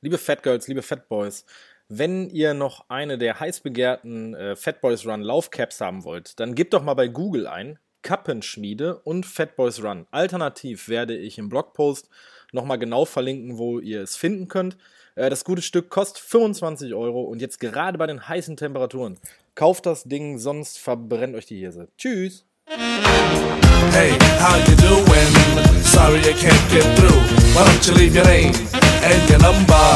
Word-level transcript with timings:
Liebe 0.00 0.18
Fat 0.18 0.44
Girls, 0.44 0.68
liebe 0.68 0.82
Fat 0.82 1.08
Boys, 1.08 1.44
wenn 1.88 2.30
ihr 2.30 2.54
noch 2.54 2.88
eine 2.88 3.18
der 3.18 3.40
heiß 3.40 3.60
begehrten 3.60 4.32
äh, 4.32 4.54
Fat 4.54 4.80
Boys 4.80 5.04
Run 5.04 5.22
Laufcaps 5.22 5.80
haben 5.80 6.04
wollt, 6.04 6.38
dann 6.38 6.54
gebt 6.54 6.72
doch 6.72 6.84
mal 6.84 6.94
bei 6.94 7.08
Google 7.08 7.48
ein 7.48 7.80
Kappenschmiede 8.02 9.00
und 9.00 9.26
Fat 9.26 9.56
Boys 9.56 9.82
Run. 9.82 10.06
Alternativ 10.12 10.88
werde 10.88 11.16
ich 11.16 11.36
im 11.38 11.48
Blogpost 11.48 12.08
nochmal 12.52 12.78
genau 12.78 13.06
verlinken, 13.06 13.58
wo 13.58 13.80
ihr 13.80 14.00
es 14.00 14.16
finden 14.16 14.46
könnt. 14.46 14.76
Äh, 15.16 15.30
das 15.30 15.44
gute 15.44 15.62
Stück 15.62 15.90
kostet 15.90 16.22
25 16.22 16.94
Euro 16.94 17.22
und 17.22 17.40
jetzt 17.40 17.58
gerade 17.58 17.98
bei 17.98 18.06
den 18.06 18.28
heißen 18.28 18.56
Temperaturen. 18.56 19.18
Kauft 19.56 19.84
das 19.84 20.04
Ding, 20.04 20.38
sonst 20.38 20.78
verbrennt 20.78 21.34
euch 21.34 21.46
die 21.46 21.58
Hirse. 21.58 21.88
Tschüss! 21.98 22.47
Hey, 22.68 24.12
how 24.36 24.56
you 24.68 24.76
doing? 24.76 25.32
Sorry 25.80 26.20
I 26.20 26.34
can't 26.36 26.70
get 26.70 26.84
through. 26.98 27.16
Why 27.56 27.64
don't 27.64 27.86
you 27.86 27.94
leave 27.94 28.14
your 28.14 28.26
name 28.26 28.52
and 28.74 29.30
your 29.30 29.38
number 29.38 29.88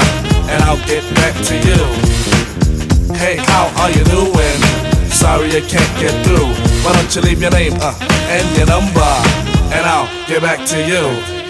and 0.48 0.62
I'll 0.64 0.80
get 0.86 1.04
back 1.16 1.34
to 1.48 1.54
you. 1.54 1.76
Hey, 3.14 3.36
how 3.36 3.68
are 3.76 3.90
you 3.90 4.02
doing? 4.04 4.58
Sorry 5.10 5.48
I 5.52 5.60
can't 5.60 6.00
get 6.00 6.16
through. 6.24 6.48
Why 6.82 6.94
don't 6.94 7.14
you 7.14 7.20
leave 7.20 7.42
your 7.42 7.50
name 7.50 7.74
uh, 7.76 7.92
and 8.32 8.56
your 8.56 8.66
number 8.66 9.12
and 9.68 9.84
I'll 9.84 10.08
get 10.26 10.40
back 10.40 10.66
to 10.68 10.78
you. 10.80 11.42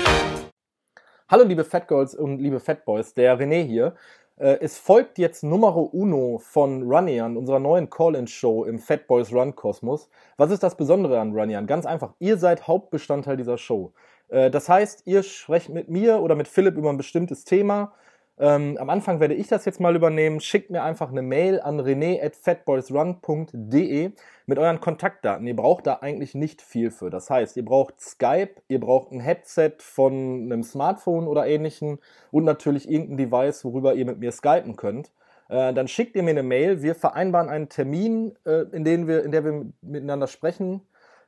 Hallo 1.28 1.44
liebe 1.44 1.62
Fat 1.62 1.86
Girls 1.86 2.16
und 2.16 2.40
liebe 2.40 2.58
Fat 2.58 2.84
Boys, 2.84 3.14
der 3.14 3.38
René 3.38 3.62
hier. 3.62 3.94
Äh, 4.42 4.58
es 4.60 4.76
folgt 4.76 5.18
jetzt 5.18 5.44
Numero 5.44 5.82
Uno 5.82 6.38
von 6.38 6.82
Runyan, 6.82 7.36
unserer 7.36 7.60
neuen 7.60 7.88
Call-In-Show 7.88 8.64
im 8.64 8.80
Fat 8.80 9.06
Boys 9.06 9.32
Run 9.32 9.54
Kosmos. 9.54 10.08
Was 10.36 10.50
ist 10.50 10.64
das 10.64 10.76
Besondere 10.76 11.20
an 11.20 11.32
Runyan? 11.32 11.68
Ganz 11.68 11.86
einfach, 11.86 12.14
ihr 12.18 12.36
seid 12.36 12.66
Hauptbestandteil 12.66 13.36
dieser 13.36 13.56
Show. 13.56 13.92
Äh, 14.28 14.50
das 14.50 14.68
heißt, 14.68 15.02
ihr 15.04 15.22
sprecht 15.22 15.68
mit 15.68 15.88
mir 15.88 16.20
oder 16.20 16.34
mit 16.34 16.48
Philipp 16.48 16.76
über 16.76 16.90
ein 16.90 16.96
bestimmtes 16.96 17.44
Thema. 17.44 17.92
Ähm, 18.38 18.78
am 18.78 18.88
Anfang 18.88 19.20
werde 19.20 19.34
ich 19.34 19.48
das 19.48 19.66
jetzt 19.66 19.78
mal 19.78 19.94
übernehmen. 19.94 20.40
Schickt 20.40 20.70
mir 20.70 20.82
einfach 20.82 21.10
eine 21.10 21.20
Mail 21.22 21.60
an 21.60 21.80
rene.fatboysrun.de 21.80 24.12
mit 24.46 24.58
euren 24.58 24.80
Kontaktdaten. 24.80 25.46
Ihr 25.46 25.54
braucht 25.54 25.86
da 25.86 25.98
eigentlich 26.00 26.34
nicht 26.34 26.62
viel 26.62 26.90
für. 26.90 27.10
Das 27.10 27.28
heißt, 27.30 27.56
ihr 27.56 27.64
braucht 27.64 28.00
Skype, 28.00 28.54
ihr 28.68 28.80
braucht 28.80 29.12
ein 29.12 29.20
Headset 29.20 29.74
von 29.78 30.44
einem 30.44 30.62
Smartphone 30.62 31.28
oder 31.28 31.46
ähnlichem 31.46 31.98
und 32.30 32.44
natürlich 32.44 32.90
irgendein 32.90 33.18
Device, 33.18 33.64
worüber 33.64 33.94
ihr 33.94 34.06
mit 34.06 34.18
mir 34.18 34.32
skypen 34.32 34.76
könnt. 34.76 35.12
Äh, 35.48 35.74
dann 35.74 35.86
schickt 35.86 36.16
ihr 36.16 36.22
mir 36.22 36.30
eine 36.30 36.42
Mail. 36.42 36.80
Wir 36.82 36.94
vereinbaren 36.94 37.50
einen 37.50 37.68
Termin, 37.68 38.34
äh, 38.46 38.62
in, 38.72 38.84
dem 38.84 39.06
wir, 39.06 39.24
in 39.24 39.32
der 39.32 39.44
wir 39.44 39.66
miteinander 39.82 40.26
sprechen. 40.26 40.80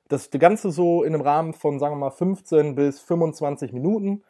Das 0.08 0.30
Ganze 0.30 0.70
so 0.70 1.02
in 1.02 1.14
einem 1.14 1.22
Rahmen 1.22 1.52
von, 1.52 1.78
sagen 1.78 1.94
wir 1.94 1.98
mal, 1.98 2.10
15 2.10 2.74
bis 2.74 3.00
25 3.00 3.72
Minuten. 3.72 4.22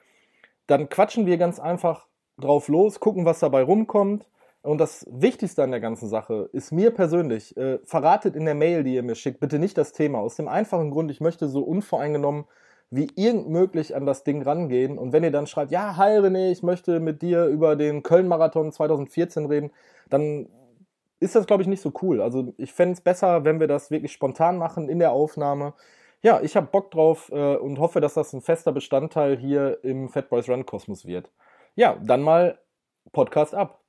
Dann 0.66 0.88
quatschen 0.88 1.26
wir 1.26 1.36
ganz 1.36 1.60
einfach 1.60 2.06
drauf 2.38 2.68
los, 2.68 3.00
gucken, 3.00 3.24
was 3.24 3.40
dabei 3.40 3.62
rumkommt. 3.62 4.28
Und 4.62 4.78
das 4.78 5.06
Wichtigste 5.10 5.62
an 5.62 5.72
der 5.72 5.80
ganzen 5.80 6.08
Sache 6.08 6.48
ist 6.52 6.72
mir 6.72 6.90
persönlich, 6.90 7.56
äh, 7.56 7.78
verratet 7.84 8.34
in 8.34 8.46
der 8.46 8.54
Mail, 8.54 8.82
die 8.82 8.94
ihr 8.94 9.02
mir 9.02 9.14
schickt, 9.14 9.40
bitte 9.40 9.58
nicht 9.58 9.76
das 9.76 9.92
Thema. 9.92 10.20
Aus 10.20 10.36
dem 10.36 10.48
einfachen 10.48 10.90
Grund, 10.90 11.10
ich 11.10 11.20
möchte 11.20 11.48
so 11.48 11.62
unvoreingenommen 11.62 12.46
wie 12.90 13.08
irgend 13.16 13.48
möglich 13.48 13.96
an 13.96 14.06
das 14.06 14.24
Ding 14.24 14.42
rangehen. 14.42 14.98
Und 14.98 15.12
wenn 15.12 15.24
ihr 15.24 15.32
dann 15.32 15.46
schreibt, 15.46 15.72
ja, 15.72 15.96
hi 15.96 16.18
René, 16.18 16.50
ich 16.50 16.62
möchte 16.62 17.00
mit 17.00 17.22
dir 17.22 17.46
über 17.46 17.76
den 17.76 18.02
Köln-Marathon 18.02 18.72
2014 18.72 19.46
reden, 19.46 19.70
dann 20.10 20.48
ist 21.20 21.34
das, 21.34 21.46
glaube 21.46 21.62
ich, 21.62 21.68
nicht 21.68 21.80
so 21.80 21.92
cool. 22.02 22.20
Also 22.20 22.52
ich 22.56 22.72
fände 22.72 22.94
es 22.94 23.00
besser, 23.00 23.44
wenn 23.44 23.60
wir 23.60 23.66
das 23.66 23.90
wirklich 23.90 24.12
spontan 24.12 24.58
machen 24.58 24.88
in 24.88 24.98
der 24.98 25.12
Aufnahme. 25.12 25.74
Ja, 26.22 26.40
ich 26.40 26.56
habe 26.56 26.68
Bock 26.70 26.90
drauf 26.90 27.30
äh, 27.32 27.56
und 27.56 27.78
hoffe, 27.78 28.00
dass 28.00 28.14
das 28.14 28.32
ein 28.32 28.42
fester 28.42 28.72
Bestandteil 28.72 29.36
hier 29.36 29.78
im 29.82 30.08
Fat 30.08 30.28
Boys 30.28 30.48
Run 30.48 30.64
Kosmos 30.64 31.04
wird. 31.04 31.30
Ja, 31.76 31.96
dann 32.00 32.22
mal 32.22 32.58
Podcast 33.12 33.54
ab. 33.54 33.84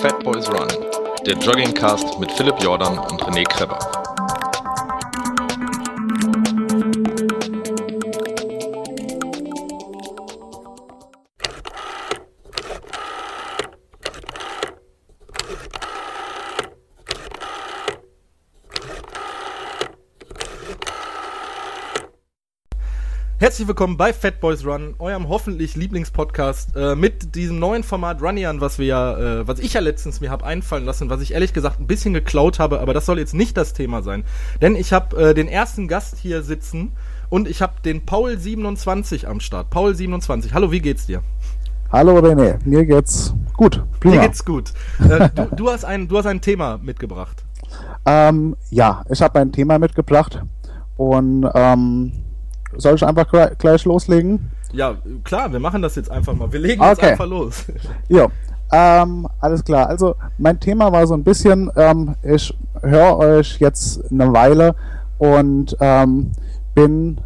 Fat 0.00 0.24
Boys 0.24 0.48
Run, 0.48 0.66
der 1.26 1.36
Joggingcast 1.36 2.18
mit 2.18 2.32
Philipp 2.32 2.54
Jordan 2.62 2.98
und 2.98 3.22
René 3.22 3.44
Kreber. 3.44 3.99
Herzlich 23.40 23.66
willkommen 23.66 23.96
bei 23.96 24.12
Fat 24.12 24.38
Boys 24.38 24.66
Run, 24.66 24.96
eurem 24.98 25.30
hoffentlich 25.30 25.74
Lieblingspodcast 25.74 26.76
äh, 26.76 26.94
mit 26.94 27.34
diesem 27.34 27.58
neuen 27.58 27.82
Format 27.82 28.20
Runyan, 28.20 28.60
was 28.60 28.78
wir 28.78 28.84
ja, 28.84 29.16
äh, 29.40 29.48
was 29.48 29.60
ich 29.60 29.72
ja 29.72 29.80
letztens 29.80 30.20
mir 30.20 30.30
habe 30.30 30.44
einfallen 30.44 30.84
lassen, 30.84 31.08
was 31.08 31.22
ich 31.22 31.32
ehrlich 31.32 31.54
gesagt 31.54 31.80
ein 31.80 31.86
bisschen 31.86 32.12
geklaut 32.12 32.58
habe, 32.58 32.80
aber 32.80 32.92
das 32.92 33.06
soll 33.06 33.18
jetzt 33.18 33.32
nicht 33.32 33.56
das 33.56 33.72
Thema 33.72 34.02
sein, 34.02 34.24
denn 34.60 34.76
ich 34.76 34.92
habe 34.92 35.30
äh, 35.30 35.32
den 35.32 35.48
ersten 35.48 35.88
Gast 35.88 36.18
hier 36.18 36.42
sitzen 36.42 36.92
und 37.30 37.48
ich 37.48 37.62
habe 37.62 37.72
den 37.82 38.04
Paul 38.04 38.36
27 38.36 39.26
am 39.26 39.40
Start. 39.40 39.70
Paul 39.70 39.94
27, 39.94 40.52
hallo, 40.52 40.70
wie 40.70 40.80
geht's 40.80 41.06
dir? 41.06 41.22
Hallo 41.90 42.18
René, 42.18 42.58
mir 42.66 42.84
geht's 42.84 43.32
gut. 43.56 43.82
Prima. 44.00 44.16
Mir 44.16 44.20
geht's 44.20 44.44
gut. 44.44 44.74
Äh, 44.98 45.30
du, 45.34 45.48
du, 45.56 45.70
hast 45.70 45.86
ein, 45.86 46.08
du 46.08 46.18
hast 46.18 46.26
ein 46.26 46.42
Thema 46.42 46.76
mitgebracht. 46.76 47.42
Ähm, 48.04 48.54
ja, 48.68 49.02
ich 49.08 49.22
habe 49.22 49.40
ein 49.40 49.50
Thema 49.50 49.78
mitgebracht 49.78 50.42
und 50.98 51.48
ähm, 51.54 52.12
soll 52.76 52.94
ich 52.94 53.04
einfach 53.04 53.26
gleich 53.58 53.84
loslegen? 53.84 54.50
Ja, 54.72 54.96
klar, 55.24 55.52
wir 55.52 55.60
machen 55.60 55.82
das 55.82 55.96
jetzt 55.96 56.10
einfach 56.10 56.34
mal. 56.34 56.52
Wir 56.52 56.60
legen 56.60 56.82
jetzt 56.82 56.98
okay. 56.98 57.12
einfach 57.12 57.26
los. 57.26 57.64
Ja, 58.08 58.28
ähm, 58.72 59.26
alles 59.40 59.64
klar. 59.64 59.88
Also 59.88 60.14
mein 60.38 60.60
Thema 60.60 60.92
war 60.92 61.06
so 61.06 61.14
ein 61.14 61.24
bisschen, 61.24 61.70
ähm, 61.76 62.14
ich 62.22 62.56
höre 62.82 63.16
euch 63.18 63.58
jetzt 63.58 64.10
eine 64.10 64.32
Weile 64.32 64.74
und 65.18 65.76
ähm, 65.80 66.32
bin 66.74 67.20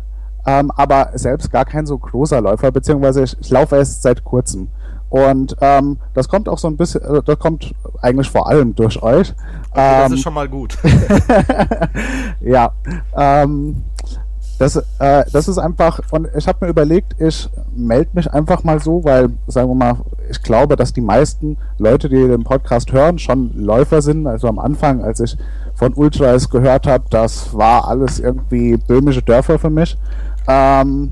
ähm, 0.47 0.71
aber 0.73 1.11
selbst 1.15 1.51
gar 1.51 1.65
kein 1.65 1.87
so 1.87 1.99
großer 1.99 2.41
Läufer, 2.41 2.71
beziehungsweise 2.71 3.25
ich, 3.25 3.37
ich 3.41 3.51
laufe 3.51 3.77
erst 3.77 4.03
seit 4.03 4.25
kurzem. 4.25 4.69
Und 5.11 5.57
ähm, 5.61 5.99
das 6.13 6.29
kommt 6.29 6.49
auch 6.49 6.59
so 6.59 6.67
ein 6.67 6.77
bisschen, 6.77 7.03
äh, 7.03 7.23
das 7.25 7.39
kommt 7.39 7.75
eigentlich 8.03 8.29
vor 8.29 8.49
allem 8.49 8.75
durch 8.75 9.01
euch. 9.03 9.33
Okay, 9.71 10.01
das 10.03 10.13
ist 10.13 10.23
schon 10.23 10.35
mal 10.35 10.49
gut. 10.49 10.77
ja. 12.41 12.73
Das, 14.59 14.77
äh, 14.77 15.25
das 15.33 15.49
ist 15.49 15.59
einfach, 15.59 16.01
und 16.11 16.29
ich 16.37 16.47
habe 16.47 16.65
mir 16.65 16.71
überlegt, 16.71 17.21
ich 17.21 17.49
melde 17.75 18.11
mich 18.13 18.33
einfach 18.33 18.63
mal 18.63 18.81
so, 18.81 19.03
weil, 19.03 19.31
sagen 19.49 19.69
wir 19.69 19.75
mal, 19.75 19.97
ich 20.31 20.43
glaube, 20.43 20.77
dass 20.77 20.93
die 20.93 21.01
meisten 21.01 21.57
Leute, 21.79 22.09
die 22.09 22.27
den 22.27 22.45
Podcast 22.45 22.93
hören, 22.93 23.19
schon 23.19 23.53
Läufer 23.55 24.01
sind. 24.01 24.27
Also 24.27 24.49
am 24.49 24.59
Anfang, 24.59 25.03
als 25.03 25.21
ich 25.21 25.37
von 25.75 25.93
Ultras 25.95 26.49
gehört 26.49 26.87
habe, 26.87 27.05
das 27.11 27.53
war 27.53 27.89
alles 27.89 28.21
irgendwie 28.21 28.77
böhmische 28.77 29.23
Dörfer 29.23 29.59
für 29.59 29.71
mich. 29.71 29.99
Ähm, 30.47 31.11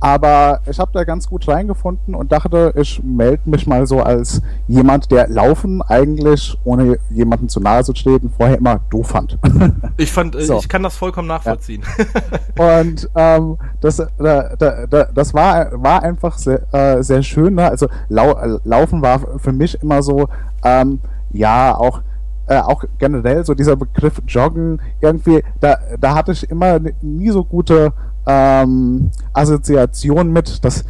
aber 0.00 0.60
ich 0.68 0.78
habe 0.78 0.90
da 0.94 1.04
ganz 1.04 1.28
gut 1.28 1.46
reingefunden 1.46 2.14
und 2.14 2.32
dachte, 2.32 2.72
ich 2.76 3.02
melde 3.04 3.42
mich 3.44 3.66
mal 3.66 3.86
so 3.86 4.00
als 4.00 4.40
jemand, 4.66 5.10
der 5.10 5.28
Laufen 5.28 5.82
eigentlich, 5.82 6.58
ohne 6.64 6.98
jemanden 7.10 7.50
zu 7.50 7.60
nahe 7.60 7.84
zu 7.84 7.92
treten, 7.92 8.30
vorher 8.30 8.58
immer 8.58 8.80
doof 8.90 9.08
fand. 9.08 9.38
Ich 9.96 10.10
fand, 10.10 10.34
äh, 10.34 10.42
so. 10.42 10.58
ich 10.58 10.68
kann 10.68 10.82
das 10.82 10.96
vollkommen 10.96 11.28
nachvollziehen. 11.28 11.82
Ja. 12.58 12.80
Und 12.80 13.10
ähm, 13.14 13.58
das, 13.80 13.96
da, 13.96 14.56
da, 14.56 14.86
da, 14.86 15.04
das 15.04 15.34
war, 15.34 15.70
war 15.82 16.02
einfach 16.02 16.38
sehr, 16.38 16.62
äh, 16.72 17.02
sehr 17.02 17.22
schön. 17.22 17.54
Ne? 17.54 17.68
Also 17.68 17.88
lau 18.08 18.34
Laufen 18.64 19.02
war 19.02 19.38
für 19.38 19.52
mich 19.52 19.80
immer 19.82 20.02
so, 20.02 20.28
ähm, 20.64 21.00
ja, 21.32 21.76
auch 21.76 22.00
äh, 22.50 22.58
auch 22.58 22.84
generell 22.98 23.44
so 23.44 23.54
dieser 23.54 23.76
Begriff 23.76 24.20
Joggen, 24.26 24.80
irgendwie, 25.00 25.42
da, 25.60 25.78
da 26.00 26.14
hatte 26.14 26.32
ich 26.32 26.50
immer 26.50 26.80
nie 27.00 27.30
so 27.30 27.44
gute 27.44 27.92
ähm, 28.30 29.10
Assoziation 29.32 30.32
mit, 30.32 30.64
dass 30.64 30.84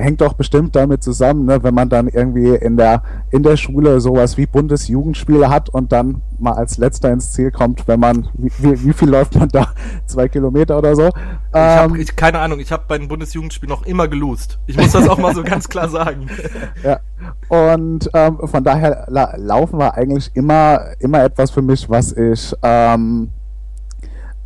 hängt 0.00 0.20
doch 0.20 0.34
bestimmt 0.34 0.76
damit 0.76 1.02
zusammen, 1.02 1.46
ne, 1.46 1.62
wenn 1.62 1.74
man 1.74 1.88
dann 1.88 2.08
irgendwie 2.08 2.54
in 2.54 2.76
der, 2.76 3.02
in 3.30 3.42
der 3.42 3.56
Schule 3.56 4.00
sowas 4.00 4.36
wie 4.36 4.46
Bundesjugendspiele 4.46 5.50
hat 5.50 5.68
und 5.68 5.92
dann 5.92 6.22
mal 6.38 6.52
als 6.52 6.78
letzter 6.78 7.12
ins 7.12 7.32
Ziel 7.32 7.50
kommt, 7.50 7.86
wenn 7.86 8.00
man, 8.00 8.28
wie, 8.34 8.50
wie, 8.58 8.84
wie 8.84 8.92
viel 8.92 9.08
läuft 9.08 9.36
man 9.36 9.48
da? 9.48 9.68
Zwei 10.06 10.28
Kilometer 10.28 10.78
oder 10.78 10.94
so? 10.96 11.08
Ich 11.08 11.54
habe 11.54 11.98
ich, 11.98 12.16
keine 12.16 12.38
Ahnung, 12.38 12.60
ich 12.60 12.72
habe 12.72 12.84
bei 12.88 12.98
den 12.98 13.08
Bundesjugendspielen 13.08 13.70
noch 13.70 13.84
immer 13.84 14.08
gelost. 14.08 14.58
Ich 14.66 14.76
muss 14.76 14.92
das 14.92 15.08
auch 15.08 15.18
mal 15.18 15.34
so 15.34 15.42
ganz 15.44 15.68
klar 15.68 15.88
sagen. 15.88 16.28
Ja. 16.82 17.00
Und 17.48 18.08
ähm, 18.14 18.38
von 18.44 18.64
daher 18.64 19.06
la 19.08 19.34
laufen 19.36 19.78
war 19.78 19.94
eigentlich 19.94 20.30
immer, 20.34 20.80
immer 20.98 21.22
etwas 21.22 21.50
für 21.50 21.62
mich, 21.62 21.90
was 21.90 22.12
ich, 22.12 22.54
ähm, 22.62 23.30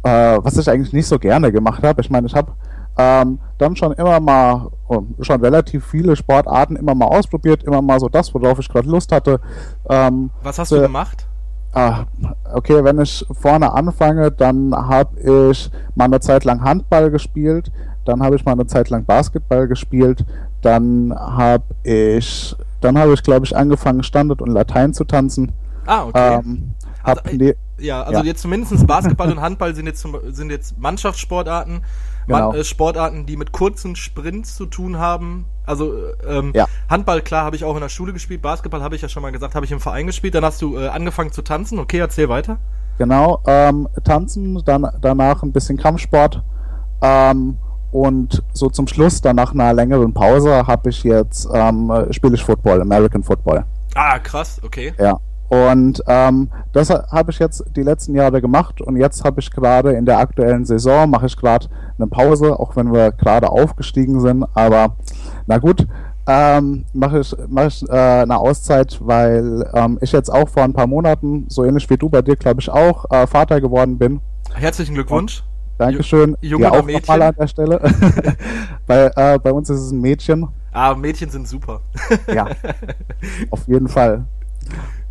äh, 0.04 0.38
was 0.42 0.56
ich 0.58 0.70
eigentlich 0.70 0.92
nicht 0.92 1.06
so 1.06 1.18
gerne 1.18 1.50
gemacht 1.50 1.82
habe. 1.82 2.00
Ich 2.00 2.10
meine, 2.10 2.26
ich 2.26 2.34
habe 2.34 2.52
ähm, 2.96 3.38
dann 3.58 3.74
schon 3.74 3.92
immer 3.92 4.20
mal, 4.20 4.70
schon 5.20 5.40
relativ 5.40 5.84
viele 5.86 6.14
Sportarten 6.14 6.76
immer 6.76 6.94
mal 6.94 7.06
ausprobiert, 7.06 7.64
immer 7.64 7.82
mal 7.82 7.98
so 7.98 8.08
das, 8.08 8.32
worauf 8.34 8.58
ich 8.58 8.68
gerade 8.68 8.88
Lust 8.88 9.10
hatte. 9.10 9.40
Ähm, 9.88 10.30
was 10.42 10.58
hast 10.58 10.70
du 10.72 10.80
gemacht? 10.80 11.26
Ah, 11.72 12.04
okay, 12.54 12.84
wenn 12.84 13.00
ich 13.00 13.26
vorne 13.32 13.72
anfange, 13.72 14.30
dann 14.30 14.72
habe 14.72 15.18
ich 15.48 15.70
mal 15.96 16.04
eine 16.04 16.20
Zeit 16.20 16.44
lang 16.44 16.62
Handball 16.62 17.10
gespielt, 17.10 17.72
dann 18.04 18.22
habe 18.22 18.36
ich 18.36 18.44
mal 18.44 18.52
eine 18.52 18.66
Zeit 18.66 18.90
lang 18.90 19.04
Basketball 19.04 19.66
gespielt, 19.66 20.24
dann 20.62 21.12
habe 21.12 21.64
ich, 21.82 22.54
dann 22.80 22.96
habe 22.96 23.14
ich, 23.14 23.24
glaube 23.24 23.44
ich, 23.46 23.56
angefangen 23.56 24.04
Standard 24.04 24.40
und 24.40 24.50
Latein 24.50 24.94
zu 24.94 25.02
tanzen. 25.02 25.50
Ah, 25.86 26.04
okay. 26.04 26.38
Ähm, 26.38 26.74
also, 27.02 27.22
ne 27.32 27.56
ja, 27.78 28.02
also 28.02 28.20
ja. 28.20 28.24
jetzt 28.24 28.42
zumindest 28.42 28.86
Basketball 28.86 29.30
und 29.30 29.40
Handball 29.40 29.74
sind 29.74 29.86
jetzt, 29.86 30.06
sind 30.28 30.50
jetzt 30.50 30.78
Mannschaftssportarten 30.78 31.82
genau. 32.26 32.50
Man, 32.50 32.60
äh, 32.60 32.64
Sportarten, 32.64 33.26
die 33.26 33.36
mit 33.36 33.52
kurzen 33.52 33.96
Sprints 33.96 34.56
zu 34.56 34.66
tun 34.66 34.98
haben. 34.98 35.46
Also 35.66 35.92
ähm, 36.26 36.52
ja. 36.54 36.66
Handball, 36.88 37.22
klar, 37.22 37.44
habe 37.44 37.56
ich 37.56 37.64
auch 37.64 37.74
in 37.74 37.80
der 37.80 37.88
Schule 37.88 38.12
gespielt. 38.12 38.42
Basketball 38.42 38.82
habe 38.82 38.96
ich 38.96 39.02
ja 39.02 39.08
schon 39.08 39.22
mal 39.22 39.32
gesagt, 39.32 39.54
habe 39.54 39.64
ich 39.64 39.72
im 39.72 39.80
Verein 39.80 40.06
gespielt. 40.06 40.34
Dann 40.34 40.44
hast 40.44 40.60
du 40.62 40.78
äh, 40.78 40.88
angefangen 40.88 41.32
zu 41.32 41.42
tanzen. 41.42 41.78
Okay, 41.78 41.98
erzähl 41.98 42.28
weiter. 42.28 42.58
Genau, 42.98 43.42
ähm, 43.46 43.88
tanzen, 44.04 44.62
dann 44.64 44.86
danach 45.00 45.42
ein 45.42 45.52
bisschen 45.52 45.76
Kampfsport. 45.76 46.42
Ähm, 47.02 47.58
und 47.90 48.42
so 48.52 48.68
zum 48.70 48.86
Schluss, 48.88 49.20
dann 49.20 49.36
nach 49.36 49.52
einer 49.52 49.72
längeren 49.72 50.12
Pause, 50.12 50.66
habe 50.66 50.90
ich 50.90 51.04
jetzt 51.04 51.48
ähm, 51.52 51.92
spiele 52.10 52.34
ich 52.34 52.44
Football, 52.44 52.82
American 52.82 53.22
Football. 53.22 53.64
Ah, 53.94 54.18
krass, 54.18 54.60
okay. 54.64 54.92
Ja. 54.98 55.18
Und 55.54 56.02
ähm, 56.08 56.48
das 56.72 56.90
habe 56.90 57.30
ich 57.30 57.38
jetzt 57.38 57.64
die 57.76 57.82
letzten 57.82 58.16
Jahre 58.16 58.40
gemacht 58.40 58.80
und 58.80 58.96
jetzt 58.96 59.24
habe 59.24 59.40
ich 59.40 59.52
gerade 59.52 59.92
in 59.92 60.04
der 60.04 60.18
aktuellen 60.18 60.64
Saison, 60.64 61.08
mache 61.08 61.26
ich 61.26 61.36
gerade 61.36 61.68
eine 61.96 62.08
Pause, 62.08 62.58
auch 62.58 62.74
wenn 62.74 62.92
wir 62.92 63.12
gerade 63.12 63.48
aufgestiegen 63.48 64.18
sind, 64.18 64.44
aber 64.54 64.96
na 65.46 65.58
gut, 65.58 65.86
ähm, 66.26 66.84
mache 66.92 67.20
ich, 67.20 67.36
mach 67.48 67.66
ich 67.66 67.88
äh, 67.88 67.92
eine 67.92 68.36
Auszeit, 68.36 68.98
weil 69.00 69.70
ähm, 69.74 69.96
ich 70.00 70.10
jetzt 70.10 70.28
auch 70.28 70.48
vor 70.48 70.64
ein 70.64 70.72
paar 70.72 70.88
Monaten, 70.88 71.44
so 71.48 71.64
ähnlich 71.64 71.88
wie 71.88 71.98
du 71.98 72.08
bei 72.08 72.22
dir, 72.22 72.34
glaube 72.34 72.60
ich, 72.60 72.68
auch 72.68 73.08
äh, 73.12 73.28
Vater 73.28 73.60
geworden 73.60 73.96
bin. 73.96 74.20
Herzlichen 74.54 74.94
Glückwunsch. 74.94 75.40
Und 75.40 75.78
Dankeschön. 75.78 76.36
Junge 76.40 76.68
oder 76.68 76.82
Mädchen? 76.82 77.22
an 77.22 77.34
der 77.38 77.46
Stelle. 77.46 77.80
bei, 78.88 79.10
äh, 79.14 79.38
bei 79.38 79.52
uns 79.52 79.70
ist 79.70 79.80
es 79.80 79.92
ein 79.92 80.00
Mädchen. 80.00 80.48
Ah, 80.72 80.96
Mädchen 80.96 81.30
sind 81.30 81.46
super. 81.46 81.80
ja, 82.34 82.48
auf 83.50 83.68
jeden 83.68 83.86
Fall. 83.86 84.24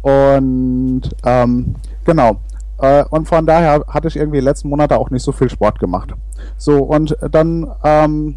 Und 0.04 1.02
ähm, 1.26 1.76
genau. 2.06 2.38
Äh, 2.78 3.06
und 3.10 3.28
von 3.28 3.46
daher 3.46 3.84
hatte 3.88 4.08
ich 4.08 4.16
irgendwie 4.16 4.40
letzten 4.40 4.70
Monate 4.70 4.98
auch 4.98 5.10
nicht 5.10 5.24
so 5.24 5.32
viel 5.32 5.50
Sport 5.50 5.80
gemacht. 5.80 6.14
So, 6.58 6.84
und 6.84 7.18
dann 7.32 7.72
ähm, 7.84 8.36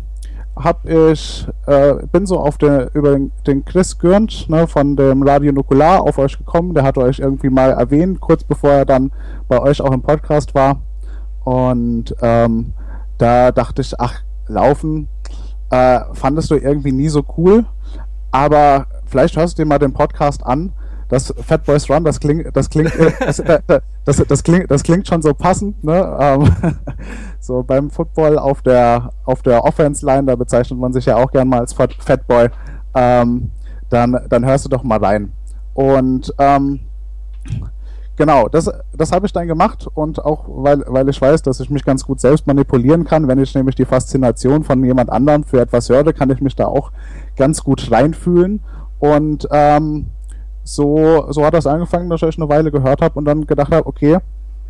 hab 0.57 0.89
ich, 0.89 1.47
äh, 1.67 1.95
bin 2.11 2.25
so 2.25 2.39
auf 2.39 2.57
den, 2.57 2.89
über 2.95 3.13
den, 3.13 3.33
den 3.47 3.65
Chris 3.65 3.99
Gürnt 3.99 4.49
ne, 4.49 4.67
von 4.67 4.97
dem 4.97 5.23
Radio 5.23 5.53
Nukular 5.53 6.01
auf 6.01 6.17
euch 6.19 6.39
gekommen. 6.39 6.73
Der 6.73 6.85
hat 6.85 6.97
euch 6.97 7.19
irgendwie 7.19 7.51
mal 7.51 7.73
erwähnt, 7.73 8.21
kurz 8.21 8.43
bevor 8.43 8.71
er 8.71 8.85
dann 8.87 9.13
bei 9.49 9.61
euch 9.61 9.83
auch 9.83 9.93
im 9.93 10.03
Podcast 10.03 10.55
war. 10.55 10.81
Und 11.45 12.15
ähm, 12.23 12.73
da 13.19 13.53
dachte 13.53 13.83
ich, 13.83 14.01
ach, 14.01 14.23
laufen 14.47 15.09
äh, 15.71 16.01
fandest 16.13 16.51
du 16.51 16.55
irgendwie 16.55 16.93
nie 16.93 17.09
so 17.09 17.25
cool. 17.37 17.65
Aber 18.31 18.87
vielleicht 19.07 19.37
hörst 19.37 19.59
du 19.59 19.63
dir 19.63 19.69
mal 19.69 19.79
den 19.79 19.93
Podcast 19.93 20.45
an 20.45 20.73
das 21.09 21.33
Fat 21.45 21.65
Boys 21.65 21.89
Run, 21.89 22.05
das 22.05 22.19
klingt, 22.19 22.57
das 22.57 22.69
klingt, 22.69 22.93
das, 23.21 23.39
äh, 23.39 23.61
das, 24.05 24.17
das, 24.27 24.43
klingt, 24.43 24.71
das 24.71 24.83
klingt 24.83 25.07
schon 25.07 25.23
so 25.23 25.35
passend, 25.35 25.83
ne? 25.85 26.17
Ähm, 26.21 26.57
so 27.41 27.63
beim 27.63 27.91
Football 27.91 28.39
auf 28.39 28.63
der 28.63 29.11
auf 29.25 29.43
der 29.43 29.65
Offense 29.65 30.05
Line, 30.05 30.25
da 30.25 30.37
bezeichnet 30.37 30.79
man 30.79 30.93
sich 30.93 31.07
ja 31.07 31.17
auch 31.17 31.31
gern 31.31 31.49
mal 31.49 31.61
als 31.61 31.73
Fat 31.73 32.27
Boy. 32.27 32.49
Ähm, 32.95 33.51
dann 33.89 34.19
dann 34.29 34.45
hörst 34.45 34.65
du 34.65 34.69
doch 34.69 34.83
mal 34.83 34.99
rein. 34.99 35.33
Und 35.75 36.35
ähm, 36.39 36.81
genau, 38.17 38.49
das, 38.49 38.71
das 38.97 39.13
habe 39.13 39.27
ich 39.27 39.33
dann 39.33 39.47
gemacht 39.47 39.87
und 39.95 40.25
auch 40.25 40.45
weil, 40.49 40.83
weil 40.87 41.09
ich 41.09 41.21
weiß, 41.21 41.43
dass 41.43 41.61
ich 41.61 41.71
mich 41.71 41.85
ganz 41.85 42.05
gut 42.05 42.21
selbst 42.21 42.47
manipulieren 42.47 43.05
kann, 43.05 43.29
wenn 43.29 43.39
ich 43.39 43.55
nämlich 43.55 43.77
die 43.77 43.85
Faszination 43.85 44.65
von 44.65 44.83
jemand 44.83 45.11
anderem 45.11 45.45
für 45.45 45.61
etwas 45.61 45.89
höre, 45.89 46.13
kann 46.13 46.31
ich 46.31 46.41
mich 46.41 46.57
da 46.57 46.67
auch 46.67 46.91
ganz 47.37 47.63
gut 47.63 47.91
reinfühlen. 47.91 48.63
Und 48.99 49.47
ähm, 49.53 50.07
so, 50.67 51.27
so 51.31 51.45
hat 51.45 51.55
das 51.55 51.67
angefangen, 51.67 52.11
dass 52.11 52.23
ich 52.23 52.37
eine 52.37 52.49
Weile 52.49 52.73
gehört 52.73 53.01
habe 53.01 53.15
und 53.15 53.25
dann 53.25 53.47
gedacht 53.47 53.73
habe, 53.73 53.87
okay, 53.87 54.19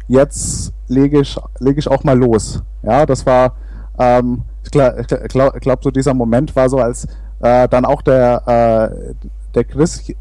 jetzt 0.09 0.73
lege 0.89 1.21
ich, 1.21 1.39
lege 1.59 1.79
ich 1.79 1.89
auch 1.89 2.05
mal 2.05 2.17
los. 2.19 2.63
Ja, 2.83 3.07
das 3.07 3.25
war, 3.25 3.55
ähm, 3.99 4.43
ich 4.63 4.71
glaube, 4.71 5.05
glaub, 5.29 5.59
glaub, 5.59 5.83
so 5.83 5.91
dieser 5.91 6.13
Moment 6.13 6.55
war 6.55 6.69
so, 6.69 6.79
als 6.79 7.07
äh, 7.41 7.67
dann 7.69 7.87
auch 7.87 8.03
der, 8.03 8.43
äh, 8.47 9.15
der 9.55 9.65
Chris 9.65 10.13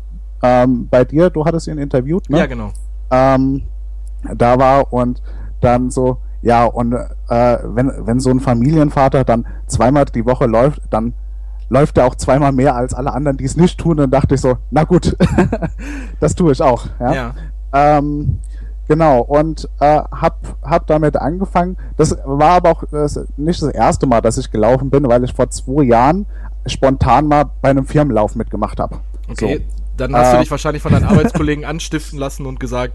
ähm, 0.42 0.88
bei 0.90 1.04
dir, 1.04 1.30
du 1.30 1.44
hattest 1.44 1.68
ihn 1.68 1.78
interviewt, 1.78 2.30
ne? 2.30 2.40
Ja, 2.40 2.46
genau. 2.46 2.72
Ähm, 3.12 3.64
da 4.34 4.58
war 4.58 4.94
und 4.94 5.22
dann 5.60 5.92
so, 5.92 6.18
ja, 6.42 6.64
und 6.64 6.94
äh, 6.94 7.58
wenn, 7.64 7.92
wenn 8.08 8.20
so 8.22 8.30
ein 8.30 8.40
Familienvater 8.40 9.26
dann 9.26 9.46
zweimal 9.68 10.06
die 10.06 10.26
Woche 10.26 10.46
läuft, 10.46 10.82
dann 10.90 11.14
läuft 11.70 11.98
er 11.98 12.06
auch 12.06 12.16
zweimal 12.16 12.52
mehr 12.52 12.76
als 12.76 12.94
alle 12.94 13.14
anderen, 13.14 13.38
die 13.38 13.46
es 13.46 13.58
nicht 13.58 13.80
tun. 13.80 13.98
Dann 13.98 14.12
dachte 14.12 14.36
ich 14.36 14.42
so, 14.42 14.58
na 14.72 14.84
gut, 14.84 15.16
das 16.20 16.36
tue 16.36 16.52
ich 16.52 16.62
auch. 16.62 16.86
Ja. 17.00 17.14
ja. 17.14 17.36
Ähm, 17.74 18.40
genau, 18.88 19.22
und 19.22 19.70
äh, 19.80 20.00
hab, 20.00 20.58
hab 20.64 20.88
damit 20.88 21.18
angefangen. 21.18 21.78
Das 21.98 22.16
war 22.26 22.52
aber 22.52 22.72
auch 22.72 22.84
das 22.92 23.20
nicht 23.38 23.62
das 23.62 23.70
erste 23.70 24.08
Mal, 24.08 24.22
dass 24.22 24.38
ich 24.38 24.52
gelaufen 24.52 24.90
bin, 24.90 25.08
weil 25.08 25.24
ich 25.24 25.34
vor 25.34 25.50
zwei 25.50 25.84
Jahren 25.84 26.26
spontan 26.66 27.28
mal 27.28 27.46
bei 27.62 27.70
einem 27.70 27.86
Firmenlauf 27.86 28.36
mitgemacht 28.36 28.80
habe. 28.80 28.98
Okay, 29.30 29.58
so. 29.58 29.84
dann 29.98 30.16
hast 30.16 30.30
äh, 30.30 30.34
du 30.34 30.40
dich 30.40 30.52
wahrscheinlich 30.52 30.82
von 30.82 30.92
deinen 30.92 31.06
Arbeitskollegen 31.06 31.66
anstiften 31.66 32.20
lassen 32.20 32.46
und 32.46 32.60
gesagt, 32.60 32.94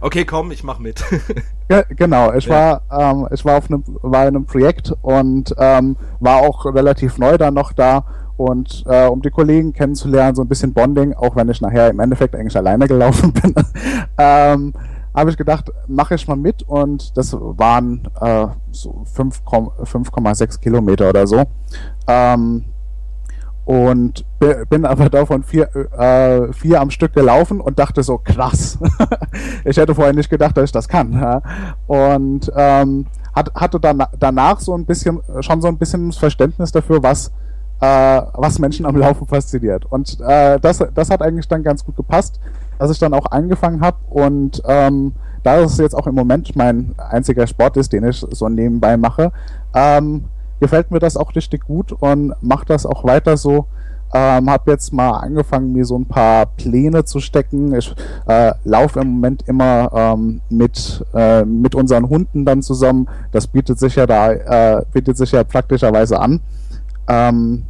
okay, 0.00 0.24
komm, 0.24 0.50
ich 0.50 0.64
mach 0.64 0.78
mit. 0.78 1.04
ja, 1.70 1.82
genau, 1.82 2.32
ich 2.32 2.46
ja. 2.46 2.82
war, 2.90 3.12
ähm, 3.14 3.28
ich 3.30 3.44
war 3.44 3.58
auf 3.58 3.70
einem, 3.70 3.84
war 4.02 4.22
in 4.22 4.36
einem 4.36 4.46
Projekt 4.46 4.92
und 5.02 5.54
ähm, 5.58 5.96
war 6.20 6.38
auch 6.38 6.64
relativ 6.66 7.18
neu 7.18 7.38
dann 7.38 7.54
noch 7.54 7.72
da 7.72 8.04
und 8.36 8.84
äh, 8.86 9.06
um 9.06 9.20
die 9.20 9.30
Kollegen 9.30 9.72
kennenzulernen, 9.72 10.36
so 10.36 10.42
ein 10.42 10.48
bisschen 10.48 10.72
Bonding, 10.72 11.12
auch 11.14 11.34
wenn 11.34 11.48
ich 11.48 11.60
nachher 11.60 11.90
im 11.90 11.98
Endeffekt 12.00 12.34
eigentlich 12.36 12.56
alleine 12.56 12.86
gelaufen 12.86 13.32
bin, 13.42 13.54
ähm, 14.16 14.72
habe 15.14 15.30
ich 15.30 15.36
gedacht, 15.36 15.72
mache 15.88 16.14
ich 16.14 16.28
mal 16.28 16.36
mit 16.36 16.62
und 16.62 17.16
das 17.16 17.32
waren 17.32 18.08
äh, 18.20 18.46
so 18.70 19.04
5,6 19.16 20.60
Kilometer 20.60 21.08
oder 21.08 21.26
so. 21.26 21.44
Ähm, 22.06 22.64
und 23.68 24.24
bin 24.70 24.86
aber 24.86 25.08
davon 25.10 25.42
vier, 25.42 25.68
äh, 25.76 26.54
vier 26.54 26.80
am 26.80 26.90
Stück 26.90 27.12
gelaufen 27.12 27.60
und 27.60 27.78
dachte 27.78 28.02
so, 28.02 28.16
krass. 28.16 28.78
ich 29.66 29.76
hätte 29.76 29.94
vorher 29.94 30.14
nicht 30.14 30.30
gedacht, 30.30 30.56
dass 30.56 30.64
ich 30.64 30.72
das 30.72 30.88
kann. 30.88 31.12
Ja? 31.12 31.42
Und 31.86 32.50
ähm, 32.56 33.04
hat, 33.34 33.54
hatte 33.54 33.78
dann, 33.78 34.02
danach 34.18 34.60
so 34.60 34.74
ein 34.74 34.86
bisschen, 34.86 35.20
schon 35.40 35.60
so 35.60 35.68
ein 35.68 35.76
bisschen 35.76 36.12
Verständnis 36.12 36.72
dafür, 36.72 37.02
was, 37.02 37.30
äh, 37.82 38.22
was 38.32 38.58
Menschen 38.58 38.86
am 38.86 38.96
Laufen 38.96 39.26
fasziniert. 39.26 39.84
Und 39.84 40.18
äh, 40.22 40.58
das, 40.58 40.82
das 40.94 41.10
hat 41.10 41.20
eigentlich 41.20 41.46
dann 41.46 41.62
ganz 41.62 41.84
gut 41.84 41.96
gepasst, 41.96 42.40
dass 42.78 42.90
ich 42.90 42.98
dann 42.98 43.12
auch 43.12 43.26
angefangen 43.30 43.82
habe 43.82 43.98
und 44.08 44.62
ähm, 44.64 45.12
da 45.42 45.58
es 45.58 45.76
jetzt 45.76 45.94
auch 45.94 46.06
im 46.06 46.14
Moment 46.14 46.56
mein 46.56 46.94
einziger 46.96 47.46
Sport 47.46 47.76
ist, 47.76 47.92
den 47.92 48.04
ich 48.04 48.24
so 48.30 48.48
nebenbei 48.48 48.96
mache, 48.96 49.30
ähm, 49.74 50.24
gefällt 50.60 50.90
mir 50.90 50.98
das 50.98 51.16
auch 51.16 51.34
richtig 51.34 51.66
gut 51.66 51.92
und 51.92 52.34
mache 52.40 52.66
das 52.66 52.86
auch 52.86 53.04
weiter 53.04 53.36
so. 53.36 53.66
Ähm, 54.14 54.48
habe 54.48 54.70
jetzt 54.70 54.92
mal 54.94 55.10
angefangen, 55.10 55.72
mir 55.72 55.84
so 55.84 55.98
ein 55.98 56.06
paar 56.06 56.46
Pläne 56.46 57.04
zu 57.04 57.20
stecken. 57.20 57.74
Ich 57.74 57.94
äh, 58.26 58.52
laufe 58.64 59.00
im 59.00 59.08
Moment 59.08 59.46
immer 59.46 59.90
ähm, 59.94 60.40
mit, 60.48 61.04
äh, 61.14 61.44
mit 61.44 61.74
unseren 61.74 62.08
Hunden 62.08 62.46
dann 62.46 62.62
zusammen. 62.62 63.06
Das 63.32 63.46
bietet 63.46 63.78
sich 63.78 63.96
ja 63.96 64.06
da, 64.06 64.32
äh, 64.32 64.82
bietet 64.92 65.18
sich 65.18 65.32
ja 65.32 65.44
praktischerweise 65.44 66.18
an. 66.18 66.40
Ähm, 67.06 67.64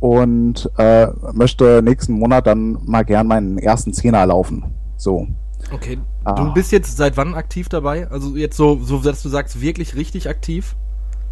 und 0.00 0.68
äh, 0.78 1.08
möchte 1.32 1.80
nächsten 1.82 2.14
Monat 2.14 2.46
dann 2.46 2.78
mal 2.84 3.04
gern 3.04 3.28
meinen 3.28 3.58
ersten 3.58 3.92
Zehner 3.92 4.26
laufen. 4.26 4.64
So. 4.96 5.28
Okay. 5.72 5.98
Du 6.24 6.30
ah. 6.30 6.52
bist 6.54 6.72
jetzt 6.72 6.96
seit 6.96 7.16
wann 7.16 7.34
aktiv 7.34 7.68
dabei? 7.68 8.08
Also 8.10 8.36
jetzt 8.36 8.56
so, 8.56 8.78
so 8.82 8.98
dass 8.98 9.22
du 9.22 9.28
sagst, 9.28 9.60
wirklich 9.60 9.94
richtig 9.94 10.28
aktiv? 10.28 10.74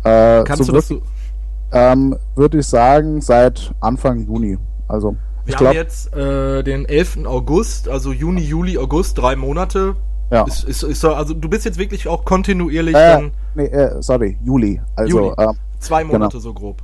Äh, 0.04 0.44
Kannst 0.44 0.64
so 0.64 0.72
du 0.72 0.72
das 0.72 0.88
so? 0.88 1.02
Ähm, 1.72 2.16
Würde 2.34 2.58
ich 2.58 2.66
sagen, 2.66 3.20
seit 3.20 3.72
Anfang 3.80 4.26
Juni. 4.26 4.56
Also, 4.88 5.10
Wir 5.10 5.16
ich 5.46 5.54
haben 5.54 5.60
glaube, 5.64 5.74
jetzt 5.76 6.14
äh, 6.14 6.62
den 6.62 6.86
11. 6.86 7.26
August, 7.26 7.88
also 7.88 8.12
Juni, 8.12 8.40
Juli, 8.42 8.78
August, 8.78 9.18
drei 9.18 9.36
Monate. 9.36 9.94
ja. 10.30 10.44
Ist, 10.44 10.64
ist, 10.64 10.82
ist, 10.82 11.00
so- 11.00 11.14
also 11.14 11.34
du 11.34 11.48
bist 11.48 11.64
jetzt 11.66 11.78
wirklich 11.78 12.08
auch 12.08 12.24
kontinuierlich 12.24 12.94
Äh, 12.94 12.98
dann 13.12 13.30
nee, 13.54 13.64
äh, 13.66 14.00
sorry, 14.02 14.38
Juli. 14.44 14.80
Also, 14.96 15.18
Juli. 15.18 15.34
ähm, 15.38 15.52
zwei 15.78 16.04
Monate 16.04 16.30
genau. 16.32 16.40
so 16.40 16.54
grob. 16.54 16.82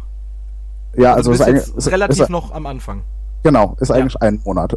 ja, 0.96 1.14
Also, 1.14 1.30
also, 1.30 1.30
du 1.30 1.32
ist 1.32 1.38
bist 1.38 1.48
eigentlich, 1.48 1.66
jetzt 1.66 1.76
ist, 1.86 1.92
relativ 1.92 2.20
ist, 2.24 2.28
noch 2.30 2.52
am 2.52 2.66
Anfang. 2.66 3.02
genau, 3.42 3.76
ist 3.80 3.88
Ja. 3.88 3.94
eigentlich 3.96 4.20
ein 4.20 4.40
Monat. 4.44 4.74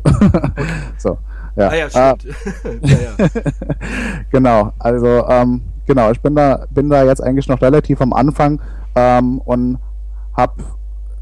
so, 0.97 1.17
ja. 1.57 1.67
Ah 1.69 1.75
ja, 1.75 1.85
Äh, 1.87 1.89
stimmt. 2.15 2.35
ja, 2.83 2.97
ja. 3.17 3.27
genau, 4.31 4.71
also 4.79 5.25
ähm, 5.27 5.61
genau, 5.87 6.11
ich 6.11 6.21
bin 6.21 6.35
da, 6.35 6.65
bin 6.69 6.89
da 6.89 7.03
jetzt 7.03 7.21
eigentlich 7.23 7.47
noch 7.47 7.61
relativ 7.61 8.01
am 8.01 8.13
Anfang 8.13 8.61
ähm, 8.95 9.39
und 9.39 9.79
habe 10.35 10.63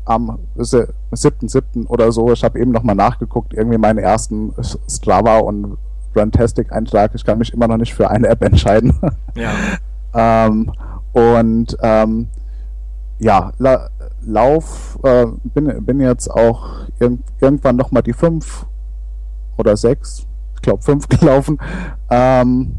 am 0.05 0.39
se- 0.57 0.93
7.7. 1.13 1.87
oder 1.87 2.11
so, 2.11 2.31
ich 2.33 2.43
habe 2.43 2.59
eben 2.59 2.71
noch 2.71 2.83
mal 2.83 2.95
nachgeguckt, 2.95 3.53
irgendwie 3.53 3.77
meinen 3.77 3.99
ersten 3.99 4.53
Strava 4.89 5.37
und 5.39 5.77
Runtastic-Eintrag. 6.15 7.11
Ich 7.15 7.23
kann 7.25 7.37
mich 7.39 7.53
immer 7.53 7.67
noch 7.67 7.77
nicht 7.77 7.93
für 7.93 8.09
eine 8.09 8.27
App 8.27 8.41
entscheiden. 8.43 8.93
ja. 9.35 9.51
ähm, 10.47 10.71
und 11.13 11.77
ähm, 11.81 12.27
ja, 13.19 13.51
La 13.57 13.89
Lauf, 14.27 14.97
äh, 15.03 15.27
bin, 15.43 15.85
bin 15.85 15.99
jetzt 15.99 16.29
auch 16.29 16.67
irg 16.99 17.19
irgendwann 17.39 17.75
noch 17.75 17.91
mal 17.91 18.01
die 18.01 18.13
5 18.13 18.65
oder 19.57 19.77
6, 19.77 20.25
ich 20.55 20.61
glaube 20.61 20.81
5 20.81 21.07
gelaufen. 21.09 21.59
Ähm, 22.09 22.75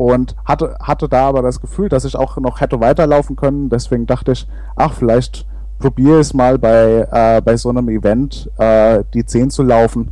und 0.00 0.34
hatte, 0.46 0.78
hatte 0.80 1.10
da 1.10 1.28
aber 1.28 1.42
das 1.42 1.60
Gefühl, 1.60 1.90
dass 1.90 2.06
ich 2.06 2.16
auch 2.16 2.38
noch 2.38 2.60
hätte 2.62 2.80
weiterlaufen 2.80 3.36
können. 3.36 3.68
Deswegen 3.68 4.06
dachte 4.06 4.32
ich, 4.32 4.48
ach, 4.74 4.94
vielleicht 4.94 5.46
probiere 5.78 6.20
ich 6.20 6.28
es 6.28 6.32
mal 6.34 6.58
bei, 6.58 7.06
äh, 7.12 7.42
bei 7.42 7.54
so 7.58 7.68
einem 7.68 7.86
Event, 7.90 8.50
äh, 8.56 9.04
die 9.12 9.26
10 9.26 9.50
zu 9.50 9.62
laufen. 9.62 10.10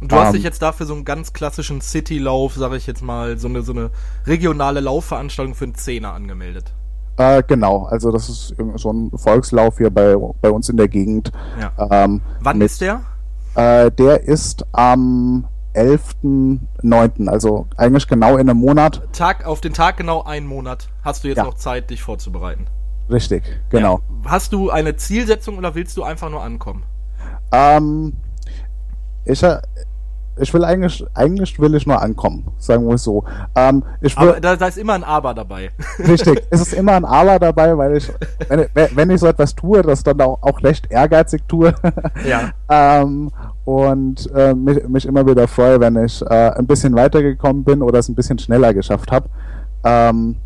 Und 0.00 0.12
du 0.12 0.16
hast 0.16 0.28
Ähm, 0.28 0.32
dich 0.34 0.44
jetzt 0.44 0.62
dafür 0.62 0.86
so 0.86 0.94
einen 0.94 1.04
ganz 1.04 1.32
klassischen 1.32 1.80
City-Lauf, 1.80 2.54
sag 2.54 2.74
ich 2.74 2.86
jetzt 2.86 3.02
mal, 3.02 3.36
so 3.36 3.48
eine, 3.48 3.62
so 3.62 3.72
eine 3.72 3.90
regionale 4.24 4.78
Laufveranstaltung 4.78 5.56
für 5.56 5.64
einen 5.64 5.74
Zehner 5.74 6.12
angemeldet. 6.12 6.72
Äh, 7.16 7.42
genau, 7.44 7.86
also 7.86 8.12
das 8.12 8.28
ist 8.28 8.54
so 8.76 8.92
ein 8.92 9.10
Volkslauf 9.16 9.78
hier 9.78 9.90
bei, 9.90 10.14
bei 10.42 10.50
uns 10.50 10.68
in 10.68 10.76
der 10.76 10.86
Gegend. 10.88 11.32
Ja. 11.60 12.04
Ähm, 12.04 12.20
Wann 12.40 12.58
mit- 12.58 12.66
ist 12.66 12.80
der? 12.80 13.00
Äh, 13.56 13.90
der 13.90 14.22
ist 14.22 14.64
am 14.72 15.46
11.09., 15.74 17.28
also 17.28 17.66
eigentlich 17.76 18.06
genau 18.08 18.36
in 18.36 18.48
einem 18.48 18.60
Monat. 18.60 19.02
Tag, 19.12 19.46
auf 19.46 19.60
den 19.60 19.72
Tag 19.72 19.96
genau 19.96 20.22
einen 20.22 20.46
Monat 20.46 20.88
hast 21.02 21.24
du 21.24 21.28
jetzt 21.28 21.38
Ja. 21.38 21.44
noch 21.44 21.54
Zeit, 21.54 21.90
dich 21.90 22.02
vorzubereiten. 22.02 22.66
Richtig, 23.10 23.42
genau. 23.70 24.00
Ja. 24.24 24.30
Hast 24.30 24.52
du 24.52 24.70
eine 24.70 24.96
Zielsetzung 24.96 25.58
oder 25.58 25.74
willst 25.74 25.96
du 25.96 26.02
einfach 26.04 26.30
nur 26.30 26.42
ankommen? 26.42 26.84
Ähm, 27.52 28.14
ich, 29.24 29.42
äh, 29.42 29.58
ich 30.36 30.52
will 30.52 30.64
eigentlich, 30.64 31.04
eigentlich 31.14 31.60
will 31.60 31.74
ich 31.74 31.86
nur 31.86 32.00
ankommen, 32.00 32.50
sagen 32.58 32.86
wir 32.88 32.94
es 32.94 33.04
so. 33.04 33.24
Ähm, 33.54 33.84
ich 34.00 34.18
will, 34.18 34.30
Aber 34.30 34.40
da, 34.40 34.56
da 34.56 34.66
ist 34.66 34.78
immer 34.78 34.94
ein 34.94 35.04
Aber 35.04 35.34
dabei. 35.34 35.70
richtig, 35.98 36.42
es 36.50 36.60
ist 36.62 36.72
immer 36.72 36.92
ein 36.92 37.04
Aber 37.04 37.38
dabei, 37.38 37.76
weil 37.76 37.96
ich, 37.98 38.10
wenn, 38.48 38.66
wenn 38.94 39.10
ich 39.10 39.20
so 39.20 39.26
etwas 39.26 39.54
tue, 39.54 39.82
das 39.82 40.02
dann 40.02 40.20
auch, 40.22 40.42
auch 40.42 40.62
recht 40.62 40.90
ehrgeizig 40.90 41.42
tue. 41.46 41.74
ja. 42.26 42.52
ähm, 42.70 43.30
und 43.64 44.30
äh, 44.34 44.54
mich, 44.54 44.86
mich 44.88 45.06
immer 45.06 45.26
wieder 45.26 45.48
freue, 45.48 45.80
wenn 45.80 45.96
ich 45.96 46.22
äh, 46.22 46.50
ein 46.50 46.66
bisschen 46.66 46.94
weitergekommen 46.94 47.64
bin 47.64 47.82
oder 47.82 47.98
es 47.98 48.08
ein 48.08 48.14
bisschen 48.14 48.38
schneller 48.38 48.74
geschafft 48.74 49.10
habe. 49.10 49.28
Ähm, 49.84 50.36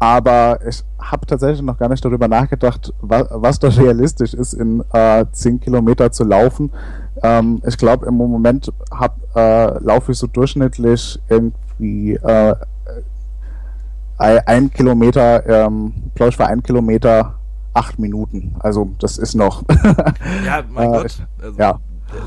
aber 0.00 0.60
ich 0.66 0.84
habe 1.00 1.26
tatsächlich 1.26 1.62
noch 1.62 1.76
gar 1.76 1.88
nicht 1.88 2.04
darüber 2.04 2.28
nachgedacht, 2.28 2.92
wa 3.00 3.26
was 3.30 3.58
da 3.58 3.68
realistisch 3.68 4.32
ist, 4.32 4.52
in 4.52 4.84
äh, 4.92 5.24
10 5.32 5.58
Kilometer 5.60 6.12
zu 6.12 6.22
laufen. 6.22 6.70
Ähm, 7.22 7.60
ich 7.66 7.76
glaube, 7.76 8.06
im 8.06 8.14
Moment 8.14 8.72
hab, 8.92 9.16
äh, 9.34 9.78
laufe 9.82 10.12
ich 10.12 10.18
so 10.18 10.28
durchschnittlich 10.28 11.18
irgendwie 11.28 12.14
äh, 12.14 12.54
ein, 14.18 14.70
Kilometer, 14.72 15.46
ähm, 15.46 15.92
glaube 16.14 16.30
ich, 16.30 16.36
für 16.36 16.46
ein 16.46 16.62
Kilometer 16.62 17.34
acht 17.74 17.98
Minuten. 17.98 18.56
Also 18.60 18.90
das 18.98 19.18
ist 19.18 19.34
noch. 19.34 19.62
Ja, 20.44 20.62
mein 20.68 20.88
Äh, 20.92 21.02
Gott. 21.02 21.26
Also, 21.40 21.58
ja. 21.58 21.78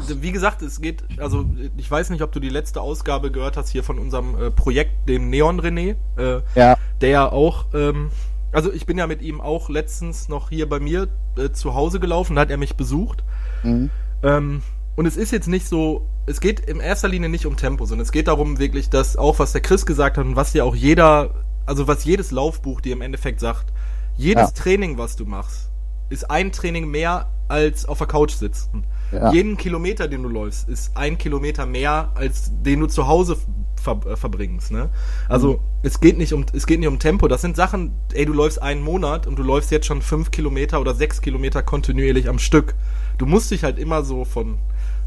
Wie 0.07 0.31
gesagt, 0.31 0.61
es 0.61 0.81
geht, 0.81 1.03
also 1.17 1.45
ich 1.77 1.89
weiß 1.89 2.09
nicht, 2.11 2.21
ob 2.21 2.31
du 2.31 2.39
die 2.39 2.49
letzte 2.49 2.81
Ausgabe 2.81 3.31
gehört 3.31 3.57
hast 3.57 3.69
hier 3.69 3.83
von 3.83 3.97
unserem 3.97 4.39
äh, 4.39 4.51
Projekt, 4.51 5.09
dem 5.09 5.29
Neon 5.29 5.59
René, 5.59 5.95
äh, 6.17 6.41
ja, 6.55 6.77
der 7.01 7.09
ja 7.09 7.31
auch, 7.31 7.65
ähm, 7.73 8.11
also 8.51 8.71
ich 8.71 8.85
bin 8.85 8.97
ja 8.97 9.07
mit 9.07 9.21
ihm 9.21 9.41
auch 9.41 9.69
letztens 9.69 10.29
noch 10.29 10.49
hier 10.49 10.69
bei 10.69 10.79
mir 10.79 11.07
äh, 11.37 11.49
zu 11.51 11.73
Hause 11.73 11.99
gelaufen, 11.99 12.35
da 12.35 12.41
hat 12.41 12.51
er 12.51 12.57
mich 12.57 12.75
besucht. 12.75 13.23
mhm. 13.63 13.89
Ähm, 14.23 14.61
und 14.95 15.05
es 15.05 15.17
ist 15.17 15.31
jetzt 15.31 15.47
nicht 15.47 15.67
so, 15.67 16.05
es 16.25 16.41
geht 16.41 16.59
in 16.59 16.79
erster 16.79 17.07
Linie 17.07 17.29
nicht 17.29 17.45
um 17.45 17.57
Tempo, 17.57 17.85
sondern 17.85 18.03
es 18.03 18.11
geht 18.11 18.27
darum 18.27 18.59
wirklich, 18.59 18.89
dass 18.89 19.17
auch 19.17 19.39
was 19.39 19.51
der 19.53 19.61
Chris 19.61 19.85
gesagt 19.85 20.17
hat 20.17 20.25
und 20.25 20.35
was 20.35 20.53
ja 20.53 20.63
auch 20.63 20.75
jeder, 20.75 21.33
also 21.65 21.87
was 21.87 22.03
jedes 22.03 22.31
Laufbuch 22.31 22.81
dir 22.81 22.93
im 22.93 23.01
Endeffekt 23.01 23.39
sagt, 23.39 23.73
jedes 24.17 24.49
Ja. 24.49 24.51
Training, 24.51 24.97
was 24.97 25.15
du 25.15 25.25
machst, 25.25 25.71
ist 26.09 26.29
ein 26.29 26.51
Training 26.51 26.89
mehr 26.89 27.29
als 27.47 27.85
auf 27.85 27.97
der 27.97 28.07
Couch 28.07 28.33
sitzen. 28.33 28.83
Ja. 29.11 29.31
Jeden 29.33 29.57
Kilometer, 29.57 30.07
den 30.07 30.23
du 30.23 30.29
läufst, 30.29 30.69
ist 30.69 30.95
ein 30.95 31.17
Kilometer 31.17 31.65
mehr, 31.65 32.11
als 32.15 32.51
den 32.63 32.79
du 32.79 32.87
zu 32.87 33.07
Hause 33.07 33.37
ver 33.81 33.99
äh, 34.05 34.15
verbringst. 34.15 34.71
Ne? 34.71 34.89
Also 35.27 35.53
Mhm. 35.53 35.59
es 35.83 35.99
geht 35.99 36.17
nicht 36.17 36.33
um 36.33 36.45
es 36.53 36.65
geht 36.67 36.79
nicht 36.79 36.87
um 36.87 36.99
Tempo. 36.99 37.27
Das 37.27 37.41
sind 37.41 37.55
Sachen, 37.55 37.91
ey, 38.13 38.25
du 38.25 38.33
läufst 38.33 38.61
einen 38.61 38.81
Monat 38.83 39.27
und 39.27 39.37
du 39.39 39.43
läufst 39.43 39.71
jetzt 39.71 39.85
schon 39.87 40.01
fünf 40.01 40.31
Kilometer 40.31 40.79
oder 40.79 40.93
sechs 40.93 41.21
Kilometer 41.21 41.61
kontinuierlich 41.63 42.29
am 42.29 42.39
Stück. 42.39 42.75
Du 43.17 43.25
musst 43.25 43.51
dich 43.51 43.63
halt 43.63 43.77
immer 43.79 44.03
so 44.03 44.23
von 44.25 44.57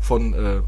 von 0.01 0.35
äh, 0.35 0.61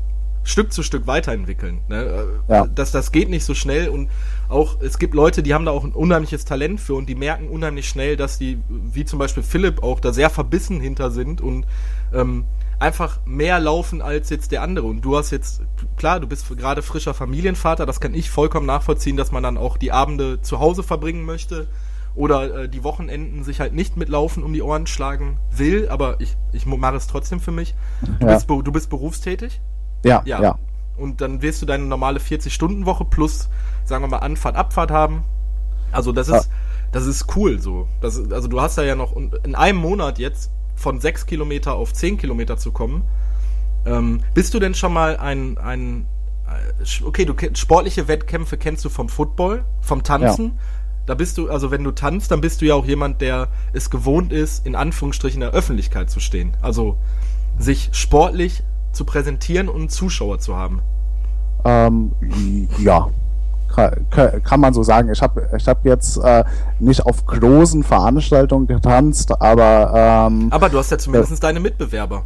Stück 0.45 0.73
zu 0.73 0.85
Stück 0.85 1.09
weiterentwickeln. 1.09 1.81
Ne? 1.88 2.05
Äh, 2.49 2.52
Ja. 2.52 2.66
Das, 2.73 2.93
das 2.93 3.11
geht 3.11 3.28
nicht 3.28 3.45
so 3.45 3.52
schnell 3.55 3.88
und 3.88 4.09
auch, 4.49 4.81
es 4.81 4.99
gibt 5.00 5.12
Leute, 5.14 5.43
die 5.43 5.52
haben 5.52 5.64
da 5.64 5.73
auch 5.73 5.83
ein 5.83 5.90
unheimliches 5.93 6.45
Talent 6.45 6.81
für 6.81 6.95
und 6.95 7.09
die 7.09 7.16
merken 7.16 7.49
unheimlich 7.49 7.88
schnell, 7.88 8.16
dass 8.16 8.38
die, 8.38 8.59
wie 8.69 9.05
zum 9.05 9.19
Beispiel 9.19 9.43
Philipp, 9.43 9.83
auch 9.83 9.99
da 9.99 10.12
sehr 10.12 10.31
verbissen 10.31 10.81
hinter 10.81 11.11
sind 11.11 11.40
und 11.40 11.66
ähm, 12.14 12.45
einfach 12.78 13.21
mehr 13.25 13.59
laufen 13.59 14.02
als 14.02 14.30
jetzt 14.30 14.52
der 14.52 14.62
andere. 14.62 14.87
Und 14.87 15.00
du 15.02 15.16
hast 15.16 15.30
jetzt, 15.30 15.62
klar, 15.97 16.21
du 16.21 16.26
bist 16.26 16.49
gerade 16.56 16.83
frischer 16.83 17.14
Familienvater, 17.14 17.87
das 17.87 18.00
kann 18.00 18.14
ich 18.14 18.30
vollkommen 18.30 18.66
nachvollziehen, 18.66 19.16
dass 19.16 19.33
man 19.33 19.42
dann 19.42 19.56
auch 19.56 19.76
die 19.76 19.92
Abende 19.92 20.40
zu 20.42 20.61
Hause 20.61 20.83
verbringen 20.83 21.25
möchte 21.25 21.68
oder 22.14 22.62
äh, 22.62 22.68
die 22.68 22.83
Wochenenden 22.85 23.45
sich 23.45 23.61
halt 23.61 23.75
nicht 23.75 23.97
mit 23.97 24.09
Laufen 24.09 24.42
um 24.42 24.52
die 24.52 24.62
Ohren 24.62 24.87
schlagen 24.87 25.38
will, 25.50 25.88
aber 25.88 26.21
ich, 26.21 26.37
ich 26.52 26.64
mache 26.66 26.97
es 26.97 27.06
trotzdem 27.06 27.40
für 27.40 27.52
mich. 27.52 27.75
Du, 28.21 28.26
Ja. 28.26 28.35
bist, 28.35 28.49
du 28.49 28.73
bist 28.73 28.90
berufstätig? 28.90 29.61
ja, 30.04 30.23
Ja. 30.25 30.42
ja, 30.42 30.59
Und 30.97 31.21
dann 31.21 31.42
wirst 31.42 31.61
du 31.62 31.66
deine 31.66 31.85
normale 31.85 32.18
40-Stunden-Woche 32.21 33.04
plus, 33.04 33.49
sagen 33.85 34.04
wir 34.04 34.09
mal, 34.09 34.18
Anfahrt, 34.18 34.56
Abfahrt 34.56 34.90
haben. 34.90 35.25
Also 35.92 36.12
das 36.12 36.28
ist, 36.28 36.50
das 36.92 37.06
ist 37.06 37.37
cool 37.37 37.59
so. 37.61 37.87
Das, 38.00 38.18
also 38.30 38.49
du 38.49 38.61
hast 38.61 38.76
da 38.78 38.83
ja 38.83 38.95
noch 38.97 39.14
in 39.16 39.54
einem 39.54 39.78
Monat 39.78 40.18
jetzt 40.18 40.50
von 40.76 41.00
6 41.00 41.26
Kilometer 41.26 41.75
auf 41.75 41.92
10 41.92 42.18
Kilometer 42.18 42.56
zu 42.56 42.71
kommen. 42.71 43.02
Ähm, 43.85 44.23
bist 44.35 44.54
du 44.54 44.61
denn 44.61 44.75
schon 44.75 44.92
mal 44.92 45.16
ein, 45.16 45.59
ein 45.59 46.06
äh, 46.47 47.04
okay, 47.04 47.25
du 47.25 47.35
kennst 47.35 47.59
sportliche 47.59 48.09
Wettkämpfe 48.09 48.56
kennst 48.56 48.85
du 48.85 48.88
vom 48.88 49.09
Football, 49.09 49.64
vom 49.80 50.02
Tanzen. 50.02 50.59
Da 51.06 51.14
bist 51.14 51.38
du, 51.38 51.49
also 51.49 51.71
wenn 51.71 51.85
du 51.85 51.92
tanzt, 51.92 52.33
dann 52.33 52.40
bist 52.40 52.61
du 52.61 52.66
ja 52.66 52.75
auch 52.75 52.85
jemand, 52.85 53.21
der 53.21 53.49
es 53.73 53.90
gewohnt 53.90 54.33
ist, 54.33 54.66
in 54.66 54.75
Anführungsstrichen 54.75 55.40
in 55.40 55.49
der 55.49 55.54
Öffentlichkeit 55.56 56.11
zu 56.11 56.18
stehen. 56.18 56.56
Also 56.62 56.97
sich 57.59 57.90
sportlich 57.92 58.64
zu 58.92 59.04
präsentieren 59.04 59.68
und 59.68 59.92
Zuschauer 59.92 60.40
zu 60.40 60.56
haben. 60.56 60.83
Ähm, 61.64 62.12
ja, 62.78 63.09
kann, 63.76 64.61
man 64.61 64.73
so 64.75 64.83
sagen. 64.83 65.11
Ich 65.11 65.23
habe 65.23 65.49
ich 65.56 65.68
hab 65.68 65.85
jetzt 65.85 66.16
äh, 66.18 66.45
nicht 66.80 67.04
auf 67.04 67.26
großen 67.26 67.83
Veranstaltungen 67.83 68.66
getanzt, 68.66 69.40
aber 69.40 70.26
ähm, 70.28 70.49
Aber 70.50 70.68
du 70.68 70.78
hast 70.78 70.90
ja 70.90 70.99
zumindest 70.99 71.42
deine 71.42 71.61
Mitbewerber. 71.61 72.23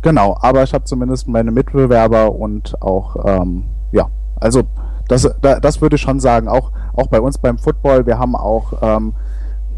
genau, 0.00 0.36
aber 0.40 0.62
ich 0.62 0.72
habe 0.72 0.84
zumindest 0.84 1.28
meine 1.28 1.50
Mitbewerber 1.50 2.32
und 2.32 2.80
auch, 2.80 3.16
ähm, 3.24 3.64
ja, 3.90 4.08
also 4.40 4.62
das, 5.08 5.28
da, 5.40 5.60
das 5.60 5.80
würde 5.80 5.96
ich 5.96 6.02
schon 6.02 6.20
sagen. 6.20 6.48
Auch, 6.48 6.70
auch 6.94 7.08
bei 7.08 7.20
uns 7.20 7.38
beim 7.38 7.58
Football, 7.58 8.06
wir 8.06 8.18
haben 8.18 8.34
auch, 8.36 8.72
ähm, 8.80 9.14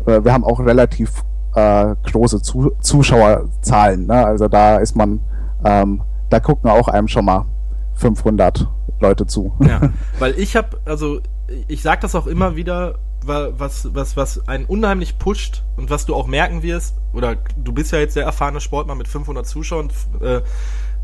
äh, 0.06 0.22
wir 0.22 0.32
haben 0.32 0.44
auch 0.44 0.60
relativ 0.60 1.24
äh, 1.54 1.94
große 2.10 2.42
Zu 2.42 2.72
Zuschauerzahlen. 2.80 4.06
Ne? 4.06 4.26
Also 4.26 4.48
da 4.48 4.76
ist 4.76 4.96
man, 4.96 5.20
ähm, 5.64 6.02
da 6.30 6.40
gucken 6.40 6.70
auch 6.70 6.88
einem 6.88 7.08
schon 7.08 7.24
mal 7.24 7.46
500 7.94 8.68
Leute 9.00 9.26
zu. 9.26 9.54
Ja, 9.60 9.90
weil 10.18 10.38
ich 10.38 10.56
habe, 10.56 10.78
also 10.84 11.20
ich 11.68 11.82
sag 11.82 12.00
das 12.00 12.14
auch 12.14 12.26
immer 12.26 12.56
wieder, 12.56 12.98
wa- 13.24 13.50
was, 13.56 13.94
was, 13.94 14.16
was 14.16 14.48
einen 14.48 14.64
unheimlich 14.64 15.18
pusht 15.18 15.62
und 15.76 15.90
was 15.90 16.06
du 16.06 16.14
auch 16.14 16.26
merken 16.26 16.62
wirst, 16.62 16.96
oder 17.12 17.36
du 17.56 17.72
bist 17.72 17.92
ja 17.92 17.98
jetzt 17.98 18.16
der 18.16 18.24
erfahrene 18.24 18.60
Sportler 18.60 18.94
mit 18.94 19.08
500 19.08 19.46
Zuschauern, 19.46 19.90
äh, 20.20 20.40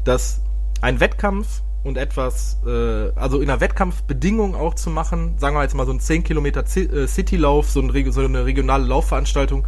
dass 0.04 0.40
ein 0.80 0.98
Wettkampf 1.00 1.62
und 1.84 1.96
etwas, 1.96 2.58
äh, 2.66 3.10
also 3.16 3.40
in 3.40 3.50
einer 3.50 3.60
Wettkampfbedingung 3.60 4.54
auch 4.54 4.74
zu 4.74 4.90
machen, 4.90 5.36
sagen 5.38 5.56
wir 5.56 5.62
jetzt 5.62 5.74
mal 5.74 5.86
so 5.86 5.92
ein 5.92 6.00
10 6.00 6.24
Kilometer 6.24 6.60
äh, 6.76 7.06
Citylauf, 7.06 7.70
so, 7.70 7.80
ein, 7.80 8.12
so 8.12 8.20
eine 8.20 8.44
regionale 8.44 8.84
Laufveranstaltung, 8.86 9.66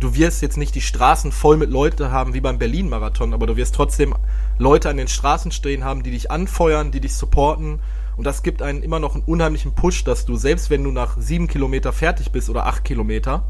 du 0.00 0.14
wirst 0.14 0.42
jetzt 0.42 0.56
nicht 0.56 0.74
die 0.74 0.80
Straßen 0.80 1.30
voll 1.30 1.58
mit 1.58 1.70
Leuten 1.70 2.10
haben 2.10 2.34
wie 2.34 2.40
beim 2.40 2.58
Berlin-Marathon, 2.58 3.34
aber 3.34 3.46
du 3.46 3.56
wirst 3.56 3.74
trotzdem 3.74 4.14
Leute 4.58 4.88
an 4.88 4.96
den 4.96 5.08
Straßen 5.08 5.52
stehen 5.52 5.84
haben, 5.84 6.02
die 6.02 6.10
dich 6.10 6.30
anfeuern, 6.30 6.90
die 6.90 7.00
dich 7.00 7.14
supporten. 7.14 7.80
Und 8.16 8.24
das 8.24 8.42
gibt 8.42 8.62
einen 8.62 8.82
immer 8.82 8.98
noch 8.98 9.14
einen 9.14 9.24
unheimlichen 9.24 9.74
Push, 9.74 10.04
dass 10.04 10.24
du, 10.24 10.36
selbst 10.36 10.70
wenn 10.70 10.82
du 10.82 10.90
nach 10.90 11.16
sieben 11.18 11.46
Kilometer 11.46 11.92
fertig 11.92 12.32
bist 12.32 12.50
oder 12.50 12.66
acht 12.66 12.84
Kilometer, 12.84 13.44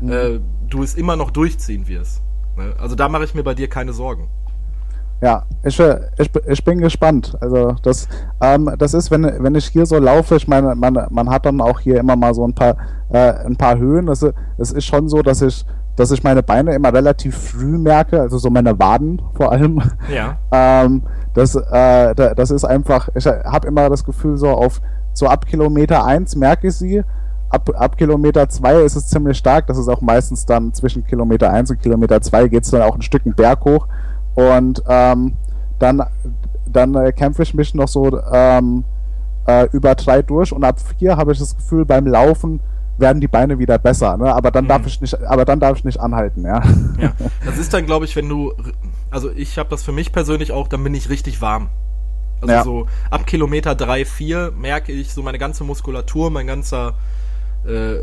mhm. 0.00 0.12
äh, 0.12 0.40
du 0.68 0.82
es 0.82 0.94
immer 0.94 1.16
noch 1.16 1.30
durchziehen 1.30 1.88
wirst. 1.88 2.22
Ne? 2.56 2.74
Also 2.78 2.94
da 2.94 3.08
mache 3.08 3.24
ich 3.24 3.34
mir 3.34 3.42
bei 3.42 3.54
dir 3.54 3.68
keine 3.68 3.92
Sorgen. 3.92 4.28
Ja, 5.22 5.44
ich, 5.64 5.80
ich, 5.80 6.30
ich 6.46 6.64
bin 6.64 6.78
gespannt. 6.78 7.36
Also 7.40 7.74
das, 7.82 8.06
ähm, 8.40 8.70
das 8.78 8.92
ist, 8.94 9.10
wenn, 9.10 9.22
wenn 9.22 9.54
ich 9.54 9.66
hier 9.66 9.86
so 9.86 9.98
laufe, 9.98 10.36
ich 10.36 10.46
meine, 10.46 10.74
man, 10.74 11.06
man 11.10 11.30
hat 11.30 11.46
dann 11.46 11.60
auch 11.60 11.80
hier 11.80 11.98
immer 11.98 12.16
mal 12.16 12.34
so 12.34 12.46
ein 12.46 12.54
paar, 12.54 12.76
äh, 13.08 13.32
ein 13.46 13.56
paar 13.56 13.78
Höhen. 13.78 14.08
Es, 14.08 14.22
es 14.58 14.72
ist 14.72 14.84
schon 14.84 15.08
so, 15.08 15.22
dass 15.22 15.40
ich, 15.40 15.64
dass 15.96 16.10
ich 16.10 16.22
meine 16.22 16.42
Beine 16.42 16.74
immer 16.74 16.92
relativ 16.92 17.36
früh 17.36 17.78
merke, 17.78 18.20
also 18.20 18.38
so 18.38 18.50
meine 18.50 18.78
Waden 18.78 19.20
vor 19.34 19.50
allem. 19.50 19.82
Ja. 20.14 20.36
ähm, 20.52 21.02
das, 21.34 21.54
äh, 21.54 22.14
das 22.14 22.50
ist 22.50 22.64
einfach, 22.64 23.08
ich 23.14 23.26
habe 23.26 23.68
immer 23.68 23.88
das 23.90 24.04
Gefühl, 24.04 24.36
so 24.36 24.50
auf 24.50 24.80
so 25.12 25.26
ab 25.26 25.46
Kilometer 25.46 26.04
1 26.04 26.36
merke 26.36 26.68
ich 26.68 26.74
sie. 26.74 27.02
Ab, 27.48 27.70
ab 27.74 27.96
Kilometer 27.96 28.48
2 28.48 28.82
ist 28.82 28.96
es 28.96 29.08
ziemlich 29.08 29.38
stark. 29.38 29.66
Das 29.66 29.78
ist 29.78 29.88
auch 29.88 30.02
meistens 30.02 30.44
dann 30.44 30.74
zwischen 30.74 31.06
Kilometer 31.06 31.50
1 31.50 31.70
und 31.70 31.80
Kilometer 31.80 32.20
2 32.20 32.48
geht 32.48 32.64
es 32.64 32.70
dann 32.70 32.82
auch 32.82 32.94
ein 32.94 33.02
Stück 33.02 33.24
einen 33.24 33.34
Berg 33.34 33.64
hoch. 33.64 33.86
Und 34.34 34.82
ähm, 34.86 35.34
dann, 35.78 36.02
dann 36.70 36.94
äh, 36.94 37.12
kämpfe 37.12 37.42
ich 37.42 37.54
mich 37.54 37.74
noch 37.74 37.88
so 37.88 38.20
ähm, 38.32 38.84
äh, 39.46 39.68
über 39.72 39.94
drei 39.94 40.22
durch 40.22 40.52
und 40.52 40.64
ab 40.64 40.76
vier 40.98 41.16
habe 41.16 41.32
ich 41.32 41.38
das 41.38 41.56
Gefühl, 41.56 41.84
beim 41.84 42.06
Laufen 42.06 42.60
werden 42.98 43.20
die 43.20 43.28
Beine 43.28 43.58
wieder 43.58 43.78
besser, 43.78 44.16
ne? 44.16 44.34
Aber 44.34 44.50
dann 44.50 44.64
mhm. 44.64 44.68
darf 44.68 44.86
ich 44.86 45.00
nicht, 45.00 45.20
aber 45.22 45.44
dann 45.44 45.60
darf 45.60 45.78
ich 45.78 45.84
nicht 45.84 46.00
anhalten, 46.00 46.44
ja. 46.44 46.62
Ja, 47.00 47.12
das 47.44 47.58
ist 47.58 47.72
dann, 47.72 47.86
glaube 47.86 48.04
ich, 48.04 48.16
wenn 48.16 48.28
du, 48.28 48.52
also 49.10 49.30
ich 49.30 49.58
habe 49.58 49.68
das 49.68 49.82
für 49.82 49.92
mich 49.92 50.12
persönlich 50.12 50.52
auch, 50.52 50.68
dann 50.68 50.82
bin 50.82 50.94
ich 50.94 51.08
richtig 51.08 51.40
warm. 51.40 51.68
Also 52.40 52.54
ja. 52.54 52.62
so 52.64 52.86
ab 53.10 53.26
Kilometer 53.26 53.74
drei, 53.74 54.04
vier 54.04 54.52
merke 54.52 54.92
ich 54.92 55.12
so 55.12 55.22
meine 55.22 55.38
ganze 55.38 55.64
Muskulatur, 55.64 56.30
mein 56.30 56.46
ganzer 56.46 56.94
äh, 57.66 57.96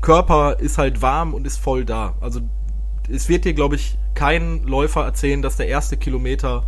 Körper 0.00 0.58
ist 0.58 0.78
halt 0.78 1.02
warm 1.02 1.34
und 1.34 1.46
ist 1.46 1.58
voll 1.58 1.84
da. 1.84 2.14
Also 2.20 2.40
es 3.12 3.28
wird 3.28 3.44
dir, 3.44 3.52
glaube 3.52 3.74
ich, 3.74 3.98
kein 4.14 4.62
Läufer 4.64 5.04
erzählen, 5.04 5.42
dass 5.42 5.56
der 5.56 5.68
erste 5.68 5.96
Kilometer 5.96 6.64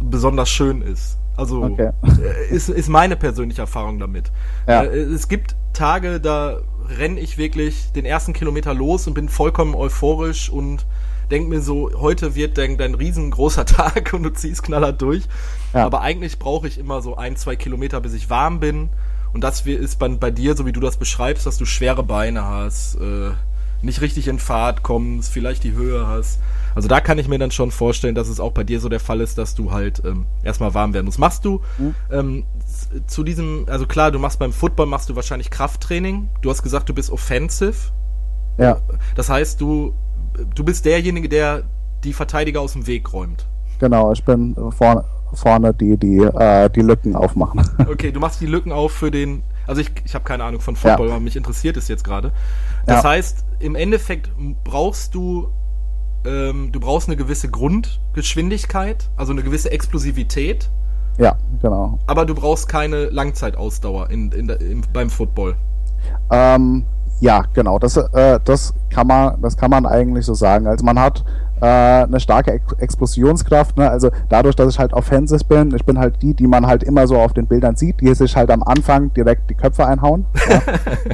besonders 0.00 0.50
schön 0.50 0.82
ist. 0.82 1.18
Also 1.36 1.62
okay. 1.62 1.90
Äh, 2.02 2.54
ist, 2.54 2.68
ist 2.68 2.88
meine 2.88 3.16
persönliche 3.16 3.62
Erfahrung 3.62 3.98
damit. 3.98 4.30
Ja. 4.66 4.84
Äh, 4.84 4.98
es 4.98 5.28
gibt 5.28 5.56
Tage, 5.72 6.20
da 6.20 6.58
renne 6.88 7.20
ich 7.20 7.38
wirklich 7.38 7.92
den 7.92 8.04
ersten 8.04 8.32
Kilometer 8.32 8.74
los 8.74 9.06
und 9.06 9.14
bin 9.14 9.28
vollkommen 9.28 9.74
euphorisch 9.74 10.50
und 10.50 10.86
denke 11.30 11.48
mir 11.48 11.60
so, 11.60 11.90
heute 11.98 12.34
wird 12.34 12.58
dein, 12.58 12.76
dein 12.76 12.94
riesengroßer 12.94 13.66
Tag 13.66 14.12
und 14.12 14.22
du 14.22 14.32
ziehst 14.32 14.62
knaller 14.62 14.92
durch. 14.92 15.24
Ja. 15.72 15.86
Aber 15.86 16.00
eigentlich 16.02 16.38
brauche 16.38 16.68
ich 16.68 16.78
immer 16.78 17.02
so 17.02 17.16
ein, 17.16 17.36
zwei 17.36 17.56
Kilometer, 17.56 18.00
bis 18.00 18.14
ich 18.14 18.30
warm 18.30 18.60
bin. 18.60 18.90
Und 19.32 19.42
das 19.42 19.62
ist 19.62 19.98
bei, 19.98 20.08
bei 20.08 20.30
dir, 20.30 20.56
so 20.56 20.64
wie 20.64 20.72
du 20.72 20.80
das 20.80 20.96
beschreibst, 20.96 21.44
dass 21.44 21.58
du 21.58 21.64
schwere 21.64 22.04
Beine 22.04 22.44
hast, 22.44 22.94
äh, 22.96 23.30
nicht 23.82 24.00
richtig 24.00 24.28
in 24.28 24.38
Fahrt 24.38 24.82
kommst, 24.82 25.32
vielleicht 25.32 25.64
die 25.64 25.72
Höhe 25.72 26.06
hast. 26.06 26.38
Also 26.74 26.88
da 26.88 27.00
kann 27.00 27.18
ich 27.18 27.28
mir 27.28 27.38
dann 27.38 27.50
schon 27.50 27.70
vorstellen, 27.70 28.14
dass 28.14 28.28
es 28.28 28.40
auch 28.40 28.52
bei 28.52 28.64
dir 28.64 28.80
so 28.80 28.88
der 28.88 29.00
Fall 29.00 29.20
ist, 29.20 29.36
dass 29.36 29.54
du 29.54 29.72
halt 29.72 30.02
ähm, 30.04 30.26
erstmal 30.42 30.72
warm 30.74 30.94
werden 30.94 31.06
musst. 31.06 31.18
Machst 31.18 31.44
du 31.44 31.60
mhm. 31.78 31.94
ähm, 32.10 32.44
zu 33.06 33.24
diesem, 33.24 33.66
also 33.68 33.86
klar, 33.86 34.10
du 34.10 34.18
machst 34.18 34.38
beim 34.38 34.52
Football 34.52 34.86
machst 34.86 35.08
du 35.08 35.16
wahrscheinlich 35.16 35.50
Krafttraining. 35.50 36.28
Du 36.42 36.50
hast 36.50 36.62
gesagt, 36.62 36.88
du 36.88 36.94
bist 36.94 37.10
offensive. 37.10 37.74
Ja. 38.58 38.78
Das 39.16 39.28
heißt, 39.28 39.60
du, 39.60 39.94
du 40.54 40.64
bist 40.64 40.84
derjenige, 40.84 41.28
der 41.28 41.64
die 42.04 42.12
Verteidiger 42.12 42.60
aus 42.60 42.72
dem 42.74 42.86
Weg 42.86 43.12
räumt. 43.12 43.46
Genau, 43.78 44.12
ich 44.12 44.24
bin 44.24 44.54
vorne, 44.70 45.04
vorne 45.32 45.74
die, 45.74 45.96
die, 45.96 46.18
äh, 46.18 46.70
die 46.70 46.82
Lücken 46.82 47.16
aufmachen. 47.16 47.62
Okay, 47.88 48.12
du 48.12 48.20
machst 48.20 48.40
die 48.40 48.46
Lücken 48.46 48.72
auf 48.72 48.92
für 48.92 49.10
den. 49.10 49.42
Also 49.66 49.80
ich, 49.80 49.90
ich 50.04 50.14
habe 50.14 50.24
keine 50.24 50.44
Ahnung 50.44 50.60
von 50.60 50.76
Football, 50.76 51.08
ja. 51.08 51.14
aber 51.14 51.20
mich 51.20 51.36
interessiert 51.36 51.76
es 51.76 51.88
jetzt 51.88 52.04
gerade. 52.04 52.32
Das 52.86 53.02
ja. 53.02 53.10
heißt, 53.10 53.44
im 53.60 53.74
Endeffekt 53.74 54.30
brauchst 54.62 55.14
du 55.14 55.48
ähm, 56.26 56.72
du 56.72 56.80
brauchst 56.80 57.08
eine 57.08 57.16
gewisse 57.16 57.50
Grundgeschwindigkeit, 57.50 59.10
also 59.16 59.32
eine 59.32 59.42
gewisse 59.42 59.70
Explosivität. 59.70 60.70
Ja, 61.18 61.36
genau. 61.62 61.98
Aber 62.06 62.26
du 62.26 62.34
brauchst 62.34 62.68
keine 62.68 63.06
Langzeitausdauer 63.06 64.10
in, 64.10 64.32
in, 64.32 64.48
in 64.48 64.82
beim 64.92 65.10
Football. 65.10 65.54
Ähm, 66.30 66.84
ja, 67.20 67.44
genau. 67.54 67.78
Das, 67.78 67.96
äh, 67.96 68.40
das, 68.44 68.74
kann 68.90 69.06
man, 69.06 69.40
das 69.40 69.56
kann 69.56 69.70
man 69.70 69.86
eigentlich 69.86 70.26
so 70.26 70.34
sagen. 70.34 70.66
Also 70.66 70.84
man 70.84 70.98
hat 70.98 71.24
äh, 71.60 71.66
eine 71.66 72.20
starke 72.20 72.52
Ex 72.52 72.72
Explosionskraft. 72.78 73.76
Ne? 73.76 73.88
Also 73.88 74.10
dadurch, 74.28 74.56
dass 74.56 74.74
ich 74.74 74.78
halt 74.78 74.92
offensive 74.92 75.44
bin, 75.44 75.74
ich 75.74 75.84
bin 75.84 75.98
halt 75.98 76.20
die, 76.22 76.34
die 76.34 76.46
man 76.46 76.66
halt 76.66 76.82
immer 76.82 77.06
so 77.06 77.16
auf 77.18 77.32
den 77.32 77.46
Bildern 77.46 77.76
sieht, 77.76 78.00
die 78.00 78.12
sich 78.14 78.36
halt 78.36 78.50
am 78.50 78.62
Anfang 78.62 79.12
direkt 79.14 79.48
die 79.50 79.54
Köpfe 79.54 79.86
einhauen. 79.86 80.26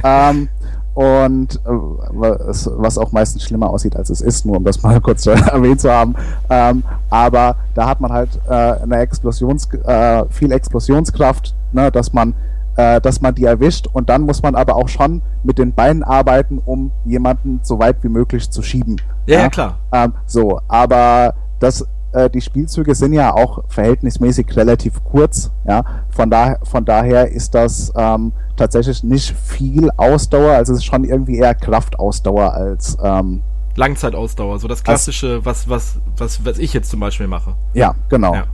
ja. 0.03 0.29
ähm, 0.31 0.49
und 0.93 1.55
äh, 1.55 1.69
was 1.69 2.97
auch 2.97 3.11
meistens 3.11 3.43
schlimmer 3.43 3.69
aussieht, 3.69 3.95
als 3.95 4.09
es 4.09 4.21
ist, 4.21 4.45
nur 4.45 4.57
um 4.57 4.63
das 4.63 4.81
mal 4.83 4.99
kurz 5.01 5.25
erwähnt 5.25 5.81
zu 5.81 5.91
haben. 5.91 6.15
Ähm, 6.49 6.83
aber 7.09 7.55
da 7.73 7.87
hat 7.87 8.01
man 8.01 8.11
halt 8.11 8.29
äh, 8.47 8.53
eine 8.53 8.97
Explosions, 8.97 9.69
äh, 9.73 10.25
viel 10.29 10.51
Explosionskraft, 10.51 11.55
ne, 11.71 11.91
dass 11.91 12.13
man 12.13 12.33
äh, 12.77 13.01
dass 13.01 13.21
man 13.21 13.35
die 13.35 13.45
erwischt 13.45 13.87
und 13.91 14.09
dann 14.09 14.21
muss 14.21 14.41
man 14.41 14.55
aber 14.55 14.75
auch 14.75 14.87
schon 14.87 15.21
mit 15.43 15.57
den 15.57 15.73
Beinen 15.73 16.03
arbeiten, 16.03 16.59
um 16.63 16.91
jemanden 17.05 17.59
so 17.63 17.79
weit 17.79 17.97
wie 18.01 18.09
möglich 18.09 18.49
zu 18.49 18.61
schieben. 18.61 18.95
Ja, 19.25 19.41
ja 19.41 19.49
klar. 19.49 19.77
Ähm, 19.91 20.13
so, 20.25 20.61
aber 20.67 21.33
das 21.59 21.85
äh, 22.13 22.29
die 22.29 22.41
Spielzüge 22.41 22.95
sind 22.95 23.13
ja 23.13 23.33
auch 23.33 23.63
verhältnismäßig 23.67 24.55
relativ 24.55 25.03
kurz. 25.03 25.51
Ja, 25.67 25.83
von, 26.09 26.29
da, 26.29 26.57
von 26.63 26.85
daher 26.85 27.31
ist 27.31 27.55
das 27.55 27.91
ähm, 27.95 28.33
tatsächlich 28.55 29.03
nicht 29.03 29.35
viel 29.35 29.89
Ausdauer, 29.97 30.51
also 30.53 30.73
es 30.73 30.79
ist 30.79 30.85
schon 30.85 31.03
irgendwie 31.03 31.37
eher 31.37 31.55
Kraftausdauer 31.55 32.53
als 32.53 32.97
ähm, 33.03 33.41
Langzeitausdauer, 33.75 34.59
so 34.59 34.67
das 34.67 34.83
klassische, 34.83 35.45
was, 35.45 35.69
was, 35.69 35.99
was, 36.17 36.43
was 36.45 36.59
ich 36.59 36.73
jetzt 36.73 36.89
zum 36.89 36.99
Beispiel 36.99 37.27
mache. 37.27 37.55
Ja, 37.73 37.95
genau. 38.09 38.33
Ja. 38.33 38.45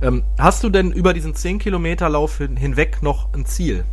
Ähm, 0.00 0.22
hast 0.38 0.64
du 0.64 0.70
denn 0.70 0.90
über 0.90 1.12
diesen 1.12 1.34
10 1.34 1.58
Kilometer 1.58 2.08
Lauf 2.08 2.38
hin, 2.38 2.56
hinweg 2.56 3.02
noch 3.02 3.32
ein 3.34 3.44
Ziel? 3.44 3.84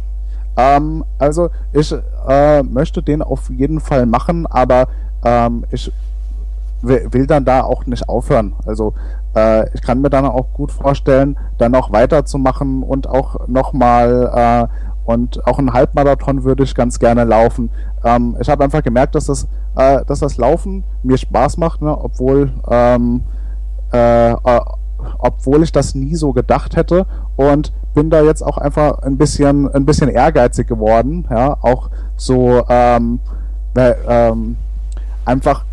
Ähm, 0.57 1.03
also 1.17 1.49
ich 1.73 1.93
äh, 2.27 2.63
möchte 2.63 3.03
den 3.03 3.21
auf 3.21 3.49
jeden 3.49 3.79
Fall 3.79 4.05
machen, 4.05 4.47
aber 4.47 4.87
ähm, 5.23 5.65
ich 5.71 5.91
will 6.81 7.27
dann 7.27 7.45
da 7.45 7.63
auch 7.63 7.85
nicht 7.85 8.07
aufhören. 8.07 8.55
Also 8.65 8.93
äh, 9.35 9.69
ich 9.73 9.81
kann 9.81 10.01
mir 10.01 10.09
dann 10.09 10.25
auch 10.25 10.53
gut 10.53 10.71
vorstellen, 10.71 11.37
dann 11.57 11.71
noch 11.71 11.91
weiterzumachen 11.91 12.83
und 12.83 13.07
auch 13.07 13.47
nochmal 13.47 14.69
äh, 14.69 14.89
und 15.05 15.45
auch 15.47 15.57
einen 15.57 15.73
Halbmarathon 15.73 16.43
würde 16.43 16.63
ich 16.63 16.75
ganz 16.75 16.99
gerne 16.99 17.23
laufen. 17.23 17.71
Ähm, 18.03 18.37
ich 18.39 18.49
habe 18.49 18.63
einfach 18.63 18.83
gemerkt, 18.83 19.15
dass 19.15 19.25
das, 19.25 19.47
äh, 19.75 20.05
dass 20.05 20.19
das 20.19 20.37
Laufen 20.37 20.83
mir 21.01 21.17
Spaß 21.17 21.57
macht, 21.57 21.81
ne? 21.81 21.97
obwohl 21.97 22.51
ähm, 22.69 23.23
äh, 23.91 24.31
äh, 24.31 24.59
obwohl 25.17 25.63
ich 25.63 25.71
das 25.71 25.95
nie 25.95 26.15
so 26.15 26.33
gedacht 26.33 26.75
hätte 26.75 27.07
und 27.35 27.73
bin 27.93 28.09
da 28.09 28.21
jetzt 28.21 28.43
auch 28.43 28.57
einfach 28.57 28.99
ein 28.99 29.17
bisschen 29.17 29.67
ein 29.73 29.85
bisschen 29.85 30.09
ehrgeizig 30.09 30.67
geworden, 30.67 31.25
ja, 31.29 31.57
auch 31.61 31.89
so 32.15 32.63
ähm, 32.69 33.19
ähm, 33.75 34.57
einfach 35.25 35.63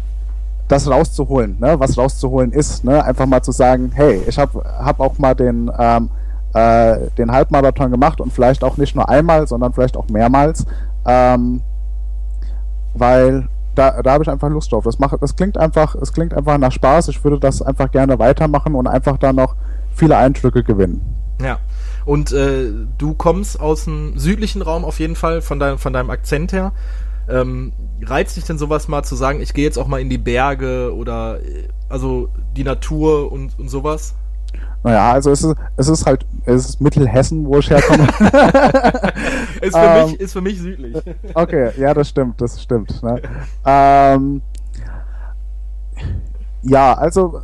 das 0.69 0.91
rauszuholen, 0.91 1.57
ne, 1.61 1.79
was 1.79 1.97
rauszuholen 1.97 2.53
ist, 2.53 2.85
ne, 2.85 3.05
einfach 3.05 3.27
mal 3.27 3.43
zu 3.43 3.53
sagen, 3.53 3.93
hey, 3.95 4.23
ich 4.27 4.39
habe 4.39 4.63
hab 4.65 5.01
auch 5.01 5.19
mal 5.19 5.35
den 5.35 5.71
ähm, 5.79 6.11
äh, 6.55 7.11
den 7.19 7.31
Halbmarathon 7.31 7.91
gemacht 7.91 8.21
und 8.21 8.33
vielleicht 8.33 8.65
auch 8.65 8.77
nicht 8.77 8.97
nur 8.97 9.09
einmal, 9.09 9.47
sondern 9.47 9.73
vielleicht 9.73 9.97
auch 9.97 10.09
mehrmals, 10.09 10.65
ähm, 11.05 11.61
weil 12.95 13.49
da, 13.75 14.03
da 14.03 14.13
habe 14.13 14.25
ich 14.25 14.31
einfach 14.31 14.49
Lust 14.49 14.73
drauf. 14.73 14.85
Das 14.85 14.99
macht, 14.99 15.21
das 15.21 15.37
klingt 15.37 15.59
einfach, 15.59 15.95
es 15.97 16.13
klingt 16.13 16.35
einfach 16.35 16.59
nach 16.59 16.73
Spaß. 16.73 17.09
Ich 17.09 17.23
würde 17.23 17.39
das 17.39 17.63
einfach 17.63 17.91
gerne 17.91 18.19
weitermachen 18.19 18.75
und 18.75 18.87
einfach 18.87 19.19
da 19.19 19.33
noch 19.33 19.55
viele 19.95 20.17
Eindrücke 20.17 20.65
gewinnen. 20.65 21.03
Ja. 21.41 21.59
Und 22.07 22.33
äh, 22.33 22.71
du 22.97 23.15
kommst 23.15 23.61
aus 23.61 23.85
dem 23.85 24.19
südlichen 24.19 24.63
Raum 24.63 24.85
auf 24.85 24.99
jeden 24.99 25.17
Fall 25.17 25.43
von, 25.43 25.59
dein, 25.59 25.77
von 25.79 25.93
deinem 25.93 26.11
Akzent 26.11 26.53
her. 26.53 26.73
Ähm, 27.29 27.73
reizt 28.05 28.37
dich 28.37 28.45
denn 28.45 28.59
sowas 28.59 28.89
mal 28.89 29.03
zu 29.03 29.15
sagen, 29.17 29.41
ich 29.41 29.55
gehe 29.55 29.65
jetzt 29.65 29.79
auch 29.79 29.87
mal 29.87 30.01
in 30.01 30.11
die 30.11 30.19
Berge 30.19 30.95
oder 30.95 31.39
also 31.89 32.29
die 32.57 32.65
Natur 32.65 33.31
und, 33.33 33.59
und 33.59 33.69
sowas? 33.69 34.15
Naja, 34.83 35.13
also 35.13 35.31
es 35.33 35.43
ist, 35.43 35.57
es 35.77 35.89
ist 35.89 36.07
halt, 36.07 36.25
es 36.45 36.69
ist 36.69 36.81
Mittelhessen, 36.81 37.45
wo 37.47 37.59
ich 37.59 37.71
herkomme. 37.71 38.05
ist, 39.61 39.77
für 39.77 39.83
ähm, 39.83 40.07
mich, 40.07 40.21
ist 40.21 40.33
für 40.33 40.41
mich 40.41 40.61
südlich. 40.61 40.97
Okay, 41.35 41.73
ja, 41.77 41.93
das 41.93 42.09
stimmt, 42.09 42.41
das 42.41 42.63
stimmt. 42.63 43.03
Ne? 43.03 43.21
ähm, 43.67 44.43
ja, 46.63 46.95
also 46.95 47.41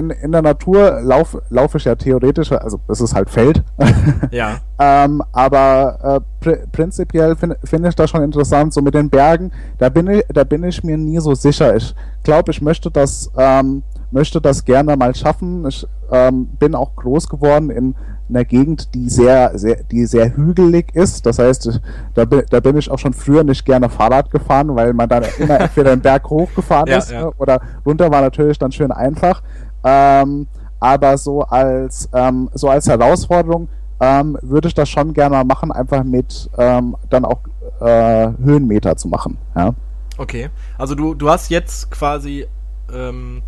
in, 0.00 0.10
in 0.10 0.32
der 0.32 0.42
Natur 0.42 1.00
laufe 1.02 1.42
lauf 1.50 1.74
ich 1.74 1.84
ja 1.84 1.94
theoretisch, 1.94 2.50
also 2.52 2.80
es 2.88 3.00
ist 3.00 3.14
halt 3.14 3.30
Feld. 3.30 3.62
Ja. 4.32 4.58
ähm, 4.78 5.22
aber 5.32 5.98
äh, 6.02 6.20
pr 6.40 6.66
prinzipiell 6.72 7.36
finde 7.36 7.56
find 7.64 7.86
ich 7.86 7.94
das 7.94 8.10
schon 8.10 8.22
interessant, 8.22 8.72
so 8.72 8.80
mit 8.82 8.94
den 8.94 9.10
Bergen, 9.10 9.52
da 9.78 9.88
bin 9.88 10.08
ich, 10.08 10.24
da 10.32 10.44
bin 10.44 10.64
ich 10.64 10.82
mir 10.84 10.96
nie 10.96 11.18
so 11.20 11.34
sicher. 11.34 11.76
Ich 11.76 11.94
glaube, 12.22 12.50
ich 12.52 12.60
möchte 12.62 12.90
das, 12.90 13.30
ähm, 13.36 13.82
möchte 14.10 14.40
das 14.40 14.64
gerne 14.64 14.96
mal 14.96 15.14
schaffen. 15.14 15.66
Ich 15.66 15.86
ähm, 16.10 16.46
bin 16.58 16.74
auch 16.74 16.94
groß 16.96 17.28
geworden 17.28 17.70
in 17.70 17.94
einer 18.28 18.44
Gegend, 18.44 18.94
die 18.94 19.08
sehr, 19.08 19.58
sehr, 19.58 19.82
die 19.90 20.06
sehr 20.06 20.36
hügelig 20.36 20.94
ist. 20.94 21.26
Das 21.26 21.38
heißt, 21.40 21.80
da, 22.14 22.24
bin- 22.24 22.44
da 22.50 22.60
bin 22.60 22.76
ich 22.76 22.88
auch 22.90 22.98
schon 22.98 23.12
früher 23.12 23.42
nicht 23.42 23.64
gerne 23.64 23.88
Fahrrad 23.88 24.30
gefahren, 24.30 24.74
weil 24.76 24.92
man 24.92 25.08
dann 25.08 25.24
immer 25.38 25.60
entweder 25.66 25.90
den 25.96 26.00
Berg 26.02 26.28
hochgefahren 26.30 26.86
Ja, 26.88 26.98
ist 26.98 27.10
ja. 27.10 27.22
ne, 27.22 27.32
oder 27.38 27.60
runter 27.84 28.10
war 28.10 28.20
natürlich 28.20 28.58
dann 28.58 28.70
schön 28.72 28.92
einfach. 28.92 29.42
Ähm, 29.84 30.46
aber 30.78 31.18
so 31.18 31.42
als, 31.42 32.08
ähm, 32.12 32.48
so 32.54 32.68
als 32.68 32.88
Herausforderung 32.88 33.68
ähm, 34.00 34.38
würde 34.40 34.68
ich 34.68 34.74
das 34.74 34.88
schon 34.88 35.12
gerne 35.12 35.36
mal 35.36 35.44
machen, 35.44 35.70
einfach 35.72 36.02
mit 36.04 36.48
ähm, 36.56 36.96
dann 37.10 37.24
auch 37.24 37.40
äh, 37.80 38.28
Höhenmeter 38.42 38.96
zu 38.96 39.08
machen. 39.08 39.36
Ja. 39.54 39.74
Okay. 40.16 40.48
Also 40.78 40.94
du, 40.94 41.14
du 41.14 41.28
hast 41.28 41.50
jetzt 41.50 41.90
quasi 41.90 42.46
ähm, 42.92 43.42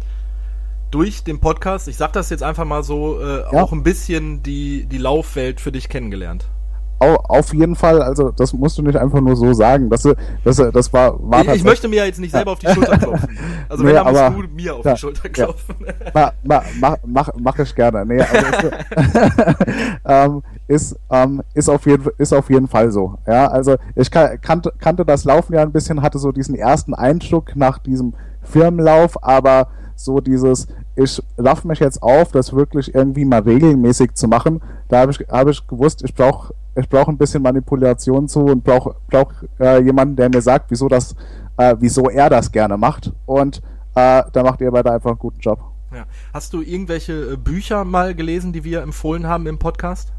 durch 0.91 1.25
den 1.25 1.41
Podcast, 1.41 1.89
ich 1.89 1.97
sag 1.97 2.13
das 2.13 2.29
jetzt 2.29 2.43
einfach 2.43 2.67
mal 2.67 2.83
so, 2.83 3.19
äh, 3.21 3.41
Ja. 3.41 3.63
auch 3.63 3.73
ein 3.73 3.83
bisschen 3.83 4.43
die, 4.43 4.85
die 4.87 4.99
Laufwelt 4.99 5.61
für 5.61 5.73
dich 5.73 5.89
kennengelernt. 5.89 6.47
Au, 7.03 7.17
auf 7.17 7.53
jeden 7.53 7.75
Fall, 7.75 8.01
also 8.01 8.31
das 8.31 8.53
musst 8.53 8.79
du 8.79 8.83
nicht 8.83 8.97
einfach 8.97 9.21
nur 9.21 9.35
so 9.35 9.53
sagen. 9.53 9.91
Das, 9.91 10.03
das, 10.45 10.57
das 10.73 10.93
war, 10.93 11.17
war 11.21 11.43
Ich, 11.47 11.49
ich 11.57 11.65
möchte 11.65 11.89
mir 11.89 11.97
ja 11.97 12.05
jetzt 12.05 12.21
nicht 12.21 12.31
selber 12.31 12.53
auf 12.53 12.59
die 12.61 12.69
Schulter 12.69 12.97
klopfen. 12.99 13.39
Also 13.69 13.83
wenn, 13.85 13.91
Nee, 13.91 13.97
dann 13.99 14.07
musst 14.07 14.21
aber- 14.23 14.43
du 14.43 14.49
mir 14.55 14.75
auf 14.77 14.85
ja, 14.85 14.93
die 14.95 14.99
Schulter 15.01 15.25
ja. 15.25 15.31
klopfen. 15.33 15.75
ma, 16.15 16.33
ma, 16.45 16.63
mach, 16.81 16.97
mach, 17.05 17.31
mach 17.41 17.59
ich 17.59 17.75
gerne. 17.75 18.07
Nee, 18.07 18.21
also 18.21 18.69
es, 18.69 19.57
ähm, 20.05 20.43
ist, 20.69 20.97
ähm, 21.11 21.43
ist, 21.55 21.69
auf 21.69 21.87
jeden, 21.87 22.09
ist 22.19 22.33
auf 22.33 22.49
jeden 22.51 22.69
Fall 22.69 22.91
so. 22.93 23.17
Ja, 23.27 23.49
also 23.49 23.77
ich 23.95 24.11
kan- 24.11 24.41
kannte, 24.41 24.73
kannte 24.79 25.05
das 25.05 25.25
Laufen 25.25 25.55
ja 25.55 25.63
ein 25.63 25.73
bisschen, 25.73 26.03
hatte 26.03 26.19
so 26.19 26.33
diesen 26.33 26.55
ersten 26.55 26.95
Eindruck 26.95 27.57
nach 27.57 27.79
diesem 27.79 28.15
Firmenlauf, 28.43 29.23
aber 29.23 29.69
so 30.05 30.21
dieses, 30.21 30.67
ich 30.97 31.23
raff 31.39 31.65
mich 31.65 31.81
jetzt 31.81 32.03
auf, 32.03 32.33
das 32.33 32.53
wirklich 32.53 32.95
irgendwie 32.95 33.25
mal 33.25 33.41
regelmäßig 33.41 34.15
zu 34.15 34.29
machen, 34.29 34.61
da 34.89 35.01
habe 35.01 35.13
ich, 35.13 35.19
hab 35.29 35.49
ich 35.49 35.67
gewusst, 35.67 36.03
ich 36.05 36.15
brauche 36.15 36.55
ich 36.75 36.89
brauch 36.89 37.09
ein 37.09 37.19
bisschen 37.19 37.43
Manipulation 37.43 38.29
zu 38.29 38.41
und 38.41 38.65
brauche 38.65 38.95
brauch, 39.09 39.33
äh, 39.61 39.83
jemanden, 39.83 40.17
der 40.17 40.29
mir 40.29 40.41
sagt, 40.41 40.71
wieso, 40.71 40.89
das, 40.89 41.15
äh, 41.57 41.77
wieso 41.79 42.09
er 42.09 42.31
das 42.31 42.51
gerne 42.51 42.77
macht. 42.77 43.13
Und 43.27 43.59
äh, 43.95 44.23
da 44.33 44.43
macht 44.43 44.61
ihr 44.61 44.71
beide 44.71 44.93
einfach 44.93 45.11
einen 45.11 45.19
guten 45.19 45.41
Job. 45.41 45.61
Ja. 45.95 46.05
Hast 46.33 46.55
du 46.55 46.63
irgendwelche 46.63 47.33
äh, 47.33 47.37
Bücher 47.37 47.85
mal 47.85 48.15
gelesen, 48.15 48.53
die 48.53 48.65
wir 48.65 48.83
empfohlen 48.83 49.27
haben 49.27 49.47
im 49.47 49.59
Podcast? 49.59 50.13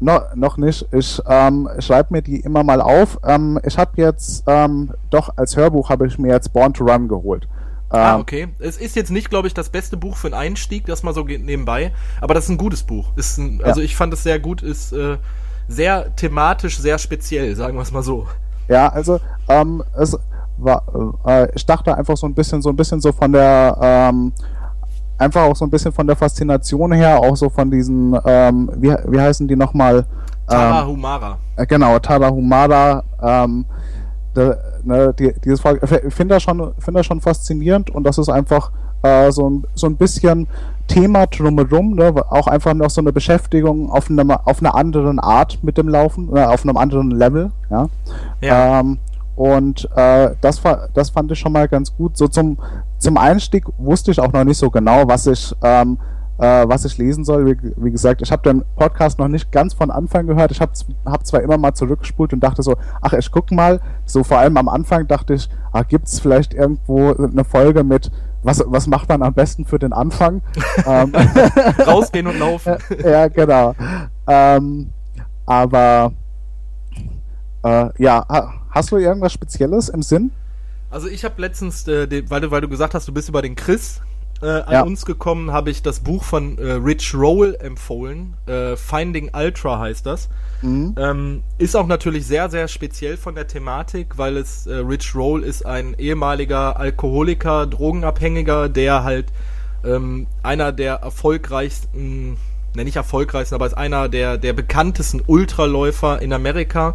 No, 0.00 0.20
noch 0.34 0.56
nicht. 0.56 0.86
Ich 0.92 1.20
ähm, 1.28 1.68
schreibe 1.80 2.14
mir 2.14 2.22
die 2.22 2.40
immer 2.40 2.62
mal 2.62 2.80
auf. 2.80 3.18
Ähm, 3.24 3.58
ich 3.64 3.76
habe 3.76 3.90
jetzt, 3.96 4.44
ähm, 4.46 4.92
doch 5.10 5.36
als 5.36 5.56
Hörbuch 5.56 5.90
habe 5.90 6.06
ich 6.06 6.18
mir 6.18 6.32
jetzt 6.32 6.52
Born 6.52 6.72
to 6.72 6.84
Run 6.84 7.08
geholt. 7.08 7.48
Ah, 7.90 8.14
Ähm, 8.14 8.20
okay. 8.20 8.48
Es 8.58 8.76
ist 8.76 8.96
jetzt 8.96 9.10
nicht, 9.10 9.30
glaube 9.30 9.48
ich, 9.48 9.54
das 9.54 9.70
beste 9.70 9.96
Buch 9.96 10.16
für 10.16 10.28
einen 10.28 10.34
Einstieg, 10.34 10.86
das 10.86 11.02
mal 11.02 11.14
so 11.14 11.22
nebenbei, 11.24 11.92
aber 12.20 12.34
das 12.34 12.44
ist 12.44 12.50
ein 12.50 12.58
gutes 12.58 12.82
Buch. 12.82 13.10
Ist 13.16 13.38
ein, 13.38 13.60
also 13.64 13.80
ich 13.80 13.96
fand 13.96 14.12
es 14.12 14.22
sehr 14.22 14.38
gut, 14.38 14.62
ist 14.62 14.92
äh, 14.92 15.16
sehr 15.68 16.14
thematisch, 16.16 16.78
sehr 16.78 16.98
speziell, 16.98 17.54
sagen 17.56 17.76
wir 17.76 17.82
es 17.82 17.92
mal 17.92 18.02
so. 18.02 18.26
Ja, 18.68 18.88
also 18.88 19.20
ähm, 19.48 19.82
es 19.96 20.16
war, 20.58 20.82
äh, 21.26 21.48
ich 21.54 21.64
dachte 21.64 21.96
einfach 21.96 22.16
so 22.16 22.26
ein 22.26 22.34
bisschen, 22.34 22.60
so 22.60 22.68
ein 22.68 22.76
bisschen 22.76 23.00
so 23.00 23.12
von 23.12 23.32
der, 23.32 23.76
ähm, 23.80 24.32
einfach 25.16 25.42
auch 25.44 25.56
so 25.56 25.64
ein 25.64 25.70
bisschen 25.70 25.92
von 25.92 26.06
der 26.06 26.16
Faszination 26.16 26.92
her, 26.92 27.18
auch 27.20 27.36
so 27.36 27.48
von 27.48 27.70
diesen, 27.70 28.18
ähm, 28.24 28.70
wie, 28.76 28.94
wie 29.06 29.20
heißen 29.20 29.48
die 29.48 29.56
nochmal? 29.56 30.04
Tara 30.46 30.82
Ähm, 30.82 30.88
Humara. 30.88 31.38
Äh, 31.56 31.66
Genau, 31.66 31.98
Tarahumara, 31.98 33.02
ähm, 33.22 33.64
ne, 34.84 35.14
die, 35.18 35.32
dieses 35.44 35.60
ich 35.64 36.14
finde 36.14 36.34
das, 36.34 36.42
schon- 36.42 36.72
finde 36.78 36.98
das 37.00 37.06
schon 37.06 37.20
faszinierend 37.20 37.90
und 37.90 38.04
das 38.04 38.18
ist 38.18 38.28
einfach 38.28 38.70
äh, 39.02 39.30
so, 39.30 39.48
ein, 39.48 39.64
so 39.74 39.86
ein 39.86 39.96
bisschen 39.96 40.48
Thema 40.88 41.26
drumherum, 41.26 41.94
ne, 41.94 42.12
auch 42.30 42.46
einfach 42.46 42.74
noch 42.74 42.90
so 42.90 43.00
eine 43.00 43.12
Beschäftigung 43.12 43.90
auf, 43.90 44.10
einem, 44.10 44.30
auf 44.30 44.60
einer 44.60 44.74
anderen 44.74 45.18
Art 45.20 45.58
mit 45.62 45.78
dem 45.78 45.88
Laufen, 45.88 46.28
oder 46.28 46.50
auf 46.50 46.64
einem 46.64 46.76
anderen 46.76 47.10
Level, 47.10 47.50
ja. 47.70 47.88
Ja. 48.40 48.80
Ähm, 48.80 48.98
und 49.36 49.88
äh, 49.94 50.30
das, 50.40 50.60
das 50.94 51.10
fand 51.10 51.30
ich 51.30 51.38
schon 51.38 51.52
mal 51.52 51.68
ganz 51.68 51.94
gut. 51.96 52.16
So 52.16 52.26
zum, 52.26 52.58
zum 52.98 53.16
Einstieg 53.16 53.64
wusste 53.78 54.10
ich 54.10 54.18
auch 54.18 54.32
noch 54.32 54.42
nicht 54.42 54.58
so 54.58 54.68
genau, 54.68 55.06
was 55.06 55.28
ich, 55.28 55.54
ähm, 55.62 55.98
äh, 56.38 56.68
was 56.68 56.84
ich 56.84 56.96
lesen 56.98 57.24
soll. 57.24 57.46
Wie, 57.46 57.56
wie 57.76 57.90
gesagt, 57.90 58.22
ich 58.22 58.32
habe 58.32 58.42
den 58.42 58.64
Podcast 58.76 59.18
noch 59.18 59.28
nicht 59.28 59.52
ganz 59.52 59.74
von 59.74 59.90
Anfang 59.90 60.26
gehört. 60.26 60.50
Ich 60.50 60.60
habe 60.60 60.72
hab 61.04 61.26
zwar 61.26 61.42
immer 61.42 61.58
mal 61.58 61.74
zurückgespult 61.74 62.32
und 62.32 62.40
dachte 62.40 62.62
so, 62.62 62.76
ach, 63.02 63.12
ich 63.12 63.30
guck 63.30 63.50
mal. 63.50 63.80
So 64.04 64.24
vor 64.24 64.38
allem 64.38 64.56
am 64.56 64.68
Anfang 64.68 65.06
dachte 65.06 65.34
ich, 65.34 65.48
ah, 65.72 65.82
gibt 65.82 66.08
es 66.08 66.20
vielleicht 66.20 66.54
irgendwo 66.54 67.12
eine 67.12 67.44
Folge 67.44 67.84
mit, 67.84 68.10
was, 68.42 68.62
was 68.66 68.86
macht 68.86 69.08
man 69.08 69.22
am 69.22 69.34
besten 69.34 69.64
für 69.64 69.78
den 69.78 69.92
Anfang? 69.92 70.42
ähm, 70.86 71.12
Rausgehen 71.86 72.26
und 72.26 72.38
laufen. 72.38 72.76
ja, 73.04 73.28
genau. 73.28 73.74
Ähm, 74.26 74.90
aber 75.44 76.12
äh, 77.64 77.88
ja, 78.02 78.24
ha, 78.28 78.54
hast 78.70 78.92
du 78.92 78.96
irgendwas 78.96 79.32
Spezielles 79.32 79.88
im 79.88 80.02
Sinn? 80.02 80.30
Also 80.90 81.08
ich 81.08 81.24
habe 81.24 81.40
letztens, 81.40 81.86
äh, 81.88 82.06
den, 82.06 82.30
weil, 82.30 82.40
du, 82.40 82.50
weil 82.50 82.60
du 82.60 82.68
gesagt 82.68 82.94
hast, 82.94 83.08
du 83.08 83.12
bist 83.12 83.28
über 83.28 83.42
den 83.42 83.56
Chris 83.56 84.00
äh, 84.42 84.46
an 84.46 84.72
Ja. 84.72 84.82
uns 84.82 85.04
gekommen, 85.04 85.52
habe 85.52 85.70
ich 85.70 85.82
das 85.82 86.00
Buch 86.00 86.24
von 86.24 86.58
äh, 86.58 86.72
Rich 86.72 87.14
Roll 87.14 87.56
empfohlen. 87.60 88.34
Äh, 88.46 88.76
Finding 88.76 89.30
Ultra 89.34 89.78
heißt 89.78 90.06
das. 90.06 90.28
Mhm. 90.62 90.94
Ähm, 90.98 91.42
ist 91.58 91.76
auch 91.76 91.86
natürlich 91.86 92.26
sehr, 92.26 92.50
sehr 92.50 92.68
speziell 92.68 93.16
von 93.16 93.34
der 93.34 93.46
Thematik, 93.46 94.18
weil 94.18 94.36
es 94.36 94.66
äh, 94.66 94.74
Rich 94.74 95.14
Roll 95.14 95.42
ist 95.44 95.64
ein 95.66 95.94
ehemaliger 95.98 96.78
Alkoholiker, 96.78 97.66
Drogenabhängiger, 97.66 98.68
der 98.68 99.04
halt 99.04 99.26
ähm, 99.84 100.26
einer 100.42 100.72
der 100.72 100.94
erfolgreichsten, 100.94 102.36
ne 102.74 102.84
nicht 102.84 102.96
erfolgreichsten, 102.96 103.54
aber 103.54 103.66
ist 103.66 103.74
einer 103.74 104.08
der, 104.08 104.38
der 104.38 104.52
bekanntesten 104.52 105.22
Ultraläufer 105.26 106.20
in 106.20 106.32
Amerika. 106.32 106.94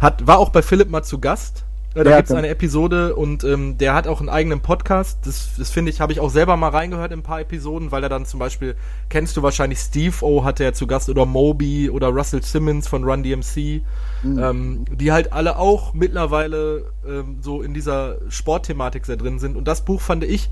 Hat, 0.00 0.26
war 0.26 0.38
auch 0.38 0.48
bei 0.50 0.62
Philipp 0.62 0.90
mal 0.90 1.02
zu 1.02 1.20
Gast. 1.20 1.64
Da 1.94 2.10
Ja, 2.10 2.16
gibt's 2.16 2.28
genau. 2.28 2.38
eine 2.38 2.48
Episode 2.48 3.14
und 3.16 3.44
ähm, 3.44 3.76
der 3.76 3.92
hat 3.94 4.06
auch 4.06 4.20
einen 4.20 4.30
eigenen 4.30 4.60
Podcast. 4.60 5.18
Das, 5.26 5.50
das 5.58 5.70
finde 5.70 5.90
ich, 5.90 6.00
habe 6.00 6.12
ich 6.12 6.20
auch 6.20 6.30
selber 6.30 6.56
mal 6.56 6.68
reingehört 6.70 7.12
in 7.12 7.20
ein 7.20 7.22
paar 7.22 7.40
Episoden, 7.40 7.90
weil 7.92 8.02
er 8.02 8.08
dann 8.08 8.24
zum 8.24 8.40
Beispiel, 8.40 8.76
kennst 9.10 9.36
du 9.36 9.42
wahrscheinlich 9.42 9.78
Steve 9.78 10.14
O 10.22 10.44
hatte 10.44 10.64
er 10.64 10.72
zu 10.72 10.86
Gast 10.86 11.10
oder 11.10 11.26
Moby 11.26 11.90
oder 11.90 12.08
Russell 12.08 12.42
Simmons 12.42 12.88
von 12.88 13.04
Run 13.04 13.22
DMC, 13.22 13.82
ähm, 14.38 14.84
die 14.90 15.12
halt 15.12 15.32
alle 15.34 15.58
auch 15.58 15.92
mittlerweile 15.92 16.92
ähm, 17.06 17.38
so 17.42 17.62
in 17.62 17.74
dieser 17.74 18.16
Sportthematik 18.30 19.04
sehr 19.04 19.16
drin 19.16 19.38
sind. 19.38 19.56
Und 19.56 19.68
das 19.68 19.84
Buch 19.84 20.00
fand 20.00 20.24
ich 20.24 20.50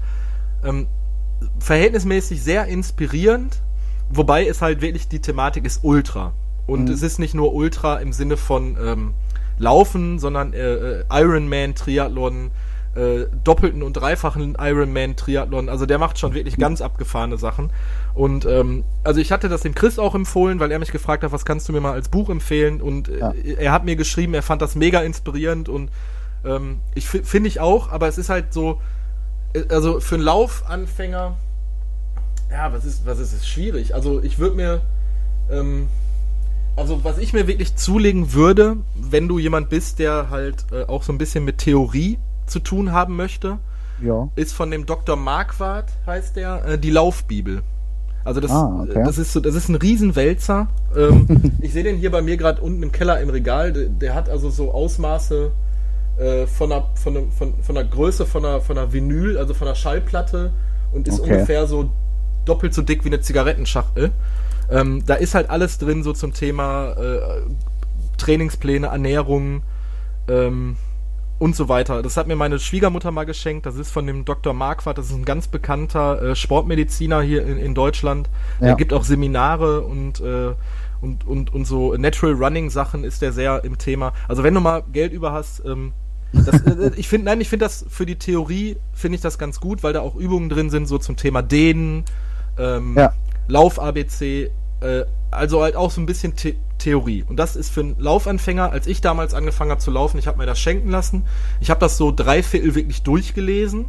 ähm, 0.63 0.89
verhältnismäßig 1.59 2.43
sehr 2.43 2.67
inspirierend, 2.67 3.63
wobei 4.11 4.47
es 4.47 4.61
halt 4.63 4.81
wirklich 4.83 5.09
die 5.09 5.21
Thematik 5.21 5.65
ist 5.65 5.81
Ultra. 5.85 6.35
Und 6.67 6.89
es 6.89 7.03
ist 7.03 7.19
nicht 7.19 7.35
nur 7.35 7.53
Ultra 7.55 7.97
im 7.97 8.13
Sinne 8.13 8.37
von 8.37 8.77
ähm, 8.81 9.15
Laufen, 9.61 10.19
sondern 10.19 10.53
äh, 10.53 10.75
äh, 10.75 11.05
Ironman 11.13 11.75
Triathlon, 11.77 12.51
äh, 12.97 13.27
doppelten 13.45 13.85
und 13.85 13.93
dreifachen 13.93 14.57
Ironman 14.59 15.15
Triathlon. 15.15 15.69
Also 15.69 15.87
der 15.87 15.99
macht 15.99 16.19
schon 16.19 16.35
wirklich 16.35 16.57
ganz 16.57 16.81
abgefahrene 16.81 17.39
Sachen. 17.39 17.71
Und 18.15 18.47
ähm, 18.47 18.83
also 19.05 19.21
ich 19.21 19.31
hatte 19.31 19.49
das 19.49 19.61
dem 19.61 19.75
Chris 19.75 19.99
auch 19.99 20.15
empfohlen, 20.17 20.59
weil 20.59 20.73
er 20.73 20.79
mich 20.81 20.91
gefragt 20.91 21.23
hat, 21.23 21.31
was 21.31 21.45
kannst 21.45 21.69
du 21.69 21.73
mir 21.73 21.81
mal 21.81 21.93
als 21.93 22.09
Buch 22.09 22.29
empfehlen? 22.31 22.81
Und 22.81 23.09
äh, 23.09 23.19
Ja. 23.19 23.33
er 23.33 23.71
hat 23.73 23.85
mir 23.85 23.95
geschrieben, 23.95 24.35
er 24.35 24.43
fand 24.43 24.61
das 24.63 24.75
mega 24.75 25.01
inspirierend 25.01 25.69
und 25.69 25.91
ähm, 26.45 26.81
ich 26.95 27.07
fi- 27.07 27.23
finde 27.23 27.49
ich 27.49 27.61
auch, 27.61 27.93
aber 27.93 28.09
es 28.09 28.17
ist 28.19 28.31
halt 28.31 28.53
so, 28.53 28.81
äh, 29.53 29.63
also 29.69 30.01
für 30.01 30.17
einen 30.17 30.25
Laufanfänger, 30.25 31.37
ja, 32.51 32.73
was 32.73 32.85
ist, 32.85 33.07
was 33.07 33.19
ist 33.21 33.33
es 33.35 33.47
schwierig? 33.47 33.95
Also 33.95 34.21
ich 34.23 34.39
würde 34.39 34.57
mir, 34.57 34.81
ähm, 35.51 35.87
also 36.81 37.05
was 37.05 37.19
ich 37.19 37.33
mir 37.33 37.47
wirklich 37.47 37.77
zulegen 37.77 38.33
würde, 38.33 38.77
wenn 38.95 39.29
du 39.29 39.39
jemand 39.39 39.69
bist, 39.69 39.99
der 39.99 40.31
halt 40.31 40.65
äh, 40.73 40.85
auch 40.85 41.03
so 41.03 41.13
ein 41.13 41.19
bisschen 41.19 41.45
mit 41.45 41.59
Theorie 41.59 42.19
zu 42.47 42.59
tun 42.61 42.93
haben 42.93 43.17
möchte, 43.17 43.59
Ja. 44.03 44.29
ist 44.35 44.53
von 44.55 44.71
dem 44.71 44.87
Dr. 44.87 45.17
Marquardt, 45.17 45.91
heißt 46.07 46.37
der, 46.37 46.65
äh, 46.65 46.79
die 46.79 46.91
Laufbibel. 46.91 47.63
Also 48.25 48.41
das, 48.41 48.51
Ah, 48.51 48.81
okay. 48.89 49.01
äh, 49.01 49.05
das 49.05 49.19
ist 49.19 49.33
so, 49.33 49.41
das 49.41 49.55
ist 49.55 49.69
ein 49.69 49.77
Riesenwälzer. 49.77 50.69
Ähm, 50.97 51.53
ich 51.61 51.73
sehe 51.73 51.85
den 51.85 51.97
hier 51.97 52.11
bei 52.11 52.23
mir 52.23 52.37
gerade 52.37 52.61
unten 52.61 52.83
im 52.83 52.93
Keller 52.93 53.21
im 53.21 53.31
Regal. 53.31 53.73
Der, 53.73 53.85
der 53.89 54.15
hat 54.15 54.29
also 54.29 54.51
so 54.51 54.73
Ausmaße 54.73 55.53
äh, 56.19 56.47
von, 56.47 56.73
einer, 56.73 56.85
von, 56.97 57.17
einem- 57.17 57.31
von, 57.33 57.55
von 57.63 57.75
der 57.75 57.85
Größe 57.85 58.27
von 58.27 58.45
einer, 58.45 58.61
von 58.61 58.77
einer 58.77 58.93
Vinyl, 58.93 59.39
also 59.39 59.55
von 59.55 59.69
einer 59.69 59.75
Schallplatte 59.77 60.51
und 60.93 61.09
ist 61.09 61.21
Okay. 61.21 61.33
ungefähr 61.33 61.67
so 61.67 61.89
doppelt 62.45 62.75
so 62.75 62.83
dick 62.83 63.05
wie 63.05 63.09
eine 63.09 63.21
Zigarettenschachtel. 63.21 64.11
Ähm, 64.71 65.05
da 65.07 65.15
ist 65.15 65.35
halt 65.35 65.51
alles 65.51 65.79
drin, 65.79 66.03
so 66.03 66.13
zum 66.13 66.33
Thema 66.33 66.93
äh, 66.93 67.43
Trainingspläne, 68.19 68.89
Ernährung, 68.89 69.63
ähm, 70.29 70.77
und 71.41 71.57
so 71.57 71.71
weiter. 71.71 72.03
Das 72.03 72.19
hat 72.19 72.29
mir 72.29 72.37
meine 72.37 72.59
Schwiegermutter 72.59 73.11
mal 73.11 73.25
geschenkt. 73.25 73.65
Das 73.65 73.77
ist 73.77 73.91
von 73.91 74.07
dem 74.07 74.27
Dr. 74.27 74.53
Marquardt. 74.53 74.99
Das 74.99 75.07
ist 75.07 75.15
ein 75.17 75.25
ganz 75.25 75.49
bekannter 75.49 76.23
äh, 76.23 76.37
Sportmediziner 76.37 77.23
hier 77.23 77.45
in, 77.47 77.57
in 77.57 77.75
Deutschland. 77.75 78.29
Ja. 78.61 78.69
Er 78.69 78.75
gibt 78.77 78.93
auch 78.93 79.05
Seminare 79.05 79.81
und, 79.81 80.21
äh, 80.21 80.53
und, 81.01 81.27
und, 81.27 81.53
und 81.55 81.65
so 81.65 81.95
Natural 81.95 82.35
Running 82.35 82.69
Sachen 82.69 83.05
ist 83.05 83.23
der 83.23 83.33
sehr 83.33 83.65
im 83.65 83.79
Thema. 83.79 84.13
Also 84.29 84.43
wenn 84.43 84.53
du 84.53 84.61
mal 84.61 84.85
Geld 84.93 85.15
über 85.15 85.33
hast, 85.33 85.65
ähm, 85.65 85.93
das, 86.33 86.61
äh, 86.61 86.91
ich 86.97 87.09
finde, 87.09 87.25
nein, 87.25 87.41
ich 87.41 87.49
finde 87.49 87.65
das 87.65 87.87
für 87.89 88.05
die 88.05 88.17
Theorie 88.17 88.77
finde 88.93 89.17
ich 89.17 89.23
das 89.23 89.39
ganz 89.39 89.61
gut, 89.61 89.83
weil 89.83 89.95
da 89.95 90.01
auch 90.01 90.17
Übungen 90.17 90.51
drin 90.51 90.69
sind, 90.69 90.87
so 90.87 90.99
zum 90.99 91.17
Thema 91.17 91.41
Dehnen, 91.41 92.05
ähm, 92.59 92.97
Ja. 92.99 93.15
Lauf-ABC, 93.49 94.51
äh, 94.81 95.05
also 95.31 95.63
halt 95.63 95.77
auch 95.77 95.91
so 95.91 96.01
ein 96.01 96.07
bisschen 96.07 96.35
The 96.37 96.59
Theorie. 96.79 97.25
Und 97.29 97.37
das 97.37 97.57
ist 97.57 97.71
für 97.71 97.81
einen 97.81 97.97
Laufanfänger, 97.99 98.73
als 98.73 98.87
ich 98.87 99.01
damals 99.01 99.35
angefangen 99.35 99.71
habe 99.71 99.81
zu 99.81 99.91
laufen, 99.91 100.19
ich 100.19 100.27
habe 100.27 100.39
mir 100.39 100.47
das 100.47 100.59
schenken 100.59 100.91
lassen. 100.91 101.25
Ich 101.61 101.71
habe 101.71 101.81
das 101.81 101.97
so 101.97 102.11
dreiviertel 102.11 102.75
wirklich 102.75 103.03
durchgelesen, 103.03 103.87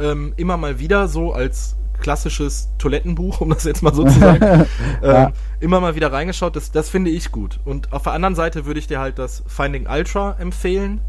ähm, 0.00 0.32
immer 0.36 0.56
mal 0.56 0.78
wieder 0.78 1.06
so 1.08 1.32
als 1.32 1.76
klassisches 2.00 2.70
Toilettenbuch, 2.78 3.42
um 3.42 3.50
das 3.50 3.64
jetzt 3.64 3.82
mal 3.82 3.94
so 3.94 4.04
zu 4.04 4.10
sagen. 4.18 4.66
ähm, 5.02 5.10
Ja. 5.10 5.32
Immer 5.60 5.80
mal 5.80 5.94
wieder 5.94 6.10
reingeschaut, 6.12 6.56
das, 6.56 6.72
das 6.72 6.88
finde 6.88 7.10
ich 7.10 7.30
gut. 7.30 7.60
Und 7.64 7.92
auf 7.92 8.04
der 8.04 8.12
anderen 8.12 8.34
Seite 8.34 8.64
würde 8.64 8.80
ich 8.80 8.86
dir 8.86 9.00
halt 9.00 9.18
das 9.18 9.42
Finding 9.46 9.86
Ultra 9.86 10.36
empfehlen. 10.38 11.02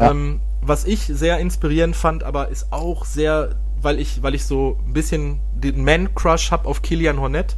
Ja. 0.00 0.10
Ähm, 0.10 0.40
was 0.62 0.84
ich 0.84 1.00
sehr 1.06 1.38
inspirierend 1.38 1.96
fand, 1.96 2.24
aber 2.24 2.48
ist 2.48 2.72
auch 2.72 3.04
sehr, 3.04 3.56
weil 3.82 3.98
ich, 3.98 4.22
weil 4.22 4.34
ich 4.34 4.46
so 4.46 4.78
ein 4.86 4.92
bisschen 4.94 5.40
den 5.54 5.84
Man-Crush 5.84 6.50
habe 6.50 6.66
auf 6.68 6.82
Kilian 6.82 7.20
Hornet. 7.20 7.56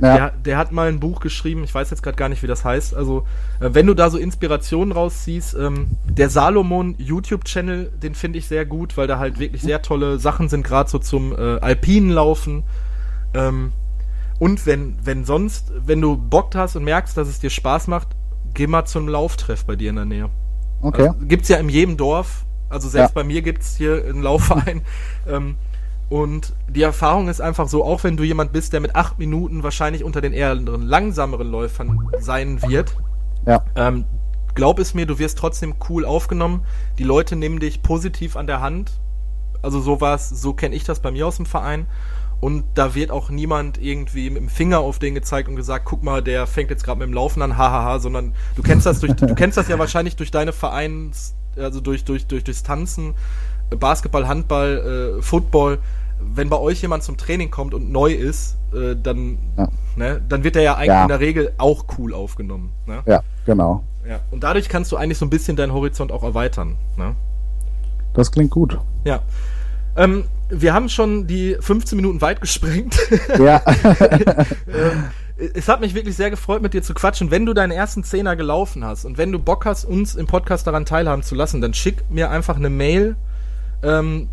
Ja. 0.00 0.16
Der, 0.16 0.30
der 0.30 0.58
hat 0.58 0.72
mal 0.72 0.88
ein 0.88 1.00
Buch 1.00 1.20
geschrieben, 1.20 1.62
ich 1.64 1.74
weiß 1.74 1.90
jetzt 1.90 2.02
gerade 2.02 2.16
gar 2.16 2.28
nicht, 2.28 2.42
wie 2.42 2.46
das 2.46 2.64
heißt. 2.64 2.94
Also, 2.94 3.26
äh, 3.60 3.70
wenn 3.72 3.86
du 3.86 3.94
da 3.94 4.10
so 4.10 4.18
Inspirationen 4.18 4.92
rausziehst, 4.92 5.54
ähm, 5.54 5.88
der 6.08 6.30
Salomon 6.30 6.94
YouTube-Channel, 6.98 7.92
den 8.02 8.14
finde 8.14 8.38
ich 8.38 8.46
sehr 8.48 8.66
gut, 8.66 8.96
weil 8.96 9.06
da 9.06 9.18
halt 9.18 9.38
wirklich 9.38 9.62
sehr 9.62 9.82
tolle 9.82 10.18
Sachen 10.18 10.48
sind, 10.48 10.64
gerade 10.64 10.90
so 10.90 10.98
zum 10.98 11.32
äh, 11.32 11.58
alpinen 11.60 12.10
Laufen. 12.10 12.64
Ähm, 13.34 13.72
und 14.38 14.66
wenn, 14.66 14.96
wenn 15.04 15.24
sonst, 15.24 15.72
wenn 15.86 16.00
du 16.00 16.16
Bock 16.16 16.54
hast 16.54 16.76
und 16.76 16.84
merkst, 16.84 17.16
dass 17.16 17.28
es 17.28 17.38
dir 17.38 17.50
Spaß 17.50 17.86
macht, 17.86 18.08
geh 18.52 18.66
mal 18.66 18.84
zum 18.84 19.08
Lauftreff 19.08 19.64
bei 19.64 19.76
dir 19.76 19.90
in 19.90 19.96
der 19.96 20.04
Nähe. 20.04 20.30
Okay. 20.82 21.08
Also, 21.08 21.14
gibt's 21.26 21.48
ja 21.48 21.58
in 21.58 21.68
jedem 21.68 21.96
Dorf. 21.96 22.44
Also 22.68 22.88
selbst 22.88 23.10
Ja. 23.10 23.22
bei 23.22 23.24
mir 23.24 23.42
gibt's 23.42 23.76
hier 23.76 24.04
einen 24.04 24.22
Laufverein. 24.22 24.82
ähm, 25.28 25.56
und 26.10 26.54
die 26.68 26.82
Erfahrung 26.82 27.28
ist 27.28 27.40
einfach 27.40 27.68
so, 27.68 27.84
auch 27.84 28.04
wenn 28.04 28.16
du 28.16 28.24
jemand 28.24 28.52
bist, 28.52 28.72
der 28.72 28.80
mit 28.80 28.94
acht 28.94 29.18
Minuten 29.18 29.62
wahrscheinlich 29.62 30.04
unter 30.04 30.20
den 30.20 30.32
eher 30.32 30.54
langsameren 30.54 31.50
Läufern 31.50 31.98
sein 32.20 32.62
wird, 32.62 32.96
Ja. 33.46 33.64
ähm, 33.74 34.04
glaub 34.54 34.78
es 34.78 34.94
mir, 34.94 35.06
du 35.06 35.18
wirst 35.18 35.38
trotzdem 35.38 35.74
cool 35.88 36.04
aufgenommen. 36.04 36.64
Die 36.98 37.04
Leute 37.04 37.36
nehmen 37.36 37.58
dich 37.58 37.82
positiv 37.82 38.36
an 38.36 38.46
der 38.46 38.60
Hand. 38.60 39.00
Also 39.62 39.80
so 39.80 40.00
war's, 40.00 40.28
so 40.28 40.52
kenne 40.52 40.74
ich 40.74 40.84
das 40.84 41.00
bei 41.00 41.10
mir 41.10 41.26
aus 41.26 41.36
dem 41.36 41.46
Verein. 41.46 41.86
Und 42.40 42.64
da 42.74 42.94
wird 42.94 43.10
auch 43.10 43.30
niemand 43.30 43.80
irgendwie 43.80 44.28
mit 44.28 44.42
dem 44.42 44.48
Finger 44.50 44.80
auf 44.80 44.98
den 44.98 45.14
gezeigt 45.14 45.48
und 45.48 45.56
gesagt, 45.56 45.86
guck 45.86 46.02
mal, 46.02 46.22
der 46.22 46.46
fängt 46.46 46.68
jetzt 46.68 46.84
gerade 46.84 46.98
mit 46.98 47.08
dem 47.08 47.14
Laufen 47.14 47.40
an, 47.40 47.56
hahaha, 47.56 47.98
sondern 47.98 48.34
du 48.56 48.62
kennst 48.62 48.84
das 48.84 49.00
durch, 49.00 49.14
du 49.14 49.34
kennst 49.34 49.56
das 49.56 49.68
ja 49.68 49.78
wahrscheinlich 49.78 50.16
durch 50.16 50.30
deine 50.30 50.52
Vereins, 50.52 51.34
also 51.56 51.80
durch, 51.80 52.04
durch, 52.04 52.26
durch, 52.26 52.44
Tanzen, 52.62 53.10
äh, 53.10 53.14
Basketball, 53.78 54.26
Handball, 54.28 55.16
äh, 55.18 55.22
Football. 55.22 55.78
Wenn 56.20 56.48
bei 56.48 56.58
euch 56.58 56.80
jemand 56.82 57.02
zum 57.02 57.16
Training 57.16 57.50
kommt 57.50 57.74
und 57.74 57.90
neu 57.90 58.12
ist, 58.12 58.56
äh, 58.72 58.94
dann, 59.00 59.38
Ja. 59.58 59.68
ne, 59.96 60.22
dann 60.28 60.44
wird 60.44 60.56
er 60.56 60.62
ja 60.62 60.74
eigentlich 60.74 60.88
Ja. 60.88 61.02
in 61.02 61.08
der 61.08 61.20
Regel 61.20 61.52
auch 61.58 61.84
cool 61.98 62.14
aufgenommen. 62.14 62.70
Ne? 62.86 63.02
Ja, 63.06 63.22
genau. 63.46 63.84
Ja. 64.08 64.20
Und 64.30 64.44
dadurch 64.44 64.68
kannst 64.68 64.92
du 64.92 64.96
eigentlich 64.96 65.18
so 65.18 65.26
ein 65.26 65.30
bisschen 65.30 65.56
deinen 65.56 65.72
Horizont 65.72 66.12
auch 66.12 66.22
erweitern. 66.22 66.76
Ne? 66.96 67.14
Das 68.14 68.30
klingt 68.30 68.50
gut. 68.50 68.78
Ja. 69.04 69.20
Ähm, 69.96 70.24
wir 70.50 70.72
haben 70.74 70.88
schon 70.88 71.26
die 71.26 71.56
15 71.60 71.96
Minuten 71.96 72.20
weit 72.20 72.40
gesprengt. 72.40 72.96
Ja. 73.38 73.62
ähm, 74.68 75.04
es 75.54 75.66
hat 75.68 75.80
mich 75.80 75.94
wirklich 75.94 76.14
sehr 76.16 76.30
gefreut, 76.30 76.62
mit 76.62 76.74
dir 76.74 76.82
zu 76.82 76.94
quatschen. 76.94 77.30
Wenn 77.30 77.44
du 77.44 77.54
deinen 77.54 77.72
ersten 77.72 78.04
Zehner 78.04 78.36
gelaufen 78.36 78.84
hast 78.84 79.04
und 79.04 79.18
wenn 79.18 79.32
du 79.32 79.38
Bock 79.40 79.66
hast, 79.66 79.84
uns 79.84 80.14
im 80.14 80.26
Podcast 80.26 80.66
daran 80.66 80.84
teilhaben 80.86 81.22
zu 81.24 81.34
lassen, 81.34 81.60
dann 81.60 81.74
schick 81.74 82.08
mir 82.08 82.30
einfach 82.30 82.56
eine 82.56 82.70
Mail. 82.70 83.16
Ähm, 83.84 84.28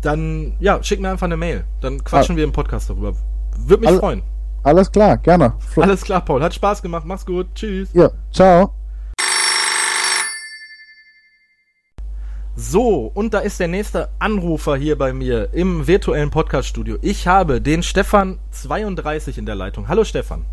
dann, 0.00 0.54
ja, 0.60 0.82
schick 0.82 1.00
mir 1.00 1.10
einfach 1.10 1.26
eine 1.26 1.36
Mail. 1.36 1.64
Dann 1.80 2.02
quatschen 2.02 2.36
wir 2.36 2.44
im 2.44 2.52
Podcast 2.52 2.90
darüber. 2.90 3.14
Würde 3.56 3.80
mich 3.82 3.88
Alle- 3.90 3.98
freuen. 3.98 4.22
Alles 4.62 4.90
klar, 4.90 5.18
gerne. 5.18 5.52
Flo- 5.58 5.82
Alles 5.82 6.02
klar, 6.02 6.24
Paul. 6.24 6.42
Hat 6.42 6.54
Spaß 6.54 6.80
gemacht. 6.80 7.04
Mach's 7.06 7.26
gut. 7.26 7.48
Tschüss. 7.54 7.90
Ja, 7.92 8.10
ciao. 8.32 8.72
So, 12.56 13.10
und 13.14 13.34
da 13.34 13.40
ist 13.40 13.58
der 13.58 13.68
nächste 13.68 14.08
Anrufer 14.20 14.76
hier 14.76 14.96
bei 14.96 15.12
mir 15.12 15.48
im 15.52 15.86
virtuellen 15.86 16.30
Podcast-Studio. 16.30 16.96
Ich 17.02 17.26
habe 17.26 17.60
den 17.60 17.82
Stefan 17.82 18.38
32 18.52 19.38
in 19.38 19.44
der 19.46 19.56
Leitung. 19.56 19.88
Hallo 19.88 20.04
Stefan. 20.04 20.44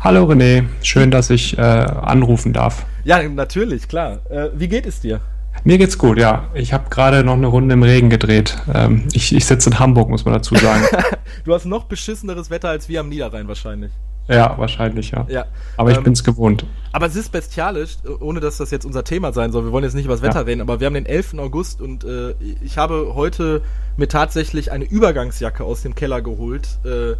Hallo 0.00 0.24
René, 0.24 0.64
schön, 0.82 1.10
dass 1.10 1.28
ich 1.30 1.56
äh, 1.58 1.60
anrufen 1.60 2.52
darf. 2.54 2.84
Ja, 3.04 3.22
natürlich, 3.22 3.88
klar. 3.88 4.18
Äh, 4.30 4.48
wie 4.54 4.68
geht 4.68 4.86
es 4.86 5.00
dir? 5.00 5.20
Mir 5.64 5.78
geht's 5.78 5.98
gut, 5.98 6.18
ja. 6.18 6.48
Ich 6.54 6.72
habe 6.72 6.88
gerade 6.90 7.22
noch 7.24 7.34
eine 7.34 7.46
Runde 7.46 7.74
im 7.74 7.82
Regen 7.82 8.08
gedreht. 8.10 8.56
Ähm, 8.72 9.06
ich, 9.12 9.34
ich 9.34 9.44
sitze 9.44 9.70
in 9.70 9.78
Hamburg, 9.78 10.08
muss 10.08 10.24
man 10.24 10.34
dazu 10.34 10.54
sagen. 10.54 10.82
Du 11.44 11.54
hast 11.54 11.64
noch 11.64 11.84
beschisseneres 11.84 12.50
Wetter 12.50 12.68
als 12.70 12.88
wir 12.88 13.00
am 13.00 13.08
Niederrhein 13.08 13.46
wahrscheinlich. 13.48 13.92
ja, 14.28 14.56
wahrscheinlich, 14.58 15.12
ja. 15.12 15.26
Ja. 15.28 15.44
Aber 15.76 15.90
ich 15.90 15.96
Ähm, 15.96 16.02
bin's 16.04 16.24
gewohnt. 16.24 16.66
Aber 16.92 17.06
es 17.06 17.14
ist 17.16 17.30
bestialisch, 17.32 17.96
ohne 18.20 18.40
dass 18.40 18.56
das 18.56 18.70
jetzt 18.72 18.84
unser 18.84 19.04
Thema 19.04 19.32
sein 19.32 19.52
soll. 19.52 19.64
Wir 19.64 19.72
wollen 19.72 19.84
jetzt 19.84 19.94
nicht 19.94 20.04
über 20.06 20.14
das 20.14 20.22
Wetter 20.22 20.40
Ja. 20.40 20.44
reden, 20.46 20.60
aber 20.60 20.80
wir 20.80 20.86
haben 20.86 20.94
den 20.94 21.06
11. 21.06 21.34
August 21.38 21.80
und 21.80 22.04
äh, 22.04 22.34
ich 22.62 22.78
habe 22.78 23.12
heute 23.14 23.62
mir 23.96 24.08
tatsächlich 24.08 24.72
eine 24.72 24.84
Übergangsjacke 24.84 25.62
aus 25.64 25.82
dem 25.82 25.94
Keller 25.94 26.20
geholt, 26.20 26.68
äh, 26.84 27.14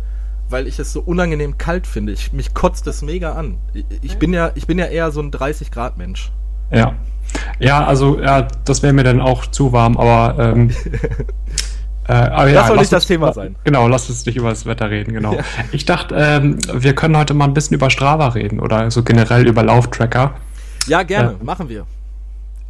weil 0.48 0.66
ich 0.66 0.78
es 0.80 0.92
so 0.92 1.00
unangenehm 1.00 1.56
kalt 1.56 1.86
finde. 1.86 2.12
Ich, 2.12 2.32
mich 2.32 2.52
kotzt 2.52 2.86
es 2.88 3.00
mega 3.02 3.32
an. 3.34 3.58
Ich, 3.74 3.84
ich 4.02 4.18
bin 4.18 4.32
ja, 4.32 4.50
ich 4.56 4.66
bin 4.66 4.78
ja 4.78 4.86
eher 4.86 5.12
so 5.12 5.20
ein 5.20 5.30
30 5.30 5.70
Grad 5.70 5.96
Mensch. 5.98 6.32
Ja. 6.72 6.94
Ja, 7.58 7.84
also, 7.84 8.20
ja, 8.20 8.48
das 8.64 8.82
wäre 8.82 8.92
mir 8.92 9.04
dann 9.04 9.20
auch 9.20 9.46
zu 9.46 9.72
warm, 9.72 9.96
aber. 9.96 10.36
Ähm, 10.38 10.70
äh, 12.08 12.12
aber 12.12 12.48
ja, 12.48 12.54
Das 12.60 12.66
soll 12.68 12.76
lass 12.76 12.82
nicht 12.84 12.92
das 12.92 13.02
uns- 13.04 13.06
Thema 13.08 13.32
sein. 13.32 13.56
Genau, 13.64 13.86
lass 13.88 14.08
uns 14.08 14.24
nicht 14.26 14.36
über 14.36 14.50
das 14.50 14.66
Wetter 14.66 14.90
reden, 14.90 15.12
genau. 15.12 15.34
Ja. 15.34 15.40
Ich 15.72 15.84
dachte, 15.84 16.14
ähm, 16.18 16.58
wir 16.72 16.94
können 16.94 17.16
heute 17.16 17.34
mal 17.34 17.44
ein 17.44 17.54
bisschen 17.54 17.74
über 17.74 17.90
Strava 17.90 18.28
reden 18.28 18.60
oder 18.60 18.90
so 18.90 19.02
generell 19.02 19.46
über 19.46 19.62
Lauftracker. 19.62 20.34
Ja, 20.86 21.02
gerne, 21.02 21.32
Ja. 21.38 21.44
machen 21.44 21.68
wir. 21.68 21.86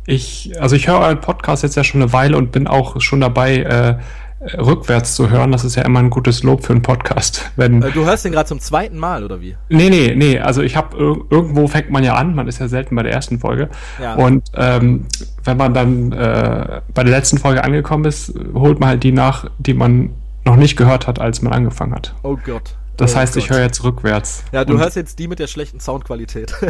Ich, 0.06 0.52
also 0.60 0.74
ich 0.76 0.88
höre 0.88 0.98
euren 0.98 1.20
Podcast 1.20 1.62
jetzt 1.62 1.76
ja 1.76 1.84
schon 1.84 2.02
eine 2.02 2.12
Weile 2.12 2.36
und 2.36 2.50
bin 2.52 2.66
auch 2.66 3.00
schon 3.00 3.20
dabei, 3.20 3.58
äh, 3.58 3.90
äh, 3.90 3.94
rückwärts 4.40 5.14
zu 5.14 5.30
hören. 5.30 5.52
Das 5.52 5.64
ist 5.64 5.74
ja 5.76 5.82
immer 5.84 5.98
ein 5.98 6.10
gutes 6.10 6.42
Lob 6.42 6.64
für 6.64 6.72
einen 6.72 6.82
Podcast. 6.82 7.50
Wenn, 7.56 7.82
Äh, 7.82 7.90
du 7.92 8.04
hörst 8.04 8.24
den 8.24 8.32
gerade 8.32 8.48
zum 8.48 8.60
zweiten 8.60 8.98
Mal, 8.98 9.24
oder 9.24 9.40
wie? 9.40 9.56
nee, 9.68 9.90
nee, 9.90 10.14
nee, 10.16 10.38
also 10.38 10.62
ich 10.62 10.76
habe 10.76 10.96
irgendwo 11.30 11.66
fängt 11.68 11.90
man 11.90 12.02
ja 12.04 12.14
an, 12.14 12.34
man 12.34 12.48
ist 12.48 12.58
ja 12.58 12.68
selten 12.68 12.96
bei 12.96 13.02
der 13.02 13.12
ersten 13.12 13.38
Folge. 13.38 13.68
Ja. 14.00 14.14
Und 14.14 14.44
ähm, 14.54 15.06
wenn 15.44 15.56
man 15.56 15.74
dann 15.74 16.12
äh, 16.12 16.80
bei 16.94 17.04
der 17.04 17.12
letzten 17.12 17.38
Folge 17.38 17.62
angekommen 17.64 18.04
ist, 18.04 18.32
holt 18.54 18.80
man 18.80 18.88
halt 18.90 19.02
die 19.02 19.12
nach, 19.12 19.50
die 19.58 19.74
man 19.74 20.10
noch 20.44 20.56
nicht 20.56 20.76
gehört 20.76 21.06
hat, 21.06 21.20
als 21.20 21.42
man 21.42 21.52
angefangen 21.52 21.94
hat. 21.94 22.14
Oh 22.22 22.36
Gott. 22.44 22.74
Das 23.00 23.14
oh 23.14 23.18
heißt, 23.18 23.36
ich 23.36 23.48
Gott. 23.48 23.56
höre 23.56 23.64
jetzt 23.64 23.82
rückwärts. 23.82 24.44
Ja, 24.52 24.64
du 24.64 24.74
Und- 24.74 24.80
hörst 24.80 24.94
jetzt 24.96 25.18
die 25.18 25.26
mit 25.26 25.38
der 25.38 25.46
schlechten 25.46 25.80
Soundqualität. 25.80 26.54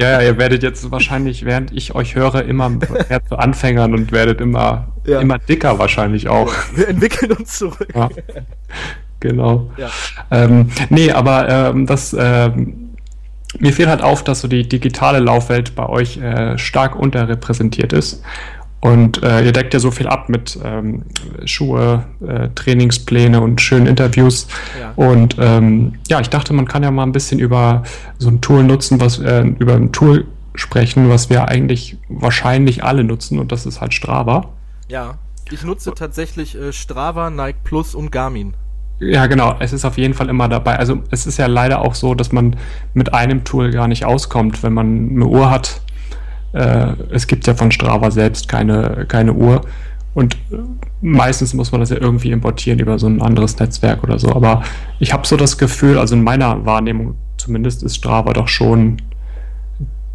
Ja, 0.00 0.20
ja, 0.20 0.22
ihr 0.28 0.38
werdet 0.38 0.62
jetzt 0.62 0.90
wahrscheinlich, 0.92 1.44
während 1.44 1.72
ich 1.72 1.94
euch 1.94 2.14
höre, 2.14 2.44
immer 2.44 2.68
mehr 2.68 3.24
zu 3.28 3.36
Anfängern 3.36 3.94
und 3.94 4.12
werdet 4.12 4.40
immer, 4.40 4.88
Ja. 5.04 5.20
immer 5.20 5.38
dicker 5.38 5.78
wahrscheinlich 5.80 6.28
auch. 6.28 6.52
wir 6.74 6.88
entwickeln 6.88 7.32
uns 7.32 7.58
zurück. 7.58 7.88
Ja. 7.94 8.08
Genau. 9.20 9.70
Ja. 9.76 9.90
Ähm, 10.30 10.70
nee, 10.90 11.10
aber 11.10 11.48
ähm, 11.48 11.86
das, 11.86 12.14
ähm, 12.18 12.90
mir 13.58 13.72
fiel 13.72 13.88
halt 13.88 14.02
auf, 14.02 14.22
dass 14.22 14.40
so 14.42 14.46
die 14.48 14.68
digitale 14.68 15.18
Laufwelt 15.18 15.74
bei 15.74 15.88
euch 15.88 16.18
äh, 16.18 16.56
stark 16.58 16.94
unterrepräsentiert 16.94 17.92
ist. 17.92 18.22
Und 18.80 19.22
äh, 19.24 19.44
ihr 19.44 19.52
deckt 19.52 19.74
ja 19.74 19.80
so 19.80 19.90
viel 19.90 20.06
ab 20.06 20.28
mit 20.28 20.58
ähm, 20.64 21.02
Schuhe, 21.44 22.04
äh, 22.26 22.48
Trainingspläne 22.54 23.40
und 23.40 23.60
schönen 23.60 23.86
Interviews. 23.86 24.46
Ja. 24.80 24.92
Und 24.94 25.36
ähm, 25.40 25.94
ja, 26.08 26.20
ich 26.20 26.30
dachte, 26.30 26.52
man 26.52 26.66
kann 26.66 26.84
ja 26.84 26.90
mal 26.90 27.02
ein 27.02 27.12
bisschen 27.12 27.40
über 27.40 27.82
so 28.18 28.28
ein 28.28 28.40
Tool 28.40 28.62
nutzen, 28.62 29.00
was 29.00 29.18
äh, 29.18 29.42
über 29.58 29.74
ein 29.74 29.90
Tool 29.90 30.26
sprechen, 30.54 31.08
was 31.08 31.28
wir 31.28 31.48
eigentlich 31.48 31.96
wahrscheinlich 32.08 32.84
alle 32.84 33.04
nutzen, 33.04 33.38
und 33.38 33.52
das 33.52 33.66
ist 33.66 33.80
halt 33.80 33.94
Strava. 33.94 34.48
Ja. 34.88 35.18
Ich 35.50 35.64
nutze 35.64 35.92
tatsächlich 35.94 36.54
äh, 36.56 36.72
Strava, 36.72 37.30
Nike 37.30 37.58
Plus 37.64 37.94
und 37.94 38.12
Garmin. 38.12 38.54
Ja, 39.00 39.26
genau. 39.26 39.56
Es 39.60 39.72
ist 39.72 39.84
auf 39.84 39.96
jeden 39.96 40.12
Fall 40.12 40.28
immer 40.28 40.48
dabei. 40.48 40.78
Also 40.78 41.02
es 41.10 41.26
ist 41.26 41.38
ja 41.38 41.46
leider 41.46 41.80
auch 41.80 41.94
so, 41.94 42.14
dass 42.14 42.32
man 42.32 42.56
mit 42.94 43.14
einem 43.14 43.44
Tool 43.44 43.70
gar 43.70 43.88
nicht 43.88 44.04
auskommt, 44.04 44.62
wenn 44.62 44.74
man 44.74 45.10
eine 45.10 45.26
Uhr 45.26 45.50
hat. 45.50 45.80
Äh, 46.52 46.92
es 47.10 47.26
gibt 47.26 47.46
ja 47.46 47.54
von 47.54 47.70
Strava 47.70 48.10
selbst 48.10 48.48
keine, 48.48 49.06
keine 49.08 49.32
Uhr. 49.32 49.62
Und 50.14 50.36
meistens 51.00 51.54
muss 51.54 51.70
man 51.70 51.80
das 51.80 51.90
ja 51.90 52.00
irgendwie 52.00 52.30
importieren 52.30 52.80
über 52.80 52.98
so 52.98 53.06
ein 53.06 53.22
anderes 53.22 53.58
Netzwerk 53.58 54.02
oder 54.02 54.18
so. 54.18 54.34
Aber 54.34 54.62
ich 54.98 55.12
habe 55.12 55.26
so 55.26 55.36
das 55.36 55.58
Gefühl, 55.58 55.98
also 55.98 56.14
in 56.14 56.24
meiner 56.24 56.64
Wahrnehmung 56.66 57.16
zumindest 57.36 57.82
ist 57.82 57.96
Strava 57.96 58.32
doch 58.32 58.48
schon 58.48 58.96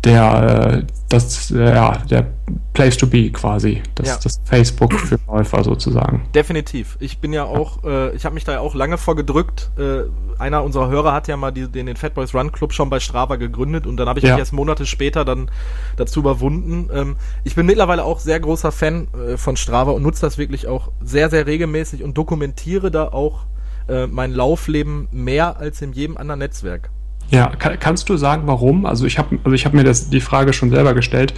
der, 0.03 0.83
äh, 0.83 0.93
das, 1.09 1.51
äh, 1.51 1.63
ja, 1.63 1.97
der 2.09 2.27
Place 2.73 2.97
to 2.97 3.07
be 3.07 3.31
quasi. 3.31 3.81
Das, 3.95 4.07
Ja. 4.07 4.17
das 4.23 4.41
Facebook 4.45 4.93
für 4.93 5.17
Läufer 5.27 5.63
sozusagen. 5.63 6.25
Definitiv. 6.35 6.97
Ich 6.99 7.19
bin 7.19 7.31
ja 7.33 7.45
auch, 7.45 7.83
äh, 7.83 8.13
ich 8.15 8.25
habe 8.25 8.33
mich 8.33 8.43
da 8.43 8.53
ja 8.53 8.59
auch 8.59 8.75
lange 8.75 8.97
vorgedrückt. 8.97 9.71
Äh, 9.77 10.03
einer 10.39 10.63
unserer 10.63 10.89
Hörer 10.89 11.13
hat 11.13 11.27
ja 11.27 11.37
mal 11.37 11.51
die, 11.51 11.67
den, 11.67 11.85
den 11.85 11.95
Fat 11.95 12.15
Boys 12.15 12.33
Run 12.33 12.51
Club 12.51 12.73
schon 12.73 12.89
bei 12.89 12.99
Strava 12.99 13.35
gegründet 13.37 13.85
und 13.87 13.97
dann 13.97 14.09
habe 14.09 14.19
ich 14.19 14.25
Ja. 14.25 14.31
mich 14.33 14.39
erst 14.39 14.53
Monate 14.53 14.85
später 14.85 15.23
dann 15.23 15.49
dazu 15.95 16.19
überwunden. 16.19 16.89
Ähm, 16.93 17.15
ich 17.43 17.55
bin 17.55 17.65
mittlerweile 17.65 18.03
auch 18.03 18.19
sehr 18.19 18.39
großer 18.39 18.71
Fan 18.71 19.07
äh, 19.13 19.37
von 19.37 19.55
Strava 19.55 19.91
und 19.91 20.01
nutze 20.01 20.21
das 20.21 20.37
wirklich 20.37 20.67
auch 20.67 20.91
sehr, 21.01 21.29
sehr 21.29 21.45
regelmäßig 21.47 22.03
und 22.03 22.17
dokumentiere 22.17 22.91
da 22.91 23.05
auch 23.07 23.45
äh, 23.87 24.07
mein 24.07 24.31
Laufleben 24.31 25.07
mehr 25.11 25.57
als 25.57 25.81
in 25.81 25.93
jedem 25.93 26.17
anderen 26.17 26.39
Netzwerk. 26.39 26.89
Ja, 27.29 27.47
kann, 27.47 27.79
kannst 27.79 28.09
du 28.09 28.17
sagen, 28.17 28.43
warum? 28.45 28.85
Also 28.85 29.05
ich 29.05 29.17
habe 29.17 29.39
also 29.43 29.53
ich 29.55 29.65
hab 29.65 29.73
mir 29.73 29.83
das, 29.83 30.09
die 30.09 30.21
Frage 30.21 30.53
schon 30.53 30.69
selber 30.69 30.93
gestellt. 30.93 31.33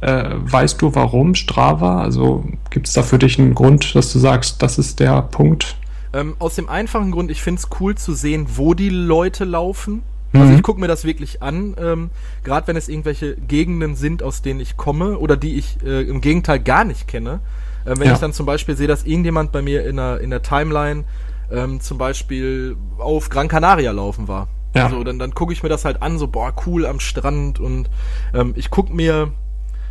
Äh, 0.00 0.30
weißt 0.36 0.82
du, 0.82 0.94
warum 0.94 1.34
Strava? 1.34 2.02
Also 2.02 2.44
gibt 2.70 2.86
es 2.88 2.94
da 2.94 3.02
für 3.02 3.18
dich 3.18 3.38
einen 3.38 3.54
Grund, 3.54 3.94
dass 3.94 4.12
du 4.12 4.18
sagst, 4.18 4.62
das 4.62 4.78
ist 4.78 5.00
der 5.00 5.22
Punkt? 5.22 5.76
Ähm, 6.12 6.34
aus 6.38 6.54
dem 6.56 6.68
einfachen 6.68 7.10
Grund, 7.12 7.30
ich 7.30 7.42
finde 7.42 7.60
es 7.60 7.68
cool 7.80 7.94
zu 7.94 8.12
sehen, 8.12 8.46
wo 8.56 8.74
die 8.74 8.90
Leute 8.90 9.44
laufen. 9.44 10.02
Also 10.32 10.46
Mhm. 10.48 10.56
ich 10.56 10.62
gucke 10.62 10.80
mir 10.80 10.88
das 10.88 11.04
wirklich 11.04 11.42
an, 11.42 11.74
ähm, 11.80 12.10
gerade 12.44 12.66
wenn 12.66 12.76
es 12.76 12.88
irgendwelche 12.88 13.36
Gegenden 13.36 13.96
sind, 13.96 14.22
aus 14.22 14.42
denen 14.42 14.60
ich 14.60 14.76
komme 14.76 15.18
oder 15.18 15.36
die 15.36 15.54
ich 15.54 15.78
äh, 15.84 16.02
im 16.02 16.20
Gegenteil 16.20 16.58
gar 16.60 16.84
nicht 16.84 17.08
kenne. 17.08 17.40
Ähm, 17.86 17.98
wenn 17.98 18.08
Ja. 18.08 18.14
ich 18.14 18.18
dann 18.20 18.32
zum 18.34 18.44
Beispiel 18.44 18.76
sehe, 18.76 18.88
dass 18.88 19.04
irgendjemand 19.04 19.50
bei 19.52 19.62
mir 19.62 19.86
in 19.86 19.96
der, 19.96 20.20
in 20.20 20.30
der 20.30 20.42
Timeline 20.42 21.04
ähm, 21.50 21.80
zum 21.80 21.96
Beispiel 21.96 22.76
auf 22.98 23.30
Gran 23.30 23.48
Canaria 23.48 23.92
laufen 23.92 24.28
war. 24.28 24.48
Ja. 24.76 24.84
Also 24.84 25.04
dann, 25.04 25.18
dann 25.18 25.34
gucke 25.34 25.52
ich 25.52 25.62
mir 25.62 25.68
das 25.68 25.84
halt 25.84 26.02
an, 26.02 26.18
so 26.18 26.28
boah, 26.28 26.52
cool 26.66 26.86
am 26.86 27.00
Strand 27.00 27.60
und 27.60 27.88
ähm, 28.34 28.52
ich 28.56 28.70
gucke 28.70 28.92
mir 28.92 29.32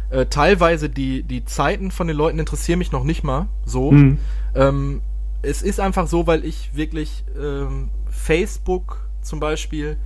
äh, 0.09 0.25
teilweise 0.27 0.89
die, 0.89 1.23
die 1.23 1.45
Zeiten 1.45 1.91
von 1.91 2.07
den 2.07 2.15
Leuten 2.15 2.39
interessieren 2.39 2.79
mich 2.79 2.91
noch 2.91 3.03
nicht 3.03 3.23
mal 3.23 3.47
so. 3.65 3.91
Mhm. 3.91 4.17
Ähm, 4.53 5.01
es 5.41 5.61
ist 5.61 5.79
einfach 5.79 6.07
so, 6.07 6.27
weil 6.27 6.45
ich 6.45 6.75
wirklich 6.75 7.23
ähm, 7.39 7.89
Facebook 8.09 9.07
zum 9.21 9.39
Beispiel 9.39 9.97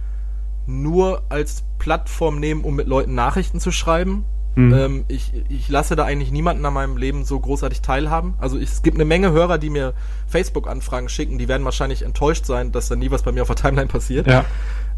nur 0.65 1.23
als 1.29 1.63
Plattform 1.79 2.39
nehme, 2.39 2.61
um 2.61 2.75
mit 2.75 2.87
Leuten 2.87 3.15
Nachrichten 3.15 3.59
zu 3.59 3.71
schreiben. 3.71 4.25
Mhm. 4.55 4.73
Ähm, 4.73 5.05
ich, 5.07 5.31
ich 5.47 5.69
lasse 5.69 5.95
da 5.95 6.05
eigentlich 6.05 6.31
niemanden 6.31 6.65
an 6.65 6.73
meinem 6.73 6.97
Leben 6.97 7.23
so 7.23 7.39
großartig 7.39 7.81
teilhaben. 7.81 8.33
Also 8.39 8.57
ich, 8.57 8.69
es 8.71 8.81
gibt 8.81 8.97
eine 8.97 9.05
Menge 9.05 9.31
Hörer, 9.31 9.57
die 9.57 9.69
mir 9.69 9.93
Facebook-Anfragen 10.27 11.09
schicken, 11.09 11.37
die 11.37 11.47
werden 11.47 11.63
wahrscheinlich 11.65 12.01
enttäuscht 12.01 12.45
sein, 12.45 12.71
dass 12.71 12.89
da 12.89 12.95
nie 12.95 13.11
was 13.11 13.23
bei 13.23 13.31
mir 13.31 13.43
auf 13.43 13.47
der 13.47 13.55
Timeline 13.55 13.87
passiert. 13.87 14.27
Ja. 14.27 14.45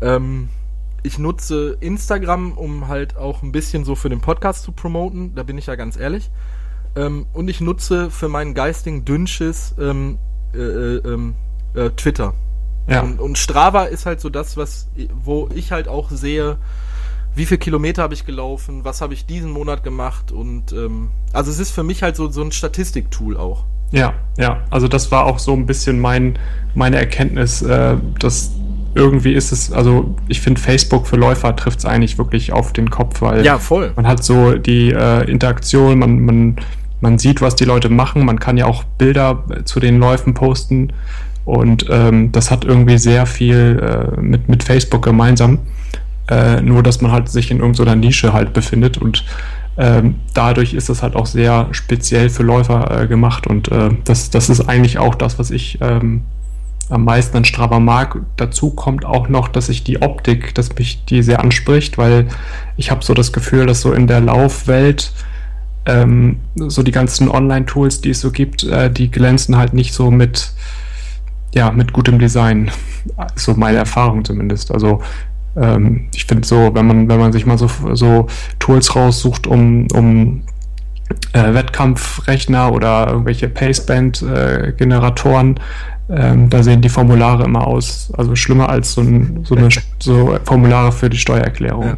Ähm, 0.01 0.49
ich 1.03 1.17
nutze 1.17 1.77
Instagram, 1.79 2.53
um 2.53 2.87
halt 2.87 3.17
auch 3.17 3.41
ein 3.43 3.51
bisschen 3.51 3.85
so 3.85 3.95
für 3.95 4.09
den 4.09 4.21
Podcast 4.21 4.63
zu 4.63 4.71
promoten, 4.71 5.35
da 5.35 5.43
bin 5.43 5.57
ich 5.57 5.65
ja 5.65 5.75
ganz 5.75 5.97
ehrlich. 5.97 6.29
Ähm, 6.95 7.25
und 7.33 7.49
ich 7.49 7.61
nutze 7.61 8.11
für 8.11 8.29
meinen 8.29 8.53
geistigen 8.53 9.05
Dünnschiss 9.05 9.75
ähm, 9.79 10.17
äh, 10.53 10.57
äh, 10.57 10.97
ähm, 11.05 11.35
äh, 11.73 11.89
Twitter. 11.91 12.33
Ja. 12.87 13.01
Und, 13.01 13.19
und 13.19 13.37
Strava 13.37 13.85
ist 13.85 14.05
halt 14.05 14.21
so 14.21 14.29
das, 14.29 14.57
was, 14.57 14.89
wo 15.23 15.49
ich 15.53 15.71
halt 15.71 15.87
auch 15.87 16.09
sehe, 16.09 16.57
wie 17.35 17.45
viel 17.45 17.57
Kilometer 17.57 18.03
habe 18.03 18.13
ich 18.13 18.25
gelaufen, 18.25 18.83
was 18.83 19.01
habe 19.01 19.13
ich 19.13 19.25
diesen 19.25 19.51
Monat 19.51 19.83
gemacht 19.83 20.31
und 20.31 20.73
ähm, 20.73 21.09
also 21.33 21.49
es 21.49 21.59
ist 21.59 21.71
für 21.71 21.83
mich 21.83 22.03
halt 22.03 22.15
so, 22.15 22.29
so 22.29 22.41
ein 22.41 22.51
Statistiktool 22.51 23.37
auch. 23.37 23.65
Ja, 23.91 24.13
ja. 24.37 24.61
Also 24.69 24.87
das 24.87 25.11
war 25.11 25.25
auch 25.25 25.39
so 25.39 25.53
ein 25.53 25.65
bisschen 25.65 25.99
mein, 25.99 26.39
meine 26.75 26.97
Erkenntnis, 26.97 27.61
äh, 27.61 27.95
dass 28.19 28.51
irgendwie 28.93 29.33
ist 29.33 29.51
es, 29.51 29.71
also 29.71 30.15
ich 30.27 30.41
finde 30.41 30.59
Facebook 30.59 31.07
für 31.07 31.15
Läufer 31.15 31.55
trifft 31.55 31.79
es 31.79 31.85
eigentlich 31.85 32.17
wirklich 32.17 32.51
auf 32.51 32.73
den 32.73 32.89
Kopf, 32.89 33.21
weil 33.21 33.45
Ja, 33.45 33.57
voll. 33.57 33.93
man 33.95 34.07
hat 34.07 34.23
so 34.23 34.53
die 34.55 34.91
äh, 34.91 35.29
Interaktion, 35.29 35.99
man, 35.99 36.19
man, 36.19 36.55
man 36.99 37.17
sieht, 37.17 37.41
was 37.41 37.55
die 37.55 37.63
Leute 37.63 37.89
machen, 37.89 38.25
man 38.25 38.39
kann 38.39 38.57
ja 38.57 38.65
auch 38.65 38.83
Bilder 38.83 39.43
äh, 39.49 39.63
zu 39.63 39.79
den 39.79 39.99
Läufen 39.99 40.33
posten 40.33 40.91
und 41.45 41.85
ähm, 41.89 42.31
das 42.31 42.51
hat 42.51 42.65
irgendwie 42.65 42.97
sehr 42.97 43.25
viel 43.25 43.79
äh, 44.17 44.21
mit, 44.21 44.49
mit 44.49 44.63
Facebook 44.63 45.03
gemeinsam. 45.03 45.59
Äh, 46.31 46.61
nur, 46.61 46.81
dass 46.81 47.01
man 47.01 47.11
halt 47.11 47.27
sich 47.27 47.51
in 47.51 47.59
irgendeiner 47.59 47.97
Nische 47.97 48.31
halt 48.31 48.53
befindet 48.53 48.97
und 48.97 49.25
ähm, 49.77 50.15
dadurch 50.33 50.73
ist 50.73 50.89
es 50.89 51.03
halt 51.03 51.17
auch 51.17 51.25
sehr 51.25 51.67
speziell 51.71 52.29
für 52.29 52.43
Läufer 52.43 53.01
äh, 53.01 53.07
gemacht 53.07 53.47
und 53.47 53.69
äh, 53.69 53.89
das, 54.05 54.29
das 54.29 54.49
ist 54.49 54.61
eigentlich 54.61 54.97
auch 54.97 55.15
das, 55.15 55.39
was 55.39 55.51
ich 55.51 55.79
ähm, 55.81 56.21
am 56.89 57.03
meisten 57.03 57.35
an 57.35 57.43
Strava 57.43 57.81
mag. 57.81 58.17
Dazu 58.37 58.69
kommt 58.71 59.03
auch 59.03 59.27
noch, 59.27 59.49
dass 59.49 59.67
ich 59.67 59.83
die 59.83 60.01
Optik, 60.01 60.55
dass 60.55 60.73
mich 60.75 61.03
die 61.03 61.21
sehr 61.21 61.41
anspricht, 61.41 61.97
weil 61.97 62.29
ich 62.77 62.91
habe 62.91 63.03
so 63.03 63.13
das 63.13 63.33
Gefühl, 63.33 63.65
dass 63.65 63.81
so 63.81 63.91
in 63.91 64.07
der 64.07 64.21
Laufwelt 64.21 65.11
ähm, 65.85 66.39
so 66.55 66.81
die 66.81 66.91
ganzen 66.93 67.27
Online-Tools, 67.27 67.99
die 67.99 68.11
es 68.11 68.21
so 68.21 68.31
gibt, 68.31 68.63
äh, 68.63 68.89
die 68.89 69.11
glänzen 69.11 69.57
halt 69.57 69.73
nicht 69.73 69.93
so 69.93 70.11
mit, 70.11 70.53
ja, 71.53 71.71
mit 71.71 71.91
gutem 71.91 72.19
Design. 72.19 72.71
So 73.35 73.55
meine 73.55 73.79
Erfahrung 73.79 74.23
zumindest. 74.23 74.71
Also 74.71 75.01
ähm, 75.55 76.07
ich 76.13 76.25
finde 76.25 76.47
so, 76.47 76.73
wenn 76.73 76.87
man, 76.87 77.09
wenn 77.09 77.19
man 77.19 77.33
sich 77.33 77.45
mal 77.45 77.57
so, 77.57 77.69
so 77.93 78.27
Tools 78.59 78.95
raussucht, 78.95 79.47
um, 79.47 79.87
um 79.93 80.43
äh, 81.33 81.53
Wettkampfrechner 81.53 82.71
oder 82.71 83.07
irgendwelche 83.07 83.49
Paceband-Generatoren, 83.49 85.59
ähm, 86.09 86.49
da 86.49 86.63
sehen 86.63 86.81
die 86.81 86.89
Formulare 86.89 87.45
immer 87.45 87.67
aus, 87.67 88.11
also 88.17 88.35
schlimmer 88.35 88.69
als 88.69 88.93
so, 88.93 89.01
ein, 89.01 89.41
so, 89.43 89.55
eine, 89.55 89.69
so 89.99 90.37
Formulare 90.43 90.91
für 90.91 91.09
die 91.09 91.17
Steuererklärung. 91.17 91.85
Ja. 91.85 91.97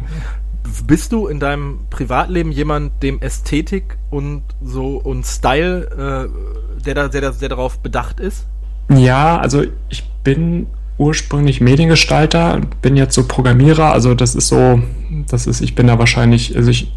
Bist 0.86 1.12
du 1.12 1.28
in 1.28 1.40
deinem 1.40 1.78
Privatleben 1.90 2.52
jemand, 2.52 3.02
dem 3.02 3.20
Ästhetik 3.20 3.96
und 4.10 4.42
so 4.62 4.96
und 4.96 5.24
Style, 5.24 6.28
äh, 6.28 6.84
der, 6.84 6.94
da, 6.94 7.08
der, 7.08 7.30
der 7.30 7.48
darauf 7.48 7.78
bedacht 7.78 8.20
ist? 8.20 8.46
Ja, 8.90 9.38
also 9.38 9.62
ich 9.88 10.04
bin 10.24 10.66
ursprünglich 10.98 11.60
Mediengestalter, 11.60 12.60
bin 12.82 12.96
jetzt 12.96 13.14
so 13.14 13.26
Programmierer, 13.26 13.92
also 13.92 14.14
das 14.14 14.34
ist 14.34 14.48
so, 14.48 14.80
das 15.28 15.46
ist, 15.46 15.60
ich 15.60 15.74
bin 15.74 15.86
da 15.86 15.98
wahrscheinlich, 15.98 16.56
also 16.56 16.70
ich, 16.70 16.92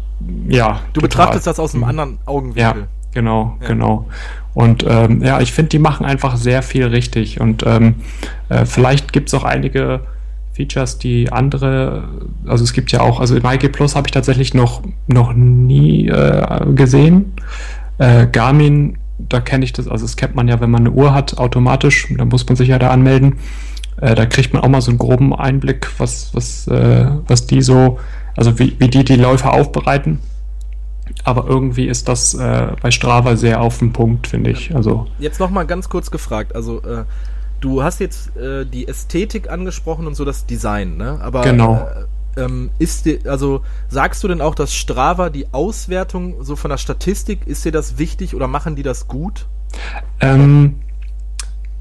ja. 0.48 0.80
Du 0.92 1.00
total. 1.00 1.08
betrachtest 1.08 1.46
das 1.46 1.58
aus 1.60 1.74
einem 1.74 1.84
anderen 1.84 2.12
Ja, 2.12 2.18
Augenwinkel. 2.26 2.88
genau, 3.12 3.56
Ja. 3.60 3.66
genau. 3.68 4.06
Und 4.54 4.84
ähm, 4.88 5.22
ja, 5.22 5.40
ich 5.40 5.52
finde, 5.52 5.68
die 5.70 5.78
machen 5.78 6.04
einfach 6.04 6.36
sehr 6.36 6.62
viel 6.62 6.86
richtig. 6.86 7.40
Und 7.40 7.64
ähm, 7.64 7.96
äh, 8.48 8.64
vielleicht 8.64 9.12
gibt 9.12 9.28
es 9.28 9.34
auch 9.34 9.44
einige 9.44 10.00
Features, 10.52 10.98
die 10.98 11.30
andere, 11.30 12.08
also 12.46 12.64
es 12.64 12.72
gibt 12.72 12.90
ja 12.90 13.00
auch, 13.00 13.20
also 13.20 13.36
Nike 13.36 13.68
Plus 13.68 13.94
habe 13.94 14.08
ich 14.08 14.12
tatsächlich 14.12 14.54
noch, 14.54 14.82
noch 15.06 15.32
nie 15.32 16.08
äh, 16.08 16.66
gesehen. 16.74 17.34
Äh, 17.98 18.26
Garmin, 18.26 18.98
da 19.20 19.40
kenne 19.40 19.64
ich 19.64 19.72
das, 19.72 19.86
also 19.86 20.04
das 20.04 20.16
kennt 20.16 20.34
man 20.34 20.48
ja, 20.48 20.60
wenn 20.60 20.70
man 20.70 20.82
eine 20.82 20.90
Uhr 20.90 21.14
hat, 21.14 21.38
automatisch, 21.38 22.08
da 22.16 22.24
muss 22.24 22.44
man 22.48 22.56
sich 22.56 22.68
ja 22.68 22.78
da 22.80 22.90
anmelden. 22.90 23.34
Äh, 24.00 24.14
da 24.14 24.26
kriegt 24.26 24.52
man 24.52 24.62
auch 24.62 24.68
mal 24.68 24.80
so 24.80 24.90
einen 24.90 24.98
groben 24.98 25.34
Einblick, 25.34 25.88
was, 25.98 26.34
was, 26.34 26.66
äh, 26.68 27.06
was 27.26 27.46
die 27.46 27.62
so, 27.62 27.98
also 28.36 28.58
wie, 28.58 28.76
wie 28.78 28.88
die 28.88 29.04
die 29.04 29.16
Läufer 29.16 29.52
aufbereiten. 29.52 30.20
Aber 31.24 31.46
irgendwie 31.46 31.86
ist 31.86 32.08
das 32.08 32.34
äh, 32.34 32.68
bei 32.80 32.90
Strava 32.90 33.36
sehr 33.36 33.60
auf 33.60 33.78
den 33.78 33.92
Punkt, 33.92 34.26
finde 34.28 34.50
ich. 34.50 34.74
Also, 34.74 35.06
Jetzt 35.18 35.40
noch 35.40 35.50
mal 35.50 35.64
ganz 35.64 35.88
kurz 35.88 36.10
gefragt, 36.10 36.54
also 36.54 36.80
äh, 36.82 37.04
du 37.60 37.82
hast 37.82 38.00
jetzt 38.00 38.36
äh, 38.36 38.64
die 38.64 38.86
Ästhetik 38.86 39.50
angesprochen 39.50 40.06
und 40.06 40.14
so 40.14 40.24
das 40.24 40.46
Design, 40.46 40.96
ne? 40.96 41.18
Aber 41.20 41.42
Genau. 41.42 41.88
äh, 42.36 42.42
ähm, 42.42 42.70
ist 42.78 43.06
dir, 43.06 43.18
also 43.26 43.62
sagst 43.88 44.22
du 44.22 44.28
denn 44.28 44.40
auch, 44.40 44.54
dass 44.54 44.74
Strava 44.74 45.28
die 45.30 45.46
Auswertung 45.52 46.44
so 46.44 46.54
von 46.56 46.70
der 46.70 46.78
Statistik, 46.78 47.46
ist 47.46 47.64
dir 47.64 47.72
das 47.72 47.98
wichtig 47.98 48.34
oder 48.34 48.46
machen 48.46 48.76
die 48.76 48.82
das 48.82 49.08
gut? 49.08 49.46
ähm, 50.20 50.76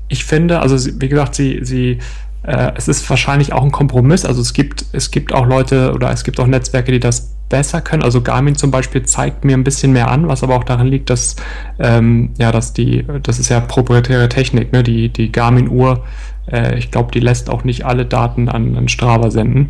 ich 0.07 0.25
finde, 0.25 0.59
also 0.59 0.91
wie 1.01 1.09
gesagt, 1.09 1.35
sie, 1.35 1.59
sie, 1.63 1.99
äh, 2.43 2.71
es 2.75 2.87
ist 2.87 3.09
wahrscheinlich 3.09 3.53
auch 3.53 3.63
ein 3.63 3.71
Kompromiss. 3.71 4.25
Also 4.25 4.41
es 4.41 4.53
gibt, 4.53 4.85
es 4.93 5.11
gibt 5.11 5.33
auch 5.33 5.45
Leute 5.45 5.93
oder 5.93 6.11
es 6.11 6.23
gibt 6.23 6.39
auch 6.39 6.47
Netzwerke, 6.47 6.91
die 6.91 6.99
das 6.99 7.33
besser 7.49 7.81
können. 7.81 8.03
Also 8.03 8.21
Garmin 8.21 8.55
zum 8.55 8.71
Beispiel 8.71 9.03
zeigt 9.03 9.45
mir 9.45 9.55
ein 9.55 9.63
bisschen 9.63 9.93
mehr 9.93 10.09
an, 10.09 10.27
was 10.27 10.43
aber 10.43 10.55
auch 10.55 10.63
daran 10.63 10.87
liegt, 10.87 11.09
dass 11.09 11.35
ähm, 11.79 12.31
ja, 12.37 12.51
dass 12.51 12.73
die, 12.73 13.05
das 13.23 13.39
ist 13.39 13.49
ja 13.49 13.59
proprietäre 13.59 14.29
Technik, 14.29 14.73
ne? 14.73 14.83
Die, 14.83 15.09
die 15.09 15.31
Garmin-Uhr, 15.31 16.03
äh, 16.51 16.77
ich 16.77 16.91
glaube, 16.91 17.11
die 17.11 17.19
lässt 17.19 17.49
auch 17.49 17.63
nicht 17.63 17.85
alle 17.85 18.05
Daten 18.05 18.49
an, 18.49 18.75
an 18.75 18.87
Strava 18.89 19.31
senden. 19.31 19.69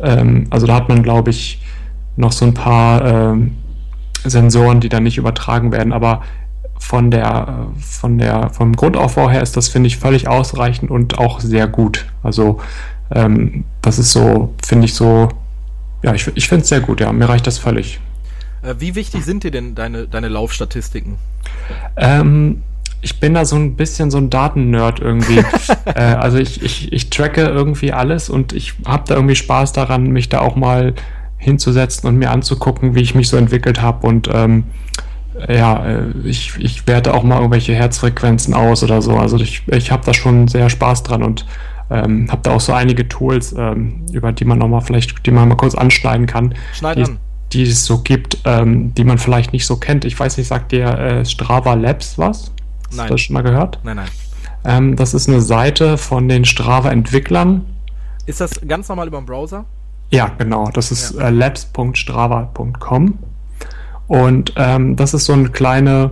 Ähm, 0.00 0.46
also 0.50 0.66
da 0.66 0.74
hat 0.74 0.88
man, 0.88 1.02
glaube 1.02 1.30
ich, 1.30 1.62
noch 2.16 2.32
so 2.32 2.44
ein 2.44 2.54
paar 2.54 3.04
ähm, 3.04 3.56
Sensoren, 4.24 4.80
die 4.80 4.90
dann 4.90 5.04
nicht 5.04 5.16
übertragen 5.16 5.72
werden, 5.72 5.92
aber 5.92 6.22
von 6.80 7.10
der, 7.10 7.68
äh, 7.76 7.80
von 7.80 8.18
der, 8.18 8.50
vom 8.50 8.74
Grundaufbau 8.74 9.30
her 9.30 9.42
ist 9.42 9.56
das, 9.56 9.68
finde 9.68 9.86
ich, 9.86 9.98
völlig 9.98 10.26
ausreichend 10.26 10.90
und 10.90 11.18
auch 11.18 11.38
sehr 11.38 11.68
gut. 11.68 12.06
Also, 12.22 12.58
ähm, 13.14 13.64
das 13.82 13.98
ist 13.98 14.12
so, 14.12 14.54
finde 14.64 14.86
ich 14.86 14.94
so, 14.94 15.28
ja, 16.02 16.14
ich, 16.14 16.28
ich 16.34 16.48
finde 16.48 16.62
es 16.62 16.68
sehr 16.68 16.80
gut, 16.80 17.00
ja, 17.00 17.12
mir 17.12 17.28
reicht 17.28 17.46
das 17.46 17.58
völlig. 17.58 18.00
Äh, 18.62 18.74
wie 18.78 18.94
wichtig 18.94 19.24
sind 19.24 19.44
dir 19.44 19.50
denn 19.50 19.74
deine, 19.74 20.08
deine 20.08 20.28
Laufstatistiken? 20.28 21.16
Ähm, 21.96 22.62
ich 23.02 23.20
bin 23.20 23.34
da 23.34 23.44
so 23.44 23.56
ein 23.56 23.76
bisschen 23.76 24.10
so 24.10 24.18
ein 24.18 24.30
Daten-Nerd 24.30 25.00
irgendwie. 25.00 25.38
äh, 25.94 26.00
also 26.00 26.38
ich, 26.38 26.62
ich, 26.62 26.92
ich 26.92 27.10
tracke 27.10 27.42
irgendwie 27.42 27.92
alles 27.92 28.28
und 28.30 28.52
ich 28.52 28.74
habe 28.86 29.04
da 29.06 29.14
irgendwie 29.14 29.36
Spaß 29.36 29.72
daran, 29.72 30.08
mich 30.08 30.28
da 30.28 30.40
auch 30.40 30.56
mal 30.56 30.94
hinzusetzen 31.36 32.08
und 32.08 32.16
mir 32.16 32.30
anzugucken, 32.30 32.94
wie 32.94 33.00
ich 33.00 33.14
mich 33.14 33.28
so 33.28 33.36
entwickelt 33.36 33.80
habe 33.80 34.06
und 34.06 34.28
ähm, 34.32 34.64
ja, 35.48 35.84
äh, 35.84 36.02
ich, 36.24 36.54
ich 36.58 36.86
werte 36.86 37.14
auch 37.14 37.22
mal 37.22 37.36
irgendwelche 37.36 37.74
Herzfrequenzen 37.74 38.54
aus 38.54 38.82
oder 38.82 39.02
so. 39.02 39.16
Also 39.16 39.36
ich, 39.38 39.62
ich 39.68 39.90
habe 39.90 40.04
da 40.04 40.14
schon 40.14 40.48
sehr 40.48 40.68
Spaß 40.70 41.02
dran 41.02 41.22
und 41.22 41.46
ähm, 41.90 42.30
habe 42.30 42.42
da 42.42 42.52
auch 42.52 42.60
so 42.60 42.72
einige 42.72 43.08
Tools, 43.08 43.52
ähm, 43.56 44.06
über 44.12 44.32
die 44.32 44.44
man 44.44 44.58
nochmal 44.58 44.80
vielleicht, 44.80 45.26
die 45.26 45.30
man 45.30 45.48
mal 45.48 45.56
kurz 45.56 45.74
anschneiden 45.74 46.26
kann. 46.26 46.54
Schneiden 46.72 47.18
die, 47.52 47.64
die 47.64 47.70
es 47.70 47.84
so 47.84 47.98
gibt, 48.02 48.38
ähm, 48.44 48.94
die 48.94 49.04
man 49.04 49.18
vielleicht 49.18 49.52
nicht 49.52 49.66
so 49.66 49.76
kennt. 49.76 50.04
Ich 50.04 50.18
weiß 50.18 50.36
nicht, 50.38 50.46
sagt 50.46 50.72
dir 50.72 50.86
äh, 50.98 51.24
Strava 51.24 51.74
Labs 51.74 52.16
was? 52.18 52.52
Hast 52.88 52.96
Nein. 52.96 53.08
du 53.08 53.14
das 53.14 53.20
schon 53.22 53.34
mal 53.34 53.42
gehört? 53.42 53.80
Nein, 53.82 53.96
nein. 53.96 54.08
Ähm, 54.64 54.96
das 54.96 55.14
ist 55.14 55.28
eine 55.28 55.40
Seite 55.40 55.96
von 55.98 56.28
den 56.28 56.44
Strava-Entwicklern. 56.44 57.64
Ist 58.26 58.40
das 58.40 58.60
ganz 58.66 58.88
normal 58.88 59.08
über 59.08 59.18
den 59.20 59.26
Browser? 59.26 59.64
Ja, 60.10 60.30
genau. 60.38 60.68
Das 60.72 60.92
ist 60.92 61.14
Ja. 61.14 61.28
äh, 61.28 61.30
labs.strava.com. 61.30 63.18
Und 64.10 64.54
ähm, 64.56 64.96
das 64.96 65.14
ist 65.14 65.26
so 65.26 65.34
eine 65.34 65.50
kleine, 65.50 66.10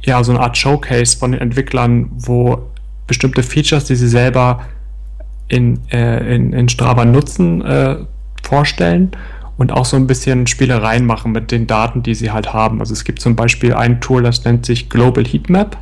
ja, 0.00 0.24
so 0.24 0.32
eine 0.32 0.40
Art 0.40 0.56
Showcase 0.56 1.18
von 1.18 1.32
den 1.32 1.42
Entwicklern, 1.42 2.10
wo 2.10 2.70
bestimmte 3.06 3.42
Features, 3.42 3.84
die 3.84 3.96
sie 3.96 4.08
selber 4.08 4.62
in, 5.48 5.78
äh, 5.90 6.34
in, 6.34 6.54
in 6.54 6.70
Strava 6.70 7.04
nutzen, 7.04 7.60
äh, 7.60 7.98
vorstellen 8.42 9.10
und 9.58 9.72
auch 9.72 9.84
so 9.84 9.98
ein 9.98 10.06
bisschen 10.06 10.46
Spielereien 10.46 11.04
machen 11.04 11.32
mit 11.32 11.50
den 11.50 11.66
Daten, 11.66 12.02
die 12.02 12.14
sie 12.14 12.30
halt 12.30 12.54
haben. 12.54 12.80
Also 12.80 12.94
es 12.94 13.04
gibt 13.04 13.20
zum 13.20 13.36
Beispiel 13.36 13.74
ein 13.74 14.00
Tool, 14.00 14.22
das 14.22 14.42
nennt 14.46 14.64
sich 14.64 14.88
Global 14.88 15.26
Heatmap. 15.26 15.76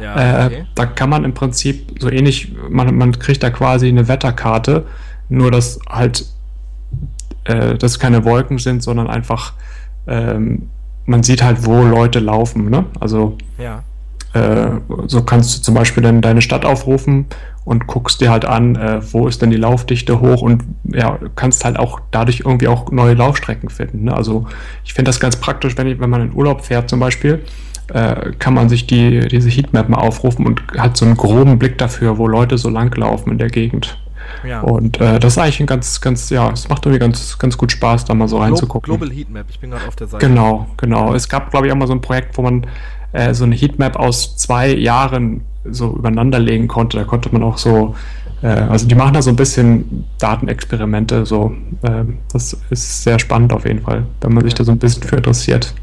Ja, 0.00 0.46
Äh, 0.46 0.64
da 0.76 0.86
kann 0.86 1.10
man 1.10 1.24
im 1.24 1.34
Prinzip 1.34 1.96
so 1.98 2.08
ähnlich, 2.08 2.52
man, 2.68 2.96
man 2.96 3.18
kriegt 3.18 3.42
da 3.42 3.50
quasi 3.50 3.88
eine 3.88 4.06
Wetterkarte, 4.06 4.86
nur 5.28 5.50
dass 5.50 5.80
halt 5.88 6.24
äh, 7.46 7.74
das 7.74 7.98
keine 7.98 8.24
Wolken 8.24 8.58
sind, 8.58 8.84
sondern 8.84 9.08
einfach 9.10 9.54
ähm, 10.06 10.68
man 11.06 11.22
sieht 11.22 11.42
halt, 11.42 11.66
wo 11.66 11.82
Leute 11.82 12.20
laufen. 12.20 12.70
Ne? 12.70 12.84
Also 12.98 13.36
ja. 13.58 13.82
äh, 14.32 14.80
so 15.06 15.22
kannst 15.22 15.58
du 15.58 15.62
zum 15.62 15.74
Beispiel 15.74 16.02
dann 16.02 16.20
deine 16.20 16.42
Stadt 16.42 16.64
aufrufen 16.64 17.26
und 17.64 17.86
guckst 17.86 18.20
dir 18.20 18.30
halt 18.30 18.44
an, 18.44 18.76
äh, 18.76 19.00
wo 19.12 19.28
ist 19.28 19.42
denn 19.42 19.50
die 19.50 19.56
Laufdichte 19.56 20.20
hoch 20.20 20.42
und 20.42 20.64
ja, 20.84 21.18
kannst 21.36 21.64
halt 21.64 21.78
auch 21.78 22.00
dadurch 22.10 22.40
irgendwie 22.40 22.68
auch 22.68 22.90
neue 22.90 23.14
Laufstrecken 23.14 23.68
finden. 23.68 24.04
Ne? 24.04 24.14
Also 24.14 24.46
ich 24.84 24.94
finde 24.94 25.08
das 25.10 25.20
ganz 25.20 25.36
praktisch, 25.36 25.76
wenn, 25.76 25.86
ich, 25.86 26.00
wenn 26.00 26.10
man 26.10 26.22
in 26.22 26.34
Urlaub 26.34 26.64
fährt 26.64 26.88
zum 26.88 27.00
Beispiel, 27.00 27.44
äh, 27.92 28.32
kann 28.38 28.54
man 28.54 28.68
sich 28.68 28.86
die, 28.86 29.28
diese 29.28 29.50
Heatmap 29.50 29.88
mal 29.88 29.98
aufrufen 29.98 30.46
und 30.46 30.62
hat 30.78 30.96
so 30.96 31.04
einen 31.04 31.16
groben 31.16 31.58
Blick 31.58 31.76
dafür, 31.78 32.18
wo 32.18 32.28
Leute 32.28 32.56
so 32.56 32.70
lang 32.70 32.94
laufen 32.96 33.32
in 33.32 33.38
der 33.38 33.50
Gegend. 33.50 33.98
Ja. 34.46 34.60
Und 34.60 35.00
äh, 35.00 35.18
das 35.18 35.34
ist 35.34 35.38
eigentlich 35.38 35.60
ein 35.60 35.66
ganz, 35.66 36.00
ganz, 36.00 36.30
ja, 36.30 36.50
es 36.50 36.68
macht 36.68 36.86
irgendwie 36.86 37.00
ganz, 37.00 37.38
ganz 37.38 37.56
gut 37.56 37.72
Spaß, 37.72 38.04
da 38.04 38.14
mal 38.14 38.28
so 38.28 38.36
Glo 38.36 38.44
reinzugucken. 38.44 38.96
Global 38.96 39.14
Heatmap, 39.14 39.46
ich 39.48 39.60
bin 39.60 39.70
gerade 39.70 39.86
auf 39.86 39.96
der 39.96 40.06
Seite. 40.06 40.26
Genau, 40.26 40.66
genau. 40.76 41.14
Es 41.14 41.28
gab, 41.28 41.50
glaube 41.50 41.66
ich, 41.66 41.72
auch 41.72 41.76
mal 41.76 41.86
so 41.86 41.94
ein 41.94 42.00
Projekt, 42.00 42.36
wo 42.38 42.42
man 42.42 42.66
äh, 43.12 43.34
so 43.34 43.44
eine 43.44 43.54
Heatmap 43.54 43.96
aus 43.96 44.36
zwei 44.36 44.74
Jahren 44.74 45.42
so 45.64 45.94
übereinander 45.94 46.38
legen 46.38 46.68
konnte. 46.68 46.96
Da 46.96 47.04
konnte 47.04 47.30
man 47.32 47.42
auch 47.42 47.58
so, 47.58 47.94
äh, 48.42 48.46
also 48.46 48.86
die 48.86 48.94
machen 48.94 49.14
da 49.14 49.22
so 49.22 49.30
ein 49.30 49.36
bisschen 49.36 50.04
Datenexperimente. 50.18 51.26
So, 51.26 51.54
ähm, 51.82 52.18
das 52.32 52.56
ist 52.70 53.02
sehr 53.02 53.18
spannend 53.18 53.52
auf 53.52 53.66
jeden 53.66 53.82
Fall, 53.82 54.06
wenn 54.20 54.32
man 54.32 54.44
sich 54.44 54.52
Ja. 54.52 54.58
da 54.58 54.64
so 54.64 54.72
ein 54.72 54.78
bisschen 54.78 55.02
für 55.02 55.16
interessiert. 55.16 55.74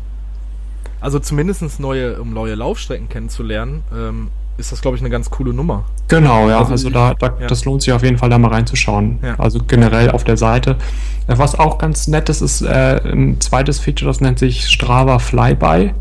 Also 1.00 1.20
zumindest 1.20 1.80
neue, 1.80 2.20
um 2.20 2.34
neue 2.34 2.56
Laufstrecken 2.56 3.08
kennenzulernen, 3.08 3.84
ähm, 3.96 4.30
ist 4.58 4.72
das, 4.72 4.82
glaube 4.82 4.98
ich, 4.98 5.04
eine 5.04 5.10
ganz 5.10 5.30
coole 5.30 5.54
Nummer. 5.54 5.84
Genau, 6.08 6.50
ja. 6.50 6.60
Also 6.60 6.72
Also, 6.72 6.90
da, 6.90 7.14
da 7.14 7.34
ja. 7.40 7.48
das 7.48 7.66
lohnt 7.66 7.82
sich 7.82 7.94
auf 7.94 8.04
jeden 8.04 8.18
Fall, 8.18 8.30
da 8.30 8.38
mal 8.38 8.50
reinzuschauen. 8.50 9.20
Ja. 9.22 9.36
Also 9.40 9.60
generell 9.66 10.12
auf 10.12 10.24
der 10.24 10.38
Seite. 10.38 10.78
Äh, 11.28 11.38
Was 11.38 11.58
auch 11.58 11.78
ganz 11.78 12.08
nett 12.08 12.30
ist, 12.30 12.42
ist 12.42 12.62
äh, 12.62 13.00
ein 13.04 13.40
zweites 13.40 13.80
Feature, 13.80 14.10
das 14.10 14.22
nennt 14.22 14.40
sich 14.40 14.68
Strava 14.68 15.20
Flyby. 15.20 15.94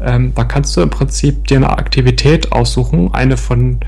Ähm, 0.00 0.32
da 0.34 0.44
kannst 0.44 0.76
du 0.76 0.82
im 0.82 0.90
Prinzip 0.90 1.46
dir 1.46 1.56
eine 1.56 1.70
Aktivität 1.70 2.52
aussuchen, 2.52 3.14
eine 3.14 3.36
von 3.36 3.80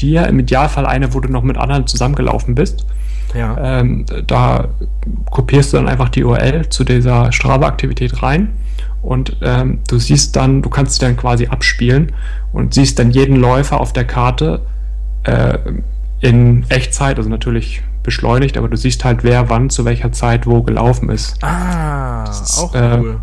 dir, 0.00 0.26
im 0.28 0.38
Idealfall 0.38 0.86
eine, 0.86 1.12
wo 1.12 1.20
du 1.20 1.30
noch 1.30 1.42
mit 1.42 1.58
anderen 1.58 1.86
zusammengelaufen 1.86 2.54
bist. 2.54 2.86
Ja. 3.34 3.80
Ähm, 3.80 4.06
da 4.26 4.68
kopierst 5.30 5.72
du 5.72 5.76
dann 5.76 5.88
einfach 5.88 6.08
die 6.08 6.24
URL 6.24 6.68
zu 6.68 6.84
dieser 6.84 7.32
Strava-Aktivität 7.32 8.22
rein 8.22 8.50
und 9.02 9.36
ähm, 9.42 9.80
du 9.88 9.98
siehst 9.98 10.36
dann, 10.36 10.62
du 10.62 10.68
kannst 10.68 10.94
sie 10.94 11.00
dann 11.00 11.16
quasi 11.16 11.46
abspielen 11.46 12.12
und 12.52 12.74
siehst 12.74 12.98
dann 12.98 13.10
jeden 13.10 13.36
Läufer 13.36 13.80
auf 13.80 13.92
der 13.92 14.04
Karte 14.04 14.62
äh, 15.24 15.58
in 16.20 16.64
Echtzeit, 16.68 17.16
also 17.16 17.30
natürlich 17.30 17.82
beschleunigt, 18.02 18.56
aber 18.56 18.68
du 18.68 18.76
siehst 18.76 19.04
halt, 19.04 19.24
wer 19.24 19.48
wann 19.48 19.70
zu 19.70 19.84
welcher 19.84 20.12
Zeit 20.12 20.46
wo 20.46 20.62
gelaufen 20.62 21.10
ist. 21.10 21.42
ah, 21.42 22.24
ist, 22.30 22.58
auch 22.58 22.74
äh, 22.74 22.98
cool. 22.98 23.20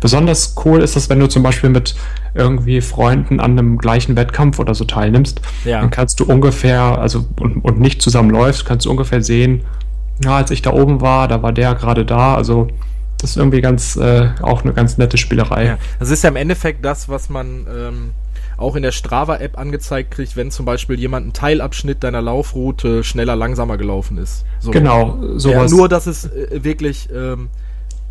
Besonders 0.00 0.54
cool 0.64 0.80
ist 0.80 0.96
das, 0.96 1.08
wenn 1.08 1.18
du 1.18 1.28
zum 1.28 1.42
Beispiel 1.42 1.70
mit 1.70 1.94
irgendwie 2.34 2.80
Freunden 2.80 3.40
an 3.40 3.52
einem 3.52 3.78
gleichen 3.78 4.16
Wettkampf 4.16 4.58
oder 4.58 4.74
so 4.74 4.84
teilnimmst. 4.84 5.40
Ja. 5.64 5.80
Dann 5.80 5.90
kannst 5.90 6.20
du 6.20 6.24
ungefähr, 6.24 6.98
also 6.98 7.26
und, 7.40 7.64
und 7.64 7.80
nicht 7.80 8.02
zusammen 8.02 8.30
läufst, 8.30 8.64
kannst 8.64 8.86
du 8.86 8.90
ungefähr 8.90 9.22
sehen, 9.22 9.62
ja, 10.22 10.36
als 10.36 10.50
ich 10.50 10.62
da 10.62 10.72
oben 10.72 11.00
war, 11.00 11.26
da 11.26 11.42
war 11.42 11.52
der 11.52 11.74
gerade 11.74 12.04
da. 12.04 12.34
Also 12.34 12.68
das 13.22 13.30
ist 13.30 13.36
irgendwie 13.36 13.60
ganz, 13.60 13.96
äh, 13.96 14.28
auch 14.42 14.62
eine 14.64 14.72
ganz 14.74 14.98
nette 14.98 15.16
Spielerei. 15.16 15.64
Ja. 15.66 15.78
Das 15.98 16.10
ist 16.10 16.22
ja 16.22 16.28
im 16.30 16.36
Endeffekt 16.36 16.84
das, 16.84 17.08
was 17.08 17.30
man 17.30 17.66
ähm, 17.74 18.10
auch 18.58 18.76
in 18.76 18.82
der 18.82 18.92
Strava-App 18.92 19.58
angezeigt 19.58 20.10
kriegt, 20.12 20.36
wenn 20.36 20.50
zum 20.50 20.66
Beispiel 20.66 20.98
jemand 20.98 21.24
einen 21.24 21.32
Teilabschnitt 21.32 22.04
deiner 22.04 22.20
Laufroute 22.20 23.02
schneller, 23.02 23.34
langsamer 23.36 23.76
gelaufen 23.78 24.18
ist. 24.18 24.44
So. 24.60 24.70
Genau, 24.70 25.18
Ja, 25.22 25.38
sowas. 25.38 25.70
nur, 25.70 25.88
dass 25.88 26.06
es 26.06 26.26
äh, 26.26 26.62
wirklich 26.62 27.08
ähm, 27.14 27.48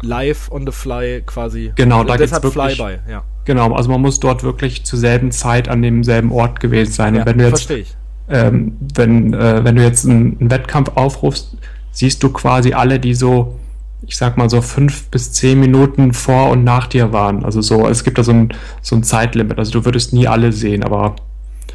live 0.02 0.52
on 0.52 0.66
the 0.66 0.72
fly 0.72 1.22
quasi. 1.26 1.72
Genau, 1.76 2.04
da 2.04 2.18
deshalb 2.18 2.42
geht's 2.44 2.56
wirklich- 2.56 2.76
Flyby, 2.78 3.00
ja. 3.12 3.24
genau, 3.46 3.74
also 3.74 3.90
man 3.92 4.02
muss 4.02 4.20
dort 4.20 4.44
wirklich 4.44 4.84
zur 4.84 4.98
selben 5.00 5.32
Zeit 5.32 5.70
an 5.70 5.82
demselben 5.82 6.32
Ort 6.32 6.60
gewesen 6.60 6.92
sein. 6.92 7.16
ja 7.16 7.22
Und 7.22 7.28
wenn 7.28 7.38
du 7.38 7.44
jetzt 7.44 7.50
verstehe 7.52 7.78
ich. 7.78 7.96
ähm, 8.30 8.78
wenn, 8.96 9.34
äh, 9.34 9.64
wenn 9.64 9.76
du 9.76 9.84
jetzt 9.84 10.06
einen, 10.06 10.38
einen 10.40 10.52
Wettkampf 10.52 10.92
aufrufst, 10.96 11.56
siehst 11.92 12.24
du 12.24 12.30
quasi 12.30 12.74
alle, 12.74 13.00
die 13.00 13.14
so, 13.14 13.60
ich 14.08 14.18
sag 14.18 14.38
mal 14.38 14.50
so 14.50 14.62
fünf 14.62 15.08
bis 15.10 15.32
zehn 15.32 15.60
Minuten 15.60 16.14
vor 16.14 16.50
und 16.50 16.64
nach 16.64 16.88
dir 16.88 17.14
waren. 17.14 17.46
Also 17.46 17.62
so, 17.62 17.88
es 17.88 18.04
gibt 18.04 18.18
da 18.18 18.24
so 18.24 18.32
ein, 18.32 18.50
so 18.82 18.96
ein 18.96 19.04
Zeitlimit. 19.04 19.58
Also 19.60 19.72
du 19.72 19.86
würdest 19.86 20.12
nie 20.14 20.28
alle 20.28 20.52
sehen, 20.52 20.84
aber 20.84 21.16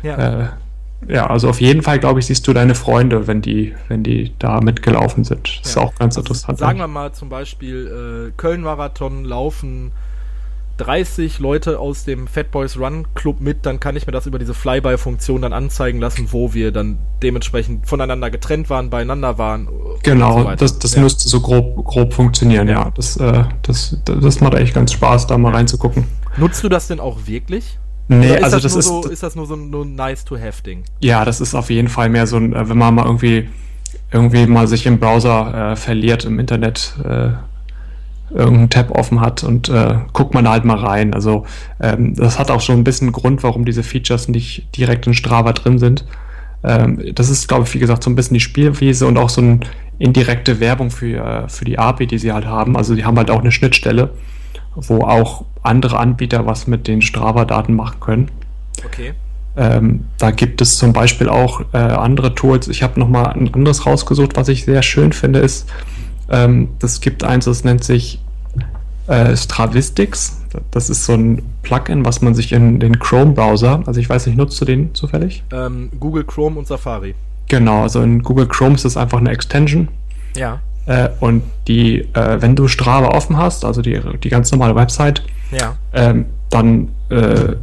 Ja. 0.03 0.43
äh, 0.43 0.49
ja, 1.09 1.27
also 1.29 1.49
auf 1.49 1.61
jeden 1.61 1.83
Fall, 1.83 1.99
glaube 1.99 2.19
ich, 2.21 2.27
siehst 2.27 2.47
du 2.49 2.53
deine 2.53 2.75
Freunde, 2.75 3.27
wenn 3.27 3.43
die, 3.43 3.75
wenn 3.89 4.03
die 4.03 4.33
da 4.39 4.61
mitgelaufen 4.61 5.25
sind. 5.25 5.61
Das 5.61 5.71
ist 5.71 5.77
Ja. 5.77 5.83
auch 5.83 5.95
ganz 5.95 6.17
Also 6.17 6.21
interessant. 6.21 6.59
Sagen 6.59 6.79
wir 6.79 6.89
mal 6.89 7.13
zum 7.13 7.29
Beispiel, 7.29 8.29
äh, 8.29 8.33
Köln-Marathon 8.37 9.25
laufen 9.25 9.93
30 10.79 11.39
Leute 11.39 11.79
aus 11.79 12.05
dem 12.05 12.27
Fat 12.27 12.51
Boys 12.51 12.79
Run 12.79 13.07
Club 13.15 13.41
mit, 13.41 13.65
dann 13.65 13.81
kann 13.81 13.97
ich 13.97 14.07
mir 14.07 14.13
das 14.13 14.27
über 14.27 14.39
diese 14.39 14.55
Flyby-Funktion 14.55 15.43
dann 15.43 15.53
anzeigen 15.53 16.01
lassen, 16.01 16.29
wo 16.33 16.55
wir 16.55 16.73
dann 16.73 16.99
dementsprechend 17.23 17.87
voneinander 17.87 18.31
getrennt 18.31 18.69
waren, 18.69 18.91
beieinander 18.91 19.39
waren. 19.39 19.69
und 19.69 20.03
Genau, 20.03 20.43
so 20.43 20.55
das, 20.57 20.79
das 20.79 20.95
ja. 20.95 21.03
müsste 21.03 21.29
so 21.29 21.41
grob, 21.41 21.85
grob 21.85 22.13
funktionieren, 22.13 22.69
ja. 22.69 22.85
Ja. 22.85 22.93
Das, 22.95 23.17
äh, 23.17 23.45
das, 23.63 23.97
das 24.05 24.41
macht 24.41 24.55
echt 24.55 24.75
ganz 24.75 24.93
Spaß, 24.93 25.27
da 25.27 25.39
mal 25.39 25.53
reinzugucken. 25.53 26.05
Nutzt 26.37 26.63
du 26.63 26.69
das 26.69 26.89
denn 26.89 27.01
auch 27.01 27.27
wirklich? 27.27 27.79
Nee, 28.09 28.31
Oder 28.31 28.39
ist 28.39 28.45
also 28.45 28.57
das, 28.57 28.63
das 28.63 28.77
ist, 28.77 28.87
so, 28.87 29.09
ist 29.09 29.23
das 29.23 29.35
nur 29.35 29.47
so 29.47 29.55
ein 29.55 29.71
nur 29.71 29.85
ein 29.85 29.95
nice-to-have-Ding? 29.95 30.85
Ja, 31.01 31.25
das 31.25 31.41
ist 31.41 31.55
auf 31.55 31.71
jeden 31.71 31.89
Fall 31.89 32.09
mehr 32.09 32.27
so 32.27 32.37
ein, 32.37 32.53
äh, 32.53 32.69
wenn 32.69 32.79
man 32.79 32.95
mal 32.95 33.07
irgendwie 33.07 33.49
irgendwie 34.13 34.47
mal 34.47 34.69
sich 34.69 34.87
im 34.87 34.99
Browser 34.99 35.73
äh, 35.73 35.77
verliert, 35.77 36.25
im 36.25 36.39
Internet 36.39 36.95
äh, 37.05 37.31
irgendeinen 38.31 38.71
Tab 38.71 38.91
offen 38.91 39.21
hat 39.21 39.45
und 39.45 39.69
äh, 39.69 39.97
guckt 40.13 40.35
man 40.35 40.45
da 40.45 40.53
halt 40.53 40.65
mal 40.65 40.77
rein. 40.77 41.15
Also 41.15 41.47
ähm, 41.81 42.15
das 42.15 42.39
hat 42.39 42.51
auch 42.51 42.61
schon 42.61 42.79
ein 42.79 42.85
bisschen 42.85 43.13
Grund, 43.13 43.43
warum 43.43 43.65
diese 43.65 43.83
Features 43.83 44.29
nicht 44.29 44.77
direkt 44.77 45.07
in 45.07 45.15
Strava 45.15 45.53
drin 45.53 45.79
sind. 45.79 46.05
Ähm, 46.65 47.15
das 47.15 47.29
ist, 47.29 47.49
glaube 47.49 47.65
ich, 47.65 47.75
wie 47.75 47.79
gesagt, 47.79 48.03
so 48.03 48.11
ein 48.11 48.17
bisschen 48.17 48.35
die 48.35 48.41
Spielwiese 48.41 49.07
und 49.07 49.17
auch 49.17 49.29
so 49.29 49.41
eine 49.41 49.61
indirekte 49.99 50.61
Werbung 50.61 50.91
für, 50.91 51.25
äh, 51.25 51.49
für 51.49 51.65
die 51.65 51.79
API, 51.79 52.07
die 52.07 52.19
sie 52.19 52.33
halt 52.33 52.47
haben. 52.47 52.77
Also 52.77 52.95
die 52.95 53.05
haben 53.05 53.17
halt 53.17 53.31
auch 53.31 53.41
eine 53.41 53.53
Schnittstelle, 53.53 54.11
wo 54.75 55.03
auch 55.03 55.45
andere 55.63 55.99
Anbieter 55.99 56.47
was 56.47 56.67
mit 56.67 56.89
den 56.89 57.03
Strava-Daten 57.03 57.75
machen 57.75 58.01
können. 58.01 58.31
Okay. 58.85 59.15
Ähm, 59.57 60.05
da 60.19 60.33
gibt 60.33 60.61
es 60.61 60.77
zum 60.77 60.93
Beispiel 60.93 61.29
auch 61.29 61.63
äh, 61.73 61.79
andere 61.79 62.35
Tools. 62.35 62.69
Ich 62.69 62.83
habe 62.83 63.01
nochmal 63.01 63.29
ein 63.29 63.53
anderes 63.55 63.87
rausgesucht, 63.87 64.37
was 64.37 64.49
ich 64.49 64.65
sehr 64.65 64.83
schön 64.83 65.13
finde, 65.13 65.39
ist, 65.39 65.71
ähm, 66.31 66.69
das 66.79 67.01
gibt 67.01 67.25
eins, 67.25 67.45
das 67.47 67.65
nennt 67.65 67.85
sich 67.85 68.21
äh, 69.07 69.37
Stravistix. 69.37 70.43
Das 70.71 70.89
ist 70.91 71.05
so 71.05 71.15
ein 71.15 71.43
Plugin, 71.63 72.05
was 72.05 72.23
man 72.23 72.35
sich 72.35 72.53
in 72.53 72.81
den 72.81 72.99
Chrome-Browser, 72.99 73.83
also 73.87 74.01
ich 74.01 74.09
weiß 74.09 74.27
nicht, 74.27 74.37
nutzt 74.37 74.61
du 74.61 74.65
den 74.65 74.95
zufällig? 74.95 75.45
Ähm, 75.53 75.91
Google 76.01 76.25
Chrome 76.25 76.59
und 76.59 76.67
Safari. 76.67 77.15
Genau, 77.49 77.83
also 77.83 78.03
in 78.03 78.23
Google 78.23 78.47
Chrome 78.47 78.75
ist 78.75 78.85
das 78.85 78.97
einfach 78.97 79.19
eine 79.19 79.31
Extension. 79.31 79.89
Ja. 80.35 80.61
Äh, 80.87 81.11
und 81.21 81.43
die, 81.69 82.01
äh, 82.15 82.41
wenn 82.41 82.57
du 82.57 82.69
Strava 82.69 83.09
offen 83.09 83.37
hast, 83.37 83.65
also 83.65 83.83
die, 83.83 84.01
die 84.23 84.29
ganz 84.29 84.51
normale 84.51 84.75
Website, 84.75 85.23
Ja. 85.53 85.77
ähm, 85.93 86.27
dann 86.51 86.89
äh, 87.11 87.55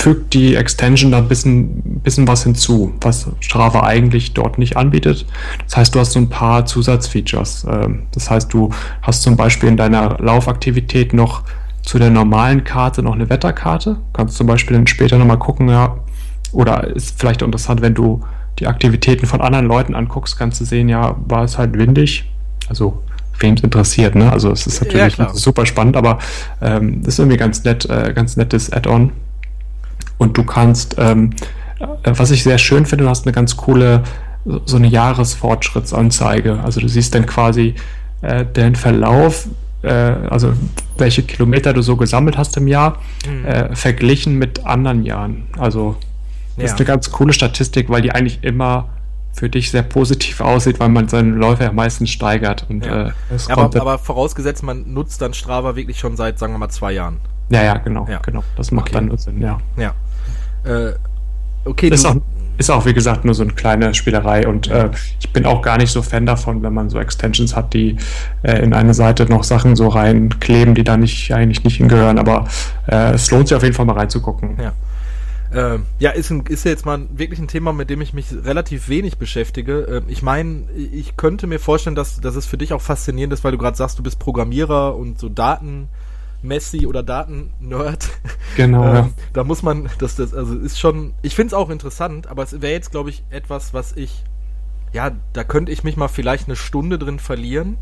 fügt 0.00 0.32
die 0.32 0.54
Extension 0.54 1.12
da 1.12 1.18
ein 1.18 1.28
bisschen, 1.28 2.00
bisschen 2.00 2.26
was 2.26 2.44
hinzu, 2.44 2.94
was 3.02 3.28
Strava 3.40 3.82
eigentlich 3.82 4.32
dort 4.32 4.56
nicht 4.58 4.78
anbietet. 4.78 5.26
Das 5.64 5.76
heißt, 5.76 5.94
du 5.94 6.00
hast 6.00 6.12
so 6.12 6.18
ein 6.18 6.30
paar 6.30 6.64
Zusatzfeatures. 6.64 7.66
Ähm, 7.70 8.04
das 8.12 8.30
heißt, 8.30 8.50
du 8.50 8.70
hast 9.02 9.20
zum 9.22 9.36
Beispiel 9.36 9.68
in 9.68 9.76
deiner 9.76 10.16
Laufaktivität 10.18 11.12
noch 11.12 11.42
zu 11.82 11.98
der 11.98 12.08
normalen 12.08 12.64
Karte 12.64 13.02
noch 13.02 13.12
eine 13.12 13.28
Wetterkarte. 13.28 13.98
Kannst 14.14 14.38
zum 14.38 14.46
Beispiel 14.46 14.74
dann 14.74 14.86
später 14.86 15.18
nochmal 15.18 15.38
gucken, 15.38 15.68
ja, 15.68 15.98
oder 16.52 16.84
ist 16.86 17.20
vielleicht 17.20 17.42
interessant, 17.42 17.82
wenn 17.82 17.94
du 17.94 18.22
die 18.58 18.68
Aktivitäten 18.68 19.26
von 19.26 19.42
anderen 19.42 19.66
Leuten 19.66 19.94
anguckst, 19.94 20.38
kannst 20.38 20.62
du 20.62 20.64
sehen, 20.64 20.88
ja, 20.88 21.14
war 21.26 21.44
es 21.44 21.58
halt 21.58 21.76
windig. 21.76 22.24
Also 22.70 23.02
wem 23.38 23.52
es 23.52 23.62
interessiert, 23.62 24.14
ne? 24.14 24.32
Also 24.32 24.50
es 24.50 24.66
ist 24.66 24.82
natürlich 24.82 25.18
ja, 25.18 25.28
super 25.34 25.66
spannend, 25.66 25.98
aber 25.98 26.20
ähm, 26.62 27.02
das 27.02 27.14
ist 27.14 27.18
irgendwie 27.18 27.36
ganz 27.36 27.64
nett, 27.64 27.84
äh, 27.84 28.14
ganz 28.14 28.38
nettes 28.38 28.72
Add-on. 28.72 29.12
Und 30.20 30.36
du 30.36 30.44
kannst, 30.44 30.96
ähm, 30.98 31.30
äh, 31.78 32.12
was 32.14 32.30
ich 32.30 32.42
sehr 32.42 32.58
schön 32.58 32.84
finde, 32.84 33.04
du 33.04 33.10
hast 33.10 33.26
eine 33.26 33.32
ganz 33.32 33.56
coole, 33.56 34.02
so 34.66 34.76
eine 34.76 34.86
Jahresfortschrittsanzeige. 34.86 36.60
Also 36.62 36.80
du 36.80 36.88
siehst 36.88 37.14
dann 37.14 37.24
quasi 37.24 37.74
äh, 38.20 38.44
den 38.44 38.76
Verlauf, 38.76 39.48
äh, 39.80 39.90
also 39.90 40.52
welche 40.98 41.22
Kilometer 41.22 41.72
du 41.72 41.80
so 41.80 41.96
gesammelt 41.96 42.36
hast 42.36 42.54
im 42.58 42.68
Jahr, 42.68 42.98
mhm. 43.26 43.46
äh, 43.46 43.74
verglichen 43.74 44.36
mit 44.36 44.66
anderen 44.66 45.04
Jahren. 45.04 45.44
Also 45.58 45.96
das 46.56 46.64
ja. 46.64 46.74
ist 46.74 46.78
eine 46.78 46.84
ganz 46.84 47.10
coole 47.10 47.32
Statistik, 47.32 47.88
weil 47.88 48.02
die 48.02 48.12
eigentlich 48.12 48.40
immer 48.42 48.90
für 49.32 49.48
dich 49.48 49.70
sehr 49.70 49.84
positiv 49.84 50.42
aussieht, 50.42 50.80
weil 50.80 50.90
man 50.90 51.08
seinen 51.08 51.36
Läufer 51.36 51.64
ja 51.64 51.72
meistens 51.72 52.10
steigert. 52.10 52.66
Und, 52.68 52.84
ja. 52.84 53.06
Äh, 53.06 53.12
ja, 53.48 53.56
aber, 53.56 53.80
aber, 53.80 53.98
vorausgesetzt, 53.98 54.62
man 54.62 54.92
nutzt 54.92 55.22
dann 55.22 55.32
Strava 55.32 55.76
wirklich 55.76 55.98
schon 55.98 56.18
seit, 56.18 56.38
sagen 56.38 56.52
wir 56.52 56.58
mal, 56.58 56.68
zwei 56.68 56.92
Jahren. 56.92 57.16
Ja, 57.48 57.62
ja, 57.62 57.78
genau, 57.78 58.06
ja. 58.06 58.18
genau. 58.18 58.44
Das 58.56 58.70
macht 58.70 58.88
okay. 58.88 58.94
dann 58.96 59.06
nur 59.06 59.16
Sinn, 59.16 59.40
ja. 59.40 59.58
Ja. 59.78 59.94
Äh, 60.64 60.92
okay, 61.64 61.88
ist 61.88 62.04
auch, 62.04 62.16
ist 62.58 62.70
auch, 62.70 62.84
wie 62.84 62.92
gesagt, 62.92 63.24
nur 63.24 63.34
so 63.34 63.42
eine 63.42 63.52
kleine 63.52 63.94
Spielerei 63.94 64.46
und 64.46 64.68
äh, 64.68 64.90
ich 65.18 65.32
bin 65.32 65.46
auch 65.46 65.62
gar 65.62 65.78
nicht 65.78 65.90
so 65.90 66.02
Fan 66.02 66.26
davon, 66.26 66.62
wenn 66.62 66.74
man 66.74 66.90
so 66.90 66.98
Extensions 66.98 67.56
hat, 67.56 67.72
die 67.72 67.96
äh, 68.42 68.62
in 68.62 68.74
eine 68.74 68.92
Seite 68.92 69.24
noch 69.24 69.44
Sachen 69.44 69.76
so 69.76 69.88
reinkleben, 69.88 70.74
die 70.74 70.84
da 70.84 70.96
nicht 70.96 71.32
eigentlich 71.32 71.64
nicht 71.64 71.76
hingehören, 71.76 72.18
aber 72.18 72.46
äh, 72.86 73.14
es 73.14 73.30
lohnt 73.30 73.48
sich 73.48 73.56
auf 73.56 73.62
jeden 73.62 73.74
Fall 73.74 73.86
mal 73.86 73.96
reinzugucken. 73.96 74.58
Ja. 74.60 74.72
Äh, 75.52 75.78
ja, 75.98 76.10
ist, 76.10 76.30
ein, 76.30 76.44
ist 76.46 76.64
jetzt 76.64 76.86
mal 76.86 77.06
wirklich 77.12 77.40
ein 77.40 77.48
Thema, 77.48 77.72
mit 77.72 77.90
dem 77.90 78.00
ich 78.00 78.12
mich 78.12 78.26
relativ 78.44 78.88
wenig 78.88 79.18
beschäftige. 79.18 80.02
Äh, 80.06 80.12
ich 80.12 80.22
meine, 80.22 80.64
ich 80.76 81.16
könnte 81.16 81.46
mir 81.46 81.58
vorstellen, 81.58 81.96
dass, 81.96 82.20
dass 82.20 82.36
es 82.36 82.46
für 82.46 82.58
dich 82.58 82.72
auch 82.72 82.82
faszinierend 82.82 83.32
ist, 83.32 83.42
weil 83.42 83.52
du 83.52 83.58
gerade 83.58 83.76
sagst, 83.76 83.98
du 83.98 84.02
bist 84.02 84.18
Programmierer 84.18 84.94
und 84.96 85.18
so 85.18 85.28
Daten. 85.28 85.88
Messi 86.42 86.86
oder 86.86 87.02
Daten-Nerd. 87.02 88.08
Genau. 88.56 88.84
ähm, 88.84 88.94
ja. 88.94 89.10
Da 89.32 89.44
muss 89.44 89.62
man, 89.62 89.88
das, 89.98 90.16
das, 90.16 90.34
also 90.34 90.56
ist 90.58 90.78
schon, 90.78 91.14
ich 91.22 91.34
finde 91.36 91.48
es 91.48 91.54
auch 91.54 91.70
interessant, 91.70 92.26
aber 92.26 92.42
es 92.42 92.60
wäre 92.60 92.72
jetzt, 92.72 92.90
glaube 92.90 93.10
ich, 93.10 93.22
etwas, 93.30 93.74
was 93.74 93.96
ich, 93.96 94.24
ja, 94.92 95.12
da 95.32 95.44
könnte 95.44 95.70
ich 95.70 95.84
mich 95.84 95.96
mal 95.96 96.08
vielleicht 96.08 96.48
eine 96.48 96.56
Stunde 96.56 96.98
drin 96.98 97.18
verlieren 97.18 97.78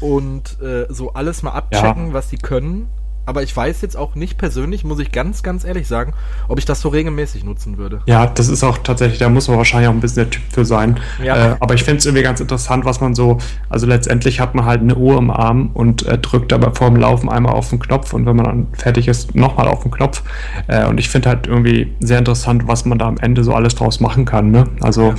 und 0.00 0.60
äh, 0.62 0.86
so 0.88 1.12
alles 1.12 1.42
mal 1.42 1.52
abchecken, 1.52 2.08
ja. 2.08 2.12
was 2.12 2.28
die 2.28 2.38
können 2.38 2.88
aber 3.24 3.42
ich 3.42 3.56
weiß 3.56 3.80
jetzt 3.82 3.96
auch 3.96 4.14
nicht 4.14 4.38
persönlich, 4.38 4.84
muss 4.84 4.98
ich 4.98 5.12
ganz, 5.12 5.42
ganz 5.42 5.64
ehrlich 5.64 5.86
sagen, 5.86 6.14
ob 6.48 6.58
ich 6.58 6.64
das 6.64 6.80
so 6.80 6.88
regelmäßig 6.88 7.44
nutzen 7.44 7.78
würde. 7.78 8.00
Ja, 8.06 8.26
das 8.26 8.48
ist 8.48 8.64
auch 8.64 8.78
tatsächlich, 8.78 9.18
da 9.18 9.28
muss 9.28 9.48
man 9.48 9.58
wahrscheinlich 9.58 9.88
auch 9.88 9.94
ein 9.94 10.00
bisschen 10.00 10.24
der 10.24 10.30
Typ 10.30 10.42
für 10.50 10.64
sein. 10.64 10.98
Ja. 11.22 11.52
Äh, 11.52 11.56
aber 11.60 11.74
ich 11.74 11.84
finde 11.84 11.98
es 11.98 12.06
irgendwie 12.06 12.22
ganz 12.22 12.40
interessant, 12.40 12.84
was 12.84 13.00
man 13.00 13.14
so, 13.14 13.38
also 13.68 13.86
letztendlich 13.86 14.40
hat 14.40 14.54
man 14.54 14.64
halt 14.64 14.80
eine 14.80 14.96
Uhr 14.96 15.18
im 15.18 15.30
Arm 15.30 15.70
und 15.74 16.06
äh, 16.06 16.18
drückt 16.18 16.52
aber 16.52 16.74
vor 16.74 16.88
dem 16.88 16.96
Laufen 16.96 17.28
einmal 17.28 17.52
auf 17.52 17.70
den 17.70 17.78
Knopf 17.78 18.12
und 18.12 18.26
wenn 18.26 18.36
man 18.36 18.46
dann 18.46 18.66
fertig 18.72 19.08
ist, 19.08 19.34
nochmal 19.34 19.68
auf 19.68 19.82
den 19.82 19.90
Knopf. 19.90 20.22
Äh, 20.66 20.86
und 20.86 20.98
ich 20.98 21.08
finde 21.08 21.28
halt 21.28 21.46
irgendwie 21.46 21.92
sehr 22.00 22.18
interessant, 22.18 22.66
was 22.66 22.84
man 22.84 22.98
da 22.98 23.06
am 23.06 23.18
Ende 23.18 23.44
so 23.44 23.54
alles 23.54 23.74
draus 23.74 24.00
machen 24.00 24.24
kann. 24.24 24.50
Ne? 24.50 24.66
Also 24.80 25.14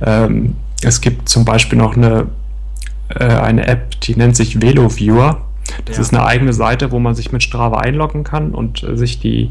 ja. 0.00 0.24
ähm, 0.24 0.56
es 0.82 1.00
gibt 1.00 1.28
zum 1.28 1.44
Beispiel 1.44 1.78
noch 1.78 1.96
eine, 1.96 2.26
äh, 3.08 3.24
eine 3.24 3.66
App, 3.66 4.00
die 4.00 4.16
nennt 4.16 4.36
sich 4.36 4.60
VeloViewer. 4.60 5.40
Das 5.84 5.96
ja. 5.96 6.02
ist 6.02 6.14
eine 6.14 6.24
eigene 6.24 6.52
Seite, 6.52 6.92
wo 6.92 6.98
man 6.98 7.14
sich 7.14 7.32
mit 7.32 7.42
Strava 7.42 7.78
einloggen 7.78 8.24
kann 8.24 8.52
und 8.52 8.82
äh, 8.82 8.96
sich 8.96 9.20
die, 9.20 9.50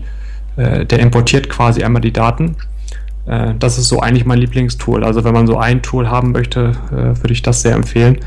äh, 0.55 0.85
der 0.85 0.99
importiert 0.99 1.49
quasi 1.49 1.83
einmal 1.83 2.01
die 2.01 2.13
Daten. 2.13 2.55
Äh, 3.25 3.53
das 3.59 3.77
ist 3.77 3.87
so 3.87 3.99
eigentlich 3.99 4.25
mein 4.25 4.39
Lieblingstool. 4.39 5.03
Also 5.03 5.23
wenn 5.23 5.33
man 5.33 5.47
so 5.47 5.57
ein 5.57 5.81
Tool 5.81 6.09
haben 6.09 6.31
möchte, 6.31 6.73
äh, 6.91 7.21
würde 7.21 7.33
ich 7.33 7.41
das 7.41 7.61
sehr 7.61 7.73
empfehlen. 7.73 8.19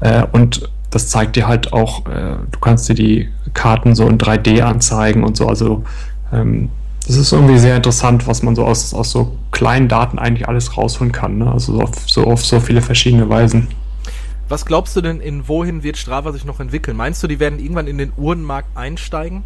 Äh, 0.00 0.24
und 0.32 0.68
das 0.90 1.08
zeigt 1.08 1.36
dir 1.36 1.46
halt 1.46 1.72
auch, 1.72 2.06
äh, 2.06 2.36
du 2.50 2.58
kannst 2.60 2.88
dir 2.88 2.94
die 2.94 3.28
Karten 3.54 3.94
so 3.94 4.08
in 4.08 4.18
3D 4.18 4.62
anzeigen 4.62 5.22
und 5.22 5.36
so. 5.36 5.46
Also 5.46 5.84
ähm, 6.32 6.70
das 7.06 7.16
ist 7.16 7.32
irgendwie 7.32 7.58
sehr 7.58 7.76
interessant, 7.76 8.26
was 8.26 8.42
man 8.42 8.54
so 8.54 8.64
aus, 8.64 8.92
aus 8.92 9.10
so 9.10 9.36
kleinen 9.50 9.88
Daten 9.88 10.18
eigentlich 10.18 10.48
alles 10.48 10.76
rausholen 10.76 11.12
kann. 11.12 11.38
Ne? 11.38 11.50
Also 11.50 11.74
so 11.74 11.82
auf, 11.82 11.90
so 12.06 12.24
auf 12.24 12.44
so 12.44 12.60
viele 12.60 12.82
verschiedene 12.82 13.28
Weisen. 13.28 13.68
Was 14.48 14.64
glaubst 14.64 14.96
du 14.96 15.00
denn, 15.00 15.20
in 15.20 15.46
wohin 15.46 15.82
wird 15.82 15.96
Strava 15.96 16.32
sich 16.32 16.44
noch 16.44 16.60
entwickeln? 16.60 16.96
Meinst 16.96 17.22
du, 17.22 17.26
die 17.26 17.38
werden 17.38 17.58
irgendwann 17.58 17.86
in 17.86 17.98
den 17.98 18.12
Uhrenmarkt 18.16 18.76
einsteigen? 18.76 19.42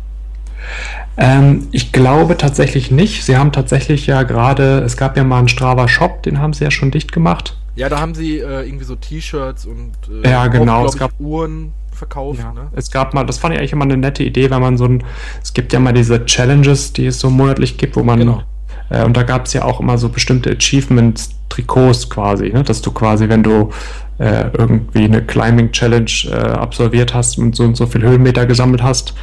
Ähm, 1.16 1.68
ich 1.72 1.92
glaube 1.92 2.36
tatsächlich 2.36 2.90
nicht. 2.90 3.24
Sie 3.24 3.36
haben 3.36 3.52
tatsächlich 3.52 4.06
ja 4.06 4.22
gerade, 4.22 4.78
es 4.80 4.96
gab 4.96 5.16
ja 5.16 5.24
mal 5.24 5.40
einen 5.40 5.48
Strava 5.48 5.88
Shop, 5.88 6.22
den 6.22 6.38
haben 6.38 6.52
sie 6.52 6.64
ja 6.64 6.70
schon 6.70 6.90
dicht 6.90 7.10
gemacht. 7.10 7.56
Ja, 7.74 7.88
da 7.88 8.00
haben 8.00 8.14
sie 8.14 8.38
äh, 8.38 8.66
irgendwie 8.66 8.84
so 8.84 8.94
T-Shirts 8.94 9.66
und 9.66 9.92
äh, 10.22 10.30
ja, 10.30 10.46
genau. 10.46 10.86
Es 10.86 10.96
gab 10.96 11.12
Uhren 11.18 11.72
verkauft. 11.90 12.40
Ja, 12.40 12.52
ne? 12.52 12.68
Es 12.72 12.90
gab 12.90 13.14
mal, 13.14 13.24
das 13.24 13.38
fand 13.38 13.54
ich 13.54 13.60
eigentlich 13.60 13.72
immer 13.72 13.84
eine 13.84 13.96
nette 13.96 14.22
Idee, 14.22 14.50
wenn 14.50 14.60
man 14.60 14.76
so 14.76 14.84
ein, 14.84 15.02
es 15.42 15.54
gibt 15.54 15.72
ja 15.72 15.80
mal 15.80 15.92
diese 15.92 16.24
Challenges, 16.26 16.92
die 16.92 17.06
es 17.06 17.18
so 17.18 17.30
monatlich 17.30 17.78
gibt, 17.78 17.96
wo 17.96 18.02
man 18.02 18.18
genau. 18.18 18.42
Äh, 18.90 19.04
und 19.04 19.16
da 19.16 19.22
gab 19.22 19.46
es 19.46 19.52
ja 19.52 19.64
auch 19.64 19.80
immer 19.80 19.98
so 19.98 20.08
bestimmte 20.08 20.50
Achievements, 20.50 21.30
Trikots 21.48 22.08
quasi, 22.08 22.50
ne? 22.50 22.62
dass 22.62 22.82
du 22.82 22.92
quasi, 22.92 23.28
wenn 23.28 23.42
du 23.42 23.70
äh, 24.18 24.50
irgendwie 24.56 25.04
eine 25.04 25.22
Climbing 25.22 25.72
Challenge 25.72 26.10
äh, 26.26 26.34
absolviert 26.34 27.14
hast 27.14 27.38
und 27.38 27.56
so 27.56 27.64
und 27.64 27.76
so 27.76 27.86
viel 27.86 28.02
Höhenmeter 28.02 28.46
gesammelt 28.46 28.82
hast, 28.82 29.14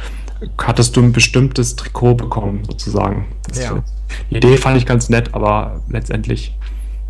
hattest 0.58 0.96
du 0.96 1.02
ein 1.02 1.12
bestimmtes 1.12 1.76
Trikot 1.76 2.14
bekommen, 2.14 2.62
sozusagen. 2.66 3.26
Ja. 3.54 3.82
Die 4.30 4.36
Idee 4.36 4.56
fand 4.56 4.76
ich 4.76 4.86
ganz 4.86 5.08
nett, 5.08 5.34
aber 5.34 5.80
letztendlich, 5.88 6.56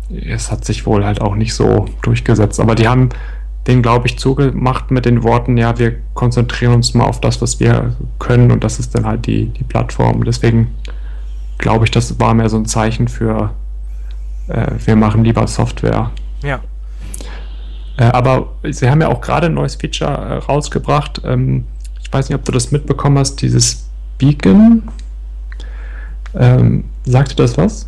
es 0.09 0.51
hat 0.51 0.65
sich 0.65 0.85
wohl 0.85 1.05
halt 1.05 1.21
auch 1.21 1.35
nicht 1.35 1.53
so 1.53 1.85
durchgesetzt. 2.01 2.59
Aber 2.59 2.75
die 2.75 2.87
haben 2.87 3.09
den, 3.67 3.81
glaube 3.81 4.07
ich, 4.07 4.17
zugemacht 4.17 4.91
mit 4.91 5.05
den 5.05 5.23
Worten, 5.23 5.57
ja, 5.57 5.77
wir 5.77 5.95
konzentrieren 6.13 6.73
uns 6.73 6.93
mal 6.93 7.05
auf 7.05 7.21
das, 7.21 7.41
was 7.41 7.59
wir 7.59 7.95
können 8.19 8.51
und 8.51 8.63
das 8.63 8.79
ist 8.79 8.95
dann 8.95 9.05
halt 9.05 9.27
die, 9.27 9.47
die 9.47 9.63
Plattform. 9.63 10.23
Deswegen 10.23 10.71
glaube 11.57 11.85
ich, 11.85 11.91
das 11.91 12.19
war 12.19 12.33
mehr 12.33 12.49
so 12.49 12.57
ein 12.57 12.65
Zeichen 12.65 13.07
für, 13.07 13.53
äh, 14.47 14.71
wir 14.83 14.95
machen 14.95 15.23
lieber 15.23 15.47
Software. 15.47 16.11
Ja. 16.43 16.59
Äh, 18.01 18.05
aber 18.05 18.49
sie 18.63 18.89
haben 18.89 18.99
ja 18.99 19.09
auch 19.09 19.21
gerade 19.21 19.45
ein 19.45 19.53
neues 19.53 19.75
Feature 19.75 20.09
äh, 20.11 20.33
rausgebracht. 20.37 21.21
Ähm, 21.23 21.65
ich 22.01 22.11
weiß 22.11 22.29
nicht, 22.29 22.35
ob 22.35 22.43
du 22.45 22.51
das 22.51 22.71
mitbekommen 22.71 23.19
hast, 23.19 23.43
dieses 23.43 23.85
Beacon. 24.17 24.81
Ähm, 26.33 26.85
sagt 27.05 27.33
dir 27.33 27.35
das 27.35 27.59
was? 27.59 27.87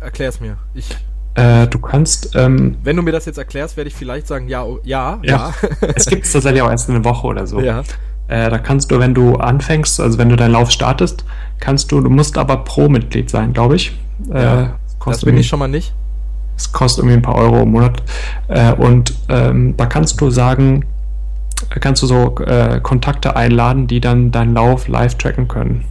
Erklär's 0.00 0.40
mir. 0.40 0.56
Ich. 0.72 0.96
Äh, 1.34 1.66
du 1.66 1.78
kannst. 1.78 2.34
Ähm, 2.34 2.78
Wenn 2.82 2.96
du 2.96 3.02
mir 3.02 3.12
das 3.12 3.26
jetzt 3.26 3.36
erklärst, 3.36 3.76
werde 3.76 3.88
ich 3.88 3.94
vielleicht 3.94 4.26
sagen, 4.28 4.48
ja, 4.48 4.64
oh, 4.64 4.80
ja, 4.82 5.18
ja. 5.22 5.52
ja. 5.60 5.68
es 5.94 6.06
gibt 6.06 6.24
es 6.24 6.32
tatsächlich 6.32 6.62
auch 6.62 6.70
erst 6.70 6.88
eine 6.88 7.04
Woche 7.04 7.26
oder 7.26 7.46
so. 7.46 7.60
Ja. 7.60 7.82
Äh, 8.28 8.48
da 8.48 8.56
kannst 8.56 8.90
du, 8.90 8.98
wenn 8.98 9.12
du 9.12 9.36
anfängst, 9.36 10.00
also 10.00 10.16
wenn 10.16 10.30
du 10.30 10.36
deinen 10.36 10.52
Lauf 10.52 10.70
startest, 10.70 11.26
kannst 11.60 11.92
du, 11.92 12.00
du 12.00 12.08
musst 12.08 12.38
aber 12.38 12.64
Pro-Mitglied 12.64 13.28
sein, 13.28 13.52
glaube 13.52 13.76
ich. 13.76 13.92
Ja, 14.32 14.62
äh, 14.62 14.68
das 15.04 15.22
bin 15.22 15.36
ich 15.36 15.48
schon 15.48 15.58
mal 15.58 15.68
nicht. 15.68 15.92
Es 16.56 16.72
kostet 16.72 17.04
irgendwie 17.04 17.16
ein 17.16 17.22
paar 17.22 17.36
Euro 17.36 17.62
im 17.62 17.72
Monat. 17.72 18.02
Äh, 18.48 18.72
und 18.72 19.14
ähm, 19.28 19.76
da 19.76 19.86
kannst 19.86 20.20
du 20.20 20.30
sagen, 20.30 20.84
kannst 21.80 22.02
du 22.02 22.06
so 22.06 22.36
äh, 22.38 22.80
Kontakte 22.80 23.36
einladen, 23.36 23.86
die 23.86 24.00
dann 24.00 24.30
deinen 24.30 24.54
Lauf 24.54 24.88
live 24.88 25.16
tracken 25.16 25.48
können. 25.48 25.84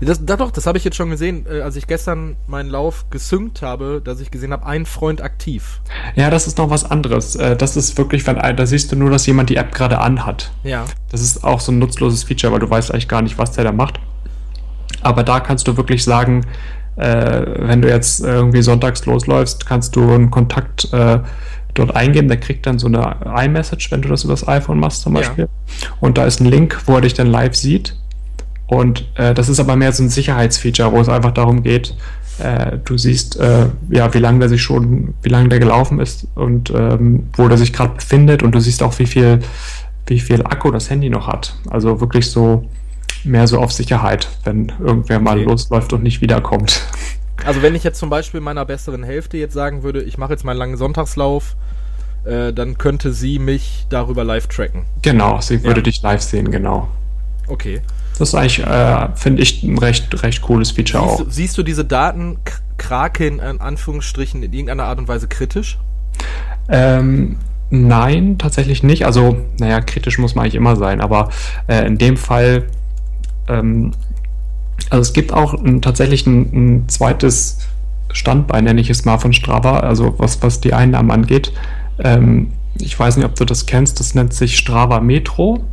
Das, 0.00 0.24
da 0.24 0.36
doch, 0.36 0.50
das 0.50 0.66
habe 0.66 0.76
ich 0.76 0.84
jetzt 0.84 0.96
schon 0.96 1.10
gesehen, 1.10 1.46
äh, 1.50 1.60
als 1.60 1.76
ich 1.76 1.86
gestern 1.86 2.36
meinen 2.46 2.68
Lauf 2.68 3.06
gesynkt 3.10 3.62
habe, 3.62 4.00
dass 4.04 4.20
ich 4.20 4.30
gesehen 4.30 4.52
habe, 4.52 4.66
ein 4.66 4.86
Freund 4.86 5.22
aktiv. 5.22 5.80
Ja, 6.14 6.30
das 6.30 6.46
ist 6.46 6.58
noch 6.58 6.70
was 6.70 6.90
anderes. 6.90 7.36
Äh, 7.36 7.56
das 7.56 7.76
ist 7.76 7.96
wirklich, 7.96 8.26
wenn 8.26 8.36
da 8.36 8.66
siehst 8.66 8.92
du 8.92 8.96
nur, 8.96 9.10
dass 9.10 9.26
jemand 9.26 9.50
die 9.50 9.56
App 9.56 9.72
gerade 9.72 9.98
anhat. 10.00 10.50
Ja. 10.62 10.84
Das 11.10 11.20
ist 11.20 11.44
auch 11.44 11.60
so 11.60 11.72
ein 11.72 11.78
nutzloses 11.78 12.24
Feature, 12.24 12.52
weil 12.52 12.60
du 12.60 12.68
weißt 12.68 12.90
eigentlich 12.90 13.08
gar 13.08 13.22
nicht, 13.22 13.38
was 13.38 13.52
der 13.52 13.64
da 13.64 13.72
macht. 13.72 14.00
Aber 15.02 15.22
da 15.22 15.40
kannst 15.40 15.68
du 15.68 15.76
wirklich 15.76 16.02
sagen, 16.02 16.46
äh, 16.96 17.42
wenn 17.58 17.82
du 17.82 17.88
jetzt 17.88 18.20
irgendwie 18.20 18.62
sonntags 18.62 19.04
losläufst, 19.06 19.66
kannst 19.66 19.96
du 19.96 20.12
einen 20.12 20.30
Kontakt 20.30 20.92
äh, 20.92 21.18
dort 21.74 21.96
eingeben, 21.96 22.28
der 22.28 22.38
kriegt 22.38 22.66
dann 22.66 22.78
so 22.78 22.86
eine 22.86 23.16
iMessage, 23.44 23.90
wenn 23.90 24.02
du 24.02 24.08
das 24.08 24.24
über 24.24 24.32
das 24.32 24.46
iPhone 24.46 24.78
machst 24.78 25.02
zum 25.02 25.14
Beispiel. 25.14 25.44
Ja. 25.44 25.88
Und 26.00 26.18
da 26.18 26.24
ist 26.24 26.40
ein 26.40 26.46
Link, 26.46 26.82
wo 26.86 26.94
er 26.94 27.00
dich 27.00 27.14
dann 27.14 27.26
live 27.26 27.54
sieht. 27.54 27.96
Und 28.66 29.06
äh, 29.16 29.34
das 29.34 29.48
ist 29.48 29.60
aber 29.60 29.76
mehr 29.76 29.92
so 29.92 30.02
ein 30.02 30.08
Sicherheitsfeature, 30.08 30.92
wo 30.92 31.00
es 31.00 31.08
einfach 31.08 31.32
darum 31.32 31.62
geht, 31.62 31.94
äh, 32.38 32.78
du 32.84 32.96
siehst, 32.96 33.38
äh, 33.38 33.66
ja, 33.90 34.12
wie 34.14 34.18
lange 34.18 34.40
der 34.40 34.48
sich 34.48 34.62
schon, 34.62 35.14
wie 35.22 35.28
lange 35.28 35.48
der 35.48 35.58
gelaufen 35.58 36.00
ist 36.00 36.26
und 36.34 36.70
ähm, 36.70 37.28
wo 37.34 37.48
der 37.48 37.58
sich 37.58 37.72
gerade 37.72 37.94
befindet 37.94 38.42
und 38.42 38.54
du 38.54 38.60
siehst 38.60 38.82
auch, 38.82 38.98
wie 38.98 39.06
viel, 39.06 39.40
wie 40.06 40.18
viel 40.18 40.42
Akku 40.42 40.70
das 40.70 40.90
Handy 40.90 41.10
noch 41.10 41.28
hat. 41.28 41.56
Also 41.70 42.00
wirklich 42.00 42.30
so 42.30 42.68
mehr 43.24 43.46
so 43.46 43.58
auf 43.58 43.72
Sicherheit, 43.72 44.28
wenn 44.44 44.72
irgendwer 44.80 45.18
mal 45.20 45.36
Okay. 45.38 45.44
losläuft 45.44 45.92
und 45.92 46.02
nicht 46.02 46.20
wiederkommt. 46.20 46.82
Also 47.44 47.62
wenn 47.62 47.74
ich 47.74 47.84
jetzt 47.84 47.98
zum 47.98 48.10
Beispiel 48.10 48.40
meiner 48.40 48.64
besseren 48.64 49.02
Hälfte 49.02 49.36
jetzt 49.36 49.52
sagen 49.54 49.82
würde, 49.82 50.02
ich 50.02 50.18
mache 50.18 50.32
jetzt 50.32 50.44
meinen 50.44 50.56
langen 50.56 50.76
Sonntagslauf, 50.76 51.56
äh, 52.24 52.52
dann 52.52 52.78
könnte 52.78 53.12
sie 53.12 53.38
mich 53.38 53.86
darüber 53.90 54.24
live 54.24 54.46
tracken. 54.46 54.84
Genau, 55.02 55.40
sie 55.40 55.62
würde 55.62 55.80
Ja. 55.80 55.84
dich 55.84 56.00
live 56.02 56.22
sehen, 56.22 56.50
genau. 56.50 56.88
Okay. 57.48 57.82
Das 58.18 58.28
ist 58.28 58.34
eigentlich, 58.34 58.60
äh, 58.64 59.08
finde 59.16 59.42
ich, 59.42 59.62
ein 59.62 59.76
recht, 59.76 60.22
recht 60.22 60.40
cooles 60.40 60.70
Feature 60.70 61.02
Siehst 61.06 61.20
auch. 61.20 61.26
siehst 61.28 61.58
du 61.58 61.62
diese 61.62 61.84
Daten 61.84 62.38
Kraken 62.78 63.40
in 63.40 63.60
Anführungsstrichen 63.60 64.42
in 64.42 64.52
irgendeiner 64.52 64.84
Art 64.84 64.98
und 64.98 65.08
Weise 65.08 65.28
kritisch? 65.28 65.78
Ähm, 66.68 67.36
nein, 67.70 68.38
tatsächlich 68.38 68.82
nicht. 68.82 69.04
Also, 69.04 69.36
naja, 69.58 69.80
kritisch 69.80 70.18
muss 70.18 70.34
man 70.34 70.44
eigentlich 70.44 70.54
immer 70.54 70.76
sein, 70.76 71.00
aber 71.00 71.30
äh, 71.66 71.86
in 71.86 71.98
dem 71.98 72.16
Fall, 72.16 72.64
ähm, 73.48 73.92
also 74.90 75.02
es 75.02 75.12
gibt 75.12 75.32
auch 75.32 75.54
ein, 75.54 75.82
tatsächlich 75.82 76.26
ein, 76.26 76.50
ein 76.52 76.88
zweites 76.88 77.58
Standbein, 78.12 78.64
nenne 78.64 78.80
ich 78.80 78.90
es 78.90 79.04
mal, 79.04 79.18
von 79.18 79.32
Strava, 79.32 79.80
also 79.80 80.14
was, 80.18 80.42
was 80.42 80.60
die 80.60 80.74
Einnahmen 80.74 81.10
angeht. 81.10 81.52
Ähm, 81.98 82.52
ich 82.78 82.98
weiß 82.98 83.16
nicht, 83.16 83.26
ob 83.26 83.34
du 83.34 83.44
das 83.44 83.66
kennst, 83.66 84.00
das 84.00 84.14
nennt 84.14 84.34
sich 84.34 84.56
Strava 84.56 85.00
Metro. 85.00 85.64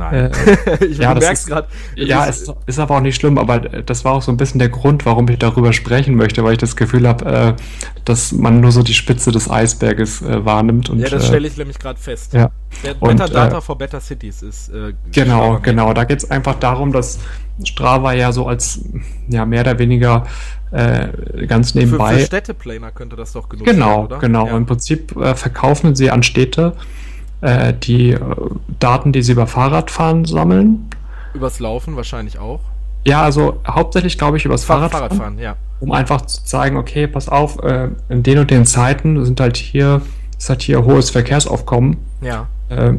Nein. 0.00 0.30
Äh, 0.32 0.84
ich, 0.84 0.98
ja, 0.98 1.14
merkst 1.14 1.32
ist- 1.32 1.46
gerade. 1.46 1.68
Ja, 1.94 2.24
ist, 2.24 2.52
ist 2.66 2.78
aber 2.78 2.96
auch 2.96 3.00
nicht 3.00 3.16
schlimm, 3.16 3.38
aber 3.38 3.60
das 3.60 4.04
war 4.04 4.12
auch 4.14 4.22
so 4.22 4.32
ein 4.32 4.36
bisschen 4.36 4.58
der 4.58 4.68
Grund, 4.68 5.06
warum 5.06 5.28
ich 5.28 5.38
darüber 5.38 5.72
sprechen 5.72 6.14
möchte, 6.16 6.42
weil 6.42 6.52
ich 6.52 6.58
das 6.58 6.74
Gefühl 6.76 7.06
habe, 7.06 7.24
äh, 7.24 7.52
dass 8.04 8.32
man 8.32 8.60
nur 8.60 8.72
so 8.72 8.82
die 8.82 8.94
Spitze 8.94 9.30
des 9.30 9.50
Eisberges 9.50 10.22
äh, 10.22 10.44
wahrnimmt. 10.44 10.90
Und, 10.90 10.98
Ja, 11.00 11.08
das 11.08 11.24
äh, 11.24 11.26
stelle 11.28 11.46
ich 11.48 11.56
nämlich 11.56 11.78
gerade 11.78 11.98
fest. 12.00 12.32
ja. 12.34 12.50
Der 12.84 13.00
Und, 13.02 13.16
Better 13.18 13.28
Data 13.32 13.58
äh, 13.58 13.60
for 13.60 13.76
Better 13.76 14.00
Cities 14.00 14.42
ist. 14.42 14.68
Äh, 14.70 14.94
Genau, 15.12 15.58
genau. 15.60 15.92
Da 15.92 16.04
geht 16.04 16.18
es 16.22 16.30
einfach 16.30 16.54
darum, 16.54 16.92
dass 16.92 17.18
Strava 17.64 18.12
ja 18.14 18.32
so 18.32 18.46
als 18.46 18.80
ja 19.28 19.44
mehr 19.44 19.60
oder 19.62 19.78
weniger 19.78 20.24
äh, 20.70 21.08
ganz 21.46 21.72
Für, 21.72 21.78
nebenbei. 21.78 22.18
für 22.18 22.26
Städteplaner 22.26 22.92
könnte 22.92 23.16
das 23.16 23.32
doch 23.32 23.48
genug 23.48 23.66
genau, 23.66 23.96
sein, 23.96 24.04
oder? 24.06 24.18
genau. 24.18 24.46
Ja. 24.46 24.56
Im 24.56 24.66
Prinzip 24.66 25.16
äh, 25.16 25.34
verkaufen 25.34 25.94
sie 25.96 26.10
an 26.10 26.22
Städte 26.22 26.74
äh, 27.40 27.72
die 27.72 28.10
äh, 28.12 28.20
Daten, 28.78 29.12
die 29.12 29.22
sie 29.22 29.32
über 29.32 29.46
Fahrradfahren 29.46 30.24
sammeln. 30.24 30.88
Übers 31.34 31.60
Laufen 31.60 31.96
wahrscheinlich 31.96 32.38
auch. 32.38 32.60
Ja, 33.04 33.22
also 33.22 33.60
hauptsächlich 33.66 34.18
glaube 34.18 34.36
ich 34.36 34.44
übers 34.44 34.64
Fahr- 34.64 34.78
Fahrradfahren. 34.90 35.08
Fahrradfahren, 35.08 35.38
ja. 35.38 35.56
um 35.80 35.92
einfach 35.92 36.22
zu 36.22 36.44
zeigen, 36.44 36.76
okay, 36.76 37.06
pass 37.06 37.28
auf, 37.28 37.62
äh, 37.62 37.88
in 38.08 38.22
den 38.22 38.38
und 38.38 38.50
den 38.50 38.66
Zeiten 38.66 39.24
sind 39.24 39.40
halt 39.40 39.56
hier, 39.56 40.02
ist 40.38 40.48
halt 40.50 40.62
hier 40.62 40.84
hohes 40.84 41.10
Verkehrsaufkommen. 41.10 41.96
Ja. 42.20 42.46
Äh, 42.68 42.94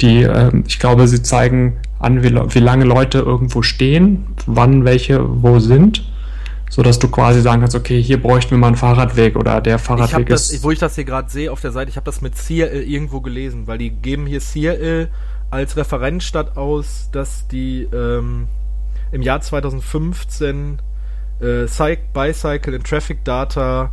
die, 0.00 0.22
äh, 0.22 0.50
ich 0.66 0.78
glaube, 0.78 1.08
sie 1.08 1.22
zeigen 1.22 1.78
an, 1.98 2.22
wie, 2.22 2.32
wie 2.32 2.58
lange 2.60 2.84
Leute 2.84 3.18
irgendwo 3.18 3.62
stehen, 3.62 4.26
wann 4.46 4.84
welche 4.84 5.42
wo 5.42 5.58
sind, 5.58 6.04
sodass 6.74 6.98
du 6.98 7.08
quasi 7.08 7.40
sagen 7.40 7.60
kannst, 7.60 7.76
okay, 7.76 8.02
hier 8.02 8.20
bräuchten 8.20 8.50
wir 8.50 8.58
mal 8.58 8.66
einen 8.68 8.76
Fahrradweg 8.76 9.36
oder 9.36 9.60
der 9.60 9.78
Fahrradweg 9.78 10.28
das, 10.28 10.50
ist. 10.50 10.64
wo 10.64 10.72
ich 10.72 10.78
das 10.80 10.96
hier 10.96 11.04
gerade 11.04 11.30
sehe 11.30 11.52
auf 11.52 11.60
der 11.60 11.70
Seite, 11.70 11.88
ich 11.88 11.96
habe 11.96 12.04
das 12.04 12.20
mit 12.20 12.34
CRL 12.34 12.82
irgendwo 12.82 13.20
gelesen, 13.20 13.66
weil 13.68 13.78
die 13.78 13.90
geben 13.90 14.26
hier 14.26 14.40
CRL 14.40 15.08
als 15.50 15.76
Referenzstadt 15.76 16.56
aus, 16.56 17.10
dass 17.12 17.46
die 17.46 17.84
ähm, 17.92 18.48
im 19.12 19.22
Jahr 19.22 19.40
2015 19.40 20.78
äh, 21.40 21.44
Cy- 21.66 21.98
Bicycle 22.12 22.74
and 22.74 22.84
Traffic 22.84 23.24
Data 23.24 23.92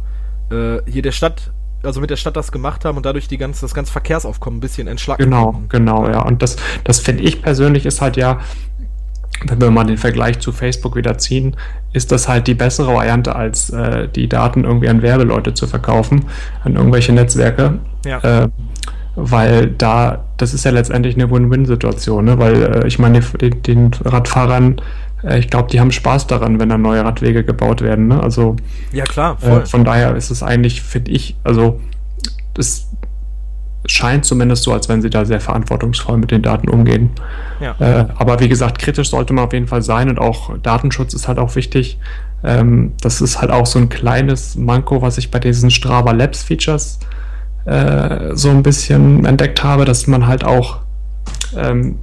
äh, 0.50 0.80
hier 0.90 1.04
der 1.04 1.12
Stadt, 1.12 1.52
also 1.84 2.02
mit 2.02 2.10
der 2.10 2.16
Stadt 2.16 2.36
das 2.36 2.52
gemacht 2.52 2.84
haben 2.84 2.98
und 2.98 3.06
dadurch 3.06 3.28
die 3.28 3.38
ganze, 3.38 3.62
das 3.62 3.76
ganze 3.76 3.92
Verkehrsaufkommen 3.92 4.58
ein 4.58 4.62
bisschen 4.62 4.88
entschlacken 4.88 5.26
Genau, 5.26 5.52
konnten. 5.52 5.70
genau, 5.70 6.08
ja. 6.08 6.22
Und 6.24 6.42
das, 6.42 6.56
das 6.84 7.00
finde 7.00 7.24
ich 7.24 7.44
persönlich 7.44 7.86
ist 7.86 8.02
halt 8.02 8.18
ja, 8.18 8.40
wenn 9.46 9.60
wir 9.62 9.72
mal 9.72 9.84
den 9.86 9.98
Vergleich 9.98 10.40
zu 10.40 10.52
Facebook 10.52 10.96
wieder 10.96 11.18
ziehen, 11.18 11.56
ist 11.94 12.12
das 12.12 12.28
halt 12.28 12.48
die 12.48 12.54
bessere 12.54 12.94
Variante, 12.94 13.36
als 13.36 13.70
äh, 13.70 14.08
die 14.08 14.30
Daten 14.30 14.64
irgendwie 14.64 14.90
an 14.90 15.02
Werbeleute 15.02 15.54
zu 15.54 15.68
verkaufen, 15.68 16.26
an 16.64 16.76
irgendwelche 16.76 17.14
Netzwerke. 17.14 17.80
Ja. 18.06 18.20
Äh, 18.20 18.50
weil 19.16 19.68
da, 19.68 20.24
das 20.38 20.54
ist 20.54 20.64
ja 20.64 20.72
letztendlich 20.72 21.16
eine 21.16 21.30
Win-Win-Situation, 21.30 22.26
ne? 22.26 22.40
weil 22.40 22.64
äh, 22.64 22.88
ich 22.88 22.98
meine, 22.98 23.20
den, 23.20 23.62
den 23.62 23.92
Radfahrern, 24.06 24.80
äh, 25.24 25.40
ich 25.40 25.50
glaube, 25.50 25.70
die 25.70 25.82
haben 25.82 25.92
Spaß 25.92 26.28
daran, 26.28 26.60
wenn 26.60 26.70
da 26.70 26.78
neue 26.78 27.04
Radwege 27.04 27.44
gebaut 27.44 27.82
werden. 27.82 28.08
Ne? 28.08 28.24
Also 28.24 28.56
Ja, 28.94 29.04
klar, 29.04 29.38
voll. 29.38 29.62
äh, 29.62 29.66
von 29.66 29.84
daher 29.84 30.16
ist 30.16 30.32
es 30.32 30.44
eigentlich, 30.44 30.82
finde 30.82 31.12
ich, 31.12 31.36
also 31.44 31.82
es 32.58 32.91
scheint 33.92 34.26
zumindest 34.26 34.64
so, 34.64 34.74
als 34.74 34.90
wenn 34.90 35.02
sie 35.02 35.10
da 35.10 35.26
sehr 35.26 35.40
verantwortungsvoll 35.40 36.18
mit 36.18 36.32
den 36.32 36.42
Daten 36.42 36.70
umgehen. 36.70 37.12
ja. 37.60 37.76
Äh, 37.80 38.06
aber 38.16 38.40
wie 38.40 38.50
gesagt, 38.50 38.80
kritisch 38.80 39.10
sollte 39.10 39.34
man 39.34 39.46
auf 39.46 39.54
jeden 39.54 39.68
Fall 39.68 39.82
sein 39.82 40.10
und 40.10 40.20
auch 40.20 40.58
Datenschutz 40.58 41.14
ist 41.14 41.28
halt 41.28 41.40
auch 41.40 41.56
wichtig. 41.56 42.00
Ähm, 42.44 42.94
das 43.02 43.22
ist 43.22 43.42
halt 43.42 43.52
auch 43.52 43.66
so 43.66 43.80
ein 43.80 43.90
kleines 43.90 44.56
Manko, 44.56 45.02
was 45.02 45.18
ich 45.18 45.32
bei 45.32 45.40
diesen 45.40 45.70
Strava 45.70 46.12
Labs 46.12 46.44
Features 46.44 47.00
äh, 47.66 48.36
so 48.36 48.50
ein 48.50 48.64
bisschen 48.64 49.26
entdeckt 49.26 49.64
habe, 49.64 49.86
dass 49.86 50.08
man 50.08 50.28
halt 50.28 50.44
auch 50.44 50.80
ähm, 51.56 51.98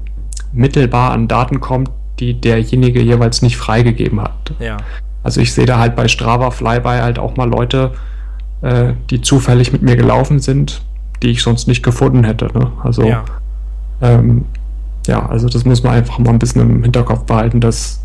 mittelbar 0.53 1.12
an 1.12 1.28
Daten 1.28 1.61
kommt, 1.61 1.91
die 2.20 2.41
derjenige 2.41 3.03
jeweils 3.03 3.43
nicht 3.43 3.57
freigegeben 3.57 4.20
hat. 4.20 4.53
ja. 4.59 4.76
Also 5.24 5.41
ich 5.41 5.53
sehe 5.53 5.66
da 5.66 5.78
halt 5.78 5.97
bei 5.97 6.09
Strava 6.09 6.51
Flyby 6.51 7.01
halt 7.01 7.18
auch 7.18 7.36
mal 7.36 7.49
Leute, 7.49 7.93
äh, 8.62 8.93
die 9.11 9.20
zufällig 9.20 9.72
mit 9.72 9.82
mir 9.82 9.97
gelaufen 9.97 10.39
sind, 10.39 10.80
die 11.23 11.31
ich 11.31 11.43
sonst 11.43 11.69
nicht 11.69 11.83
gefunden 11.83 12.25
hätte. 12.25 12.47
Ne? 12.47 12.73
Also 12.83 13.03
ja. 13.03 13.25
ähm, 14.01 14.45
ja, 15.07 15.27
also 15.27 15.49
das 15.49 15.64
muss 15.64 15.83
man 15.83 15.95
einfach 15.95 16.19
mal 16.19 16.31
ein 16.31 16.39
bisschen 16.39 16.61
im 16.61 16.83
Hinterkopf 16.83 17.25
behalten, 17.25 17.61
dass 17.61 18.01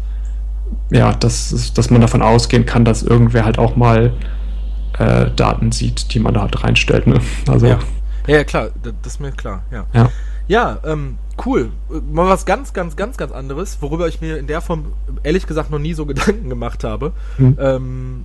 ja, 0.89 1.13
dass, 1.13 1.73
dass 1.73 1.89
man 1.89 2.01
davon 2.01 2.21
ausgehen 2.21 2.65
kann, 2.65 2.85
dass 2.85 3.03
irgendwer 3.03 3.45
halt 3.45 3.57
auch 3.57 3.75
mal 3.75 4.13
äh, 4.99 5.29
Daten 5.35 5.71
sieht, 5.71 6.13
die 6.13 6.19
man 6.19 6.33
da 6.33 6.41
halt 6.41 6.63
reinstellt. 6.63 7.07
Ne? 7.07 7.19
Also 7.47 7.67
Ja. 7.67 7.79
ja, 8.27 8.43
klar, 8.43 8.69
das, 8.81 9.13
ist 9.13 9.19
mir 9.19 9.31
klar, 9.31 9.63
ja. 9.71 9.85
ja. 9.93 10.09
Ja, 10.47 10.79
ähm, 10.83 11.17
cool. 11.45 11.71
Äh, 11.89 11.99
Mal 12.11 12.29
was 12.29 12.45
ganz, 12.45 12.73
ganz, 12.73 12.95
ganz, 12.95 13.17
ganz 13.17 13.31
anderes, 13.31 13.77
worüber 13.81 14.07
ich 14.07 14.21
mir 14.21 14.37
in 14.37 14.47
der 14.47 14.61
Form 14.61 14.93
ehrlich 15.23 15.47
gesagt 15.47 15.71
noch 15.71 15.79
nie 15.79 15.93
so 15.93 16.05
Gedanken 16.05 16.49
gemacht 16.49 16.83
habe. 16.83 17.13
Hm. 17.37 17.57
Ähm, 17.59 18.23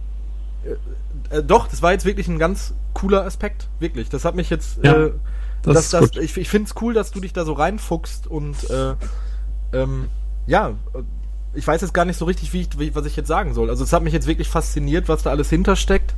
äh, 1.31 1.43
doch, 1.43 1.69
das 1.69 1.83
war 1.83 1.93
jetzt 1.93 2.05
wirklich 2.05 2.29
ein 2.29 2.39
ganz 2.39 2.75
cooler 2.95 3.25
Aspekt, 3.25 3.69
wirklich. 3.81 4.09
Das 4.09 4.25
hat 4.25 4.35
mich 4.35 4.51
jetzt. 4.51 4.79
Ja, 4.83 4.93
äh, 5.07 5.13
das 5.63 5.75
das, 5.75 5.85
ist 6.03 6.15
das, 6.17 6.23
ich 6.23 6.37
ich 6.37 6.49
finde 6.49 6.69
es 6.71 6.81
cool, 6.83 6.95
dass 6.95 7.11
du 7.11 7.21
dich 7.21 7.33
da 7.33 7.45
so 7.45 7.53
reinfuchst 7.53 8.27
und 8.29 8.69
äh, 8.71 8.95
ähm, 9.73 10.09
ja, 10.47 10.69
äh, 10.95 11.03
ich 11.55 11.67
weiß 11.67 11.81
jetzt 11.81 11.93
gar 11.95 12.05
nicht 12.05 12.17
so 12.17 12.25
richtig, 12.27 12.53
wie 12.53 12.61
ich, 12.63 12.79
wie, 12.79 12.95
was 12.95 13.05
ich 13.07 13.17
jetzt 13.17 13.27
sagen 13.29 13.55
soll. 13.55 13.69
Also 13.71 13.83
es 13.85 13.93
hat 13.93 14.03
mich 14.03 14.13
jetzt 14.13 14.27
wirklich 14.29 14.49
fasziniert, 14.49 15.09
was 15.09 15.25
da 15.25 15.31
alles 15.31 15.51
hintersteckt, 15.51 16.15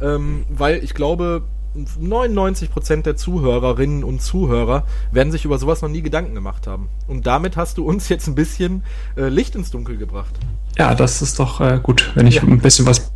ähm, 0.00 0.46
weil 0.48 0.82
ich 0.82 0.94
glaube, 0.94 1.42
99% 1.76 3.02
der 3.02 3.16
Zuhörerinnen 3.16 4.04
und 4.04 4.22
Zuhörer 4.22 4.84
werden 5.12 5.30
sich 5.32 5.44
über 5.44 5.58
sowas 5.58 5.82
noch 5.82 5.88
nie 5.88 6.02
Gedanken 6.02 6.34
gemacht 6.34 6.66
haben. 6.66 6.88
Und 7.06 7.26
damit 7.26 7.56
hast 7.56 7.78
du 7.78 7.84
uns 7.84 8.08
jetzt 8.08 8.26
ein 8.26 8.34
bisschen 8.34 8.82
äh, 9.16 9.28
Licht 9.28 9.54
ins 9.54 9.70
Dunkel 9.70 9.96
gebracht. 9.96 10.34
ja, 10.78 10.94
das 10.94 11.22
ist 11.22 11.38
doch 11.38 11.60
äh, 11.60 11.78
gut, 11.82 12.10
wenn 12.14 12.26
ich 12.26 12.36
Ja. 12.36 12.42
ein 12.42 12.60
bisschen 12.60 12.86
was 12.86 13.10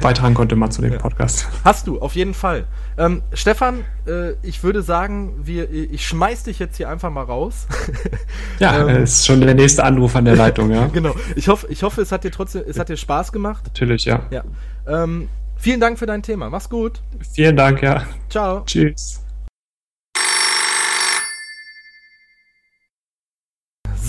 beitragen 0.00 0.34
konnte 0.34 0.56
mal 0.56 0.70
zu 0.70 0.82
dem 0.82 0.98
Podcast. 0.98 1.48
Hast 1.64 1.86
du, 1.86 2.00
auf 2.00 2.14
jeden 2.14 2.34
Fall. 2.34 2.64
Ähm, 2.98 3.22
Stefan, 3.32 3.84
äh, 4.06 4.32
ich 4.42 4.62
würde 4.62 4.82
sagen, 4.82 5.34
wir, 5.42 5.70
ich 5.70 6.06
schmeiß 6.06 6.44
dich 6.44 6.58
jetzt 6.58 6.76
hier 6.76 6.88
einfach 6.88 7.10
mal 7.10 7.24
raus. 7.24 7.66
Ja, 8.58 8.80
Ähm. 8.80 8.88
äh, 8.88 9.02
ist 9.02 9.26
schon 9.26 9.40
der 9.40 9.54
nächste 9.54 9.82
Anruf 9.84 10.14
an 10.14 10.24
der 10.24 10.36
Leitung, 10.36 10.70
ja. 10.70 10.86
genau. 10.92 11.14
Ich 11.36 11.48
hoffe, 11.48 11.66
ich 11.68 11.82
hoffe, 11.82 12.00
es 12.02 12.12
hat 12.12 12.24
dir 12.24 12.30
trotzdem, 12.30 12.62
es 12.68 12.78
hat 12.78 12.88
dir 12.88 12.96
Spaß 12.96 13.32
gemacht. 13.32 13.64
Natürlich, 13.66 14.04
ja. 14.04 14.20
Ja. 14.30 14.44
Ähm, 14.86 15.28
vielen 15.56 15.80
Dank 15.80 15.98
für 15.98 16.06
dein 16.06 16.22
Thema. 16.22 16.48
Mach's 16.50 16.68
gut. 16.68 17.00
Vielen 17.34 17.56
Dank, 17.56 17.82
ja. 17.82 18.04
Ciao. 18.28 18.62
Tschüss. 18.66 19.21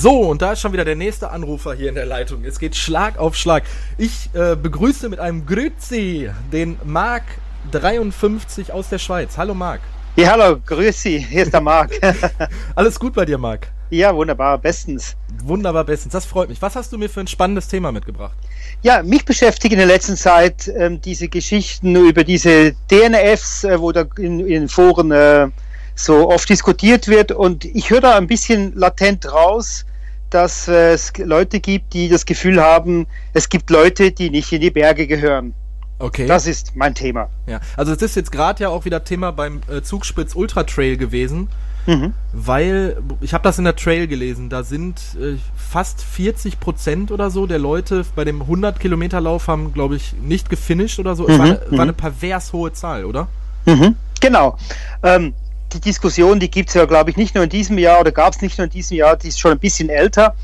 So, 0.04 0.20
und 0.20 0.42
da 0.42 0.52
ist 0.52 0.60
schon 0.60 0.74
wieder 0.74 0.84
der 0.84 0.98
nächste 0.98 1.32
Anrufer 1.32 1.74
hier 1.76 1.88
in 1.88 1.96
der 1.96 2.06
Leitung. 2.06 2.44
Es 2.44 2.60
geht 2.60 2.76
Schlag 2.76 3.18
auf 3.18 3.38
Schlag. 3.38 3.64
Ich 3.98 4.30
äh, 4.34 4.58
begrüße 4.58 5.08
mit 5.08 5.22
einem 5.22 5.46
Grüezi 5.46 6.30
den 6.52 6.78
Marc 6.84 7.24
53 7.72 8.74
aus 8.74 8.90
der 8.90 8.98
Schweiz. 8.98 9.38
Hallo 9.38 9.54
Marc. 9.54 9.80
Ja, 10.18 10.32
hallo, 10.32 10.58
grüß 10.66 11.04
Sie, 11.04 11.20
hier 11.20 11.44
ist 11.44 11.54
der 11.54 11.62
Marc. 11.62 11.92
Alles 12.76 13.00
gut 13.00 13.14
bei 13.14 13.24
dir, 13.24 13.38
Marc? 13.38 13.70
ja, 13.92 14.14
wunderbar, 14.14 14.58
bestens. 14.58 15.16
Wunderbar, 15.42 15.86
bestens. 15.86 16.12
Das 16.12 16.26
freut 16.26 16.50
mich. 16.50 16.62
Was 16.62 16.76
hast 16.76 16.92
du 16.92 16.98
mir 16.98 17.08
für 17.08 17.22
ein 17.22 17.28
spannendes 17.28 17.70
Thema 17.70 17.94
mitgebracht? 17.94 18.36
Ja, 18.82 19.04
mich 19.04 19.24
beschäftigen 19.24 19.76
in 19.76 19.80
der 19.80 19.88
letzten 19.88 20.18
Zeit 20.18 20.68
ähm, 20.68 21.00
diese 21.00 21.30
Geschichten 21.30 21.96
über 21.96 22.26
diese 22.26 22.76
DNFs, 22.92 23.64
äh, 23.64 23.80
wo 23.80 23.94
da 23.94 24.04
in, 24.18 24.42
in 24.42 24.48
den 24.48 24.68
Foren 24.68 25.14
äh, 25.14 25.48
so 25.96 26.30
oft 26.30 26.50
diskutiert 26.50 27.08
wird. 27.08 27.32
Und 27.32 27.64
ich 27.64 27.90
höre 27.90 28.02
da 28.02 28.18
ein 28.18 28.28
bisschen 28.28 28.76
latent 28.76 29.32
raus, 29.32 29.86
dass 30.34 30.68
es 30.68 31.14
Leute 31.18 31.60
gibt, 31.60 31.94
die 31.94 32.10
das 32.10 32.26
Gefühl 32.26 32.62
haben, 32.62 33.08
es 33.34 33.50
gibt 33.50 33.70
Leute, 33.70 34.12
die 34.12 34.30
nicht 34.30 34.52
in 34.52 34.62
die 34.62 34.72
Berge 34.72 35.08
gehören. 35.08 35.54
Okay. 36.00 36.26
Das 36.28 36.48
ist 36.48 36.76
mein 36.76 36.96
Thema. 36.96 37.30
Ja, 37.48 37.62
also 37.78 37.94
es 37.94 38.02
ist 38.02 38.16
jetzt 38.16 38.32
gerade 38.32 38.64
ja 38.64 38.70
auch 38.70 38.86
wieder 38.86 39.04
Thema 39.04 39.32
beim 39.32 39.62
äh, 39.70 39.82
Zugspitz 39.82 40.36
Ultra 40.36 40.64
Trail 40.64 40.98
gewesen. 40.98 41.50
mhm. 41.86 42.14
weil 42.32 42.98
ich 43.22 43.34
habe 43.34 43.44
das 43.44 43.58
in 43.58 43.66
der 43.66 43.76
Trail 43.76 44.08
gelesen, 44.08 44.50
da 44.50 44.64
sind 44.64 45.00
äh, 45.20 45.38
fast 45.56 46.02
40 46.02 46.60
Prozent 46.60 47.12
oder 47.12 47.30
so 47.30 47.46
der 47.46 47.60
Leute 47.60 48.06
bei 48.16 48.24
dem 48.24 48.42
100 48.42 48.80
Kilometer 48.80 49.20
Lauf 49.22 49.48
haben, 49.48 49.74
glaube 49.74 49.96
ich, 49.96 50.14
nicht 50.22 50.50
gefinisht 50.50 51.00
oder 51.00 51.16
so. 51.16 51.24
Mhm. 51.24 51.30
Es 51.30 51.40
war, 51.40 51.72
war, 51.72 51.80
eine 51.82 51.94
pervers 51.94 52.54
hohe 52.54 52.74
Zahl, 52.74 53.06
oder? 53.06 53.28
Mhm. 53.66 53.96
Genau. 54.20 54.58
Ähm, 55.04 55.34
die 55.74 55.82
Diskussion, 55.82 56.40
die 56.40 56.50
gibt 56.50 56.70
es 56.70 56.76
ja, 56.76 56.86
glaube 56.86 57.10
ich, 57.10 57.18
nicht 57.18 57.36
nur 57.36 57.44
in 57.44 57.50
diesem 57.50 57.78
Jahr 57.78 58.00
oder 58.00 58.12
gab 58.12 58.34
es 58.34 58.42
nicht 58.42 58.58
nur 58.58 58.66
in 58.66 58.72
diesem 58.72 58.98
Jahr, 58.98 59.18
die 59.18 59.28
ist 59.28 59.40
schon 59.40 59.52
ein 59.52 59.60
bisschen 59.60 59.90
älter. 59.90 60.36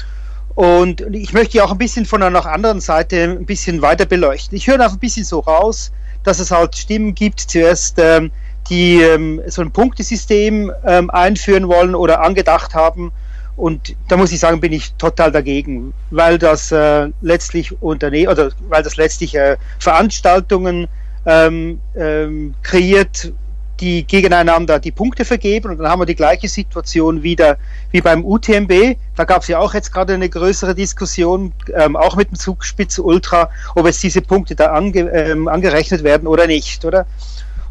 Und 0.55 1.01
ich 1.13 1.33
möchte 1.33 1.57
ja 1.57 1.63
auch 1.63 1.71
ein 1.71 1.77
bisschen 1.77 2.05
von 2.05 2.21
einer 2.21 2.45
anderen 2.45 2.81
Seite 2.81 3.23
ein 3.23 3.45
bisschen 3.45 3.81
weiter 3.81 4.05
beleuchten. 4.05 4.57
Ich 4.57 4.67
höre 4.67 4.75
einfach 4.75 4.93
ein 4.93 4.99
bisschen 4.99 5.23
so 5.23 5.39
raus, 5.39 5.91
dass 6.23 6.39
es 6.39 6.51
halt 6.51 6.75
Stimmen 6.75 7.15
gibt, 7.15 7.39
zuerst 7.39 7.97
ähm, 7.97 8.31
die 8.69 9.01
ähm, 9.01 9.41
so 9.47 9.61
ein 9.61 9.71
Punktesystem 9.71 10.71
ähm, 10.85 11.09
einführen 11.09 11.67
wollen 11.67 11.95
oder 11.95 12.21
angedacht 12.21 12.75
haben. 12.75 13.11
Und 13.55 13.95
da 14.07 14.15
muss 14.15 14.31
ich 14.31 14.39
sagen, 14.39 14.61
bin 14.61 14.71
ich 14.71 14.93
total 14.93 15.31
dagegen, 15.31 15.93
weil 16.11 16.37
das 16.37 16.71
äh, 16.71 17.09
letztlich 17.21 17.81
Unternehmen 17.81 18.31
oder 18.31 18.51
weil 18.69 18.83
das 18.83 18.95
letztlich 18.95 19.35
äh, 19.35 19.57
Veranstaltungen 19.79 20.87
ähm, 21.25 21.81
ähm, 21.95 22.53
kreiert, 22.63 23.33
die 23.79 24.05
gegeneinander 24.05 24.79
die 24.79 24.91
Punkte 24.91 25.25
vergeben 25.25 25.71
und 25.71 25.77
dann 25.77 25.87
haben 25.87 26.01
wir 26.01 26.05
die 26.05 26.15
gleiche 26.15 26.47
Situation 26.47 27.23
wieder 27.23 27.57
wie 27.91 28.01
beim 28.01 28.25
UTMB. 28.25 28.97
Da 29.15 29.23
gab 29.23 29.41
es 29.41 29.47
ja 29.47 29.59
auch 29.59 29.73
jetzt 29.73 29.91
gerade 29.91 30.13
eine 30.13 30.29
größere 30.29 30.75
Diskussion, 30.75 31.53
ähm, 31.73 31.95
auch 31.95 32.15
mit 32.15 32.29
dem 32.29 32.35
Zugspitze 32.35 33.01
Ultra, 33.01 33.49
ob 33.75 33.85
jetzt 33.85 34.03
diese 34.03 34.21
Punkte 34.21 34.55
da 34.55 34.73
ange, 34.73 35.09
ähm, 35.11 35.47
angerechnet 35.47 36.03
werden 36.03 36.27
oder 36.27 36.47
nicht, 36.47 36.83
oder? 36.85 37.05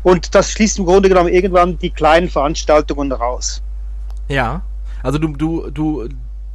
Und 0.02 0.34
das 0.34 0.52
schließt 0.52 0.78
im 0.78 0.86
Grunde 0.86 1.09
genommen 1.09 1.28
irgendwann 1.28 1.78
die 1.78 1.90
kleinen 1.90 2.28
Veranstaltungen 2.28 3.12
raus. 3.12 3.62
Ja, 4.28 4.62
also 5.02 5.18
du, 5.18 5.28
du, 5.36 5.70
du 5.70 6.09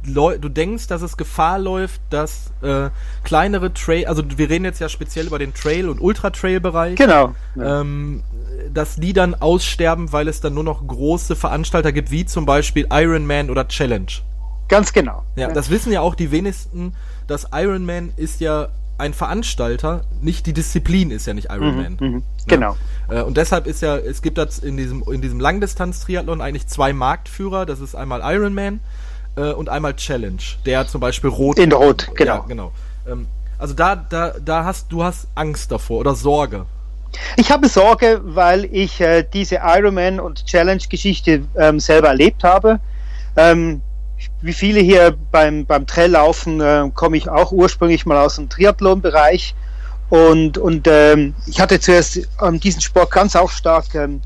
du 0.04 0.48
denkst, 0.48 0.86
dass 0.86 1.02
es 1.02 1.16
Gefahr 1.16 1.58
läuft, 1.58 2.00
dass 2.10 2.52
äh, 2.62 2.90
kleinere 3.22 3.72
Trail, 3.72 4.06
also 4.06 4.22
wir 4.36 4.50
reden 4.50 4.64
jetzt 4.64 4.80
ja 4.80 4.88
speziell 4.88 5.26
über 5.26 5.38
den 5.38 5.54
Trail- 5.54 5.88
und 5.88 6.00
Ultra-Trail-Bereich. 6.00 6.96
Genau. 6.96 7.34
Ähm, 7.60 8.22
dass 8.72 8.96
die 8.96 9.12
dann 9.12 9.34
aussterben, 9.34 10.12
weil 10.12 10.28
es 10.28 10.40
dann 10.40 10.54
nur 10.54 10.64
noch 10.64 10.86
große 10.86 11.36
Veranstalter 11.36 11.92
gibt, 11.92 12.10
wie 12.10 12.24
zum 12.24 12.46
Beispiel 12.46 12.86
Ironman 12.90 13.50
oder 13.50 13.68
Challenge. 13.68 14.06
Ganz 14.68 14.92
genau. 14.92 15.24
Ja, 15.36 15.52
das 15.52 15.70
wissen 15.70 15.92
ja 15.92 16.00
auch 16.00 16.14
die 16.14 16.30
wenigsten, 16.30 16.94
dass 17.26 17.48
Ironman 17.52 18.12
ist 18.16 18.40
ja 18.40 18.68
ein 18.96 19.12
Veranstalter, 19.12 20.02
nicht 20.20 20.46
die 20.46 20.52
Disziplin 20.52 21.10
ist 21.10 21.26
ja 21.26 21.34
nicht 21.34 21.50
Ironman. 21.50 21.96
Mhm, 22.00 22.14
mh, 22.14 22.22
genau. 22.46 22.76
Ja. 23.10 23.20
Äh, 23.20 23.22
und 23.22 23.36
deshalb 23.36 23.66
ist 23.66 23.82
ja, 23.82 23.96
es 23.96 24.22
gibt 24.22 24.38
das 24.38 24.58
in 24.58 24.76
diesem, 24.76 25.02
in 25.10 25.20
diesem 25.20 25.40
Langdistanz-Triathlon 25.40 26.40
eigentlich 26.40 26.68
zwei 26.68 26.92
Marktführer, 26.92 27.66
das 27.66 27.80
ist 27.80 27.94
einmal 27.94 28.20
Ironman 28.22 28.80
äh, 29.36 29.52
und 29.52 29.68
einmal 29.68 29.94
Challenge, 29.94 30.42
der 30.64 30.86
zum 30.86 31.00
Beispiel 31.00 31.30
rot. 31.30 31.58
In 31.58 31.72
rot, 31.72 32.10
genau. 32.14 32.34
Ja, 32.34 32.44
genau. 32.46 32.72
Ähm, 33.06 33.26
also 33.58 33.74
da, 33.74 33.96
da, 33.96 34.34
da 34.44 34.64
hast 34.64 34.90
du 34.90 35.04
hast 35.04 35.26
Angst 35.34 35.70
davor 35.70 36.00
oder 36.00 36.14
Sorge. 36.14 36.66
Ich 37.36 37.50
habe 37.52 37.68
Sorge, 37.68 38.20
weil 38.24 38.64
ich 38.66 39.00
äh, 39.00 39.24
diese 39.32 39.60
Ironman 39.62 40.18
und 40.18 40.44
Challenge-Geschichte 40.46 41.44
ähm, 41.56 41.78
selber 41.78 42.08
erlebt 42.08 42.42
habe. 42.42 42.80
Ähm, 43.36 43.80
wie 44.40 44.52
viele 44.52 44.80
hier 44.80 45.16
beim, 45.30 45.64
beim 45.66 45.86
Traillaufen 45.86 46.60
äh, 46.60 46.90
komme 46.94 47.16
ich 47.16 47.28
auch 47.28 47.52
ursprünglich 47.52 48.06
mal 48.06 48.18
aus 48.18 48.36
dem 48.36 48.48
Triathlon-Bereich. 48.48 49.54
Und, 50.10 50.58
und 50.58 50.86
ähm, 50.90 51.34
ich 51.46 51.60
hatte 51.60 51.80
zuerst 51.80 52.20
ähm, 52.42 52.60
diesen 52.60 52.80
Sport 52.80 53.10
ganz 53.10 53.36
auch 53.36 53.50
stark 53.50 53.94
ähm, 53.94 54.20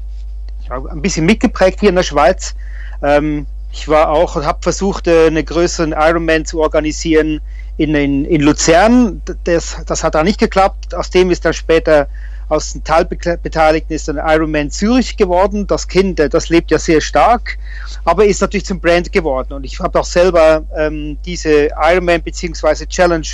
ein 0.68 1.00
bisschen 1.00 1.24
mitgeprägt 1.24 1.80
hier 1.80 1.90
in 1.90 1.96
der 1.96 2.02
Schweiz. 2.02 2.54
Ähm, 3.02 3.46
ich 3.72 3.88
war 3.88 4.10
auch 4.10 4.36
und 4.36 4.46
habe 4.46 4.58
versucht, 4.62 5.06
äh, 5.06 5.26
einen 5.26 5.44
größeren 5.44 5.92
Ironman 5.92 6.44
zu 6.44 6.60
organisieren 6.60 7.40
in, 7.76 7.94
in, 7.94 8.24
in 8.24 8.40
Luzern. 8.40 9.22
Das, 9.44 9.76
das 9.86 10.02
hat 10.04 10.14
da 10.14 10.24
nicht 10.24 10.40
geklappt. 10.40 10.94
Aus 10.94 11.10
dem 11.10 11.30
ist 11.30 11.44
dann 11.44 11.52
später 11.52 12.08
aus 12.48 12.72
den 12.72 12.82
Teilbeteiligten 12.82 13.94
ist 13.94 14.08
dann 14.08 14.16
Ironman 14.16 14.70
Zürich 14.70 15.16
geworden. 15.16 15.66
Das 15.66 15.86
Kind, 15.86 16.18
äh, 16.18 16.28
das 16.28 16.48
lebt 16.48 16.70
ja 16.70 16.78
sehr 16.78 17.00
stark, 17.00 17.58
aber 18.04 18.24
ist 18.24 18.40
natürlich 18.40 18.64
zum 18.64 18.80
Brand 18.80 19.12
geworden. 19.12 19.52
Und 19.52 19.64
ich 19.64 19.78
habe 19.80 20.00
auch 20.00 20.04
selber 20.04 20.64
ähm, 20.76 21.18
diese 21.24 21.68
Ironman 21.76 22.22
bzw. 22.22 22.86
Challenge 22.86 23.28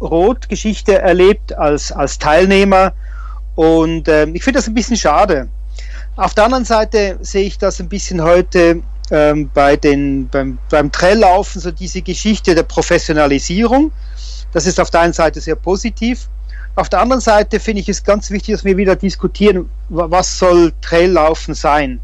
Rot 0.00 0.48
Geschichte 0.48 0.98
erlebt 0.98 1.52
als, 1.52 1.90
als 1.90 2.18
Teilnehmer. 2.18 2.92
Und 3.56 4.08
ähm, 4.08 4.36
ich 4.36 4.44
finde 4.44 4.58
das 4.58 4.68
ein 4.68 4.74
bisschen 4.74 4.96
schade. 4.96 5.48
Auf 6.16 6.34
der 6.34 6.44
anderen 6.44 6.64
Seite 6.64 7.18
sehe 7.22 7.44
ich 7.44 7.58
das 7.58 7.80
ein 7.80 7.88
bisschen 7.88 8.22
heute 8.22 8.82
ähm, 9.10 9.50
bei 9.52 9.76
den, 9.76 10.28
beim, 10.28 10.58
beim 10.70 10.92
Traillaufen 10.92 11.60
so 11.60 11.70
diese 11.70 12.02
Geschichte 12.02 12.54
der 12.54 12.62
Professionalisierung. 12.62 13.92
Das 14.52 14.66
ist 14.66 14.80
auf 14.80 14.90
der 14.90 15.00
einen 15.00 15.12
Seite 15.12 15.40
sehr 15.40 15.56
positiv. 15.56 16.28
Auf 16.76 16.88
der 16.88 17.00
anderen 17.00 17.20
Seite 17.20 17.60
finde 17.60 17.80
ich 17.80 17.88
es 17.88 18.02
ganz 18.04 18.30
wichtig, 18.30 18.54
dass 18.54 18.64
wir 18.64 18.76
wieder 18.76 18.96
diskutieren, 18.96 19.68
was 19.88 20.38
soll 20.38 20.72
Traillaufen 20.80 21.54
sein. 21.54 22.00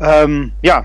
Ähm, 0.00 0.52
ja, 0.62 0.84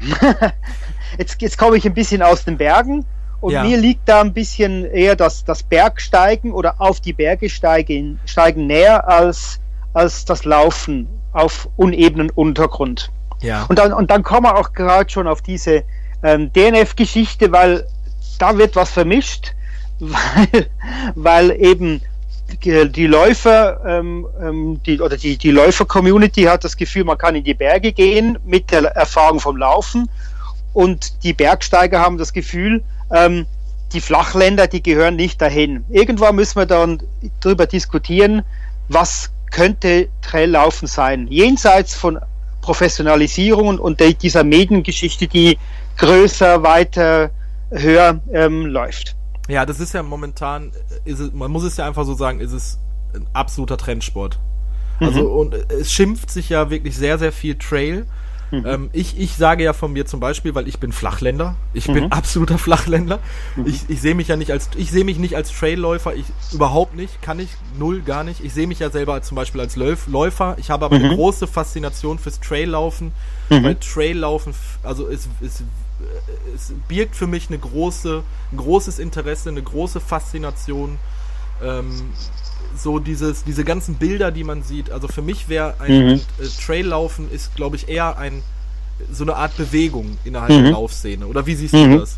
jetzt, 1.17 1.41
jetzt 1.41 1.57
komme 1.57 1.77
ich 1.77 1.85
ein 1.85 1.93
bisschen 1.93 2.21
aus 2.21 2.45
den 2.45 2.57
Bergen 2.57 3.05
und 3.39 3.53
ja. 3.53 3.63
mir 3.63 3.77
liegt 3.77 4.07
da 4.07 4.21
ein 4.21 4.33
bisschen 4.33 4.85
eher 4.85 5.15
das, 5.15 5.43
das 5.43 5.63
Bergsteigen 5.63 6.51
oder 6.51 6.75
auf 6.79 7.01
die 7.01 7.13
Berge 7.13 7.49
steigen, 7.49 8.19
steigen 8.25 8.67
näher 8.67 9.07
als, 9.07 9.59
als 9.93 10.25
das 10.25 10.45
Laufen 10.45 11.07
auf 11.33 11.69
unebenen 11.75 12.29
Untergrund. 12.29 13.11
Ja. 13.41 13.65
Und 13.69 13.79
dann, 13.79 13.93
und 13.93 14.11
dann 14.11 14.23
kommen 14.23 14.45
wir 14.45 14.57
auch 14.57 14.73
gerade 14.73 15.09
schon 15.09 15.27
auf 15.27 15.41
diese 15.41 15.83
ähm, 16.23 16.51
DNF-Geschichte, 16.53 17.51
weil 17.51 17.87
da 18.39 18.57
wird 18.57 18.75
was 18.75 18.89
vermischt, 18.89 19.53
weil, 19.99 20.67
weil 21.15 21.51
eben 21.51 22.01
die 22.63 23.07
Läufer 23.07 23.81
ähm, 23.85 24.25
ähm, 24.41 24.79
die, 24.85 25.01
oder 25.01 25.17
die, 25.17 25.37
die 25.37 25.51
Läufer-Community 25.51 26.43
hat 26.43 26.63
das 26.63 26.77
Gefühl, 26.77 27.03
man 27.03 27.17
kann 27.17 27.35
in 27.35 27.43
die 27.43 27.53
Berge 27.53 27.91
gehen 27.91 28.37
mit 28.45 28.71
der 28.71 28.85
Erfahrung 28.85 29.39
vom 29.39 29.57
Laufen 29.57 30.09
und 30.73 31.23
die 31.23 31.33
Bergsteiger 31.33 31.99
haben 31.99 32.17
das 32.17 32.31
Gefühl, 32.31 32.83
ähm, 33.11 33.45
die 33.93 34.01
Flachländer, 34.01 34.67
die 34.67 34.83
gehören 34.83 35.15
nicht 35.15 35.41
dahin. 35.41 35.83
Irgendwann 35.89 36.35
müssen 36.35 36.57
wir 36.57 36.65
dann 36.65 37.01
darüber 37.39 37.65
diskutieren, 37.65 38.43
was 38.87 39.31
könnte 39.51 40.07
Traillaufen 40.21 40.87
sein, 40.87 41.27
jenseits 41.27 41.95
von 41.95 42.19
Professionalisierung 42.67 43.79
und 43.79 44.01
dieser 44.21 44.43
Mediengeschichte, 44.43 45.25
die 45.29 45.57
größer, 45.95 46.63
weiter, 46.63 47.31
höher 47.71 48.19
ähm, 48.33 48.65
läuft. 48.65 49.15
Ja, 49.47 49.65
das 49.65 49.79
ist 49.79 49.93
ja 49.93 50.03
momentan, 50.03 50.73
ist 51.05 51.19
es, 51.19 51.31
man 51.31 51.49
muss 51.49 51.63
es 51.63 51.77
ja 51.77 51.87
einfach 51.87 52.03
so 52.03 52.13
sagen, 52.13 52.41
ist 52.41 52.51
es 52.51 52.77
ein 53.15 53.25
absoluter 53.31 53.77
Trendsport. 53.77 54.37
Also 54.99 55.21
mhm. 55.21 55.31
und 55.31 55.53
es 55.71 55.93
schimpft 55.93 56.29
sich 56.29 56.49
ja 56.49 56.69
wirklich 56.69 56.97
sehr, 56.97 57.17
sehr 57.17 57.31
viel 57.31 57.55
Trail. 57.57 58.05
Mhm. 58.51 58.65
Ähm, 58.67 58.89
ich, 58.91 59.17
ich 59.17 59.35
sage 59.35 59.63
ja 59.63 59.71
von 59.71 59.93
mir 59.93 60.05
zum 60.05 60.19
Beispiel, 60.19 60.53
weil 60.53 60.67
ich 60.67 60.79
bin 60.79 60.91
Flachländer. 60.91 61.55
Ich 61.73 61.87
mhm. 61.87 61.93
bin 61.93 62.11
absoluter 62.11 62.57
Flachländer. 62.57 63.19
Mhm. 63.55 63.67
Ich, 63.67 63.89
ich 63.89 64.01
sehe 64.01 64.15
mich 64.15 64.27
ja 64.27 64.35
nicht 64.35 64.51
als, 64.51 64.69
ich 64.75 64.91
sehe 64.91 65.05
mich 65.05 65.19
nicht 65.19 65.35
als 65.35 65.51
Trailläufer. 65.51 66.15
Ich 66.15 66.25
überhaupt 66.51 66.95
nicht, 66.95 67.21
kann 67.21 67.39
ich 67.39 67.49
null, 67.77 68.01
gar 68.01 68.23
nicht. 68.23 68.43
Ich 68.43 68.53
sehe 68.53 68.67
mich 68.67 68.79
ja 68.79 68.89
selber 68.89 69.13
als, 69.13 69.27
zum 69.27 69.35
Beispiel 69.35 69.61
als 69.61 69.75
Läuf, 69.75 70.07
Läufer. 70.07 70.57
Ich 70.59 70.69
habe 70.69 70.85
aber 70.85 70.97
eine 70.97 71.11
mhm. 71.11 71.15
große 71.15 71.47
Faszination 71.47 72.19
fürs 72.19 72.39
Traillaufen, 72.39 73.11
mhm. 73.49 73.63
weil 73.63 73.75
Traillaufen, 73.75 74.53
also 74.83 75.07
es, 75.07 75.29
es, 75.41 75.63
es 76.53 76.73
birgt 76.87 77.15
für 77.15 77.27
mich 77.27 77.47
eine 77.49 77.59
große, 77.59 78.23
ein 78.51 78.57
großes 78.57 78.99
Interesse, 78.99 79.49
eine 79.49 79.61
große 79.61 79.99
Faszination. 79.99 80.99
Ähm, 81.63 82.11
so 82.77 82.99
dieses, 82.99 83.43
diese 83.43 83.63
ganzen 83.63 83.95
Bilder, 83.95 84.31
die 84.31 84.43
man 84.43 84.63
sieht. 84.63 84.91
Also 84.91 85.07
für 85.07 85.21
mich 85.21 85.49
wäre 85.49 85.75
ein 85.79 86.05
mhm. 86.05 86.21
äh, 86.39 86.47
Traillaufen 86.65 87.31
ist, 87.31 87.55
glaube 87.55 87.75
ich, 87.75 87.89
eher 87.89 88.17
ein 88.17 88.43
so 89.11 89.23
eine 89.23 89.35
Art 89.35 89.55
Bewegung 89.57 90.17
innerhalb 90.23 90.51
mhm. 90.51 90.63
der 90.63 90.71
Laufszene. 90.71 91.27
Oder 91.27 91.45
wie 91.45 91.55
siehst 91.55 91.73
mhm. 91.73 91.91
du 91.91 91.99
das? 91.99 92.17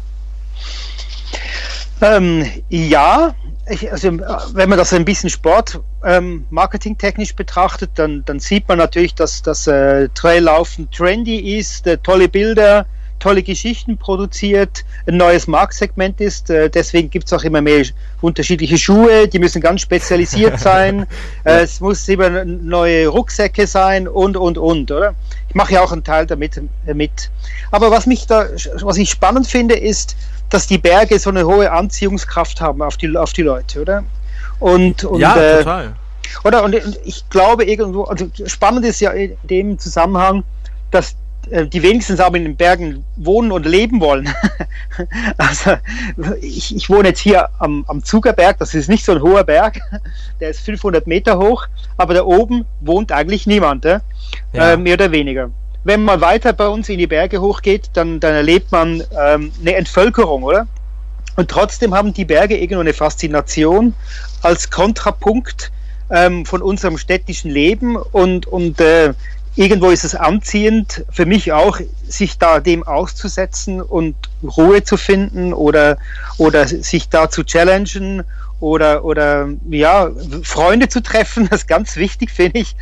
Ähm, 2.02 2.46
ja, 2.70 3.36
ich, 3.70 3.92
also 3.92 4.12
wenn 4.54 4.70
man 4.70 4.78
das 4.78 4.94
ein 4.94 5.06
bisschen 5.06 5.30
Sport 5.30 5.82
ähm, 6.04 6.46
marketingtechnisch 6.50 7.36
betrachtet, 7.36 7.92
dann, 7.96 8.24
dann 8.26 8.40
sieht 8.40 8.68
man 8.68 8.78
natürlich, 8.78 9.16
dass 9.16 9.42
das 9.42 9.68
äh, 9.68 10.10
Traillaufen 10.16 10.90
trendy 10.92 11.58
ist, 11.58 11.86
äh, 11.88 11.98
tolle 11.98 12.30
Bilder, 12.30 12.86
tolle 13.20 13.44
Geschichten 13.44 13.98
produziert, 13.98 14.84
ein 15.08 15.18
neues 15.18 15.48
Marktsegment 15.48 16.20
ist. 16.22 16.50
Äh, 16.50 16.70
deswegen 16.70 17.10
gibt 17.10 17.26
es 17.26 17.34
auch 17.34 17.44
immer 17.44 17.62
mehr 17.62 17.86
unterschiedliche 18.22 18.78
Schuhe, 18.78 19.28
die 19.28 19.40
müssen 19.40 19.62
ganz 19.62 19.82
spezialisiert 19.82 20.60
sein. 20.60 21.06
äh, 21.44 21.62
es 21.62 21.80
muss 21.80 22.08
immer 22.08 22.46
neue 22.46 23.08
Rucksäcke 23.08 23.68
sein 23.68 24.08
und, 24.08 24.38
und, 24.38 24.58
und, 24.58 24.92
oder? 24.92 25.14
Ich 25.48 25.56
mache 25.56 25.74
ja 25.74 25.82
auch 25.82 25.92
einen 25.92 26.04
Teil 26.04 26.26
damit 26.26 26.58
äh, 26.58 26.94
mit. 26.94 27.30
Aber 27.72 27.92
was 27.92 28.06
mich 28.06 28.26
da, 28.28 28.48
was 28.82 28.98
ich 28.98 29.10
spannend 29.10 29.48
finde, 29.48 29.76
ist, 29.76 30.16
dass 30.50 30.68
die 30.68 30.78
Berge 30.78 31.20
so 31.20 31.30
eine 31.30 31.46
hohe 31.46 31.72
Anziehungskraft 31.72 32.62
haben 32.62 32.82
auf 32.82 32.98
die, 32.98 33.16
auf 33.16 33.34
die 33.34 33.44
Leute, 33.44 33.82
oder? 33.82 34.04
Und, 34.60 35.04
und, 35.04 35.20
ja, 35.20 35.36
äh, 35.36 35.58
total. 35.60 35.96
Oder? 36.44 36.64
Und 36.64 36.76
ich 37.04 37.28
glaube 37.30 37.66
irgendwo, 37.66 38.04
also 38.04 38.30
spannend 38.46 38.86
ist 38.86 39.00
ja 39.00 39.12
in 39.12 39.38
dem 39.44 39.80
Zusammenhang, 39.80 40.44
dass 40.92 41.16
die 41.50 41.84
wenigstens 41.84 42.20
aber 42.20 42.38
in 42.38 42.44
den 42.44 42.56
Bergen 42.56 43.04
wohnen 43.16 43.52
und 43.52 43.66
leben 43.66 44.00
wollen. 44.02 44.30
also 45.38 45.78
ich, 46.42 46.76
ich 46.76 46.90
wohne 46.90 47.10
jetzt 47.10 47.20
hier 47.20 47.50
am, 47.60 47.86
am 47.88 48.04
Zugerberg, 48.04 48.58
das 48.60 48.76
ist 48.76 48.90
nicht 48.90 49.04
so 49.04 49.14
ein 49.14 49.22
hoher 49.22 49.44
Berg, 49.44 49.80
der 50.40 50.50
ist 50.50 50.62
500 50.62 51.08
Meter 51.08 51.38
hoch, 51.38 51.68
aber 51.98 52.14
da 52.14 52.24
oben 52.24 52.66
wohnt 52.82 53.12
eigentlich 53.12 53.48
niemand, 53.48 53.86
äh? 53.86 54.00
Ja. 54.54 54.74
Äh, 54.74 54.78
mehr 54.78 54.94
oder 54.94 55.12
weniger. 55.12 55.50
Wenn 55.84 56.04
man 56.04 56.22
weiter 56.22 56.54
bei 56.54 56.68
uns 56.68 56.90
in 56.90 57.00
die 57.00 57.08
Berge 57.08 57.42
hochgeht, 57.42 57.90
dann, 57.94 58.20
dann 58.20 58.36
erlebt 58.36 58.72
man 58.72 59.02
ähm, 59.20 59.52
eine 59.62 59.76
Entvölkerung, 59.76 60.44
oder? 60.44 60.68
Und 61.36 61.50
trotzdem 61.50 61.94
haben 61.94 62.14
die 62.14 62.26
Berge 62.26 62.58
irgendwo 62.58 62.82
eine 62.82 62.94
Faszination 62.94 63.94
als 64.42 64.70
Kontrapunkt 64.70 65.72
ähm, 66.10 66.46
von 66.46 66.62
unserem 66.62 66.98
städtischen 66.98 67.50
Leben 67.52 67.96
und, 67.96 68.46
und 68.46 68.82
äh, 68.82 69.14
irgendwo 69.56 69.90
ist 69.90 70.04
es 70.04 70.16
anziehend 70.16 71.06
für 71.12 71.26
mich 71.26 71.52
auch, 71.52 71.80
sich 72.08 72.38
da 72.38 72.60
dem 72.60 72.84
auszusetzen 72.84 73.82
und 73.82 74.16
Ruhe 74.44 74.84
zu 74.84 74.98
finden 74.98 75.54
oder, 75.54 75.98
oder 76.38 76.68
sich 76.68 77.10
da 77.10 77.30
zu 77.30 77.44
challengen 77.44 78.24
oder, 78.60 79.06
oder 79.06 79.50
ja, 79.70 80.10
Freunde 80.44 80.90
zu 80.90 81.02
treffen, 81.02 81.48
das 81.52 81.62
ist 81.62 81.68
ganz 81.68 81.96
wichtig, 81.96 82.32
finde 82.32 82.60
ich, 82.60 82.76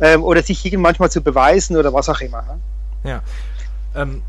ähm, 0.00 0.22
oder 0.22 0.42
sich 0.42 0.76
manchmal 0.76 1.10
zu 1.10 1.20
beweisen 1.20 1.76
oder 1.76 1.92
was 1.92 2.08
auch 2.08 2.20
immer. 2.20 2.42
Ne? 2.42 3.10
Ja. 3.10 3.22
Ähm, 3.94 4.22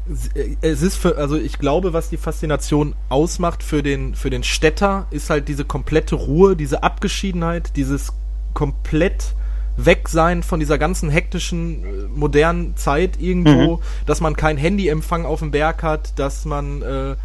es 0.61 0.81
ist 0.81 0.95
für, 0.95 1.17
also 1.17 1.35
ich 1.35 1.59
glaube, 1.59 1.91
was 1.91 2.09
die 2.09 2.17
Faszination 2.17 2.95
ausmacht 3.09 3.63
für 3.63 3.83
den, 3.83 4.15
für 4.15 4.29
den 4.29 4.43
Städter, 4.43 5.07
ist 5.11 5.29
halt 5.29 5.49
diese 5.49 5.65
komplette 5.65 6.15
Ruhe, 6.15 6.55
diese 6.55 6.83
Abgeschiedenheit, 6.83 7.75
dieses 7.75 8.13
komplett 8.53 9.35
weg 9.77 10.09
sein 10.09 10.43
von 10.43 10.59
dieser 10.59 10.77
ganzen 10.77 11.09
hektischen, 11.09 11.83
äh, 11.83 11.87
modernen 12.13 12.75
Zeit 12.75 13.21
irgendwo, 13.21 13.77
mhm. 13.77 13.81
dass 14.05 14.21
man 14.21 14.35
kein 14.35 14.57
Handyempfang 14.57 15.25
auf 15.25 15.39
dem 15.39 15.51
Berg 15.51 15.83
hat, 15.83 16.17
dass 16.19 16.45
man 16.45 16.81
äh, 16.81 17.15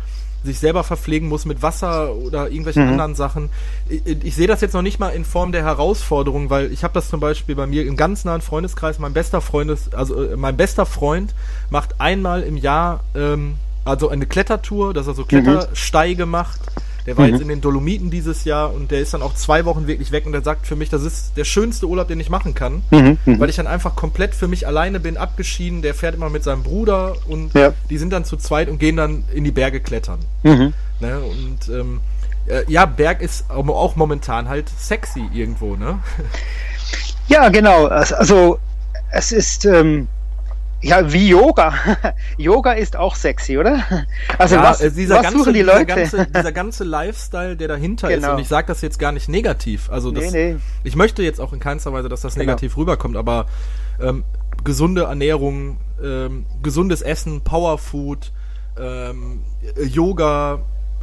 sich 0.45 0.59
selber 0.59 0.85
verpflegen 0.85 1.29
muss 1.29 1.45
mit 1.45 1.63
Wasser 1.63 2.15
oder 2.15 2.49
irgendwelchen 2.49 2.85
mhm. 2.85 2.91
anderen 2.91 3.15
Sachen. 3.15 3.49
Ich, 3.89 4.03
ich 4.25 4.35
sehe 4.35 4.47
das 4.47 4.61
jetzt 4.61 4.75
noch 4.75 4.83
nicht 4.83 4.99
mal 4.99 5.11
in 5.11 5.25
Form 5.25 5.53
der 5.53 5.65
Herausforderung, 5.65 6.51
weil 6.51 6.73
ich 6.73 6.85
habe 6.85 6.95
das 6.95 7.09
zum 7.09 7.21
Beispiel 7.21 7.55
bei 7.55 7.67
mir 7.67 7.87
im 7.87 7.97
ganz 7.97 8.25
nahen 8.25 8.41
Freundeskreis, 8.41 8.99
mein 8.99 9.13
bester 9.13 9.41
Freund 9.41 9.71
ist, 9.71 9.95
also 9.95 10.23
äh, 10.23 10.37
mein 10.37 10.57
bester 10.57 10.87
Freund 10.87 11.35
macht 11.71 12.01
einmal 12.01 12.43
im 12.43 12.57
Jahr 12.57 13.01
ähm, 13.15 13.55
also 13.85 14.09
eine 14.09 14.27
Klettertour, 14.27 14.95
dass 14.95 15.07
er 15.07 15.15
so 15.15 15.23
mhm. 15.23 15.29
Klettersteige 15.29 16.27
mhm. 16.27 16.33
macht 16.33 16.61
der 17.07 17.17
war 17.17 17.27
mhm. 17.27 17.33
jetzt 17.33 17.43
in 17.43 17.49
den 17.49 17.61
Dolomiten 17.61 18.11
dieses 18.11 18.45
Jahr 18.45 18.73
und 18.73 18.91
der 18.91 19.01
ist 19.01 19.15
dann 19.15 19.23
auch 19.23 19.35
zwei 19.35 19.65
Wochen 19.65 19.87
wirklich 19.87 20.13
weg 20.13 20.27
und 20.27 20.33
der 20.33 20.43
sagt 20.43 20.67
für 20.67 20.77
mich, 20.77 20.89
das 20.89 21.03
ist 21.03 21.37
der 21.37 21.45
schönste 21.45 21.87
Urlaub, 21.87 22.09
den 22.09 22.21
ich 22.21 22.31
machen 22.31 22.55
kann, 22.55 22.83
mhm. 22.91 23.19
mhm. 23.25 23.41
weil 23.41 23.51
ich 23.51 23.57
dann 23.57 23.67
einfach 23.67 23.97
komplett 23.97 24.35
für 24.35 24.49
mich 24.49 24.67
alleine 24.67 25.01
bin, 25.01 25.17
abgeschieden. 25.17 25.83
Der 25.83 25.95
fährt 25.95 26.15
immer 26.15 26.31
mit 26.31 26.45
seinem 26.45 26.63
Bruder 26.63 27.17
und 27.27 27.55
ja. 27.55 27.73
die 27.91 27.99
sind 27.99 28.13
dann 28.13 28.25
zu 28.25 28.37
zweit 28.37 28.69
und 28.69 28.79
gehen 28.79 28.97
dann 28.97 29.25
in 29.33 29.45
die 29.45 29.51
Berge 29.51 29.81
klettern. 29.81 30.21
Mhm. 30.43 30.73
Ne? 31.01 31.21
Und 31.21 31.69
ähm, 31.69 32.01
äh, 32.47 32.63
ja, 32.69 32.87
Berg 32.87 33.21
ist 33.21 33.51
auch 33.51 33.97
momentan 33.97 34.49
halt 34.49 34.69
sexy 34.69 35.29
irgendwo, 35.33 35.77
ne? 35.77 35.99
Ja, 37.29 37.49
genau. 37.49 37.87
Also 37.87 38.59
es 39.11 39.33
ist 39.33 39.65
ähm, 39.65 40.09
ja, 40.83 41.13
wie 41.13 41.29
Yoga. 41.29 41.75
Yoga 42.37 42.73
ist 42.73 42.97
auch 42.97 43.15
sexy, 43.15 43.59
oder? 43.59 43.85
Also 44.39 44.57
ja, 44.57 44.63
was, 44.63 44.81
äh, 44.81 44.91
dieser 44.91 45.17
was 45.17 45.23
ganze, 45.23 45.39
suchen 45.39 45.55
die 45.55 45.63
Leute? 45.63 45.87
Dieser 45.87 45.97
ganze, 45.97 46.27
dieser 46.27 46.53
ganze 46.53 46.85
Lifestyle, 46.85 47.57
der 47.57 47.69
dahinter 47.69 48.09
genau. 48.09 48.29
ist, 48.29 48.33
und 48.35 48.39
ich 48.41 48.49
sage 48.49 48.67
das 48.67 48.81
jetzt 48.83 48.99
gar 48.99 49.13
nicht 49.13 49.29
negativ. 49.29 49.91
Also 49.91 50.11
das, 50.11 50.33
nee, 50.33 50.55
nee. 50.55 50.61
ich 50.85 50.97
möchte 50.97 51.23
jetzt 51.23 51.41
auch 51.41 51.53
in 51.53 51.61
keinster 51.61 51.93
Weise, 51.93 52.09
dass 52.09 52.23
das 52.23 52.35
genau. 52.35 52.47
negativ 52.47 52.77
rüberkommt, 52.77 53.17
aber 53.17 53.47
ähm, 54.01 54.25
gesunde 54.65 55.05
Ernährung, 55.05 55.79
ähm, 56.03 56.47
gesundes 56.63 57.03
Essen, 57.03 57.43
Powerfood, 57.43 58.33
ähm, 58.79 59.43
Yoga, 59.77 60.61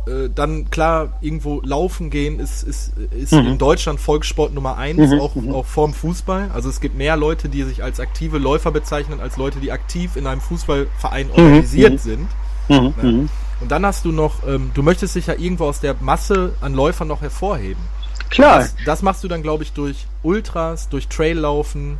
äh, 0.09 0.29
dann 0.33 0.69
klar, 0.69 1.17
irgendwo 1.21 1.61
laufen 1.63 2.09
gehen 2.09 2.39
ist, 2.39 2.63
ist, 2.63 2.93
ist 3.11 3.31
mhm. 3.31 3.47
in 3.47 3.57
Deutschland 3.57 3.99
Volkssport 3.99 4.53
Nummer 4.53 4.77
eins, 4.77 5.11
mhm. 5.11 5.19
auch, 5.19 5.35
mhm. 5.35 5.53
auch 5.53 5.65
vorm 5.65 5.93
Fußball. 5.93 6.49
Also 6.53 6.69
es 6.69 6.81
gibt 6.81 6.97
mehr 6.97 7.15
Leute, 7.15 7.49
die 7.49 7.63
sich 7.63 7.83
als 7.83 7.99
aktive 7.99 8.37
Läufer 8.37 8.71
bezeichnen, 8.71 9.19
als 9.19 9.37
Leute, 9.37 9.59
die 9.59 9.71
aktiv 9.71 10.15
in 10.15 10.27
einem 10.27 10.41
Fußballverein 10.41 11.27
mhm. 11.27 11.33
organisiert 11.33 11.93
mhm. 11.93 11.97
sind. 11.97 12.27
Mhm. 12.69 12.93
Ja. 13.01 13.29
Und 13.61 13.71
dann 13.71 13.85
hast 13.85 14.05
du 14.05 14.11
noch, 14.11 14.47
ähm, 14.47 14.71
du 14.73 14.83
möchtest 14.83 15.15
dich 15.15 15.27
ja 15.27 15.35
irgendwo 15.35 15.65
aus 15.65 15.79
der 15.79 15.95
Masse 15.99 16.53
an 16.61 16.73
Läufern 16.73 17.07
noch 17.07 17.21
hervorheben. 17.21 17.83
Klar. 18.29 18.59
Das, 18.59 18.75
das 18.85 19.01
machst 19.01 19.23
du 19.23 19.27
dann, 19.27 19.41
glaube 19.41 19.63
ich, 19.63 19.73
durch 19.73 20.07
Ultras, 20.23 20.89
durch 20.89 21.07
Traillaufen 21.07 21.97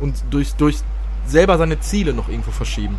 und 0.00 0.14
durch, 0.30 0.54
durch 0.54 0.78
selber 1.26 1.58
seine 1.58 1.80
Ziele 1.80 2.14
noch 2.14 2.28
irgendwo 2.28 2.50
verschieben. 2.50 2.98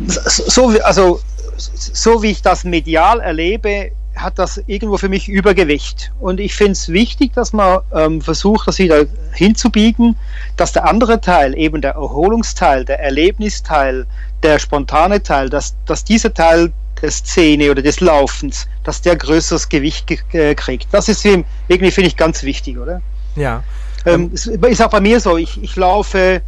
So, 0.00 0.68
also 0.82 1.20
so 1.54 2.22
wie 2.22 2.30
ich 2.30 2.42
das 2.42 2.64
medial 2.64 3.20
erlebe, 3.20 3.92
hat 4.14 4.38
das 4.38 4.62
irgendwo 4.66 4.98
für 4.98 5.08
mich 5.08 5.28
Übergewicht. 5.28 6.12
Und 6.20 6.40
ich 6.40 6.54
finde 6.54 6.72
es 6.72 6.88
wichtig, 6.88 7.32
dass 7.34 7.52
man 7.52 7.80
ähm, 7.94 8.20
versucht, 8.20 8.68
das 8.68 8.78
wieder 8.78 9.06
hinzubiegen, 9.32 10.16
dass 10.56 10.72
der 10.72 10.86
andere 10.86 11.20
Teil, 11.20 11.56
eben 11.56 11.80
der 11.80 11.92
Erholungsteil, 11.92 12.84
der 12.84 13.00
Erlebnisteil, 13.00 14.06
der 14.42 14.58
spontane 14.58 15.22
Teil, 15.22 15.48
dass, 15.48 15.74
dass 15.86 16.04
dieser 16.04 16.34
Teil 16.34 16.72
der 17.00 17.10
Szene 17.10 17.70
oder 17.70 17.82
des 17.82 18.00
Laufens, 18.00 18.68
dass 18.84 19.02
der 19.02 19.16
größeres 19.16 19.68
Gewicht 19.68 20.10
äh, 20.32 20.54
kriegt. 20.54 20.88
Das 20.92 21.08
ist 21.08 21.24
irgendwie, 21.24 21.90
finde 21.90 22.08
ich, 22.08 22.16
ganz 22.16 22.42
wichtig, 22.42 22.78
oder? 22.78 23.00
Ja. 23.34 23.64
Ähm, 24.04 24.30
ist 24.32 24.82
auch 24.82 24.90
bei 24.90 25.00
mir 25.00 25.20
so. 25.20 25.36
Ich, 25.36 25.62
ich 25.62 25.74
laufe 25.76 26.42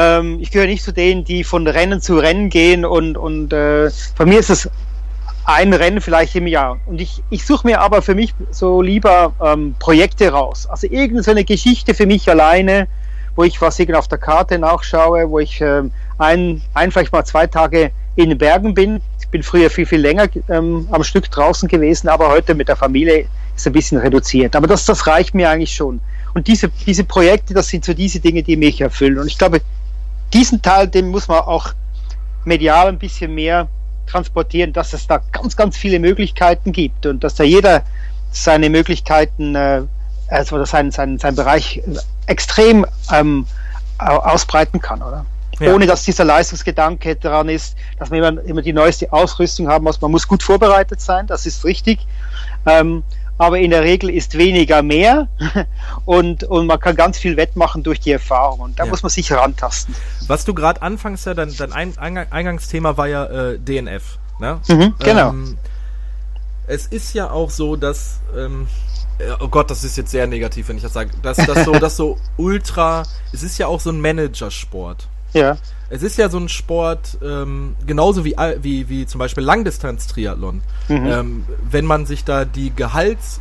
ähm, 0.00 0.38
ich 0.40 0.50
gehöre 0.50 0.66
nicht 0.66 0.82
zu 0.82 0.92
denen, 0.92 1.24
die 1.24 1.44
von 1.44 1.66
Rennen 1.66 2.00
zu 2.00 2.18
Rennen 2.18 2.48
gehen 2.48 2.86
und, 2.86 3.18
und 3.18 3.52
äh, 3.52 3.90
bei 4.16 4.24
mir 4.24 4.38
ist 4.38 4.48
es 4.48 4.70
ein 5.44 5.74
Rennen 5.74 6.00
vielleicht 6.00 6.34
im 6.36 6.46
Jahr. 6.46 6.78
Und 6.86 7.00
ich, 7.00 7.22
ich 7.28 7.44
suche 7.44 7.66
mir 7.66 7.80
aber 7.80 8.00
für 8.00 8.14
mich 8.14 8.34
so 8.50 8.80
lieber 8.80 9.34
ähm, 9.44 9.74
Projekte 9.78 10.30
raus. 10.30 10.66
Also 10.66 10.86
irgendeine 10.86 11.44
Geschichte 11.44 11.92
für 11.92 12.06
mich 12.06 12.30
alleine, 12.30 12.88
wo 13.36 13.44
ich 13.44 13.60
was 13.60 13.78
auf 13.94 14.08
der 14.08 14.18
Karte 14.18 14.58
nachschaue, 14.58 15.28
wo 15.28 15.38
ich 15.38 15.60
ähm, 15.60 15.92
ein, 16.16 16.62
ein, 16.72 16.90
vielleicht 16.90 17.12
mal 17.12 17.24
zwei 17.24 17.46
Tage 17.46 17.90
in 18.16 18.30
den 18.30 18.38
Bergen 18.38 18.72
bin. 18.72 19.02
Ich 19.20 19.28
bin 19.28 19.42
früher 19.42 19.68
viel, 19.68 19.86
viel 19.86 20.00
länger 20.00 20.28
ähm, 20.48 20.88
am 20.90 21.04
Stück 21.04 21.30
draußen 21.30 21.68
gewesen, 21.68 22.08
aber 22.08 22.28
heute 22.30 22.54
mit 22.54 22.68
der 22.68 22.76
Familie 22.76 23.26
ist 23.54 23.66
ein 23.66 23.72
bisschen 23.74 23.98
reduziert. 23.98 24.56
Aber 24.56 24.66
das, 24.66 24.86
das 24.86 25.06
reicht 25.06 25.34
mir 25.34 25.50
eigentlich 25.50 25.74
schon. 25.74 26.00
Und 26.32 26.46
diese, 26.46 26.68
diese 26.86 27.04
Projekte, 27.04 27.54
das 27.54 27.68
sind 27.68 27.84
so 27.84 27.92
diese 27.92 28.20
Dinge, 28.20 28.42
die 28.42 28.56
mich 28.56 28.80
erfüllen. 28.80 29.18
Und 29.18 29.26
ich 29.26 29.36
glaube, 29.36 29.60
diesen 30.32 30.62
Teil, 30.62 30.88
den 30.88 31.08
muss 31.08 31.28
man 31.28 31.40
auch 31.40 31.72
medial 32.44 32.88
ein 32.88 32.98
bisschen 32.98 33.34
mehr 33.34 33.68
transportieren, 34.06 34.72
dass 34.72 34.92
es 34.92 35.06
da 35.06 35.20
ganz, 35.32 35.56
ganz 35.56 35.76
viele 35.76 35.98
Möglichkeiten 35.98 36.72
gibt 36.72 37.06
und 37.06 37.22
dass 37.22 37.34
da 37.34 37.44
jeder 37.44 37.82
seine 38.32 38.70
Möglichkeiten, 38.70 39.54
äh, 39.54 39.82
also 40.28 40.64
seinen, 40.64 40.90
seinen, 40.90 41.18
seinen 41.18 41.36
Bereich 41.36 41.82
extrem 42.26 42.86
ähm, 43.12 43.46
ausbreiten 43.98 44.80
kann, 44.80 45.02
oder? 45.02 45.26
Ja. 45.58 45.74
Ohne 45.74 45.86
dass 45.86 46.04
dieser 46.04 46.24
Leistungsgedanke 46.24 47.16
daran 47.16 47.50
ist, 47.50 47.76
dass 47.98 48.08
man 48.08 48.18
immer, 48.18 48.44
immer 48.44 48.62
die 48.62 48.72
neueste 48.72 49.12
Ausrüstung 49.12 49.68
haben 49.68 49.84
muss. 49.84 50.00
Man 50.00 50.10
muss 50.10 50.26
gut 50.26 50.42
vorbereitet 50.42 51.00
sein, 51.02 51.26
das 51.26 51.44
ist 51.44 51.64
richtig. 51.64 52.00
Ähm, 52.64 53.02
aber 53.40 53.58
in 53.58 53.70
der 53.70 53.82
Regel 53.82 54.10
ist 54.10 54.36
weniger 54.36 54.82
mehr 54.82 55.26
und, 56.04 56.44
und 56.44 56.66
man 56.66 56.78
kann 56.78 56.94
ganz 56.94 57.16
viel 57.16 57.38
wettmachen 57.38 57.82
durch 57.82 57.98
die 57.98 58.12
Erfahrung 58.12 58.60
und 58.60 58.78
da 58.78 58.84
ja. 58.84 58.90
muss 58.90 59.02
man 59.02 59.08
sich 59.08 59.32
rantasten. 59.32 59.94
Was 60.26 60.44
du 60.44 60.52
gerade 60.52 60.82
anfangs 60.82 61.24
ja, 61.24 61.32
dein, 61.32 61.50
dein 61.56 61.72
Eingangsthema 61.72 62.98
war 62.98 63.08
ja 63.08 63.24
äh, 63.24 63.58
DNF. 63.58 64.18
Ne? 64.40 64.60
Mhm, 64.68 64.94
genau. 64.98 65.30
Ähm, 65.30 65.56
es 66.66 66.86
ist 66.88 67.14
ja 67.14 67.30
auch 67.30 67.48
so, 67.48 67.76
dass 67.76 68.20
ähm, 68.36 68.68
oh 69.40 69.48
Gott, 69.48 69.70
das 69.70 69.84
ist 69.84 69.96
jetzt 69.96 70.10
sehr 70.10 70.26
negativ, 70.26 70.68
wenn 70.68 70.76
ich 70.76 70.82
das 70.82 70.92
sage, 70.92 71.10
dass 71.22 71.38
das 71.38 71.64
so, 71.64 71.72
dass 71.78 71.96
so 71.96 72.18
ultra, 72.36 73.04
es 73.32 73.42
ist 73.42 73.56
ja 73.56 73.68
auch 73.68 73.80
so 73.80 73.88
ein 73.88 74.02
Managersport. 74.02 75.08
Ja. 75.32 75.56
Es 75.88 76.02
ist 76.02 76.18
ja 76.18 76.28
so 76.28 76.38
ein 76.38 76.48
Sport, 76.48 77.18
ähm, 77.22 77.74
genauso 77.86 78.24
wie, 78.24 78.36
wie, 78.62 78.88
wie 78.88 79.06
zum 79.06 79.18
Beispiel 79.18 79.42
Langdistanz-Triathlon. 79.42 80.62
Mhm. 80.88 81.06
Ähm, 81.06 81.44
wenn 81.68 81.84
man 81.84 82.06
sich 82.06 82.24
da 82.24 82.44
die 82.44 82.70
Gehalts 82.74 83.40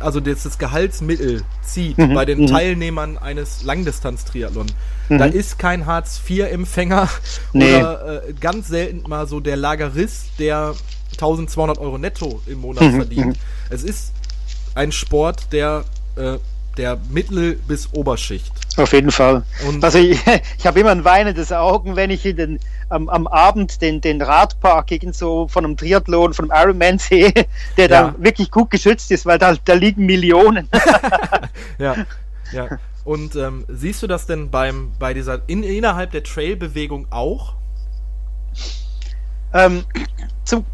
also 0.00 0.20
das, 0.20 0.42
das 0.42 0.58
Gehaltsmittel 0.58 1.42
zieht 1.62 1.96
mhm. 1.96 2.12
bei 2.14 2.24
den 2.24 2.42
mhm. 2.42 2.46
Teilnehmern 2.48 3.16
eines 3.16 3.62
Langdistanz-Triathlon, 3.62 4.66
mhm. 5.08 5.18
da 5.18 5.24
ist 5.24 5.58
kein 5.58 5.86
Hartz-IV-Empfänger 5.86 7.08
nee. 7.54 7.76
oder 7.76 8.28
äh, 8.28 8.32
ganz 8.34 8.68
selten 8.68 9.08
mal 9.08 9.26
so 9.26 9.40
der 9.40 9.56
Lagerist, 9.56 10.38
der 10.38 10.74
1200 11.12 11.78
Euro 11.78 11.98
netto 11.98 12.42
im 12.46 12.60
Monat 12.60 12.84
mhm. 12.84 12.96
verdient. 12.96 13.26
Mhm. 13.26 13.40
Es 13.70 13.84
ist 13.84 14.12
ein 14.74 14.92
Sport, 14.92 15.52
der 15.52 15.84
äh, 16.16 16.38
der 16.76 16.98
Mittel- 17.10 17.58
bis 17.66 17.92
Oberschicht. 17.92 18.52
Auf 18.76 18.92
jeden 18.92 19.10
Fall. 19.10 19.44
Und 19.66 19.84
also 19.84 19.98
ich, 19.98 20.18
ich 20.58 20.66
habe 20.66 20.80
immer 20.80 20.90
ein 20.90 21.04
weinendes 21.04 21.52
Augen, 21.52 21.96
wenn 21.96 22.10
ich 22.10 22.22
den, 22.22 22.58
am, 22.88 23.08
am 23.08 23.26
Abend 23.26 23.80
den, 23.80 24.00
den 24.00 24.20
Radpark 24.20 24.86
gegen 24.88 25.12
so 25.12 25.48
von 25.48 25.64
einem 25.64 25.76
Triathlon, 25.76 26.34
von 26.34 26.50
einem 26.50 26.68
Ironman 26.68 26.98
sehe, 26.98 27.32
der 27.76 27.88
ja. 27.88 27.88
da 27.88 28.14
wirklich 28.18 28.50
gut 28.50 28.70
geschützt 28.70 29.10
ist, 29.10 29.26
weil 29.26 29.38
da, 29.38 29.54
da 29.64 29.74
liegen 29.74 30.06
Millionen. 30.06 30.68
ja, 31.78 31.96
ja. 32.52 32.78
Und 33.04 33.36
ähm, 33.36 33.64
siehst 33.68 34.02
du 34.02 34.06
das 34.06 34.26
denn 34.26 34.50
beim, 34.50 34.92
bei 34.98 35.12
dieser, 35.12 35.42
in, 35.46 35.62
innerhalb 35.62 36.10
der 36.12 36.22
Trail-Bewegung 36.22 37.06
auch? 37.10 37.54
Ähm, 39.52 39.84
zum, 40.44 40.64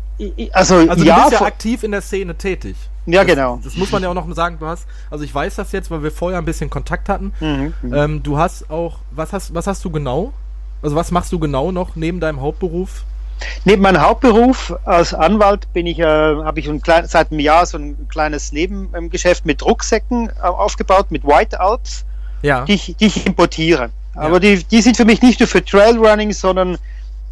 also, 0.52 0.76
Also 0.76 0.94
du 0.94 1.04
ja, 1.04 1.28
bist 1.28 1.40
ja 1.40 1.46
aktiv 1.46 1.82
in 1.82 1.90
der 1.90 2.02
Szene 2.02 2.36
tätig. 2.36 2.76
Ja, 3.06 3.24
genau. 3.24 3.60
Das 3.62 3.76
muss 3.76 3.90
man 3.92 4.02
ja 4.02 4.08
auch 4.10 4.14
noch 4.14 4.30
sagen, 4.34 4.58
du 4.60 4.66
hast, 4.66 4.86
also 5.10 5.24
ich 5.24 5.34
weiß 5.34 5.56
das 5.56 5.72
jetzt, 5.72 5.90
weil 5.90 6.02
wir 6.02 6.10
vorher 6.10 6.38
ein 6.38 6.44
bisschen 6.44 6.70
Kontakt 6.70 7.08
hatten. 7.08 7.32
Mhm. 7.40 7.72
Ähm, 7.92 8.22
du 8.22 8.38
hast 8.38 8.70
auch, 8.70 8.98
was 9.10 9.32
hast, 9.32 9.54
was 9.54 9.66
hast 9.66 9.84
du 9.84 9.90
genau? 9.90 10.32
Also 10.82 10.96
was 10.96 11.10
machst 11.10 11.32
du 11.32 11.38
genau 11.38 11.72
noch 11.72 11.96
neben 11.96 12.20
deinem 12.20 12.40
Hauptberuf? 12.40 13.04
Neben 13.64 13.80
meinem 13.82 14.00
Hauptberuf 14.02 14.74
als 14.84 15.14
Anwalt 15.14 15.72
bin 15.72 15.86
ich, 15.86 15.98
äh, 15.98 16.04
habe 16.04 16.60
ich 16.60 16.68
ein 16.68 16.82
klein, 16.82 17.06
seit 17.06 17.30
einem 17.30 17.40
Jahr 17.40 17.64
so 17.64 17.78
ein 17.78 18.06
kleines 18.08 18.52
Nebengeschäft 18.52 19.46
mit 19.46 19.64
Rucksäcken 19.64 20.28
äh, 20.28 20.42
aufgebaut, 20.42 21.06
mit 21.10 21.24
White 21.24 21.58
Alps, 21.58 22.04
Ja. 22.42 22.64
die 22.66 22.74
ich, 22.74 22.96
die 23.00 23.06
ich 23.06 23.26
importiere. 23.26 23.90
Aber 24.14 24.34
Ja. 24.34 24.56
die, 24.56 24.64
die 24.64 24.82
sind 24.82 24.96
für 24.98 25.06
mich 25.06 25.22
nicht 25.22 25.40
nur 25.40 25.46
für 25.46 25.64
Trailrunning, 25.64 26.32
sondern 26.32 26.76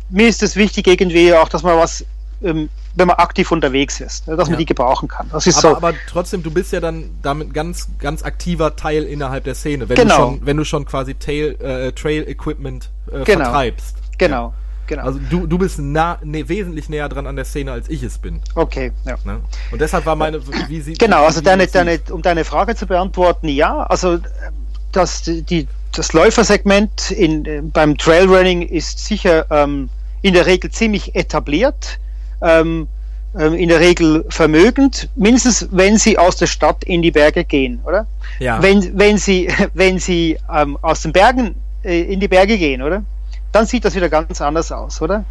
mir 0.08 0.28
ist 0.28 0.42
es 0.42 0.56
wichtig 0.56 0.86
irgendwie 0.86 1.34
auch, 1.34 1.50
dass 1.50 1.62
man 1.62 1.76
was, 1.76 2.04
ähm, 2.42 2.68
wenn 2.94 3.08
man 3.08 3.16
aktiv 3.16 3.50
unterwegs 3.52 4.00
ist, 4.00 4.28
dass 4.28 4.36
man 4.36 4.50
Ja. 4.52 4.56
die 4.56 4.64
gebrauchen 4.66 5.08
kann. 5.08 5.28
Das 5.32 5.46
ist 5.46 5.58
Aber, 5.64 5.70
so. 5.70 5.76
aber 5.76 5.94
trotzdem, 6.08 6.42
du 6.42 6.50
bist 6.50 6.72
ja 6.72 6.80
dann 6.80 7.10
damit 7.22 7.52
ganz, 7.54 7.88
ganz 7.98 8.22
aktiver 8.22 8.76
Teil 8.76 9.04
innerhalb 9.04 9.44
der 9.44 9.54
Szene, 9.54 9.88
wenn 9.88 9.96
Genau. 9.96 10.14
du 10.16 10.20
schon, 10.36 10.46
wenn 10.46 10.56
du 10.56 10.64
schon 10.64 10.84
quasi 10.84 11.14
Tail, 11.14 11.56
äh, 11.60 11.92
Trail 11.92 12.28
Equipment 12.28 12.90
äh, 13.10 13.24
Genau. 13.24 13.44
vertreibst. 13.44 13.96
genau, 14.18 14.54
genau. 14.86 15.02
Also 15.04 15.18
du, 15.30 15.46
du 15.46 15.58
bist 15.58 15.78
nah, 15.78 16.18
ne, 16.22 16.48
wesentlich 16.48 16.88
näher 16.88 17.08
dran 17.08 17.26
an 17.26 17.36
der 17.36 17.44
Szene, 17.44 17.72
als 17.72 17.88
ich 17.88 18.02
es 18.02 18.18
bin. 18.18 18.40
okay, 18.54 18.92
ja. 19.04 19.16
Ne? 19.24 19.40
Und 19.70 19.80
deshalb 19.80 20.06
war 20.06 20.16
meine, 20.16 20.40
wie 20.68 20.80
sie 20.80 20.94
Genau, 20.94 21.24
also 21.24 21.40
deine, 21.40 21.66
deine, 21.66 22.00
um 22.10 22.22
deine 22.22 22.44
Frage 22.44 22.74
zu 22.76 22.86
beantworten, 22.86 23.48
ja, 23.48 23.82
also 23.84 24.14
äh, 24.14 24.20
das, 24.92 25.22
die, 25.22 25.66
das 25.92 26.12
Läufersegment 26.12 27.10
in, 27.10 27.44
äh, 27.44 27.60
beim 27.62 27.96
Trailrunning 27.98 28.62
ist 28.62 29.04
sicher 29.04 29.46
ähm, 29.50 29.88
in 30.22 30.34
der 30.34 30.46
Regel 30.46 30.70
ziemlich 30.70 31.14
etabliert, 31.14 31.98
ähm, 32.40 32.88
ähm, 33.36 33.54
in 33.54 33.68
der 33.68 33.80
Regel 33.80 34.24
vermögend, 34.30 35.08
mindestens 35.14 35.68
wenn 35.70 35.98
sie 35.98 36.18
aus 36.18 36.36
der 36.36 36.46
Stadt 36.46 36.82
in 36.84 37.02
die 37.02 37.10
Berge 37.10 37.44
gehen, 37.44 37.80
oder? 37.84 38.06
Ja. 38.38 38.62
Wenn, 38.62 38.98
wenn 38.98 39.18
sie, 39.18 39.48
wenn 39.74 39.98
sie 39.98 40.38
ähm, 40.52 40.78
aus 40.80 41.02
den 41.02 41.12
Bergen 41.12 41.54
äh, 41.84 42.00
in 42.02 42.20
die 42.20 42.28
Berge 42.28 42.56
gehen, 42.56 42.82
oder? 42.82 43.02
Dann 43.52 43.66
sieht 43.66 43.84
das 43.84 43.94
wieder 43.94 44.08
ganz 44.08 44.40
anders 44.40 44.72
aus, 44.72 45.00
oder? 45.00 45.24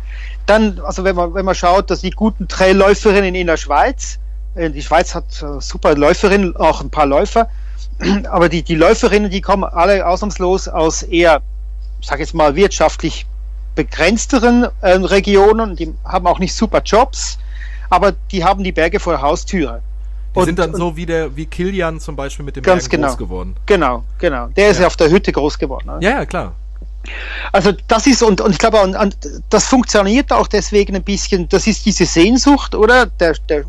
Dann, 0.45 0.79
also 0.79 1.03
wenn 1.03 1.15
man, 1.15 1.33
wenn 1.33 1.45
man 1.45 1.55
schaut, 1.55 1.89
dass 1.89 2.01
die 2.01 2.11
guten 2.11 2.47
Trailläuferinnen 2.47 3.35
in 3.35 3.47
der 3.47 3.57
Schweiz, 3.57 4.19
äh, 4.55 4.69
die 4.69 4.81
Schweiz 4.81 5.15
hat 5.15 5.41
äh, 5.41 5.59
super 5.59 5.95
Läuferinnen, 5.95 6.55
auch 6.55 6.81
ein 6.81 6.89
paar 6.89 7.05
Läufer, 7.05 7.49
aber 8.29 8.47
die, 8.49 8.63
die 8.63 8.75
Läuferinnen, 8.75 9.31
die 9.31 9.41
kommen 9.41 9.63
alle 9.63 10.05
ausnahmslos 10.05 10.67
aus 10.67 11.03
eher, 11.03 11.41
ich 11.99 12.07
sag 12.07 12.19
jetzt 12.19 12.33
mal, 12.33 12.55
wirtschaftlich 12.55 13.25
begrenzteren 13.77 14.67
äh, 14.81 14.89
Regionen, 14.91 15.75
die 15.77 15.93
haben 16.03 16.27
auch 16.27 16.39
nicht 16.39 16.53
super 16.53 16.81
Jobs, 16.83 17.37
aber 17.89 18.11
die 18.31 18.43
haben 18.43 18.63
die 18.63 18.73
Berge 18.73 18.99
vor 18.99 19.13
der 19.13 19.21
Haustüre. 19.21 19.81
Die 20.35 20.39
Und- 20.39 20.45
sind 20.45 20.59
dann 20.59 20.71
und- 20.71 20.77
so 20.79 20.97
wie 20.97 21.05
der, 21.05 21.33
wie 21.35 21.45
Kilian 21.45 21.99
zum 22.01 22.15
Beispiel 22.17 22.43
mit 22.43 22.55
dem 22.57 22.63
Ganz 22.63 22.83
Bergen 22.89 23.01
genau. 23.03 23.07
groß 23.13 23.17
geworden. 23.17 23.55
Genau, 23.65 24.03
genau. 24.19 24.47
Der 24.47 24.69
ist 24.69 24.77
Ja. 24.77 24.81
ja 24.81 24.87
auf 24.87 24.97
der 24.97 25.09
Hütte 25.09 25.31
groß 25.31 25.57
geworden. 25.57 25.87
Ne? 25.87 25.97
Ja, 26.01 26.09
ja, 26.11 26.25
klar. 26.25 26.53
Also 27.53 27.71
das 27.87 28.05
ist, 28.05 28.21
und, 28.21 28.41
und 28.41 28.51
ich 28.51 28.57
glaube, 28.57 28.81
und, 28.81 28.93
und 28.95 29.17
das 29.49 29.65
funktioniert 29.65 30.33
auch 30.33 30.47
deswegen 30.47 30.95
ein 30.97 31.03
bisschen, 31.03 31.47
das 31.47 31.65
ist 31.65 31.85
diese 31.85 32.05
Sehnsucht, 32.05 32.75
oder? 32.75 33.05
Der, 33.05 33.33
der, 33.47 33.63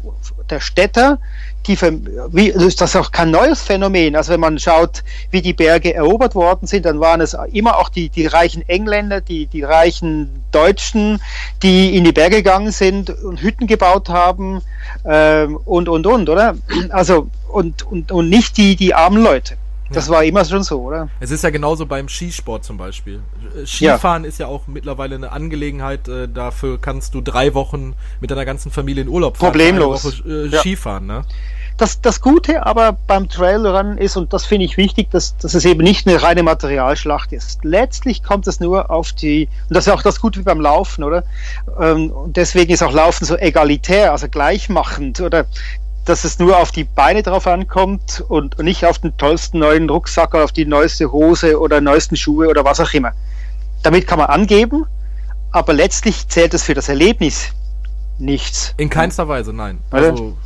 der 0.51 0.59
Städter, 0.61 1.19
die, 1.67 1.79
wie, 1.81 2.53
das 2.53 2.63
ist 2.63 2.81
das 2.81 2.97
auch 2.97 3.11
kein 3.11 3.31
neues 3.31 3.63
Phänomen. 3.63 4.17
Also 4.17 4.33
wenn 4.33 4.41
man 4.41 4.59
schaut, 4.59 5.05
wie 5.31 5.43
die 5.43 5.53
Berge 5.53 5.95
erobert 5.95 6.35
worden 6.35 6.67
sind, 6.67 6.87
dann 6.87 7.01
waren 7.01 7.21
es 7.21 7.37
immer 7.53 7.77
auch 7.77 7.89
die, 7.89 8.09
die 8.09 8.27
reichen 8.27 8.67
Engländer, 8.69 9.21
die, 9.21 9.47
die 9.47 9.63
reichen 9.63 10.45
Deutschen, 10.51 11.21
die 11.63 11.97
in 11.97 12.05
die 12.05 12.13
Berge 12.13 12.37
gegangen 12.37 12.73
sind 12.73 13.11
und 13.11 13.43
Hütten 13.43 13.67
gebaut 13.67 14.09
haben 14.09 14.63
ähm, 15.05 15.57
und, 15.65 15.89
und, 15.89 16.07
und, 16.07 16.29
oder? 16.29 16.57
Also, 16.91 17.29
und, 17.49 17.83
und, 17.83 18.13
und 18.13 18.31
nicht 18.31 18.57
die, 18.57 18.77
die 18.77 18.95
armen 18.95 19.23
Leute. 19.23 19.57
Das 19.91 20.07
Ja. 20.07 20.13
war 20.15 20.25
immer 20.25 20.45
schon 20.45 20.63
so, 20.63 20.83
oder? 20.83 21.09
Es 21.21 21.31
ist 21.31 21.43
ja 21.45 21.51
genauso 21.51 21.87
beim 21.87 22.09
Skisport 22.09 22.65
zum 22.65 22.77
Beispiel. 22.77 23.21
Äh, 23.57 23.67
Skifahren 23.67 24.25
ist 24.25 24.39
ja 24.39 24.47
auch 24.47 24.67
mittlerweile 24.67 25.15
eine 25.15 25.33
Angelegenheit, 25.33 26.09
äh, 26.09 26.29
dafür 26.29 26.79
kannst 26.81 27.15
du 27.15 27.21
drei 27.21 27.55
Wochen 27.55 27.95
mit 28.21 28.31
deiner 28.31 28.45
ganzen 28.45 28.71
Familie 28.71 29.03
in 29.05 29.09
Urlaub 29.09 29.37
fahren. 29.37 29.51
Problemlos. 29.53 30.05
Woche, 30.05 30.29
äh, 30.29 30.47
Ja. 30.49 30.61
Skifahren, 30.61 31.07
ne? 31.07 31.23
Das, 31.79 32.01
das 32.01 32.21
Gute 32.21 32.67
aber 32.67 32.97
beim 33.07 33.29
Trailrun 33.29 33.99
ist, 33.99 34.17
und 34.17 34.33
das 34.33 34.45
finde 34.45 34.65
ich 34.65 34.77
wichtig, 34.77 35.13
dass, 35.13 35.37
dass 35.37 35.55
es 35.55 35.65
eben 35.65 35.85
nicht 35.85 36.09
eine 36.09 36.21
reine 36.21 36.43
Materialschlacht 36.43 37.33
ist. 37.33 37.65
Letztlich 37.65 38.25
kommt 38.25 38.49
es 38.49 38.59
nur 38.59 38.91
auf 38.91 39.13
die, 39.13 39.49
und 39.69 39.77
das 39.77 39.87
ist 39.87 39.93
auch 39.93 40.03
das 40.03 40.21
Gute 40.21 40.41
wie 40.41 40.45
beim 40.45 40.61
Laufen, 40.61 41.05
oder? 41.05 41.23
Ähm, 41.81 42.11
Und 42.11 42.37
deswegen 42.37 42.73
ist 42.73 42.83
auch 42.83 42.93
Laufen 42.93 43.25
so 43.27 43.37
egalitär, 43.37 44.11
also 44.11 44.29
gleichmachend, 44.29 45.21
oder? 45.21 45.47
Dass 46.09 46.25
es 46.25 46.39
nur 46.39 46.57
auf 46.57 46.73
die 46.73 46.85
Beine 46.85 47.23
drauf 47.23 47.47
ankommt 47.47 48.25
und, 48.29 48.59
und 48.59 48.65
nicht 48.65 48.87
auf 48.87 48.99
den 48.99 49.15
tollsten 49.19 49.59
neuen 49.59 49.91
Rucksack 49.91 50.33
oder 50.33 50.45
auf 50.45 50.53
die 50.53 50.65
neueste 50.65 51.13
Hose 51.13 51.61
oder 51.61 51.83
neuesten 51.83 52.17
Schuhe 52.17 52.49
oder 52.49 52.65
was 52.65 52.81
auch 52.81 52.95
immer. 52.95 53.13
Damit 53.83 54.07
kann 54.07 54.19
man 54.19 54.29
angeben, 54.29 54.87
aber 55.53 55.75
letztlich 55.75 56.27
zählt 56.29 56.55
es 56.55 56.63
für 56.63 56.73
das 56.73 56.89
Erlebnis 56.89 57.49
nichts. 58.19 58.73
In 58.79 58.89
keinster 58.89 59.29
Weise, 59.29 59.53
nein. 59.53 59.81
Also, 59.91 60.39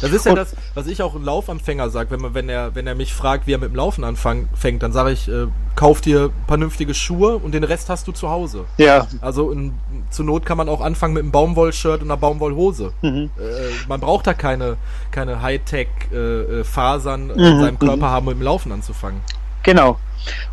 das 0.00 0.10
ist 0.12 0.24
ja 0.26 0.32
Und- 0.32 0.36
das, 0.38 0.54
was 0.74 0.86
ich 0.86 1.02
auch 1.02 1.14
einem 1.14 1.24
Laufanfänger 1.24 1.90
sage, 1.90 2.10
wenn 2.10 2.20
man, 2.20 2.34
wenn 2.34 2.48
er, 2.48 2.74
wenn 2.74 2.86
er 2.86 2.94
mich 2.94 3.12
fragt, 3.14 3.46
wie 3.46 3.52
er 3.54 3.58
mit 3.58 3.70
dem 3.70 3.76
Laufen 3.76 4.04
anfängt, 4.04 4.82
dann 4.82 4.92
sage 4.92 5.12
ich, 5.12 5.28
äh, 5.28 5.46
kauf 5.76 6.00
dir 6.00 6.30
vernünftige 6.46 6.94
Schuhe 6.94 7.36
und 7.36 7.52
den 7.52 7.64
Rest 7.64 7.88
hast 7.88 8.06
du 8.08 8.12
zu 8.12 8.28
Hause. 8.30 8.64
Ja, 8.78 9.06
Also 9.20 9.50
in, 9.50 9.74
zur 10.10 10.24
Not 10.24 10.44
kann 10.46 10.56
man 10.58 10.68
auch 10.68 10.80
anfangen 10.80 11.14
mit 11.14 11.22
einem 11.22 11.32
Baumwollshirt 11.32 12.02
und 12.02 12.08
einer 12.08 12.16
Baumwollhose. 12.16 12.92
Mhm. 13.02 13.30
Äh, 13.38 13.50
man 13.88 14.00
braucht 14.00 14.26
da 14.26 14.34
keine, 14.34 14.76
keine 15.10 15.40
Hightech-Fasern 15.42 17.30
äh, 17.30 17.32
Mhm, 17.34 17.38
in 17.40 17.60
seinem 17.60 17.74
mhm. 17.74 17.78
Körper 17.78 18.10
haben, 18.10 18.26
mit 18.26 18.34
dem 18.36 18.42
Laufen 18.42 18.72
anzufangen. 18.72 19.20
Genau. 19.62 19.98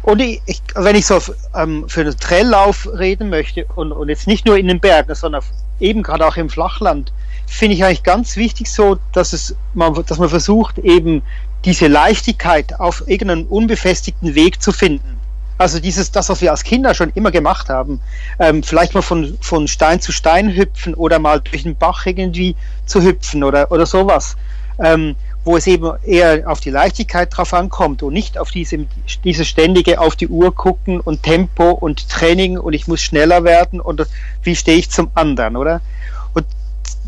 Und 0.03 0.21
ich, 0.21 0.41
ich, 0.45 0.61
wenn 0.75 0.95
ich 0.95 1.05
so 1.05 1.19
ähm, 1.55 1.85
für 1.87 2.01
einen 2.01 2.17
Traillauf 2.17 2.87
reden 2.97 3.29
möchte 3.29 3.65
und, 3.75 3.91
und 3.91 4.09
jetzt 4.09 4.27
nicht 4.27 4.45
nur 4.45 4.57
in 4.57 4.67
den 4.67 4.79
Bergen, 4.79 5.13
sondern 5.15 5.41
eben 5.79 6.03
gerade 6.03 6.25
auch 6.25 6.37
im 6.37 6.49
Flachland, 6.49 7.11
finde 7.47 7.75
ich 7.75 7.83
eigentlich 7.83 8.03
ganz 8.03 8.37
wichtig 8.37 8.71
so, 8.71 8.97
dass 9.13 9.33
es 9.33 9.55
man, 9.73 9.93
dass 10.05 10.17
man 10.17 10.29
versucht 10.29 10.77
eben 10.79 11.21
diese 11.63 11.87
Leichtigkeit 11.87 12.79
auf 12.79 13.03
irgendeinem 13.07 13.45
unbefestigten 13.47 14.35
Weg 14.35 14.61
zu 14.61 14.71
finden. 14.71 15.19
Also 15.57 15.79
dieses, 15.79 16.11
das, 16.11 16.29
was 16.29 16.41
wir 16.41 16.51
als 16.51 16.63
Kinder 16.63 16.93
schon 16.93 17.11
immer 17.15 17.31
gemacht 17.31 17.69
haben, 17.69 18.01
ähm, 18.39 18.61
vielleicht 18.61 18.93
mal 18.93 19.01
von, 19.01 19.37
von 19.39 19.67
Stein 19.67 20.01
zu 20.01 20.11
Stein 20.11 20.53
hüpfen 20.53 20.93
oder 20.93 21.17
mal 21.17 21.39
durch 21.39 21.63
den 21.63 21.77
Bach 21.77 22.05
irgendwie 22.05 22.55
zu 22.85 23.01
hüpfen 23.01 23.43
oder, 23.43 23.71
oder 23.71 23.85
sowas. 23.85 24.35
Ähm, 24.77 25.15
wo 25.45 25.55
es 25.55 25.67
eben 25.67 25.93
eher 26.03 26.49
auf 26.49 26.59
die 26.59 26.71
Leichtigkeit 26.71 27.29
drauf 27.31 27.53
ankommt 27.53 28.01
und 28.01 28.13
nicht 28.13 28.37
auf 28.37 28.49
diese, 28.49 28.85
diese 29.23 29.45
ständige 29.45 30.01
auf 30.01 30.15
die 30.15 30.27
Uhr 30.27 30.53
gucken 30.53 30.99
und 30.99 31.21
Tempo 31.21 31.69
und 31.69 32.09
Training 32.09 32.57
und 32.57 32.73
ich 32.73 32.87
muss 32.87 33.01
schneller 33.01 33.43
werden 33.43 33.79
und 33.79 34.05
wie 34.41 34.55
stehe 34.55 34.79
ich 34.79 34.89
zum 34.89 35.11
anderen, 35.13 35.55
oder? 35.55 35.81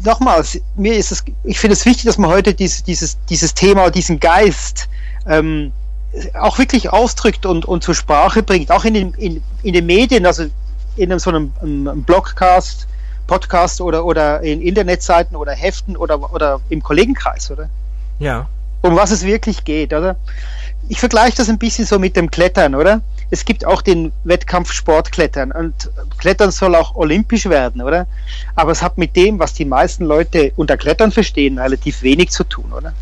Nochmals, 0.04 0.60
mir 0.76 0.96
ist 0.96 1.12
es, 1.12 1.24
ich 1.44 1.60
finde 1.60 1.74
es 1.74 1.86
wichtig, 1.86 2.06
dass 2.06 2.18
man 2.18 2.30
heute 2.30 2.54
dieses, 2.54 2.84
dieses, 2.84 3.18
dieses 3.30 3.54
Thema, 3.54 3.90
diesen 3.90 4.20
Geist 4.20 4.88
ähm, 5.28 5.72
auch 6.40 6.58
wirklich 6.58 6.92
ausdrückt 6.92 7.46
und, 7.46 7.66
und 7.66 7.84
zur 7.84 7.96
Sprache 7.96 8.44
bringt, 8.44 8.72
auch 8.72 8.86
in 8.86 8.94
den, 8.94 9.14
in, 9.16 9.44
in 9.64 9.74
den 9.74 9.86
Medien, 9.86 10.26
also 10.26 10.46
in 10.96 11.12
einem, 11.12 11.20
so 11.20 11.30
einem, 11.30 11.52
einem 11.62 12.04
Blogcast, 12.04 12.88
Podcast 13.28 13.82
oder, 13.82 14.06
oder 14.06 14.42
in 14.42 14.62
Internetseiten 14.62 15.36
oder 15.36 15.52
Heften 15.52 15.98
oder, 15.98 16.34
oder 16.34 16.62
im 16.70 16.82
Kollegenkreis, 16.82 17.52
oder? 17.52 17.70
Ja. 18.20 18.48
um 18.82 18.96
was 18.96 19.12
es 19.12 19.24
wirklich 19.24 19.64
geht, 19.64 19.94
oder? 19.94 20.16
Ich 20.90 21.00
vergleiche 21.00 21.38
das 21.38 21.50
ein 21.50 21.58
bisschen 21.58 21.86
so 21.86 22.00
mit 22.00 22.16
dem 22.16 22.32
Klettern, 22.32 22.76
oder? 22.76 23.02
Es 23.30 23.44
gibt 23.44 23.66
auch 23.66 23.82
den 23.82 24.14
Wettkampf 24.24 24.72
Sportklettern 24.72 25.52
und 25.52 25.90
Klettern 26.18 26.52
soll 26.52 26.76
auch 26.76 26.96
olympisch 26.96 27.46
werden, 27.46 27.82
oder? 27.82 28.08
Aber 28.56 28.72
es 28.72 28.82
hat 28.82 28.98
mit 28.98 29.16
dem, 29.18 29.38
was 29.38 29.54
die 29.54 29.66
meisten 29.66 30.06
Leute 30.06 30.54
unter 30.56 30.78
Klettern 30.78 31.12
verstehen, 31.12 31.60
relativ 31.60 32.04
wenig 32.04 32.30
zu 32.30 32.46
tun, 32.46 32.72
oder? 32.72 32.94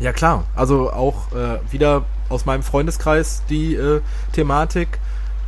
Ja 0.00 0.12
klar, 0.12 0.44
also 0.56 0.92
auch 0.92 1.30
äh, 1.32 1.60
wieder 1.72 2.04
aus 2.28 2.46
meinem 2.46 2.64
Freundeskreis 2.64 3.42
die 3.48 3.76
äh, 3.76 4.00
Thematik, 4.32 4.98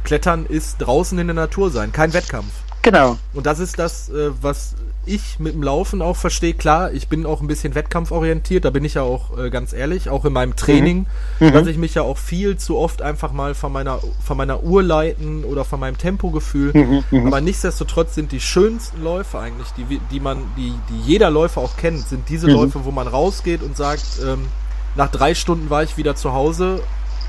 Klettern 0.05 0.47
ist 0.47 0.79
draußen 0.79 1.19
in 1.19 1.27
der 1.27 1.35
Natur 1.35 1.71
sein, 1.71 1.91
kein 1.91 2.13
Wettkampf. 2.13 2.53
Genau. 2.83 3.19
Und 3.35 3.47
das 3.47 3.59
ist 3.59 3.81
das, 3.81 4.09
äh, 4.09 4.31
was 4.41 4.77
ich 5.07 5.39
mit 5.39 5.55
dem 5.55 5.63
Laufen 5.63 6.03
auch 6.03 6.17
verstehe. 6.17 6.55
Klar, 6.55 6.93
ich 6.93 7.09
bin 7.09 7.25
auch 7.27 7.41
ein 7.41 7.47
bisschen 7.47 7.75
wettkampforientiert, 7.75 8.65
da 8.65 8.71
bin 8.71 8.85
ich 8.85 8.95
ja 8.95 9.03
auch 9.03 9.39
äh, 9.39 9.51
ganz 9.51 9.73
ehrlich, 9.73 10.11
auch 10.11 10.25
in 10.25 10.33
meinem 10.33 10.57
Training, 10.57 11.07
Mhm. 11.41 11.53
dass 11.53 11.67
ich 11.67 11.79
mich 11.79 11.95
ja 11.95 12.03
auch 12.03 12.19
viel 12.19 12.57
zu 12.57 12.77
oft 12.79 13.03
einfach 13.03 13.33
mal 13.33 13.55
von 13.55 13.73
meiner, 13.73 14.01
von 14.25 14.37
meiner 14.37 14.63
Uhr 14.63 14.83
leiten 14.83 15.45
oder 15.45 15.65
von 15.65 15.81
meinem 15.81 15.99
Tempogefühl. 15.99 16.73
Mhm, 16.75 17.05
mhm. 17.11 17.27
Aber 17.27 17.41
nichtsdestotrotz 17.41 18.15
sind 18.15 18.33
die 18.33 18.41
schönsten 18.41 19.03
Läufe 19.03 19.39
eigentlich, 19.39 19.69
die, 19.77 20.01
die 20.11 20.21
man, 20.21 20.39
die, 20.57 20.73
die 20.91 21.01
jeder 21.11 21.31
Läufer 21.31 21.61
auch 21.61 21.77
kennt, 21.77 22.07
sind 22.09 22.29
diese 22.29 22.47
Mhm. 22.49 22.53
Läufe, 22.55 22.85
wo 22.85 22.91
man 22.91 23.07
rausgeht 23.09 23.63
und 23.63 23.77
sagt, 23.77 24.05
ähm, 24.27 24.47
nach 24.97 25.11
drei 25.11 25.35
Stunden 25.35 25.71
war 25.71 25.83
ich 25.83 25.97
wieder 25.97 26.17
zu 26.17 26.33
Hause 26.33 26.81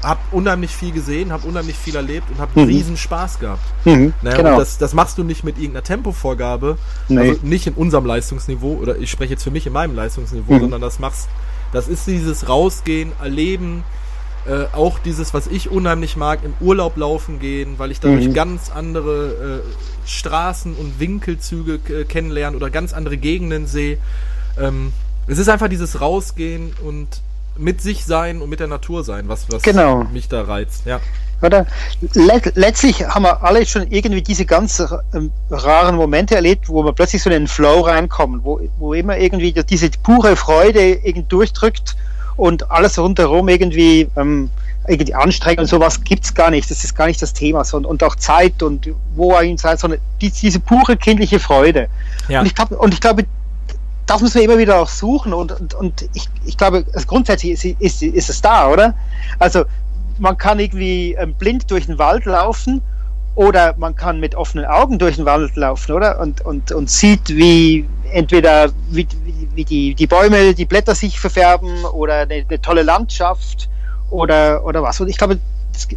habe 0.04 0.20
unheimlich 0.32 0.72
viel 0.72 0.92
gesehen, 0.92 1.32
habe 1.32 1.48
unheimlich 1.48 1.76
viel 1.76 1.96
erlebt 1.96 2.30
und 2.30 2.38
habe 2.40 2.60
Mhm. 2.62 2.68
riesen 2.68 2.98
Spaß 2.98 3.40
gehabt. 3.40 3.62
Mhm, 3.86 4.14
Naja, 4.22 4.38
genau. 4.38 4.58
das, 4.58 4.78
das 4.78 4.94
machst 4.94 5.18
du 5.18 5.24
nicht 5.24 5.44
mit 5.44 5.58
irgendeiner 5.58 5.84
Tempovorgabe, 5.84 6.78
Nee. 7.10 7.20
also 7.30 7.40
nicht 7.44 7.68
in 7.68 7.74
unserem 7.74 8.06
Leistungsniveau, 8.06 8.76
oder 8.76 8.98
ich 8.98 9.10
spreche 9.10 9.34
jetzt 9.34 9.44
für 9.44 9.52
mich 9.52 9.66
in 9.66 9.74
meinem 9.74 9.96
Leistungsniveau, 9.96 10.54
Mhm. 10.54 10.60
sondern 10.62 10.82
das 10.82 11.00
machst, 11.00 11.28
das 11.74 11.88
ist 11.88 12.06
dieses 12.08 12.48
Rausgehen, 12.48 13.12
Erleben, 13.22 13.84
äh, 14.48 14.66
auch 14.74 15.00
dieses, 15.00 15.34
was 15.34 15.48
ich 15.48 15.70
unheimlich 15.72 16.16
mag, 16.16 16.40
im 16.44 16.54
Urlaub 16.66 16.96
laufen 16.96 17.40
gehen, 17.40 17.74
weil 17.80 17.92
ich 17.92 18.00
dadurch 18.00 18.30
Mhm. 18.30 18.34
ganz 18.34 18.70
andere 18.70 19.62
äh, 19.66 20.08
Straßen 20.08 20.74
und 20.76 21.00
Winkelzüge 21.02 21.80
äh, 21.94 22.06
kennenlerne 22.06 22.56
oder 22.56 22.70
ganz 22.70 22.94
andere 22.94 23.18
Gegenden 23.18 23.68
sehe. 23.68 23.98
Ähm, 24.58 24.94
es 25.28 25.38
ist 25.38 25.50
einfach 25.50 25.68
dieses 25.68 26.00
Rausgehen 26.00 26.72
und 26.86 27.08
mit 27.58 27.82
sich 27.82 28.06
sein 28.06 28.42
und 28.42 28.50
mit 28.50 28.60
der 28.60 28.68
Natur 28.68 29.04
sein, 29.04 29.28
was, 29.28 29.48
was 29.52 29.62
Genau. 29.64 30.04
mich 30.06 30.28
da 30.30 30.44
reizt. 30.44 30.86
Ja. 30.86 31.00
Oder? 31.42 31.68
Let 32.14 32.56
letztlich 32.56 33.06
haben 33.08 33.24
wir 33.24 33.44
alle 33.44 33.66
schon 33.66 33.92
irgendwie 33.92 34.22
diese 34.24 34.46
ganz 34.46 34.84
ähm, 35.14 35.32
raren 35.52 35.96
Momente 35.96 36.36
erlebt, 36.36 36.68
wo 36.68 36.84
wir 36.84 36.94
plötzlich 36.94 37.22
so 37.22 37.30
in 37.30 37.42
den 37.42 37.48
Flow 37.48 37.82
reinkommen, 37.82 38.44
wo, 38.44 38.60
wo 38.80 38.94
immer 38.94 39.18
irgendwie 39.18 39.54
diese 39.54 39.90
pure 40.02 40.36
Freude 40.36 40.80
irgendwie 40.80 41.26
durchdrückt 41.28 41.96
und 42.38 42.72
alles 42.72 42.98
rundherum 42.98 43.50
irgendwie, 43.50 44.08
ähm, 44.16 44.50
irgendwie 44.88 45.14
anstrengend 45.14 45.60
und 45.60 45.68
sowas 45.68 46.04
gibt's 46.04 46.34
gar 46.34 46.50
nicht. 46.50 46.72
Das 46.72 46.84
ist 46.84 46.96
gar 46.96 47.06
nicht 47.06 47.22
das 47.22 47.34
Thema, 47.34 47.64
sondern 47.66 47.92
und 47.92 48.04
auch 48.04 48.16
Zeit 48.16 48.64
und 48.64 48.90
wo 49.16 49.40
ihn 49.40 49.58
seid, 49.58 49.80
sondern 49.80 50.00
die, 50.22 50.32
diese 50.32 50.60
pure 50.60 50.98
kindliche 50.98 51.40
Freude. 51.40 51.88
Ja. 52.30 52.40
Und 52.40 52.48
ich 52.48 52.56
glaube, 52.56 52.78
und 52.78 52.94
ich 52.96 53.02
glaube, 53.02 53.26
das 54.08 54.22
müssen 54.22 54.36
wir 54.36 54.44
immer 54.44 54.58
wieder 54.58 54.80
auch 54.80 54.88
suchen 54.88 55.34
und, 55.34 55.52
und, 55.52 55.74
und 55.74 56.10
ich, 56.14 56.28
ich 56.46 56.58
glaube, 56.58 56.86
also 56.94 57.06
grundsätzlich 57.06 57.52
ist, 57.52 57.66
ist, 57.66 58.02
ist 58.02 58.30
es 58.30 58.42
da, 58.42 58.70
oder? 58.70 58.96
Also 59.38 59.66
man 60.18 60.38
kann 60.38 60.60
irgendwie 60.60 61.14
ähm, 61.14 61.34
blind 61.36 61.70
durch 61.70 61.86
den 61.86 62.00
Wald 62.00 62.26
laufen 62.26 62.82
oder 63.36 63.76
man 63.78 63.96
kann 63.96 64.20
mit 64.20 64.34
offenen 64.34 64.66
Augen 64.66 64.98
durch 64.98 65.18
den 65.18 65.26
Wald 65.26 65.56
laufen, 65.56 65.92
oder? 65.92 66.20
Und, 66.20 66.42
und, 66.42 66.72
und 66.72 66.90
sieht, 66.90 67.30
wie 67.30 67.88
entweder 68.12 68.72
wie, 68.90 69.08
wie, 69.54 69.66
die, 69.66 69.94
die 69.94 70.08
Bäume, 70.08 70.56
die 70.56 70.66
Blätter 70.66 70.96
sich 70.96 71.20
verfärben 71.20 71.86
oder 71.86 72.22
eine, 72.22 72.46
eine 72.48 72.62
tolle 72.62 72.84
Landschaft 72.84 73.70
oder, 74.10 74.66
oder 74.66 74.82
was. 74.82 75.00
Und 75.02 75.10
ich 75.10 75.18
glaube, 75.18 75.38
das, 75.74 75.88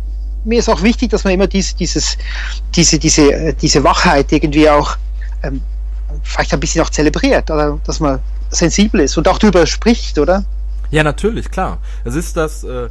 mir 0.45 0.59
ist 0.59 0.69
auch 0.69 0.83
wichtig, 0.83 1.11
dass 1.11 1.25
man 1.25 1.33
immer 1.33 1.47
dies, 1.47 1.77
dieses, 1.77 2.19
diese, 2.75 2.99
diese, 2.99 3.33
äh, 3.33 3.55
diese 3.55 3.85
Wachheit 3.85 4.33
irgendwie 4.33 4.69
auch 4.69 4.97
ähm, 5.43 5.63
vielleicht 6.23 6.53
ein 6.55 6.61
bisschen 6.61 6.83
auch 6.83 6.91
zelebriert, 6.91 7.51
oder 7.51 7.79
dass 7.87 8.01
man 8.01 8.21
sensibel 8.51 9.01
ist 9.01 9.17
und 9.17 9.29
auch 9.29 9.39
darüber 9.39 9.67
spricht, 9.67 10.19
oder? 10.19 10.45
Ja, 10.91 11.03
natürlich, 11.05 11.51
klar. 11.51 11.79
Es 12.05 12.15
ist 12.17 12.37
das, 12.37 12.65
äh, 12.65 12.89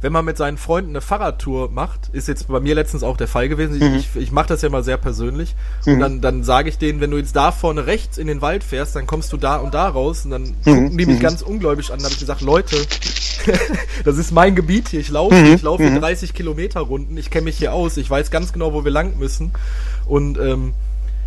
wenn 0.00 0.12
man 0.12 0.24
mit 0.24 0.36
seinen 0.36 0.58
Freunden 0.58 0.90
eine 0.90 1.00
Fahrradtour 1.00 1.70
macht, 1.70 2.08
ist 2.12 2.28
jetzt 2.28 2.48
bei 2.48 2.60
mir 2.60 2.74
letztens 2.74 3.02
auch 3.02 3.16
der 3.16 3.28
Fall 3.28 3.48
gewesen. 3.48 3.78
Mhm. 3.78 3.96
Ich, 3.96 4.08
ich 4.16 4.32
mache 4.32 4.48
das 4.48 4.60
ja 4.62 4.68
mal 4.68 4.82
sehr 4.84 4.96
persönlich. 4.98 5.54
Und 5.86 5.98
dann, 6.00 6.20
dann 6.20 6.44
sage 6.44 6.68
ich 6.68 6.76
denen, 6.78 7.00
wenn 7.00 7.10
du 7.10 7.16
jetzt 7.16 7.34
da 7.36 7.52
vorne 7.52 7.86
rechts 7.86 8.18
in 8.18 8.26
den 8.26 8.42
Wald 8.42 8.64
fährst, 8.64 8.96
dann 8.96 9.06
kommst 9.06 9.32
du 9.32 9.36
da 9.38 9.56
und 9.56 9.72
da 9.74 9.88
raus. 9.88 10.24
Und 10.26 10.30
dann 10.32 10.42
Mhm. 10.42 10.62
gucken 10.64 10.98
die 10.98 11.06
mich 11.06 11.20
ganz 11.20 11.40
ungläubig 11.42 11.90
an. 11.90 11.98
Da 12.00 12.04
habe 12.04 12.12
ich 12.14 12.20
gesagt, 12.20 12.42
Leute, 12.42 12.76
das 14.04 14.18
ist 14.18 14.30
mein 14.32 14.54
Gebiet 14.54 14.88
hier. 14.88 15.00
Ich 15.00 15.08
laufe, 15.10 15.34
Mhm. 15.34 15.54
ich 15.54 15.62
laufe 15.62 15.82
hier 15.88 15.98
30 15.98 16.34
Kilometer 16.34 16.80
Runden. 16.80 17.16
Ich 17.16 17.30
kenne 17.30 17.44
mich 17.44 17.56
hier 17.58 17.72
aus. 17.72 17.96
Ich 17.96 18.08
weiß 18.10 18.30
ganz 18.30 18.52
genau, 18.52 18.72
wo 18.74 18.84
wir 18.84 18.90
lang 18.92 19.18
müssen. 19.18 19.52
Und 20.06 20.38
ähm, 20.38 20.74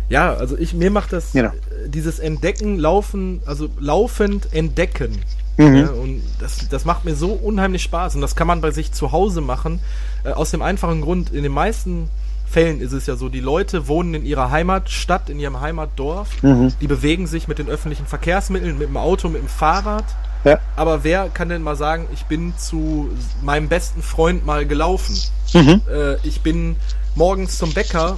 ja, 0.08 0.32
also 0.34 0.56
ich 0.56 0.74
mir 0.74 0.90
macht 0.90 1.12
das 1.12 1.32
Genau. 1.32 1.50
äh, 1.50 1.88
dieses 1.88 2.18
Entdecken, 2.18 2.78
Laufen, 2.78 3.40
also 3.46 3.68
laufend 3.78 4.52
entdecken. 4.52 5.18
Mhm. 5.56 5.76
Ja, 5.76 5.90
und 5.90 6.22
das, 6.38 6.68
das 6.68 6.84
macht 6.84 7.04
mir 7.04 7.16
so 7.16 7.32
unheimlich 7.32 7.82
Spaß. 7.82 8.14
Und 8.14 8.20
das 8.20 8.36
kann 8.36 8.46
man 8.46 8.60
bei 8.60 8.70
sich 8.70 8.92
zu 8.92 9.12
Hause 9.12 9.40
machen. 9.40 9.80
Äh, 10.24 10.30
aus 10.30 10.50
dem 10.52 10.62
einfachen 10.62 11.00
Grund, 11.00 11.30
in 11.30 11.42
den 11.42 11.52
meisten 11.52 12.08
Fällen 12.48 12.80
ist 12.80 12.92
es 12.92 13.06
ja 13.06 13.16
so, 13.16 13.28
die 13.28 13.40
Leute 13.40 13.88
wohnen 13.88 14.14
in 14.14 14.24
ihrer 14.24 14.50
Heimatstadt, 14.50 15.28
in 15.28 15.38
ihrem 15.38 15.60
Heimatdorf. 15.60 16.42
Mhm. 16.42 16.72
Die 16.80 16.86
bewegen 16.86 17.26
sich 17.26 17.46
mit 17.48 17.58
den 17.58 17.68
öffentlichen 17.68 18.06
Verkehrsmitteln, 18.06 18.78
mit 18.78 18.88
dem 18.88 18.96
Auto, 18.96 19.28
mit 19.28 19.42
dem 19.42 19.48
Fahrrad. 19.48 20.04
Ja. 20.44 20.58
Aber 20.76 21.04
wer 21.04 21.28
kann 21.28 21.48
denn 21.48 21.62
mal 21.62 21.76
sagen, 21.76 22.06
ich 22.14 22.24
bin 22.24 22.56
zu 22.56 23.10
meinem 23.42 23.68
besten 23.68 24.02
Freund 24.02 24.46
mal 24.46 24.64
gelaufen? 24.64 25.18
Mhm. 25.52 25.82
Äh, 25.92 26.16
ich 26.26 26.40
bin 26.40 26.76
morgens 27.16 27.58
zum 27.58 27.74
Bäcker 27.74 28.16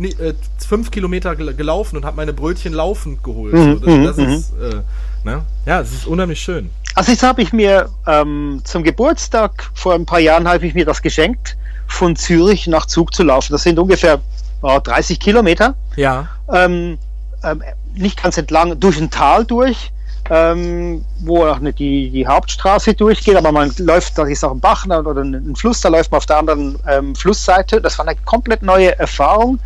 äh, 0.00 0.34
fünf 0.66 0.90
Kilometer 0.90 1.36
gel 1.36 1.54
gelaufen 1.54 1.96
und 1.96 2.04
habe 2.04 2.16
meine 2.16 2.32
Brötchen 2.32 2.72
laufend 2.72 3.22
geholt. 3.22 3.52
Mhm, 3.54 3.80
so, 3.82 3.90
mhm, 3.90 4.04
das 4.04 4.16
das 4.16 4.28
ist, 4.28 4.52
äh, 4.60 4.80
ne? 5.24 5.42
Ja, 5.66 5.80
es 5.80 5.92
ist 5.92 6.06
unheimlich 6.06 6.40
schön. 6.40 6.70
Also 6.94 7.12
jetzt 7.12 7.22
habe 7.22 7.42
ich 7.42 7.52
mir 7.52 7.88
ähm, 8.06 8.60
zum 8.64 8.82
Geburtstag 8.82 9.70
vor 9.74 9.94
ein 9.94 10.04
paar 10.04 10.20
Jahren 10.20 10.46
habe 10.46 10.66
ich 10.66 10.74
mir 10.74 10.84
das 10.84 11.00
geschenkt, 11.00 11.56
von 11.86 12.16
Zürich 12.16 12.66
nach 12.66 12.86
Zug 12.86 13.14
zu 13.14 13.22
laufen. 13.22 13.52
Das 13.52 13.62
sind 13.62 13.78
ungefähr 13.78 14.20
äh, 14.62 14.80
30 14.80 15.18
Kilometer. 15.20 15.74
Ja, 15.96 16.28
Ähm, 16.52 16.98
ähm, 17.44 17.62
nicht 17.94 18.22
ganz 18.22 18.38
entlang, 18.38 18.78
durch 18.78 18.98
ein 18.98 19.10
Tal 19.10 19.44
durch, 19.44 19.92
ähm, 20.32 21.04
wo 21.20 21.44
auch 21.44 21.58
nicht 21.58 21.78
die, 21.78 22.08
die 22.08 22.26
Hauptstraße 22.26 22.94
durchgeht, 22.94 23.36
aber 23.36 23.52
man 23.52 23.70
läuft, 23.76 24.16
da 24.16 24.24
ist 24.24 24.42
auch 24.42 24.52
ein 24.52 24.60
Bach 24.60 24.86
oder 24.86 25.20
ein, 25.20 25.54
Fluss, 25.54 25.82
da 25.82 25.90
läuft 25.90 26.10
man 26.10 26.18
auf 26.18 26.26
der 26.26 26.38
anderen 26.38 26.78
ähm, 26.88 27.14
Flussseite. 27.14 27.82
Das 27.82 27.98
war 27.98 28.08
eine 28.08 28.18
komplett 28.24 28.62
neue 28.62 28.98
Erfahrung, 28.98 29.58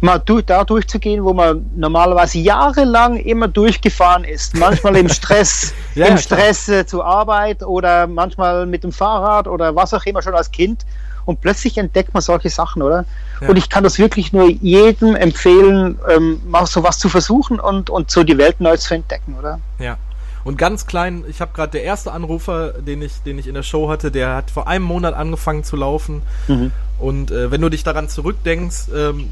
mal 0.00 0.18
durch, 0.18 0.46
da 0.46 0.64
durchzugehen, 0.64 1.22
wo 1.22 1.34
man 1.34 1.66
normalerweise 1.76 2.38
jahrelang 2.38 3.16
immer 3.16 3.48
durchgefahren 3.48 4.24
ist. 4.24 4.56
Manchmal 4.56 4.96
im 4.96 5.08
Stress, 5.10 5.74
Ja, 5.94 6.06
im. 6.06 6.16
Stress 6.16 6.70
äh, 6.70 6.86
zur 6.86 7.04
Arbeit 7.04 7.62
oder 7.62 8.06
manchmal 8.06 8.64
mit 8.64 8.82
dem 8.82 8.92
Fahrrad 8.92 9.46
oder 9.46 9.76
was 9.76 9.92
auch 9.92 10.06
immer 10.06 10.22
schon 10.22 10.34
als 10.34 10.50
Kind. 10.50 10.86
Und 11.26 11.42
plötzlich 11.42 11.76
entdeckt 11.76 12.14
man 12.14 12.22
solche 12.22 12.48
Sachen, 12.48 12.80
oder? 12.80 13.04
Ja. 13.42 13.48
Und 13.48 13.56
ich 13.56 13.68
kann 13.68 13.84
das 13.84 13.98
wirklich 13.98 14.32
nur 14.32 14.48
jedem 14.48 15.16
empfehlen, 15.16 15.98
ähm, 16.08 16.40
mal 16.46 16.64
sowas 16.64 16.98
zu 16.98 17.10
versuchen 17.10 17.60
und, 17.60 17.90
und 17.90 18.10
so 18.10 18.22
die 18.22 18.38
Welt 18.38 18.58
neu 18.60 18.78
zu 18.78 18.94
entdecken, 18.94 19.36
oder? 19.38 19.60
ja. 19.78 19.98
Und 20.44 20.58
ganz 20.58 20.86
klein, 20.86 21.24
ich 21.28 21.40
habe 21.40 21.52
gerade 21.54 21.72
der 21.72 21.84
erste 21.84 22.12
Anrufer, 22.12 22.72
den 22.72 23.02
ich, 23.02 23.22
den 23.24 23.38
ich 23.38 23.46
in 23.46 23.54
der 23.54 23.62
Show 23.62 23.88
hatte, 23.88 24.10
der 24.10 24.34
hat 24.36 24.50
vor 24.50 24.68
einem 24.68 24.84
Monat 24.84 25.14
angefangen 25.14 25.64
zu 25.64 25.76
laufen. 25.76 26.22
Mhm. 26.48 26.70
Und 26.98 27.30
äh, 27.30 27.50
wenn 27.50 27.60
du 27.60 27.68
dich 27.70 27.82
daran 27.82 28.08
zurückdenkst, 28.08 28.88
ähm, 28.94 29.30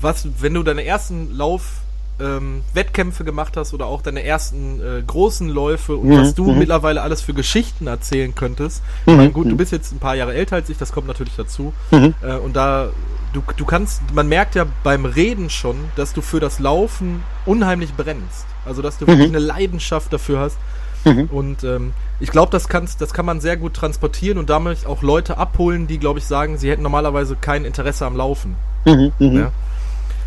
was, 0.00 0.26
wenn 0.40 0.52
du 0.54 0.62
deine 0.62 0.84
ersten 0.84 1.34
Lauf 1.34 1.80
ähm, 2.20 2.62
Wettkämpfe 2.74 3.24
gemacht 3.24 3.56
hast 3.56 3.74
oder 3.74 3.86
auch 3.86 4.02
deine 4.02 4.22
ersten 4.22 4.80
äh, 4.80 5.02
großen 5.04 5.48
Läufe 5.48 5.96
und 5.96 6.08
Mhm, 6.08 6.18
was 6.18 6.34
du 6.34 6.52
mhm. 6.52 6.58
mittlerweile 6.58 7.02
alles 7.02 7.22
für 7.22 7.34
Geschichten 7.34 7.86
erzählen 7.86 8.34
könntest. 8.34 8.82
Mhm, 9.06 9.12
Ich 9.12 9.16
meine, 9.16 9.30
gut, 9.32 9.46
du 9.46 9.50
mhm. 9.52 9.56
bist 9.56 9.72
jetzt 9.72 9.92
ein 9.92 9.98
paar 9.98 10.14
Jahre 10.14 10.34
älter 10.34 10.56
als 10.56 10.68
ich, 10.68 10.78
das 10.78 10.92
kommt 10.92 11.08
natürlich 11.08 11.34
dazu. 11.36 11.72
Mhm. 11.90 12.14
Äh, 12.22 12.34
und 12.36 12.54
da, 12.54 12.90
du, 13.34 13.42
du 13.56 13.64
kannst, 13.66 14.00
man 14.14 14.28
merkt 14.28 14.54
ja 14.54 14.64
beim 14.82 15.04
Reden 15.04 15.50
schon, 15.50 15.76
dass 15.96 16.14
du 16.14 16.22
für 16.22 16.40
das 16.40 16.58
Laufen 16.58 17.22
unheimlich 17.44 17.94
brennst. 17.94 18.46
Also, 18.64 18.80
dass 18.80 18.96
du 18.96 19.06
wirklich 19.06 19.28
eine 19.28 19.40
Leidenschaft 19.40 20.10
dafür 20.10 20.38
hast. 20.40 20.56
Mhm. 21.04 21.28
Und 21.30 21.64
ähm, 21.64 21.92
ich 22.18 22.30
glaube, 22.30 22.50
das, 22.50 22.68
kannst, 22.68 23.02
das 23.02 23.12
kann 23.12 23.26
man 23.26 23.40
sehr 23.40 23.58
gut 23.58 23.74
transportieren 23.74 24.38
und 24.38 24.48
damit 24.48 24.86
auch 24.86 25.02
Leute 25.02 25.36
abholen, 25.36 25.86
die, 25.86 25.98
glaube 25.98 26.18
ich, 26.18 26.24
sagen, 26.24 26.56
sie 26.56 26.70
hätten 26.70 26.82
normalerweise 26.82 27.36
kein 27.38 27.66
Interesse 27.66 28.06
am 28.06 28.16
Laufen. 28.16 28.56
Mhm. 28.86 29.12
Mhm. 29.18 29.36
Ja. 29.36 29.52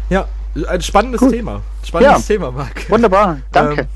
Ja, 0.10 0.28
ein 0.68 0.82
spannendes 0.82 1.22
Gut. 1.22 1.32
Thema. 1.32 1.62
Spannendes 1.84 2.28
Ja. 2.28 2.36
Thema, 2.36 2.52
Marc. 2.52 2.90
Wunderbar, 2.90 3.40
danke. 3.52 3.82
Ähm, 3.82 3.88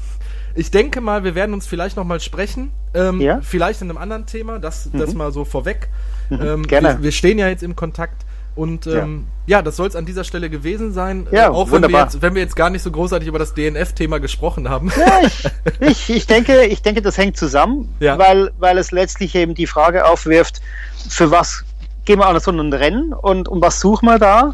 ich 0.55 0.71
denke 0.71 1.01
mal, 1.01 1.23
wir 1.23 1.35
werden 1.35 1.53
uns 1.53 1.67
vielleicht 1.67 1.97
noch 1.97 2.03
mal 2.03 2.19
sprechen. 2.19 2.71
Ähm, 2.93 3.21
Ja. 3.21 3.39
Vielleicht 3.41 3.81
in 3.81 3.89
einem 3.89 3.97
anderen 3.97 4.25
Thema, 4.25 4.57
das, 4.59 4.89
das 4.91 5.13
mal 5.13 5.31
so 5.31 5.45
vorweg. 5.45 5.87
Ähm, 6.31 6.65
Gerne. 6.67 6.97
Wir, 6.97 7.03
wir 7.03 7.11
stehen 7.11 7.37
ja 7.37 7.47
jetzt 7.47 7.63
im 7.63 7.75
Kontakt. 7.75 8.25
Und 8.61 8.85
ähm, 8.85 9.25
ja. 9.47 9.63
das 9.63 9.75
soll 9.75 9.87
es 9.87 9.95
an 9.95 10.05
dieser 10.05 10.23
Stelle 10.23 10.47
gewesen 10.47 10.93
sein. 10.93 11.25
Ja, 11.31 11.45
äh, 11.45 11.49
auch 11.49 11.71
wenn 11.71 11.81
wir, 11.81 11.89
jetzt, 11.89 12.21
wenn 12.21 12.35
wir 12.35 12.43
jetzt 12.43 12.55
gar 12.55 12.69
nicht 12.69 12.83
so 12.83 12.91
großartig 12.91 13.27
über 13.27 13.39
das 13.39 13.55
DNF-Thema 13.55 14.19
gesprochen 14.19 14.69
haben. 14.69 14.91
Ja, 14.95 15.21
ich, 15.25 15.49
ich, 15.79 16.09
ich, 16.11 16.27
denke, 16.27 16.65
ich 16.65 16.83
denke, 16.83 17.01
das 17.01 17.17
hängt 17.17 17.37
zusammen, 17.37 17.91
Ja. 17.99 18.19
weil, 18.19 18.51
weil 18.59 18.77
es 18.77 18.91
letztlich 18.91 19.33
eben 19.33 19.55
die 19.55 19.65
Frage 19.65 20.05
aufwirft, 20.05 20.61
für 21.09 21.31
was 21.31 21.63
gehen 22.05 22.19
wir 22.19 22.27
an 22.27 22.39
so 22.39 22.51
ein 22.51 22.71
Rennen 22.71 23.13
und, 23.13 23.47
und 23.47 23.63
was 23.63 23.79
suchen 23.79 24.05
wir 24.05 24.19
da? 24.19 24.53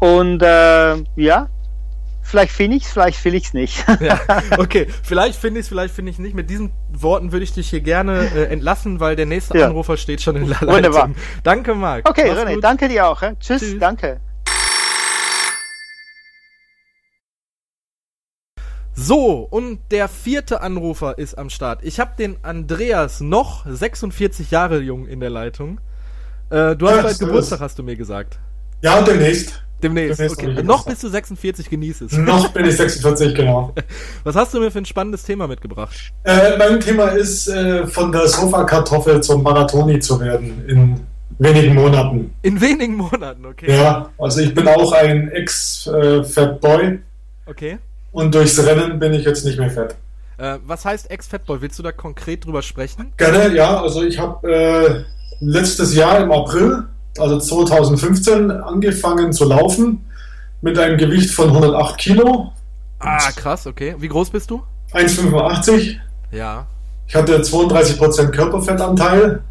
Und 0.00 0.42
äh, 0.42 0.96
ja, 1.14 1.48
vielleicht 2.24 2.52
finde 2.52 2.76
ich 2.78 2.84
es, 2.84 2.90
vielleicht 2.92 3.24
will 3.24 3.34
ich 3.34 3.44
es 3.44 3.54
nicht. 3.54 3.84
ja, 4.00 4.20
okay, 4.58 4.88
vielleicht 5.02 5.38
finde 5.38 5.60
ich 5.60 5.64
es, 5.66 5.68
vielleicht 5.68 5.94
finde 5.94 6.10
ich 6.10 6.18
nicht. 6.18 6.34
Mit 6.34 6.50
diesen 6.50 6.72
Worten 6.92 7.30
würde 7.30 7.44
ich 7.44 7.52
dich 7.52 7.70
hier 7.70 7.80
gerne 7.80 8.30
äh, 8.34 8.44
entlassen, 8.46 8.98
weil 9.00 9.14
der 9.16 9.26
nächste 9.26 9.56
Ja. 9.58 9.66
Anrufer 9.66 9.96
steht 9.96 10.20
schon 10.22 10.36
in 10.36 10.48
der 10.48 10.60
Wunderbar. 10.62 11.08
Leitung. 11.08 11.14
Danke, 11.42 11.74
Marc. 11.74 12.08
Okay, 12.08 12.26
Mach's 12.28 12.40
René, 12.42 12.54
gut. 12.54 12.64
danke 12.64 12.88
dir 12.88 13.06
auch. 13.06 13.22
Hä? 13.22 13.34
Tschüss, 13.38 13.60
Tschüss. 13.60 13.78
danke. 13.78 14.20
So, 18.96 19.40
und 19.50 19.80
der 19.90 20.08
vierte 20.08 20.60
Anrufer 20.60 21.18
ist 21.18 21.36
am 21.36 21.50
Start. 21.50 21.80
Ich 21.82 21.98
habe 21.98 22.12
den 22.16 22.36
Andreas 22.44 23.20
noch 23.20 23.66
46 23.66 24.52
Jahre 24.52 24.78
jung 24.78 25.06
in 25.06 25.18
der 25.18 25.30
Leitung. 25.30 25.80
Äh, 26.50 26.76
du 26.76 26.88
hast 26.88 27.02
bald. 27.02 27.18
Geburtstag, 27.18 27.58
hast 27.60 27.78
du 27.78 27.82
mir 27.82 27.96
gesagt. 27.96 28.38
Ja, 28.82 28.98
und 28.98 29.08
demnächst. 29.08 29.64
Demnächst. 29.84 30.18
Demnächst 30.18 30.42
okay. 30.42 30.62
Noch 30.62 30.84
bist 30.86 31.02
du 31.04 31.08
46, 31.08 31.70
genieß 31.70 32.00
es. 32.00 32.12
Noch 32.12 32.48
bin 32.48 32.64
ich 32.64 32.76
46, 32.76 33.34
genau. 33.34 33.72
Was 34.24 34.34
hast 34.34 34.54
du 34.54 34.60
mir 34.60 34.70
für 34.70 34.78
ein 34.78 34.84
spannendes 34.86 35.22
Thema 35.22 35.46
mitgebracht? 35.46 35.94
Äh, 36.24 36.56
mein 36.58 36.80
Thema 36.80 37.08
ist, 37.08 37.46
äh, 37.48 37.86
von 37.86 38.10
der 38.10 38.26
Sofakartoffel 38.26 39.22
zum 39.22 39.42
Marathoni 39.42 40.00
zu 40.00 40.18
werden 40.20 40.64
in 40.66 41.00
wenigen 41.38 41.74
Monaten. 41.74 42.32
In 42.42 42.60
wenigen 42.60 42.96
Monaten, 42.96 43.44
okay. 43.46 43.70
Ja, 43.76 44.08
also 44.18 44.40
ich 44.40 44.54
bin 44.54 44.66
auch 44.68 44.92
ein 44.92 45.28
Ex-Fatboy 45.32 46.98
Okay. 47.46 47.78
und 48.12 48.34
durchs 48.34 48.58
Rennen 48.64 48.98
bin 48.98 49.12
ich 49.14 49.24
jetzt 49.24 49.44
nicht 49.44 49.58
mehr 49.58 49.70
fett. 49.70 49.96
Äh, 50.38 50.58
was 50.66 50.84
heißt 50.84 51.10
Ex-Fatboy? 51.10 51.60
Willst 51.60 51.78
du 51.78 51.82
da 51.82 51.92
konkret 51.92 52.44
drüber 52.44 52.62
sprechen? 52.62 53.12
Gerne, 53.16 53.54
ja, 53.54 53.80
also 53.80 54.02
ich 54.02 54.18
habe 54.18 54.50
äh, 54.50 55.04
letztes 55.40 55.94
Jahr 55.94 56.20
im 56.20 56.32
April, 56.32 56.84
also 57.18 57.38
2015, 57.38 58.50
angefangen 58.50 59.32
zu 59.32 59.44
laufen 59.44 60.04
mit 60.62 60.78
einem 60.78 60.96
Gewicht 60.98 61.30
von 61.30 61.48
108 61.50 61.98
Kilo, 61.98 62.52
Ah, 63.00 63.18
krass, 63.36 63.66
okay. 63.66 63.94
Wie 63.98 64.08
groß 64.08 64.30
bist 64.30 64.50
du? 64.50 64.62
1,85. 64.94 65.96
Ja. 66.32 66.66
Ich 67.06 67.14
hatte 67.14 67.36
32% 67.42 68.28
Körperfettanteil 68.30 69.42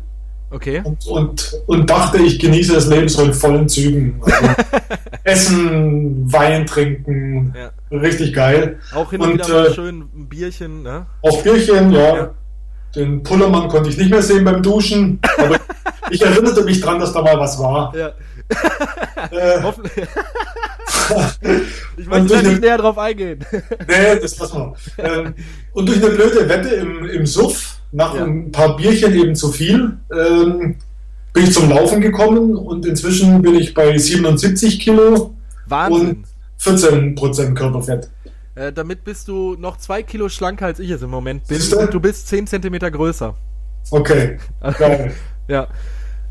Okay. 0.49 0.81
und, 0.83 1.05
und, 1.07 1.53
und 1.67 1.89
dachte, 1.89 2.17
ich 2.19 2.39
genieße 2.39 2.73
das 2.73 2.87
Leben 2.87 3.07
so 3.09 3.23
in 3.23 3.33
vollen 3.33 3.69
Zügen. 3.69 4.19
Also 4.21 4.47
Essen, 5.23 6.31
Wein 6.31 6.65
trinken, 6.65 7.53
Ja. 7.55 7.71
richtig 7.97 8.33
geil. 8.33 8.79
Auch 8.95 9.11
hin 9.11 9.21
und, 9.21 9.31
Und, 9.33 9.33
wieder 9.47 9.67
äh, 9.69 9.73
schön 9.73 9.99
ein 10.15 10.27
Bierchen, 10.29 10.81
ne? 10.83 11.05
Auf 11.21 11.43
Bierchen, 11.43 11.91
ja. 11.91 12.15
Ja. 12.15 12.31
Den 12.95 13.23
Pullermann 13.23 13.67
konnte 13.69 13.89
ich 13.89 13.97
nicht 13.97 14.11
mehr 14.11 14.21
sehen 14.21 14.43
beim 14.45 14.61
Duschen, 14.61 15.19
aber 15.37 15.57
ich 16.11 16.21
erinnerte 16.21 16.63
mich 16.63 16.79
dran, 16.81 16.99
dass 16.99 17.11
da 17.13 17.21
mal 17.21 17.39
was 17.39 17.57
war. 17.59 17.93
Ja. 17.95 18.07
Äh, 19.31 19.61
Hoffentlich. 19.63 19.93
ich 21.97 22.05
möchte 22.07 22.27
da 22.35 22.41
nicht 22.41 22.51
den- 22.55 22.59
näher 22.61 22.77
drauf 22.77 22.97
eingehen. 22.97 23.39
nee, 23.51 24.19
das 24.21 24.37
lassen 24.39 24.57
wir. 24.57 24.75
Ähm, 25.03 25.33
und 25.73 25.87
durch 25.89 25.97
eine 26.03 26.13
blöde 26.15 26.47
Wette 26.47 26.69
im, 26.69 27.05
im 27.05 27.25
Suff, 27.25 27.77
nach 27.91 28.15
Ja. 28.15 28.23
ein 28.25 28.51
paar 28.51 28.75
Bierchen 28.77 29.13
eben 29.13 29.35
zu 29.35 29.51
viel, 29.51 29.97
ähm, 30.15 30.75
bin 31.33 31.43
ich 31.43 31.53
zum 31.53 31.69
Laufen 31.69 31.99
gekommen 32.01 32.55
und 32.55 32.85
inzwischen 32.85 33.41
bin 33.41 33.55
ich 33.55 33.73
bei 33.73 33.97
77 33.97 34.79
Kilo 34.79 35.33
Wahnsinn. 35.67 36.09
und 36.09 37.17
14% 37.17 37.53
Körperfett. 37.55 38.09
Äh, 38.55 38.71
damit 38.71 39.03
bist 39.03 39.27
du 39.27 39.55
noch 39.59 39.77
zwei 39.77 40.03
Kilo 40.03 40.29
schlanker 40.29 40.67
als 40.67 40.79
ich 40.79 40.89
es 40.89 41.01
im 41.01 41.09
Moment 41.09 41.47
bin. 41.47 41.57
Siehste? 41.57 41.77
Und 41.77 41.93
du 41.93 41.99
bist 41.99 42.27
10 42.27 42.47
Zentimeter 42.47 42.91
größer. 42.91 43.33
Okay, 43.91 44.37
geil. 44.77 45.13
Ja. 45.47 45.67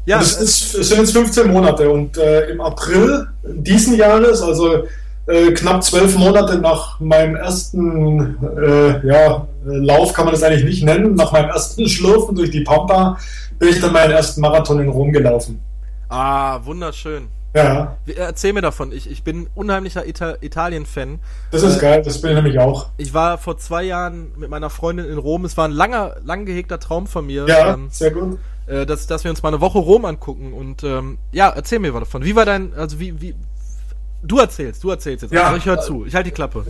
Ja, 0.05 0.19
das, 0.19 0.37
ist, 0.41 0.75
es 0.75 0.89
sind 0.89 0.99
jetzt 0.99 1.13
15 1.13 1.53
Monate 1.53 1.89
und 1.89 2.17
äh, 2.17 2.51
im 2.51 2.61
April 2.61 3.29
diesen 3.45 3.95
Jahres, 3.95 4.43
also 4.43 4.85
äh, 5.27 5.53
knapp 5.53 5.85
zwölf 5.85 6.17
Monate 6.17 6.59
nach 6.59 6.99
meinem 6.99 7.37
ersten 7.37 8.37
äh, 8.59 9.07
ja, 9.07 9.47
äh, 9.65 9.77
Lauf, 9.77 10.13
kann 10.13 10.25
man 10.25 10.35
das 10.35 10.43
eigentlich 10.43 10.65
nicht 10.65 10.83
nennen, 10.83 11.15
nach 11.15 11.31
meinem 11.31 11.51
ersten 11.51 11.89
Schlurfen 11.89 12.35
durch 12.35 12.51
die 12.51 12.63
Pampa, 12.63 13.17
bin 13.61 13.69
ich 13.69 13.81
dann 13.81 13.93
meinen 13.93 14.11
ersten 14.11 14.41
Marathon 14.41 14.81
in 14.81 14.89
Rom 14.89 15.13
gelaufen. 15.13 15.61
ah, 16.09 16.59
wunderschön. 16.65 17.29
Ja, 17.55 17.97
Erzähl 18.17 18.55
mir 18.55 18.63
davon. 18.63 18.93
Ich, 18.93 19.11
ich 19.11 19.25
bin 19.25 19.47
unheimlicher 19.55 20.07
Ita 20.07 20.37
Italien-Fan. 20.41 21.19
das 21.51 21.63
ist 21.63 21.77
Äh, 21.77 21.81
geil, 21.81 22.03
das 22.03 22.21
bin 22.21 22.31
ich 22.31 22.37
nämlich 22.37 22.59
auch. 22.59 22.87
Ich 22.97 23.13
war 23.13 23.37
vor 23.37 23.59
zwei 23.59 23.83
Jahren 23.83 24.33
mit 24.39 24.49
meiner 24.49 24.71
Freundin 24.71 25.05
in 25.07 25.19
Rom. 25.19 25.45
Es 25.45 25.57
war 25.59 25.67
ein 25.69 25.73
langer, 25.73 26.17
lang 26.25 26.47
gehegter 26.47 26.81
Traum 26.81 27.07
von 27.07 27.27
mir, 27.27 27.47
Ja, 27.47 27.75
ähm, 27.75 27.89
sehr 27.91 28.11
gut. 28.11 28.39
äh, 28.67 28.87
dass, 28.87 29.07
dass 29.07 29.25
wir 29.25 29.31
uns 29.31 29.43
mal 29.43 29.51
eine 29.51 29.61
Woche 29.61 29.79
Rom 29.79 30.07
angucken. 30.07 30.55
Und 30.55 30.83
ähm, 30.83 31.19
ja, 31.31 31.51
erzähl 31.51 31.79
mir 31.79 31.93
was 31.93 32.01
davon. 32.05 32.25
Wie 32.25 32.35
war 32.35 32.47
dein, 32.47 32.73
also 32.75 32.99
wie, 32.99 33.21
wie, 33.21 33.35
du 34.23 34.39
erzählst, 34.39 34.83
du 34.83 34.89
erzählst 34.91 35.23
jetzt. 35.23 35.33
Ja. 35.35 35.45
Also 35.45 35.59
ich 35.59 35.67
höre 35.67 35.81
zu. 35.83 36.07
Ich 36.07 36.15
halte 36.15 36.31
die 36.31 36.35
Klappe. 36.35 36.65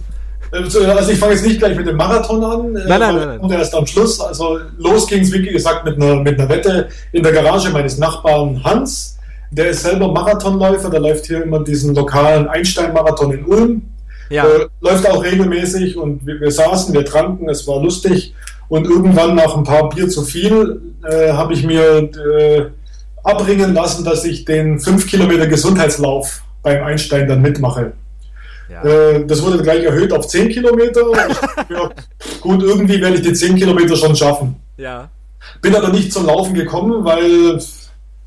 Also 0.51 0.81
ich 1.13 1.19
fange 1.19 1.35
jetzt 1.35 1.47
nicht 1.47 1.61
gleich 1.61 1.77
mit 1.77 1.87
dem 1.87 1.97
Marathon 1.97 2.43
an. 2.43 2.75
äh, 2.77 2.89
Nein, 2.89 2.99
nein, 3.01 3.15
nein, 3.15 3.39
kommt 3.41 3.53
erst 3.53 3.75
am 3.75 3.87
Schluss. 3.87 4.21
Also 4.21 4.59
los 4.79 5.07
ging 5.07 5.23
es, 5.23 5.33
wie 5.33 5.43
gesagt, 5.47 5.85
mit 5.85 5.95
einer, 6.03 6.17
mit 6.17 6.39
einer 6.41 6.49
Wette 6.49 6.89
in 7.13 7.23
der 7.23 7.33
Garage 7.33 7.71
meines 7.71 7.99
Nachbarn 7.99 8.63
Hans. 8.65 9.17
Der 9.53 9.69
ist 9.69 9.83
selber 9.83 10.11
Marathonläufer, 10.11 10.89
der 10.89 11.01
läuft 11.01 11.27
hier 11.27 11.43
immer 11.43 11.63
diesen 11.63 11.95
lokalen 11.95 12.49
Einstein-Marathon 12.49 13.33
in 13.33 13.45
Ulm. 13.45 13.83
Ja. 14.31 14.47
Äh, 14.47 14.67
läuft 14.81 15.07
auch 15.07 15.23
regelmäßig 15.23 15.99
und 15.99 16.27
wir, 16.27 16.41
wir 16.41 16.51
saßen, 16.51 16.95
wir 16.95 17.05
tranken, 17.05 17.51
es 17.51 17.67
war 17.69 17.83
lustig. 17.83 18.35
Und 18.69 18.87
irgendwann 18.87 19.35
nach 19.35 19.55
ein 19.55 19.65
paar 19.65 19.91
Bier 19.91 20.09
zu 20.09 20.23
viel 20.23 20.81
äh, 21.07 21.33
habe 21.33 21.53
ich 21.53 21.65
mir 21.65 22.09
äh, 22.39 22.65
abbringen 23.23 23.75
lassen, 23.75 24.07
dass 24.07 24.25
ich 24.25 24.47
den 24.47 24.81
5 24.81 25.07
Kilometer 25.07 25.47
Gesundheitslauf 25.47 26.43
beim 26.63 26.83
Einstein 26.83 27.29
dann 27.29 27.43
mitmache. 27.43 27.93
ja. 28.71 28.83
Äh, 28.83 29.27
das 29.27 29.43
wurde 29.43 29.63
gleich 29.63 29.85
erhöht 29.85 30.15
auf 30.15 30.29
10 30.29 30.49
Kilometer. 30.49 31.03
Mir, 31.69 31.91
gut, 32.41 32.63
irgendwie 32.63 33.03
werde 33.03 33.17
ich 33.17 33.23
die 33.23 33.35
10 33.35 33.57
Kilometer 33.57 33.97
schon 33.97 34.17
schaffen. 34.17 34.57
ja. 34.79 35.11
Bin 35.61 35.75
aber 35.75 35.89
nicht 35.89 36.13
zum 36.13 36.27
Laufen 36.27 36.55
gekommen, 36.55 37.05
weil 37.05 37.61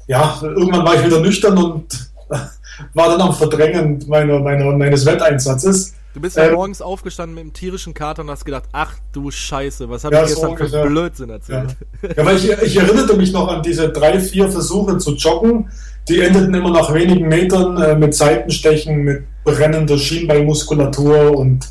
ja, 0.08 0.40
irgendwann 0.42 0.86
war 0.86 0.96
ich 0.96 1.06
wieder 1.06 1.20
nüchtern 1.20 1.58
und 1.58 2.12
war 2.94 3.10
dann 3.10 3.22
am 3.22 3.34
Verdrängen 3.34 4.04
meiner, 4.08 4.40
meiner, 4.40 4.72
meines 4.78 5.06
Wetteinsatzes. 5.06 5.94
Du 6.14 6.22
bist 6.22 6.38
ja 6.38 6.46
Ähm, 6.46 6.54
morgens 6.54 6.82
aufgestanden 6.82 7.36
mit 7.36 7.42
einem 7.44 7.54
tierischen 7.54 7.94
Kater 7.94 8.22
und 8.22 8.30
hast 8.30 8.46
gedacht, 8.46 8.64
ach 8.72 8.94
du 9.12 9.32
Scheiße, 9.32 9.90
was 9.90 10.06
habe 10.06 10.16
Ja, 10.16 10.24
ich 10.24 10.30
so 10.30 10.36
gestern 10.36 10.56
für 10.58 10.64
ungefähr. 10.64 10.86
Blödsinn 10.86 11.28
Ja. 11.30 11.36
erzählt? 11.36 11.76
ja, 12.16 12.26
weil 12.26 12.38
ich, 12.38 12.50
ich 12.50 12.78
erinnerte 12.78 13.18
mich 13.18 13.34
noch 13.34 13.50
an 13.50 13.62
diese 13.62 13.90
drei, 13.90 14.20
vier 14.20 14.50
Versuche 14.50 14.98
zu 14.98 15.16
joggen. 15.16 15.70
Die 16.08 16.22
endeten 16.22 16.54
immer 16.54 16.70
nach 16.72 16.94
wenigen 16.94 17.28
Metern 17.28 17.82
äh, 17.82 17.96
mit 17.96 18.14
Seitenstechen, 18.16 19.04
mit 19.04 19.24
brennender 19.44 19.98
Schienbeinmuskulatur 19.98 21.38
und 21.38 21.68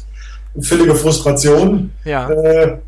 völliger 0.61 0.94
Frustration. 0.94 1.93
Ja. 2.05 2.28
Äh, 2.31 2.78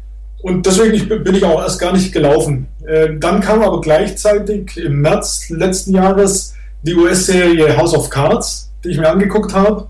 und 0.42 0.64
deswegen 0.66 1.24
bin 1.24 1.34
ich 1.34 1.44
auch 1.44 1.60
erst 1.62 1.80
gar 1.80 1.92
nicht 1.92 2.12
gelaufen. 2.12 2.68
Äh, 2.86 3.16
dann 3.18 3.40
kam 3.40 3.62
aber 3.62 3.80
gleichzeitig 3.80 4.76
im 4.76 5.00
März 5.00 5.48
letzten 5.50 5.92
Jahres 5.94 6.54
die 6.82 6.94
US-Serie 6.94 7.76
House 7.76 7.94
of 7.94 8.10
Cards, 8.10 8.70
die 8.84 8.90
ich 8.90 8.98
mir 8.98 9.08
angeguckt 9.10 9.52
habe. 9.54 9.88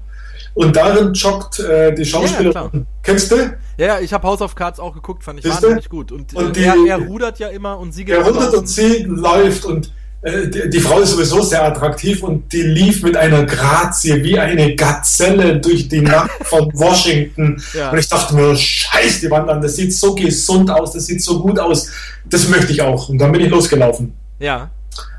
Und 0.55 0.75
darin 0.75 1.13
joggt 1.13 1.59
äh, 1.61 1.95
die. 1.95 2.05
Schauspielerin. 2.07 2.87
Kennst 3.03 3.31
du? 3.31 3.37
Ja, 3.77 3.87
ja, 3.87 4.01
ich 4.01 4.15
habe 4.15 4.27
House 4.27 4.41
of 4.41 4.55
Cards 4.55 4.81
auch 4.81 4.95
geguckt, 4.95 5.23
fand 5.23 5.39
ich 5.41 5.45
Siehste? 5.45 5.65
wahnsinnig 5.65 5.91
gut. 5.91 6.11
Und, 6.13 6.33
Und 6.35 6.49
äh, 6.49 6.53
die- 6.53 6.63
er, 6.65 6.99
er 7.01 7.07
rudert 7.07 7.39
ja 7.39 7.49
immer 7.49 7.79
und 7.79 7.93
sie 7.93 8.07
geht 8.07 8.15
Er 8.17 8.25
rudert 8.27 8.55
und 8.55 8.67
sie 8.67 9.03
läuft 9.07 9.67
und 9.67 9.93
die, 10.25 10.71
die 10.71 10.81
Frau 10.81 11.01
ist 11.01 11.11
sowieso 11.11 11.43
sehr 11.43 11.65
attraktiv 11.65 12.23
und 12.23 12.53
die 12.53 12.63
lief 12.63 13.03
mit 13.03 13.17
einer 13.17 13.45
Grazie 13.45 14.23
wie 14.25 14.39
eine 14.39 14.75
Gazelle 14.75 15.59
durch 15.59 15.89
die 15.89 16.01
Nacht 16.01 16.31
von 16.43 16.71
Washington. 16.75 17.63
Ja. 17.75 17.91
Und 17.91 17.99
ich 17.99 18.09
dachte 18.09 18.35
mir, 18.35 18.57
scheiß 18.57 19.21
die 19.21 19.31
Wand 19.31 19.49
an, 19.49 19.61
das 19.61 19.77
sieht 19.77 19.95
so 19.95 20.15
gesund 20.15 20.71
aus, 20.71 20.93
das 20.93 21.07
sieht 21.07 21.23
so 21.23 21.41
gut 21.41 21.59
aus. 21.59 21.91
Das 22.25 22.49
möchte 22.49 22.73
ich 22.73 22.83
auch. 22.83 23.09
Und 23.09 23.19
dann 23.19 23.31
bin 23.31 23.43
ich 23.43 23.51
losgelaufen. 23.51 24.15
Ja. 24.39 24.71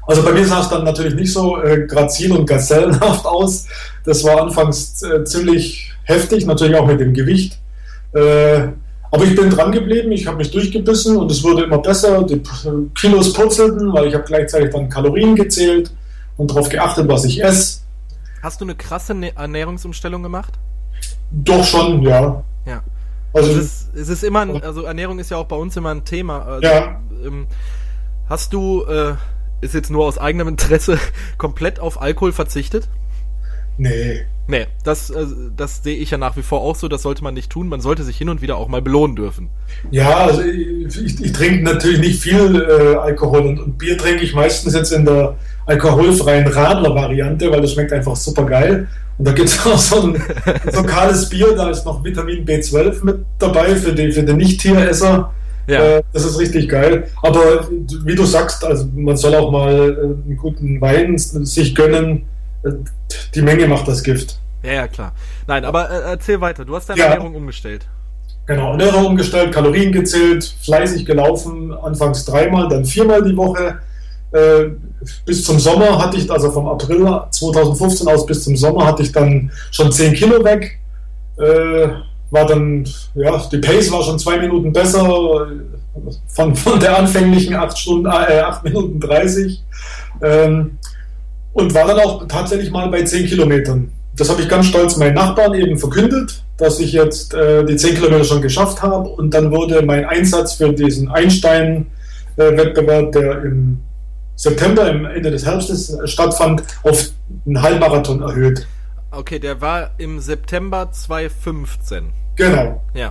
Also 0.08 0.24
bei 0.24 0.32
mir 0.32 0.46
sah 0.46 0.62
es 0.62 0.70
dann 0.70 0.84
natürlich 0.84 1.16
nicht 1.16 1.32
so 1.32 1.62
äh, 1.62 1.86
grazil 1.86 2.32
und 2.32 2.46
gazellenhaft 2.46 3.26
aus. 3.26 3.66
Das 4.04 4.24
war 4.24 4.42
anfangs 4.42 5.04
äh, 5.04 5.24
ziemlich 5.26 5.94
heftig, 6.04 6.46
natürlich 6.46 6.76
auch 6.76 6.88
mit 6.88 7.00
dem 7.00 7.14
Gewicht. 7.14 7.60
Äh, 8.14 8.70
aber 9.12 9.24
ich 9.24 9.36
bin 9.36 9.50
dran 9.50 9.72
geblieben, 9.72 10.12
ich 10.12 10.28
habe 10.28 10.38
mich 10.38 10.52
durchgebissen 10.52 11.18
und 11.18 11.32
es 11.32 11.44
wurde 11.44 11.64
immer 11.64 11.78
besser. 11.80 12.24
Die 12.24 12.42
Kilos 12.96 13.34
purzelten, 13.34 13.94
weil 13.94 14.08
ich 14.08 14.14
habe 14.14 14.24
gleichzeitig 14.26 14.72
dann 14.72 14.90
Kalorien 14.90 15.36
gezählt 15.36 15.92
und 16.38 16.50
darauf 16.52 16.70
geachtet, 16.70 17.08
was 17.08 17.24
ich 17.26 17.44
esse. 17.44 17.82
Hast 18.44 18.62
du 18.62 18.66
eine 18.66 18.76
krasse 18.76 19.16
Ernährungsumstellung 19.36 20.24
gemacht? 20.24 20.54
Doch 21.32 21.64
schon, 21.64 22.02
ja. 22.04 22.44
Ja. 22.66 22.84
Also 23.34 23.52
Es 23.52 23.58
ist, 23.58 23.96
es 23.96 24.10
ist 24.10 24.24
immer, 24.24 24.42
ein, 24.42 24.64
also 24.64 24.84
Ernährung 24.84 25.20
ist 25.20 25.32
ja 25.32 25.38
auch 25.38 25.46
bei 25.46 25.56
uns 25.56 25.76
immer 25.76 25.92
ein 25.92 26.06
Thema. 26.06 26.44
Also, 26.46 26.68
Ja. 26.68 27.00
ähm, 27.26 27.48
hast 28.30 28.54
du, 28.54 28.84
äh, 28.86 29.14
ist 29.62 29.74
jetzt 29.74 29.90
nur 29.90 30.06
aus 30.06 30.18
eigenem 30.18 30.48
Interesse, 30.48 30.98
komplett 31.38 31.80
auf 31.80 32.02
Alkohol 32.02 32.32
verzichtet? 32.32 32.88
nee. 33.78 34.26
Nee, 34.48 34.66
das, 34.84 35.10
äh, 35.10 35.26
das 35.56 35.84
sehe 35.84 35.98
ich 35.98 36.12
ja 36.12 36.18
nach 36.18 36.38
wie 36.38 36.42
vor 36.42 36.62
auch 36.62 36.76
so, 36.76 36.88
das 36.88 37.02
sollte 37.02 37.24
man 37.24 37.34
nicht 37.34 37.50
tun. 37.50 37.68
Man 37.68 37.82
sollte 37.82 38.04
sich 38.04 38.18
hin 38.18 38.30
und 38.30 38.42
wieder 38.42 38.58
auch 38.58 38.70
mal 38.70 38.82
belohnen 38.82 39.16
dürfen. 39.16 39.50
Ja, 39.92 40.16
also 40.18 40.42
ich, 40.42 41.02
ich, 41.02 41.22
ich 41.24 41.32
trinke 41.34 41.64
natürlich 41.64 42.00
nicht 42.00 42.22
viel 42.22 42.56
äh, 42.56 42.96
Alkohol 42.96 43.42
und, 43.42 43.60
und 43.60 43.78
Bier 43.78 43.98
trinke 43.98 44.24
ich 44.24 44.34
meistens 44.34 44.74
jetzt 44.74 44.92
in 44.92 45.06
der 45.06 45.36
alkoholfreien 45.66 46.48
Radler-Variante, 46.48 47.52
weil 47.52 47.62
das 47.62 47.74
schmeckt 47.74 47.92
einfach 47.92 48.16
super 48.16 48.46
geil. 48.46 48.88
Und 49.18 49.28
da 49.28 49.34
gibt 49.34 49.50
es 49.50 49.66
auch 49.66 49.78
so 49.78 50.02
ein 50.04 50.24
lokales 50.74 51.28
Bier, 51.28 51.54
da 51.56 51.70
ist 51.70 51.86
noch 51.86 52.04
Vitamin 52.04 52.46
B12 52.46 53.04
mit 53.04 53.26
dabei 53.40 53.76
für 53.76 53.94
die, 53.94 54.12
für 54.12 54.24
den 54.24 54.38
Nicht-Tieresser. 54.38 55.32
Ja. 55.68 55.98
Äh, 55.98 56.04
das 56.14 56.24
ist 56.24 56.40
richtig 56.40 56.70
geil. 56.70 57.08
Aber 57.22 57.68
wie 58.06 58.16
du 58.16 58.24
sagst, 58.24 58.64
also 58.64 58.88
man 58.96 59.18
soll 59.18 59.36
auch 59.36 59.52
mal 59.52 59.74
äh, 59.74 60.02
einen 60.26 60.38
guten 60.38 60.80
Wein 60.80 61.18
sich 61.18 61.76
gönnen. 61.76 62.24
Äh, 62.64 62.70
Die 63.36 63.42
Menge 63.42 63.68
macht 63.68 63.88
das 63.88 64.04
Gift. 64.04 64.40
Ja, 64.64 64.74
ja, 64.74 64.88
klar. 64.88 65.14
Nein, 65.48 65.64
aber 65.66 65.90
äh, 65.90 66.02
erzähl 66.12 66.42
weiter. 66.42 66.66
Du 66.66 66.76
hast 66.76 66.90
deine 66.90 67.00
Ja. 67.00 67.06
Ernährung 67.08 67.36
umgestellt. 67.36 67.86
Genau, 68.48 68.72
Ernährung 68.72 69.08
umgestellt, 69.08 69.54
Kalorien 69.54 69.92
gezählt, 69.92 70.56
fleißig 70.64 71.06
gelaufen, 71.06 71.74
anfangs 71.74 72.24
dreimal, 72.26 72.70
dann 72.70 72.86
viermal 72.86 73.22
die 73.22 73.36
Woche. 73.36 73.80
Äh, 74.32 74.70
bis 75.26 75.44
zum 75.44 75.60
Sommer 75.60 76.02
hatte 76.02 76.18
ich, 76.18 76.30
also 76.32 76.52
vom 76.52 76.68
April 76.68 77.06
2015 77.30 78.08
aus 78.08 78.26
bis 78.26 78.44
zum 78.46 78.56
Sommer 78.58 78.86
hatte 78.86 79.04
ich 79.04 79.12
dann 79.12 79.52
schon 79.72 79.92
10 79.92 80.14
Kilo 80.14 80.44
weg. 80.44 80.80
Äh, 81.38 81.90
war 82.32 82.46
dann, 82.46 82.86
ja, 83.16 83.38
die 83.52 83.58
Pace 83.60 83.92
war 83.92 84.04
schon 84.04 84.20
zwei 84.20 84.38
Minuten 84.40 84.74
besser 84.74 85.48
von, 86.28 86.56
von 86.56 86.80
der 86.80 86.98
anfänglichen 86.98 87.56
8 87.56 87.78
Stunden, 87.78 88.06
äh, 88.08 88.40
8 88.42 88.64
Minuten 88.64 89.00
30. 89.00 89.64
Ähm, 90.22 90.78
und 91.58 91.74
war 91.74 91.88
dann 91.88 92.00
auch 92.00 92.28
tatsächlich 92.28 92.70
mal 92.70 92.88
bei 92.90 93.02
10 93.04 93.26
Kilometern. 93.26 93.92
Das 94.16 94.30
habe 94.30 94.44
ich 94.44 94.50
ganz 94.50 94.68
stolz 94.68 94.96
meinen 94.98 95.16
Nachbarn 95.16 95.56
eben 95.56 95.76
verkündet, 95.78 96.44
dass 96.58 96.80
ich 96.80 96.92
jetzt 96.92 97.34
äh, 97.34 97.66
die 97.66 97.76
10 97.76 97.96
Kilometer 97.96 98.24
schon 98.24 98.44
geschafft 98.44 98.84
habe. 98.84 99.10
Und 99.10 99.34
dann 99.34 99.50
wurde 99.52 99.82
mein 99.82 100.06
Einsatz 100.06 100.54
für 100.54 100.72
diesen 100.72 101.10
Einstein-Wettbewerb, 101.10 103.12
der 103.12 103.42
im 103.44 103.80
September, 104.36 104.88
im 104.90 105.06
Ende 105.06 105.32
des 105.32 105.48
Herbstes 105.48 105.98
stattfand, 106.06 106.62
auf 106.84 107.10
einen 107.48 107.60
Halbmarathon 107.62 108.22
erhöht. 108.22 108.68
Okay, 109.10 109.40
der 109.40 109.60
war 109.60 109.92
im 109.98 110.20
September 110.20 110.92
2015. 110.92 112.12
Genau. 112.36 112.84
Ja. 112.94 113.10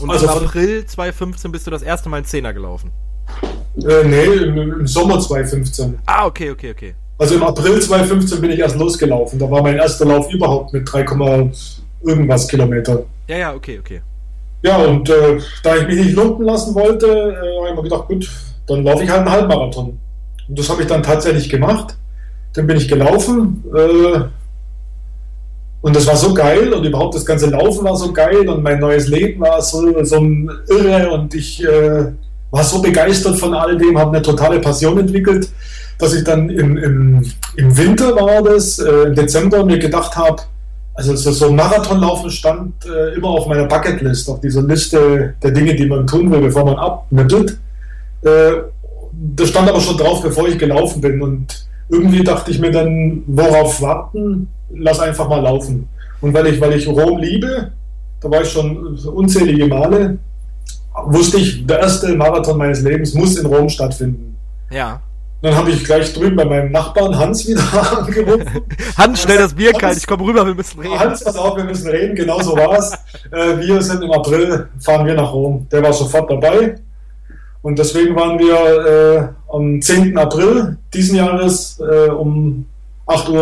Und 0.00 0.10
Also 0.10 0.24
im 0.24 0.30
April 0.32 0.86
2015 0.86 1.52
bist 1.52 1.66
du 1.66 1.70
das 1.70 1.82
erste 1.82 2.08
Mal 2.08 2.16
einen 2.18 2.26
Zehner 2.26 2.54
gelaufen. 2.54 2.90
Äh, 3.76 4.04
nee, 4.04 4.24
im, 4.24 4.80
im 4.80 4.86
Sommer 4.86 5.20
2015. 5.20 5.98
Ah, 6.06 6.24
okay, 6.24 6.50
okay, 6.50 6.70
okay. 6.70 6.94
Also 7.22 7.36
im 7.36 7.44
April 7.44 7.80
2015 7.80 8.40
bin 8.40 8.50
ich 8.50 8.58
erst 8.58 8.76
losgelaufen. 8.76 9.38
Da 9.38 9.48
war 9.48 9.62
mein 9.62 9.76
erster 9.76 10.04
Lauf 10.04 10.28
überhaupt 10.32 10.72
mit 10.72 10.92
3, 10.92 11.06
irgendwas 12.02 12.48
Kilometer. 12.48 13.04
Ja, 13.28 13.36
ja, 13.38 13.54
okay, 13.54 13.78
okay. 13.78 14.02
Ja, 14.60 14.78
und 14.78 15.08
äh, 15.08 15.38
da 15.62 15.76
ich 15.76 15.86
mich 15.86 15.98
nicht 15.98 16.16
lumpen 16.16 16.44
lassen 16.44 16.74
wollte, 16.74 17.06
äh, 17.06 17.58
habe 17.58 17.68
ich 17.68 17.76
mir 17.76 17.82
gedacht, 17.84 18.08
gut, 18.08 18.28
dann 18.66 18.82
laufe 18.82 19.04
ich 19.04 19.08
halt 19.08 19.20
einen 19.20 19.30
Halbmarathon. 19.30 20.00
Und 20.48 20.58
das 20.58 20.68
habe 20.68 20.82
ich 20.82 20.88
dann 20.88 21.04
tatsächlich 21.04 21.48
gemacht. 21.48 21.96
Dann 22.54 22.66
bin 22.66 22.76
ich 22.76 22.88
gelaufen. 22.88 23.62
Äh, 23.72 24.22
und 25.80 25.94
das 25.94 26.08
war 26.08 26.16
so 26.16 26.34
geil 26.34 26.72
und 26.72 26.84
überhaupt 26.84 27.14
das 27.14 27.24
ganze 27.24 27.50
Laufen 27.50 27.84
war 27.84 27.94
so 27.94 28.12
geil 28.12 28.48
und 28.48 28.64
mein 28.64 28.80
neues 28.80 29.06
Leben 29.06 29.40
war 29.42 29.62
so, 29.62 30.02
so 30.02 30.16
irre 30.68 31.12
und 31.12 31.32
ich 31.36 31.62
äh, 31.62 32.06
war 32.50 32.64
so 32.64 32.82
begeistert 32.82 33.38
von 33.38 33.54
all 33.54 33.78
dem, 33.78 33.96
habe 33.96 34.10
eine 34.10 34.22
totale 34.22 34.58
Passion 34.58 34.98
entwickelt, 34.98 35.48
dass 36.02 36.14
ich 36.14 36.24
dann 36.24 36.50
im, 36.50 36.76
im, 36.76 37.22
im 37.56 37.76
Winter 37.76 38.16
war 38.16 38.42
das, 38.42 38.80
äh, 38.80 39.04
im 39.04 39.14
Dezember 39.14 39.64
mir 39.64 39.78
gedacht 39.78 40.16
habe, 40.16 40.42
also 40.94 41.14
so, 41.14 41.48
ein 41.48 41.54
Marathonlaufen 41.54 42.28
stand 42.30 42.74
äh, 42.84 43.14
immer 43.14 43.28
auf 43.28 43.46
meiner 43.46 43.66
Bucketlist, 43.66 44.28
auf 44.28 44.40
dieser 44.40 44.62
Liste 44.62 45.34
der 45.40 45.52
Dinge, 45.52 45.76
die 45.76 45.86
man 45.86 46.06
tun 46.06 46.30
will, 46.30 46.40
bevor 46.40 46.64
man 46.64 46.74
abmittelt. 46.74 47.56
Äh, 48.22 48.52
das 49.12 49.48
stand 49.48 49.68
aber 49.68 49.80
schon 49.80 49.96
drauf, 49.96 50.22
bevor 50.22 50.48
ich 50.48 50.58
gelaufen 50.58 51.00
bin. 51.00 51.22
Und 51.22 51.66
irgendwie 51.88 52.24
dachte 52.24 52.50
ich 52.50 52.58
mir 52.58 52.72
dann, 52.72 53.22
worauf 53.28 53.80
warten? 53.80 54.48
Lass 54.74 54.98
einfach 54.98 55.28
mal 55.28 55.40
laufen. 55.40 55.88
Und 56.20 56.34
weil 56.34 56.48
ich, 56.48 56.60
weil 56.60 56.72
ich 56.74 56.88
Rom 56.88 57.18
liebe, 57.18 57.70
da 58.20 58.30
war 58.30 58.42
ich 58.42 58.50
schon 58.50 58.98
unzählige 58.98 59.66
Male, 59.66 60.18
wusste 61.06 61.38
ich, 61.38 61.64
der 61.64 61.78
erste 61.78 62.14
Marathon 62.16 62.58
meines 62.58 62.82
Lebens 62.82 63.14
muss 63.14 63.36
in 63.36 63.46
Rom 63.46 63.68
stattfinden. 63.68 64.36
Ja. 64.70 65.00
Dann 65.42 65.56
habe 65.56 65.70
ich 65.70 65.84
gleich 65.84 66.12
drüben 66.12 66.36
bei 66.36 66.44
meinem 66.44 66.70
Nachbarn 66.70 67.18
Hans 67.18 67.46
wieder 67.48 67.62
angerufen. 67.98 68.62
Hans, 68.96 69.22
schnell 69.22 69.38
das 69.38 69.52
Bier 69.52 69.72
kalt, 69.72 69.98
ich 69.98 70.06
komme 70.06 70.24
rüber, 70.24 70.46
wir 70.46 70.54
müssen 70.54 70.80
reden. 70.80 70.98
Hans, 70.98 71.24
pass 71.24 71.34
auf, 71.36 71.56
wir 71.56 71.64
müssen 71.64 71.90
reden, 71.90 72.14
genau 72.14 72.40
so 72.40 72.56
war 72.56 72.78
es. 72.78 72.92
Äh, 73.32 73.58
wir 73.58 73.82
sind 73.82 74.02
im 74.02 74.12
April, 74.12 74.68
fahren 74.78 75.04
wir 75.04 75.14
nach 75.14 75.32
Rom. 75.32 75.66
Der 75.72 75.82
war 75.82 75.92
sofort 75.92 76.30
dabei. 76.30 76.76
Und 77.62 77.78
deswegen 77.78 78.14
waren 78.14 78.38
wir 78.38 79.34
äh, 79.50 79.54
am 79.54 79.82
10. 79.82 80.16
April 80.16 80.78
diesen 80.94 81.16
Jahres 81.16 81.80
äh, 81.80 82.10
um 82.10 82.66
8.30 83.08 83.32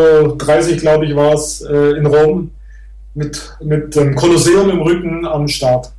Uhr, 0.72 0.76
glaube 0.76 1.04
ich, 1.04 1.14
war 1.14 1.34
es, 1.34 1.60
äh, 1.60 1.98
in 1.98 2.06
Rom 2.06 2.50
mit, 3.14 3.56
mit 3.62 3.94
dem 3.94 4.14
Kolosseum 4.14 4.70
im 4.70 4.80
Rücken 4.80 5.26
am 5.26 5.48
Start. 5.48 5.92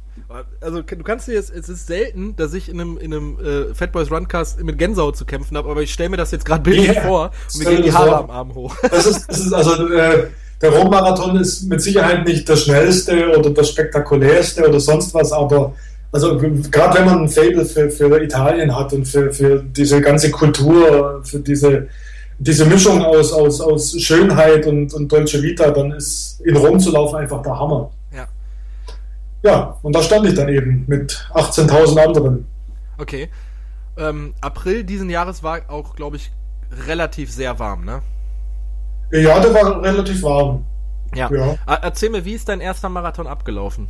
Also 0.61 0.83
du 0.83 1.03
kannst 1.03 1.27
dir 1.27 1.33
jetzt, 1.33 1.51
es 1.53 1.69
ist 1.69 1.87
selten, 1.87 2.35
dass 2.35 2.53
ich 2.53 2.69
in 2.69 2.79
einem, 2.79 2.97
in 2.99 3.11
einem 3.11 3.37
äh, 3.39 3.73
Fat 3.73 3.91
Boys 3.91 4.11
Runcast 4.11 4.63
mit 4.63 4.77
Gänsehaut 4.77 5.17
zu 5.17 5.25
kämpfen 5.25 5.57
habe, 5.57 5.67
aber 5.67 5.81
ich 5.81 5.91
stelle 5.91 6.09
mir 6.09 6.17
das 6.17 6.29
jetzt 6.29 6.45
gerade 6.45 6.61
bildlich 6.61 6.95
Ja, 6.95 7.01
vor 7.01 7.31
und 7.53 7.63
mir 7.63 7.69
gehen 7.71 7.83
die 7.83 7.91
Haare 7.91 8.17
am 8.17 8.29
Arm 8.29 8.53
hoch. 8.53 8.75
Das 8.91 9.07
ist, 9.07 9.27
das 9.27 9.39
ist 9.39 9.53
also 9.53 9.87
äh, 9.87 10.27
der 10.61 10.69
Rom-Marathon 10.69 11.37
ist 11.37 11.63
mit 11.63 11.81
Sicherheit 11.81 12.27
nicht 12.27 12.47
das 12.47 12.61
schnellste 12.65 13.35
oder 13.35 13.49
das 13.49 13.69
spektakulärste 13.69 14.67
oder 14.67 14.79
sonst 14.79 15.11
was, 15.15 15.31
aber 15.31 15.73
also 16.11 16.37
gerade 16.37 16.99
wenn 16.99 17.05
man 17.05 17.23
ein 17.23 17.29
Fable 17.29 17.65
für, 17.65 17.89
für 17.89 18.21
Italien 18.21 18.75
hat 18.75 18.93
und 18.93 19.05
für, 19.05 19.33
für 19.33 19.63
diese 19.63 19.99
ganze 19.99 20.29
Kultur, 20.29 21.21
für 21.23 21.39
diese, 21.39 21.87
diese 22.37 22.65
Mischung 22.65 23.03
aus, 23.03 23.33
aus, 23.33 23.61
aus 23.61 23.99
Schönheit 23.99 24.67
und, 24.67 24.93
und 24.93 25.11
Dolce 25.11 25.41
Vita, 25.41 25.71
dann 25.71 25.91
ist 25.93 26.39
in 26.41 26.55
Rom 26.55 26.79
zu 26.79 26.91
laufen 26.91 27.15
einfach 27.15 27.41
der 27.41 27.57
Hammer. 27.57 27.89
Ja. 29.43 29.77
Und 29.81 29.95
da 29.95 30.01
stand 30.01 30.27
ich 30.27 30.35
dann 30.35 30.49
eben 30.49 30.83
mit 30.87 31.11
18.000 31.33 31.99
anderen. 31.99 32.47
Okay. 32.97 33.29
Ähm, 33.97 34.33
April 34.41 34.83
diesen 34.83 35.09
Jahres 35.09 35.43
war 35.43 35.61
auch, 35.69 35.95
glaube 35.95 36.17
ich, 36.17 36.31
relativ 36.87 37.31
sehr 37.31 37.59
warm, 37.59 37.83
ne? 37.85 38.01
Ja, 39.11 39.39
der 39.39 39.53
war 39.53 39.81
relativ 39.81 40.23
warm. 40.23 40.63
Ja. 41.13 41.29
Ja. 41.31 41.55
Ah, 41.65 41.79
Erzähl 41.81 42.09
mir, 42.09 42.23
wie 42.23 42.33
ist 42.33 42.47
dein 42.47 42.61
erster 42.61 42.87
Marathon 42.87 43.27
abgelaufen? 43.27 43.87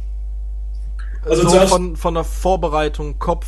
Also 1.24 1.44
so 1.44 1.50
zuerst- 1.50 1.72
von, 1.72 1.96
von 1.96 2.14
der 2.16 2.24
Vorbereitung, 2.24 3.20
Kopf, 3.20 3.46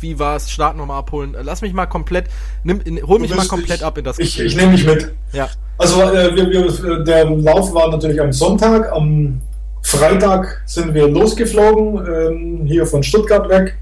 wie 0.00 0.18
war 0.18 0.36
es, 0.36 0.50
Start 0.50 0.76
nochmal 0.76 0.98
abholen. 0.98 1.34
Lass 1.42 1.62
mich 1.62 1.72
mal 1.72 1.86
komplett, 1.86 2.26
nimm, 2.62 2.80
in, 2.82 3.02
hol 3.04 3.18
mich 3.18 3.34
mal 3.34 3.46
komplett 3.46 3.78
ich, 3.80 3.84
ab 3.84 3.98
in 3.98 4.04
das 4.04 4.18
Ich, 4.18 4.38
ich 4.38 4.54
nehme 4.54 4.72
mich 4.72 4.86
mit. 4.86 5.12
Ja. 5.32 5.48
Also 5.78 6.00
äh, 6.02 6.36
wir, 6.36 6.48
wir, 6.50 7.04
der 7.04 7.24
Lauf 7.30 7.74
war 7.74 7.90
natürlich 7.90 8.20
am 8.20 8.32
Sonntag. 8.32 8.92
Am 8.92 9.40
Freitag 9.86 10.62
sind 10.66 10.94
wir 10.94 11.06
losgeflogen, 11.06 12.04
ähm, 12.06 12.60
hier 12.66 12.86
von 12.86 13.04
Stuttgart 13.04 13.48
weg. 13.48 13.76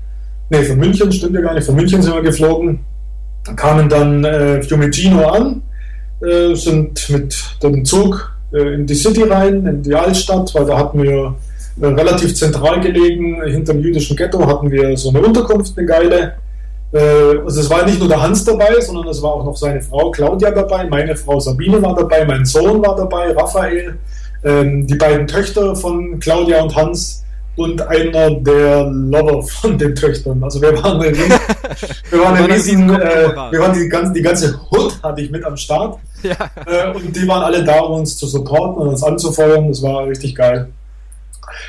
Ne, 0.50 0.62
von 0.62 0.76
München, 0.76 1.10
stimmt 1.10 1.34
ja 1.34 1.40
gar 1.40 1.54
nicht. 1.54 1.64
Von 1.64 1.76
München 1.76 2.02
sind 2.02 2.14
wir 2.14 2.20
geflogen. 2.20 2.80
Kamen 3.56 3.88
dann 3.88 4.22
äh, 4.22 4.62
Fiumicino 4.62 5.26
an, 5.26 5.62
äh, 6.20 6.54
sind 6.54 7.08
mit 7.08 7.34
dem 7.62 7.86
Zug 7.86 8.36
äh, 8.52 8.74
in 8.74 8.86
die 8.86 8.94
City 8.94 9.22
rein, 9.22 9.66
in 9.66 9.82
die 9.82 9.94
Altstadt, 9.94 10.54
weil 10.54 10.66
da 10.66 10.76
hatten 10.76 11.02
wir 11.02 11.36
äh, 11.80 11.86
relativ 11.86 12.34
zentral 12.34 12.82
gelegen, 12.82 13.42
hinterm 13.42 13.80
jüdischen 13.80 14.14
Ghetto 14.14 14.46
hatten 14.46 14.70
wir 14.70 14.94
so 14.98 15.08
eine 15.08 15.22
Unterkunft, 15.22 15.78
eine 15.78 15.86
geile. 15.86 16.34
Äh, 16.92 16.98
also 17.46 17.62
es 17.62 17.70
war 17.70 17.86
nicht 17.86 17.98
nur 17.98 18.08
der 18.08 18.20
Hans 18.20 18.44
dabei, 18.44 18.78
sondern 18.78 19.08
es 19.08 19.22
war 19.22 19.32
auch 19.32 19.44
noch 19.46 19.56
seine 19.56 19.80
Frau 19.80 20.10
Claudia 20.10 20.50
dabei, 20.50 20.84
meine 20.84 21.16
Frau 21.16 21.40
Sabine 21.40 21.80
war 21.80 21.94
dabei, 21.94 22.26
mein 22.26 22.44
Sohn 22.44 22.82
war 22.82 22.94
dabei, 22.94 23.32
Raphael, 23.32 23.96
ähm, 24.44 24.86
die 24.86 24.94
beiden 24.94 25.26
Töchter 25.26 25.74
von 25.74 26.18
Claudia 26.20 26.62
und 26.62 26.74
Hans 26.74 27.24
und 27.56 27.80
einer 27.82 28.30
der 28.30 28.84
Lover 28.84 29.42
von 29.42 29.78
den 29.78 29.94
Töchtern. 29.94 30.42
Also 30.42 30.60
wir 30.60 30.82
waren 30.82 31.00
wir 32.10 32.20
waren 32.20 32.36
ein 32.36 32.44
riesen, 32.44 32.90
äh, 32.90 33.28
wir 33.50 33.60
waren 33.60 33.72
die 33.72 33.88
ganze, 33.88 34.12
die 34.12 34.22
ganze 34.22 34.60
Hut 34.70 34.98
hatte 35.02 35.20
ich 35.20 35.30
mit 35.30 35.44
am 35.44 35.56
Start. 35.56 35.98
Ja. 36.22 36.36
Äh, 36.66 36.94
und 36.94 37.14
die 37.14 37.26
waren 37.28 37.42
alle 37.42 37.62
da, 37.62 37.80
um 37.80 38.00
uns 38.00 38.16
zu 38.16 38.26
supporten 38.26 38.82
und 38.82 38.88
uns 38.88 39.02
anzufeuern. 39.02 39.68
Das 39.68 39.82
war 39.82 40.06
richtig 40.06 40.34
geil. 40.34 40.68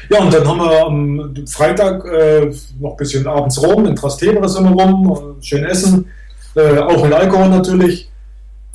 Ja, 0.10 0.20
und 0.20 0.34
dann 0.34 0.48
haben 0.48 0.60
wir 0.60 0.86
am 0.86 1.48
Freitag 1.48 2.06
äh, 2.06 2.52
noch 2.80 2.92
ein 2.92 2.98
bisschen 2.98 3.28
abends 3.28 3.62
rum, 3.62 3.86
in 3.86 3.96
Trastevere 3.96 4.48
sind 4.48 4.64
wir 4.64 4.84
rum, 4.84 5.36
schön 5.42 5.66
essen, 5.66 6.08
äh, 6.56 6.80
auch 6.80 7.04
mit 7.04 7.14
Alkohol 7.14 7.50
natürlich. 7.50 8.10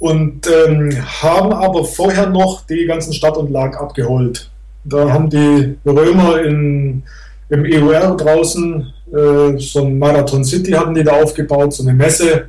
Und 0.01 0.49
ähm, 0.49 0.97
haben 1.23 1.53
aber 1.53 1.85
vorher 1.85 2.29
noch 2.29 2.67
die 2.67 2.87
ganzen 2.87 3.13
Stadt 3.13 3.37
und 3.37 3.51
Lag 3.51 3.79
abgeholt. 3.79 4.51
Da 4.85 5.13
haben 5.13 5.31
die 5.31 5.77
Römer 5.85 6.41
in, 6.41 7.03
im 7.51 7.65
EUR 7.65 8.17
draußen 8.17 8.93
äh, 9.13 9.59
so 9.59 9.85
ein 9.85 9.99
Marathon 9.99 10.45
City 10.45 10.73
hatten 10.73 10.95
die 10.95 11.05
da 11.05 11.21
aufgebaut, 11.21 11.75
so 11.75 11.83
eine 11.83 11.93
Messe. 11.93 12.49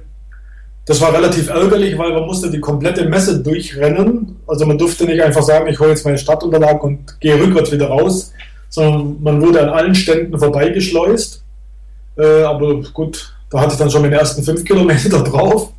Das 0.86 1.00
war 1.02 1.14
relativ 1.14 1.50
ärgerlich, 1.50 1.98
weil 1.98 2.14
man 2.14 2.26
musste 2.26 2.50
die 2.50 2.60
komplette 2.60 3.08
Messe 3.08 3.40
durchrennen. 3.40 4.38
Also 4.48 4.66
man 4.66 4.78
durfte 4.78 5.06
nicht 5.06 5.22
einfach 5.22 5.44
sagen, 5.44 5.68
ich 5.68 5.80
hole 5.80 5.90
jetzt 5.90 6.06
meine 6.06 6.18
Stadtunterlag 6.18 6.84
und 6.84 7.20
gehe 7.20 7.40
rückwärts 7.40 7.72
wieder 7.72 7.88
raus, 7.88 8.34
sondern 8.70 9.18
man 9.22 9.42
wurde 9.42 9.62
an 9.62 9.70
allen 9.70 9.96
Ständen 9.96 10.38
vorbeigeschleust. 10.38 11.44
Äh, 12.18 12.44
aber 12.44 12.82
gut, 12.94 13.34
da 13.50 13.62
hatte 13.62 13.74
ich 13.74 13.80
dann 13.80 13.92
schon 13.92 14.02
meine 14.02 14.18
ersten 14.18 14.44
fünf 14.44 14.64
Kilometer 14.64 15.20
drauf. 15.24 15.72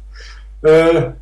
Äh, 0.62 1.12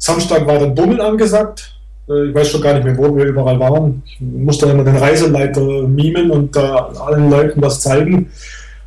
Samstag 0.00 0.46
war 0.46 0.58
dann 0.58 0.74
Bummeln 0.74 1.00
angesagt. 1.00 1.74
Äh, 2.08 2.28
ich 2.28 2.34
weiß 2.34 2.48
schon 2.48 2.62
gar 2.62 2.74
nicht 2.74 2.84
mehr, 2.84 2.96
wo 2.96 3.14
wir 3.14 3.26
überall 3.26 3.60
waren. 3.60 4.02
Ich 4.06 4.20
musste 4.20 4.66
dann 4.66 4.76
immer 4.76 4.84
den 4.84 4.96
Reiseleiter 4.96 5.60
mimen 5.86 6.30
und 6.30 6.56
da 6.56 6.86
allen 6.86 7.30
Leuten 7.30 7.60
was 7.62 7.80
zeigen. 7.80 8.30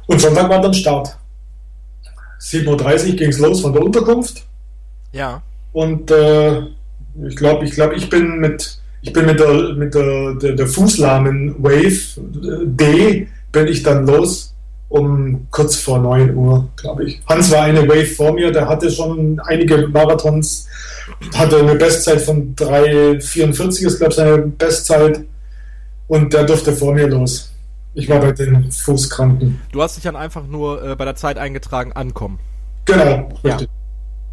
Und 0.08 0.20
Sonntag 0.20 0.50
war 0.50 0.60
dann 0.60 0.74
Start. 0.74 1.16
7.30 2.42 3.12
Uhr 3.12 3.16
ging 3.16 3.30
es 3.30 3.40
los 3.40 3.62
von 3.62 3.72
der 3.72 3.84
Unterkunft. 3.84 4.44
Ja. 5.14 5.42
Und 5.72 6.10
äh, 6.10 6.62
ich 7.28 7.36
glaube, 7.36 7.66
ich, 7.66 7.72
glaub, 7.72 7.94
ich 7.94 8.10
bin 8.10 8.40
mit, 8.40 8.80
ich 9.04 9.14
bin 9.14 9.28
mit 9.28 9.40
der, 9.40 9.54
mit 9.76 9.94
der, 9.94 10.34
der, 10.34 10.54
der 10.54 10.68
Fußlahmen 10.68 11.64
Wave 11.64 11.86
äh, 11.86 12.66
D 12.66 13.28
bin 13.52 13.68
ich 13.68 13.84
dann 13.84 14.08
los 14.08 14.54
um 14.90 15.48
kurz 15.50 15.78
vor 15.78 15.98
9 15.98 16.36
Uhr, 16.36 16.70
glaube 16.76 17.06
ich. 17.06 17.22
Hans 17.28 17.50
war 17.50 17.64
eine 17.64 17.88
Wave 17.88 18.06
vor 18.06 18.32
mir, 18.34 18.52
der 18.52 18.68
hatte 18.68 18.92
schon 18.92 19.40
einige 19.40 19.88
Marathons, 19.88 20.68
hatte 21.36 21.60
eine 21.60 21.76
Bestzeit 21.76 22.22
von 22.22 22.56
3,44 22.56 23.86
ist, 23.86 23.98
glaube 23.98 24.12
ich, 24.12 24.16
seine 24.18 24.38
Bestzeit. 24.40 25.22
Und 26.08 26.34
der 26.34 26.44
durfte 26.44 26.74
vor 26.74 26.94
mir 26.94 27.08
los. 27.08 27.52
Ich 27.94 28.10
war 28.10 28.20
bei 28.20 28.32
den 28.32 28.72
Fußkranken. 28.72 29.62
Du 29.72 29.82
hast 29.82 29.96
dich 29.96 30.04
dann 30.04 30.16
einfach 30.16 30.46
nur 30.48 30.84
äh, 30.84 30.96
bei 30.96 31.06
der 31.06 31.16
Zeit 31.16 31.38
eingetragen, 31.38 31.94
ankommen. 31.94 32.40
Genau, 32.86 33.30
Ja. 33.44 33.52
richtig. 33.52 33.70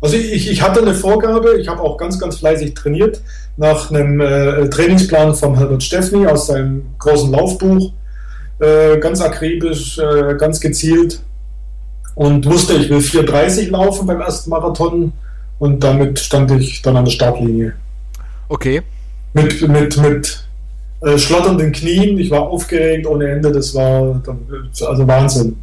Also 0.02 0.16
ich, 0.16 0.50
ich 0.50 0.62
hatte 0.62 0.80
eine 0.80 0.94
Vorgabe, 0.94 1.58
ich 1.60 1.68
habe 1.68 1.82
auch 1.82 1.98
ganz, 1.98 2.18
ganz 2.18 2.38
fleißig 2.38 2.72
trainiert, 2.72 3.20
nach 3.58 3.90
einem 3.90 4.18
äh, 4.20 4.68
Trainingsplan 4.70 5.34
von 5.34 5.58
Herbert 5.58 5.82
Steffni 5.82 6.26
aus 6.26 6.46
seinem 6.46 6.86
großen 6.98 7.30
Laufbuch. 7.30 7.92
Äh, 8.60 8.98
ganz 8.98 9.20
akribisch, 9.20 9.98
äh, 9.98 10.36
ganz 10.36 10.58
gezielt. 10.58 11.20
Und 12.14 12.46
wusste, 12.46 12.74
ich 12.74 12.88
will 12.88 12.98
4,30 12.98 13.70
laufen 13.70 14.06
beim 14.06 14.20
ersten 14.22 14.50
Marathon. 14.50 15.12
Und 15.60 15.84
damit 15.84 16.18
stand 16.18 16.50
ich 16.50 16.82
dann 16.82 16.96
an 16.96 17.04
der 17.04 17.12
Startlinie. 17.12 17.74
Okay. 18.48 18.82
Mit, 19.34 19.68
mit, 19.68 19.96
mit 19.98 20.48
äh, 21.02 21.16
schlotternden 21.16 21.70
Knien, 21.70 22.18
ich 22.18 22.30
war 22.32 22.42
aufgeregt 22.42 23.06
ohne 23.06 23.28
Ende, 23.30 23.52
das 23.52 23.74
war 23.74 24.20
dann, 24.26 24.40
also 24.84 25.06
Wahnsinn. 25.06 25.56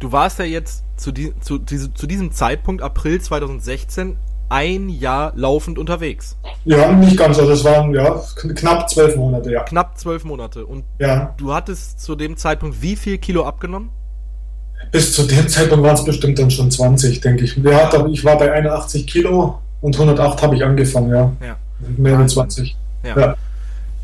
Du 0.00 0.10
warst 0.10 0.40
ja 0.40 0.44
jetzt 0.44 0.82
zu, 0.96 1.12
die, 1.12 1.32
zu, 1.40 1.58
diese, 1.58 1.94
zu 1.94 2.08
diesem 2.08 2.32
Zeitpunkt, 2.32 2.82
April 2.82 3.20
2016, 3.20 4.16
ein 4.48 4.88
Jahr 4.88 5.32
laufend 5.36 5.78
unterwegs. 5.78 6.36
Ja, 6.64 6.90
nicht 6.92 7.16
ganz, 7.16 7.38
also 7.38 7.52
es 7.52 7.62
waren 7.64 7.94
ja 7.94 8.16
kn- 8.16 8.54
knapp 8.54 8.90
zwölf 8.90 9.16
Monate, 9.16 9.52
ja. 9.52 9.62
Knapp 9.62 9.98
zwölf 9.98 10.24
Monate. 10.24 10.66
Und 10.66 10.84
Ja, 10.98 11.34
du 11.36 11.54
hattest 11.54 12.00
zu 12.00 12.16
dem 12.16 12.36
Zeitpunkt 12.36 12.82
wie 12.82 12.96
viel 12.96 13.18
Kilo 13.18 13.44
abgenommen? 13.46 13.90
Bis 14.92 15.14
zu 15.14 15.22
dem 15.24 15.48
Zeitpunkt 15.48 15.84
waren 15.84 15.94
es 15.94 16.04
bestimmt 16.04 16.38
dann 16.38 16.50
schon 16.50 16.70
20, 16.70 17.20
denke 17.20 17.44
ich. 17.44 17.56
Ja, 17.56 17.90
doch, 17.90 18.06
ich 18.08 18.24
war 18.24 18.38
bei 18.38 18.52
81 18.52 19.06
Kilo 19.06 19.58
und 19.80 19.94
108 19.98 20.42
habe 20.42 20.54
ich 20.54 20.62
angefangen, 20.62 21.10
ja. 21.10 21.32
Ja. 21.44 21.56
Mehr 21.96 22.18
als 22.18 22.34
20. 22.34 22.76
Ja. 23.02 23.18
Ja. 23.18 23.36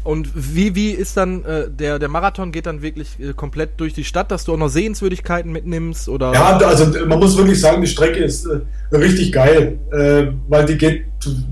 Und 0.02 0.31
wie, 0.35 0.74
wie 0.74 0.93
ist 0.93 1.19
dann, 1.19 1.44
äh, 1.44 1.69
der, 1.69 1.98
der 1.98 2.09
Marathon 2.09 2.51
geht 2.51 2.65
dann 2.65 2.81
wirklich 2.81 3.20
äh, 3.20 3.35
komplett 3.35 3.78
durch 3.78 3.93
die 3.93 4.05
Stadt, 4.05 4.31
dass 4.31 4.44
du 4.44 4.55
auch 4.55 4.56
noch 4.56 4.70
Sehenswürdigkeiten 4.70 5.52
mitnimmst 5.52 6.09
oder? 6.09 6.32
Ja, 6.32 6.56
also 6.56 6.86
man 7.06 7.19
muss 7.19 7.36
wirklich 7.36 7.60
sagen, 7.60 7.82
die 7.82 7.89
Strecke 7.89 8.24
ist 8.24 8.47
äh, 8.47 8.97
richtig 8.97 9.32
geil, 9.32 9.78
äh, 9.93 10.32
weil 10.48 10.65
die 10.65 10.78
geht 10.78 11.05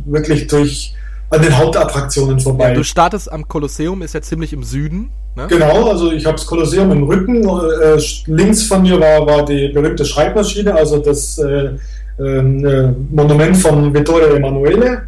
wirklich 0.06 0.46
durch 0.46 0.94
an 1.28 1.42
den 1.42 1.58
Hauptattraktionen 1.58 2.40
vorbei. 2.40 2.72
Du 2.72 2.84
startest 2.84 3.30
am 3.30 3.46
Kolosseum, 3.46 4.00
ist 4.00 4.14
ja 4.14 4.22
ziemlich 4.22 4.54
im 4.54 4.62
Süden. 4.62 5.10
Ne? 5.36 5.46
Genau, 5.48 5.90
also 5.90 6.12
ich 6.12 6.24
habe 6.24 6.36
das 6.36 6.46
Kolosseum 6.46 6.90
im 6.92 7.02
Rücken. 7.04 7.46
Äh, 7.46 8.00
links 8.26 8.62
von 8.62 8.82
mir 8.82 8.98
war, 8.98 9.26
war 9.26 9.44
die 9.44 9.68
berühmte 9.68 10.04
Schreibmaschine, 10.04 10.74
also 10.74 10.98
das 10.98 11.38
äh, 11.38 11.70
ähm, 12.18 12.64
äh, 12.64 12.92
Monument 13.10 13.56
von 13.56 13.92
Vittorio 13.92 14.34
Emanuele. 14.34 15.02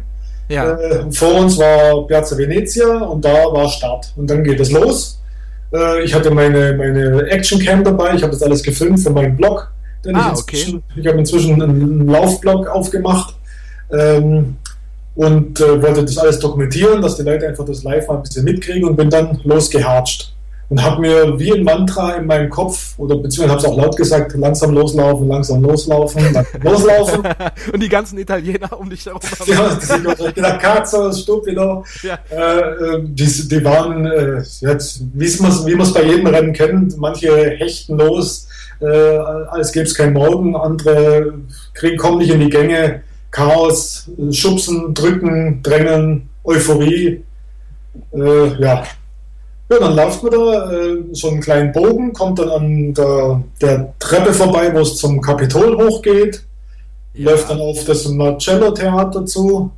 Ja. 0.47 0.73
Äh, 0.73 1.11
vor 1.11 1.35
uns 1.35 1.57
war 1.57 2.05
Piazza 2.07 2.37
Venezia 2.37 2.99
und 2.99 3.25
da 3.25 3.51
war 3.51 3.67
Start. 3.69 4.13
Und 4.15 4.29
dann 4.29 4.43
geht 4.43 4.59
es 4.59 4.71
los. 4.71 5.19
Äh, 5.73 6.03
ich 6.03 6.13
hatte 6.13 6.29
meine, 6.29 6.73
meine 6.73 7.23
Actioncam 7.29 7.83
dabei, 7.83 8.13
ich 8.13 8.21
habe 8.21 8.33
das 8.33 8.43
alles 8.43 8.61
gefilmt 8.61 8.99
für 8.99 9.09
meinen 9.09 9.35
Blog. 9.35 9.71
Den 10.05 10.15
Ah, 10.15 10.31
ich 10.33 10.39
inzwischen, 10.39 10.83
ich 10.95 11.07
habe 11.07 11.17
inzwischen 11.17 11.61
einen 11.61 12.07
Laufblog 12.07 12.67
aufgemacht 12.67 13.33
ähm, 13.91 14.57
und 15.19 15.59
äh, 15.59 15.81
wollte 15.81 16.05
das 16.05 16.17
alles 16.17 16.39
dokumentieren, 16.39 17.01
dass 17.01 17.17
die 17.17 17.23
Leute 17.23 17.45
einfach 17.45 17.65
das 17.65 17.83
live 17.83 18.07
mal 18.07 18.15
ein 18.15 18.23
bisschen 18.23 18.45
mitkriegen 18.45 18.87
und 18.87 18.95
bin 18.95 19.09
dann 19.09 19.37
losgehatscht. 19.43 20.33
Und 20.69 20.81
habe 20.81 21.01
mir 21.01 21.37
wie 21.37 21.51
ein 21.51 21.63
Mantra 21.63 22.13
in 22.13 22.25
meinem 22.25 22.49
Kopf, 22.49 22.93
oder 22.97 23.17
beziehungsweise 23.17 23.49
habe 23.49 23.59
es 23.59 23.65
auch 23.65 23.77
laut 23.77 23.97
gesagt, 23.97 24.33
langsam 24.35 24.73
loslaufen, 24.73 25.27
langsam 25.27 25.61
loslaufen, 25.61 26.31
langsam 26.31 26.61
loslaufen. 26.61 27.23
Und 27.73 27.83
die 27.83 27.89
ganzen 27.89 28.17
Italiener 28.19 28.79
um 28.79 28.89
dich 28.89 29.05
herum. 29.05 29.19
Ja, 29.45 29.77
genau 30.31 30.57
Cazzo, 30.57 31.11
Stupido. 31.11 31.83
Ja. 32.03 32.19
Äh, 32.29 32.59
äh, 32.59 33.01
die, 33.03 33.47
die 33.49 33.65
waren, 33.65 34.05
äh, 34.05 34.41
jetzt, 34.61 35.01
wie 35.15 35.75
man 35.75 35.81
es 35.81 35.93
bei 35.93 36.03
jedem 36.03 36.27
Rennen 36.27 36.53
kennt, 36.53 36.97
manche 36.97 37.57
hechten 37.57 37.97
los, 37.97 38.47
äh, 38.79 38.85
als 38.85 39.73
gäbe 39.73 39.85
es 39.85 39.95
keinen 39.95 40.13
Morgen, 40.13 40.55
andere 40.55 41.33
kriegen, 41.73 41.97
kommen 41.97 42.19
nicht 42.19 42.29
in 42.29 42.39
die 42.39 42.49
Gänge, 42.49 43.01
Chaos, 43.31 44.09
Schubsen, 44.31 44.93
Drücken, 44.93 45.61
Drängen, 45.63 46.29
Euphorie. 46.43 47.23
Äh, 48.13 48.61
ja. 48.61 48.83
Ja, 49.71 49.79
dann 49.79 49.95
läuft 49.95 50.23
man 50.23 50.31
da 50.31 50.71
äh, 50.71 50.97
so 51.11 51.29
einen 51.29 51.41
kleinen 51.41 51.71
Bogen, 51.71 52.11
kommt 52.11 52.39
dann 52.39 52.49
an 52.49 52.93
der, 52.95 53.43
der 53.61 53.93
Treppe 53.99 54.33
vorbei, 54.33 54.73
wo 54.73 54.79
es 54.79 54.97
zum 54.97 55.21
Kapitol 55.21 55.77
hochgeht 55.77 56.43
Ja. 57.13 57.31
läuft 57.31 57.49
dann 57.51 57.61
auf 57.61 57.83
das 57.85 58.07
Marcello-Theater 58.07 59.25
zu. 59.27 59.69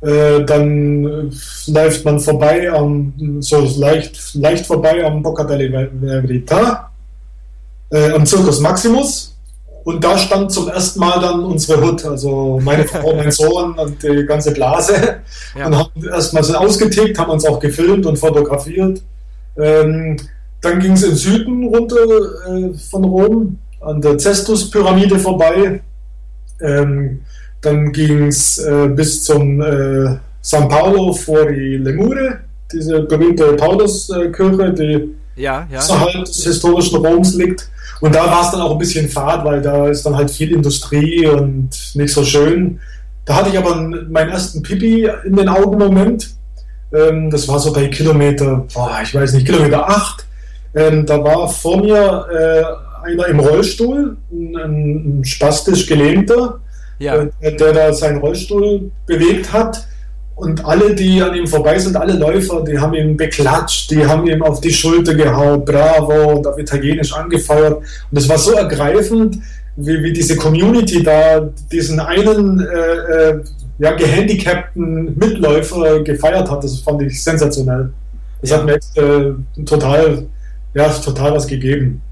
Äh, 0.00 0.44
dann 0.44 1.04
äh, 1.04 1.70
läuft 1.70 2.04
man 2.04 2.18
vorbei 2.18 2.68
am, 2.70 3.12
so 3.40 3.60
leicht, 3.78 4.34
leicht 4.34 4.66
vorbei 4.66 5.04
am 5.04 5.22
Bocca 5.22 5.44
della 5.44 5.86
Verità, 6.00 6.90
äh, 7.90 8.10
am 8.10 8.26
Circus 8.26 8.60
Maximus. 8.60 9.35
Und 9.86 10.02
da 10.02 10.18
stand 10.18 10.50
zum 10.50 10.68
ersten 10.68 10.98
Mal 10.98 11.20
dann 11.20 11.44
unsere 11.44 11.80
Hut, 11.80 12.04
also 12.04 12.58
meine 12.60 12.84
Frau, 12.88 13.14
mein 13.14 13.30
Sohn 13.30 13.78
und 13.78 14.02
die 14.02 14.26
ganze 14.26 14.52
Blase. 14.52 15.18
Ja. 15.56 15.66
Und 15.66 15.78
haben 15.78 16.04
erstmal 16.12 16.42
so 16.42 16.54
ausgetickt, 16.54 17.16
haben 17.16 17.30
uns 17.30 17.46
auch 17.46 17.60
gefilmt 17.60 18.04
und 18.04 18.18
fotografiert. 18.18 19.00
Ähm, 19.56 20.16
dann 20.60 20.80
ging 20.80 20.94
es 20.94 21.04
in 21.04 21.14
Süden 21.14 21.68
runter 21.68 22.04
äh, 22.48 22.74
von 22.90 23.04
Rom, 23.04 23.58
an 23.80 24.00
der 24.00 24.18
Cestus-Pyramide 24.18 25.20
vorbei. 25.20 25.80
Ähm, 26.60 27.20
dann 27.60 27.92
ging 27.92 28.26
es 28.26 28.58
äh, 28.58 28.88
bis 28.88 29.22
zum 29.22 29.62
äh, 29.62 30.16
San 30.40 30.68
Paolo 30.68 31.12
fuori 31.12 31.76
le 31.76 31.92
Mure, 31.92 32.40
diese 32.72 33.02
berühmte 33.02 33.52
Pauluskirche, 33.52 34.72
die 34.72 35.14
Ja, 35.36 35.66
ja. 35.70 35.78
außerhalb 35.78 36.24
des 36.24 36.44
historischen 36.44 37.04
Roms 37.04 37.34
liegt. 37.34 37.68
Und 38.00 38.14
da 38.14 38.26
war 38.26 38.44
es 38.44 38.50
dann 38.50 38.60
auch 38.60 38.72
ein 38.72 38.78
bisschen 38.78 39.08
fad, 39.08 39.44
weil 39.44 39.62
da 39.62 39.88
ist 39.88 40.04
dann 40.04 40.16
halt 40.16 40.30
viel 40.30 40.52
Industrie 40.52 41.26
und 41.26 41.70
nicht 41.94 42.12
so 42.12 42.24
schön. 42.24 42.80
Da 43.24 43.36
hatte 43.36 43.50
ich 43.50 43.58
aber 43.58 43.76
meinen 43.76 44.30
ersten 44.30 44.62
Pipi 44.62 45.10
in 45.24 45.36
den 45.36 45.48
Augen-Moment. 45.48 46.30
Ähm, 46.92 47.30
das 47.30 47.48
war 47.48 47.58
so 47.58 47.72
bei 47.72 47.88
Kilometer, 47.88 48.66
boah, 48.72 48.98
ich 49.02 49.14
weiß 49.14 49.32
nicht, 49.32 49.46
Kilometer 49.46 49.88
8. 49.88 50.26
Ähm, 50.74 51.06
da 51.06 51.22
war 51.22 51.48
vor 51.48 51.78
mir 51.78 52.26
äh, 52.30 53.10
einer 53.10 53.26
im 53.26 53.40
Rollstuhl, 53.40 54.16
ein, 54.30 54.56
ein 54.56 55.24
spastisch 55.24 55.86
Gelähmter, 55.86 56.60
ja. 56.98 57.26
äh, 57.40 57.56
der 57.56 57.72
da 57.72 57.92
seinen 57.92 58.18
Rollstuhl 58.18 58.90
bewegt 59.06 59.52
hat. 59.52 59.86
Und 60.36 60.62
alle, 60.66 60.94
die 60.94 61.22
an 61.22 61.34
ihm 61.34 61.46
vorbei 61.46 61.78
sind, 61.78 61.96
alle 61.96 62.12
Läufer, 62.12 62.62
die 62.62 62.78
haben 62.78 62.92
ihn 62.92 63.16
beklatscht, 63.16 63.90
die 63.90 64.06
haben 64.06 64.26
ihm 64.26 64.42
auf 64.42 64.60
die 64.60 64.70
Schulter 64.70 65.14
gehauen, 65.14 65.64
bravo, 65.64 66.36
und 66.36 66.46
auf 66.46 66.58
Italienisch 66.58 67.14
angefeuert. 67.14 67.78
Und 68.10 68.18
es 68.18 68.28
war 68.28 68.36
so 68.36 68.52
ergreifend, 68.52 69.38
wie, 69.76 70.02
wie 70.02 70.12
diese 70.12 70.36
Community 70.36 71.02
da 71.02 71.40
diesen 71.72 72.00
einen 72.00 72.60
äh, 72.60 73.30
äh, 73.30 73.40
ja, 73.78 73.92
gehandicapten 73.92 75.16
Mitläufer 75.16 76.02
gefeiert 76.02 76.50
hat. 76.50 76.62
Das 76.62 76.80
fand 76.80 77.00
ich 77.00 77.22
sensationell. 77.22 77.90
Das 78.42 78.52
hat 78.52 78.66
mir 78.66 78.76
echt 78.76 78.96
äh, 78.98 79.32
total, 79.64 80.26
ja, 80.74 80.88
total 80.90 81.32
was 81.32 81.46
gegeben. 81.46 82.02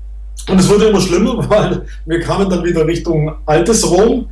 Und 0.49 0.61
es 0.61 0.69
wurde 0.69 0.87
immer 0.87 1.01
schlimmer, 1.01 1.39
weil 1.51 1.83
wir 2.07 2.21
kamen 2.21 2.49
dann 2.49 2.65
wieder 2.65 2.87
Richtung 2.87 3.33
altes 3.45 3.89
Rom, 3.91 4.29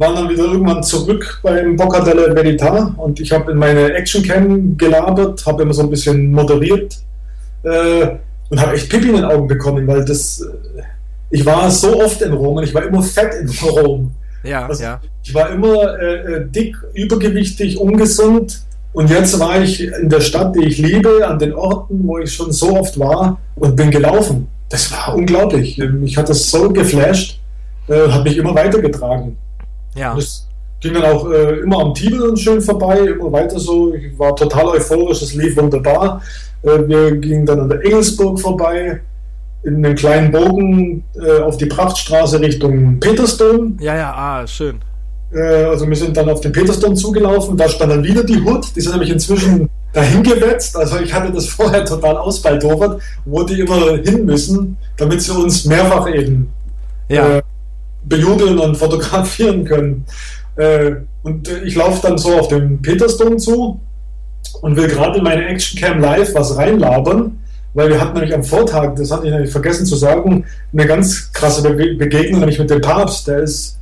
waren 0.00 0.14
dann 0.14 0.30
wieder 0.30 0.44
irgendwann 0.44 0.82
zurück 0.82 1.40
beim 1.42 1.76
Bocca 1.76 2.00
della 2.00 2.32
Verità 2.32 2.94
und 2.96 3.20
ich 3.20 3.30
habe 3.32 3.52
in 3.52 3.58
meine 3.58 3.92
Actioncam 3.92 4.76
gelabert, 4.78 5.44
habe 5.44 5.62
immer 5.62 5.74
so 5.74 5.82
ein 5.82 5.90
bisschen 5.90 6.32
moderiert 6.32 6.96
äh, 7.64 8.16
und 8.48 8.60
habe 8.60 8.72
echt 8.74 8.88
Pipi 8.88 9.08
in 9.10 9.16
den 9.16 9.24
Augen 9.26 9.46
bekommen, 9.46 9.86
weil 9.86 10.02
das, 10.02 10.40
äh, 10.40 10.82
ich 11.28 11.44
war 11.44 11.70
so 11.70 12.02
oft 12.02 12.22
in 12.22 12.32
Rom 12.32 12.56
und 12.56 12.64
ich 12.64 12.74
war 12.74 12.82
immer 12.82 13.02
fett 13.02 13.34
in 13.42 13.50
Rom. 13.68 14.12
Ja, 14.42 14.66
Also, 14.66 14.84
ja. 14.84 15.00
Ich 15.22 15.34
war 15.34 15.50
immer 15.50 16.00
äh, 16.00 16.14
äh, 16.14 16.46
dick, 16.48 16.76
übergewichtig, 16.94 17.78
ungesund. 17.78 18.62
Und 18.94 19.10
jetzt 19.10 19.38
war 19.38 19.60
ich 19.60 19.84
in 19.84 20.08
der 20.08 20.22
Stadt, 20.22 20.56
die 20.56 20.64
ich 20.64 20.78
liebe, 20.78 21.28
an 21.28 21.38
den 21.38 21.52
Orten, 21.52 22.08
wo 22.08 22.18
ich 22.18 22.32
schon 22.32 22.52
so 22.52 22.74
oft 22.74 22.98
war 22.98 23.38
und 23.54 23.76
bin 23.76 23.90
gelaufen. 23.90 24.48
Das 24.70 24.90
war 24.90 25.14
unglaublich. 25.14 25.76
Mich 25.76 26.16
hat 26.16 26.30
das 26.30 26.50
so 26.50 26.70
geflasht, 26.70 27.38
äh, 27.86 28.08
hat 28.08 28.24
mich 28.24 28.38
immer 28.38 28.54
weitergetragen. 28.54 29.36
Ja. 29.94 30.14
Das 30.14 30.46
ging 30.80 30.94
dann 30.94 31.04
auch 31.04 31.30
äh, 31.30 31.60
immer 31.60 31.80
am 31.80 31.94
Tiber 31.94 32.36
schön 32.36 32.60
vorbei, 32.60 32.98
immer 33.00 33.32
weiter 33.32 33.58
so. 33.58 33.94
Ich 33.94 34.18
war 34.18 34.34
total 34.34 34.66
euphorisch, 34.66 35.22
es 35.22 35.34
lief 35.34 35.56
wunderbar. 35.56 36.22
Äh, 36.62 36.88
wir 36.88 37.16
gingen 37.16 37.46
dann 37.46 37.60
an 37.60 37.68
der 37.68 37.84
Engelsburg 37.84 38.40
vorbei, 38.40 39.00
in 39.62 39.84
einem 39.84 39.94
kleinen 39.94 40.32
Bogen 40.32 41.04
äh, 41.14 41.40
auf 41.40 41.56
die 41.56 41.66
Prachtstraße 41.66 42.40
Richtung 42.40 42.98
Petersdom. 42.98 43.76
Ja, 43.80 43.94
ja, 43.94 44.14
ah, 44.14 44.46
schön. 44.46 44.80
Äh, 45.32 45.64
also 45.64 45.86
wir 45.88 45.96
sind 45.96 46.16
dann 46.16 46.28
auf 46.28 46.40
den 46.40 46.52
Petersdom 46.52 46.96
zugelaufen, 46.96 47.56
da 47.56 47.68
stand 47.68 47.92
dann 47.92 48.02
wieder 48.02 48.24
die 48.24 48.42
Hut, 48.42 48.74
die 48.74 48.80
sind 48.80 48.92
nämlich 48.92 49.10
inzwischen 49.10 49.68
dahin 49.92 50.22
gewetzt. 50.22 50.76
Also 50.76 50.98
ich 50.98 51.12
hatte 51.12 51.32
das 51.32 51.48
vorher 51.50 51.84
total 51.84 52.16
ausbaldowert, 52.16 53.00
wo 53.24 53.42
die 53.42 53.60
immer 53.60 53.98
hin 53.98 54.24
müssen, 54.24 54.76
damit 54.96 55.20
sie 55.22 55.32
uns 55.32 55.64
mehrfach 55.66 56.08
eben 56.08 56.50
Ja. 57.08 57.40
Bejubeln 58.04 58.58
und 58.58 58.76
fotografieren 58.76 59.64
können. 59.64 60.04
Äh, 60.56 60.92
und 61.22 61.48
ich 61.64 61.74
laufe 61.74 62.00
dann 62.06 62.18
so 62.18 62.38
auf 62.38 62.48
den 62.48 62.80
Petersdom 62.82 63.38
zu 63.38 63.80
und 64.62 64.76
will 64.76 64.88
gerade 64.88 65.18
in 65.18 65.24
meine 65.24 65.46
Actioncam 65.46 66.00
live 66.00 66.34
was 66.34 66.56
reinlabern, 66.56 67.38
weil 67.74 67.88
wir 67.90 68.00
hatten 68.00 68.14
nämlich 68.14 68.34
am 68.34 68.42
Vortag, 68.42 68.94
das 68.96 69.10
hatte 69.10 69.26
ich 69.26 69.32
nämlich 69.32 69.50
vergessen 69.52 69.86
zu 69.86 69.96
sagen, 69.96 70.44
eine 70.72 70.86
ganz 70.86 71.32
krasse 71.32 71.62
Be 71.62 71.94
Begegnung, 71.94 72.40
nämlich 72.40 72.58
mit 72.58 72.70
dem 72.70 72.80
Papst. 72.80 73.28
Der 73.28 73.40
ist, 73.40 73.78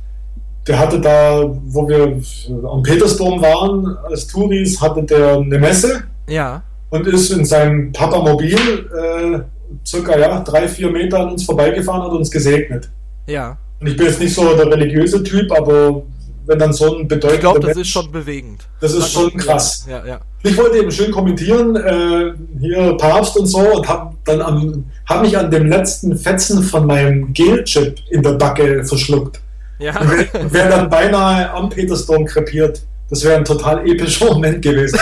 der 0.67 0.77
hatte 0.77 0.99
da, 1.01 1.49
wo 1.67 1.87
wir 1.87 2.21
am 2.69 2.83
Petersdom 2.83 3.41
waren, 3.41 3.97
als 4.09 4.27
Touris, 4.27 4.79
hatte 4.79 5.03
der 5.03 5.37
eine 5.37 5.57
Messe 5.57 6.03
Ja. 6.27 6.61
und 6.91 7.07
ist 7.07 7.31
in 7.31 7.45
seinem 7.45 7.91
Papamobil 7.91 8.55
äh, 8.55 9.39
circa 9.85 10.17
ja, 10.19 10.39
drei, 10.41 10.67
vier 10.67 10.91
Meter 10.91 11.21
an 11.21 11.31
uns 11.31 11.43
vorbeigefahren 11.45 12.09
und 12.11 12.17
uns 12.17 12.29
gesegnet. 12.29 12.89
Ja. 13.27 13.57
Und 13.79 13.87
ich 13.87 13.95
bin 13.97 14.07
jetzt 14.07 14.19
nicht 14.19 14.33
so 14.33 14.55
der 14.55 14.67
religiöse 14.67 15.23
Typ, 15.23 15.51
aber 15.51 16.03
wenn 16.45 16.59
dann 16.59 16.73
so 16.73 16.97
ein 16.97 17.07
bedeutender 17.07 17.33
Ich 17.35 17.39
glaube, 17.39 17.59
das 17.59 17.67
Mensch- 17.75 17.81
ist 17.81 17.87
schon 17.93 18.11
bewegend. 18.11 18.61
Das 18.81 18.93
ist 18.93 19.11
schon 19.11 19.31
krass. 19.37 19.85
Ja, 19.89 20.05
ja. 20.05 20.19
Ich 20.43 20.57
wollte 20.57 20.77
eben 20.77 20.91
schön 20.91 21.11
kommentieren, 21.11 21.75
äh, 21.75 22.33
hier 22.59 22.95
Papst 22.97 23.37
und 23.37 23.45
so, 23.45 23.59
und 23.59 23.87
habe 23.87 24.15
dann 24.25 24.41
am, 24.41 24.85
hab 25.05 25.21
mich 25.21 25.37
an 25.37 25.51
dem 25.51 25.67
letzten 25.67 26.17
Fetzen 26.17 26.63
von 26.63 26.87
meinem 26.87 27.33
Gelchip 27.33 27.97
in 28.09 28.23
der 28.23 28.33
Backe 28.33 28.83
verschluckt. 28.83 29.39
Ja. 29.79 29.93
Wäre 29.95 30.53
wär 30.53 30.69
dann 30.69 30.89
beinahe 30.89 31.51
am 31.51 31.69
Petersdom 31.69 32.25
krepiert. 32.25 32.81
Das 33.09 33.23
wäre 33.23 33.37
ein 33.37 33.45
total 33.45 33.87
epischer 33.89 34.25
Moment 34.25 34.61
gewesen. 34.61 34.99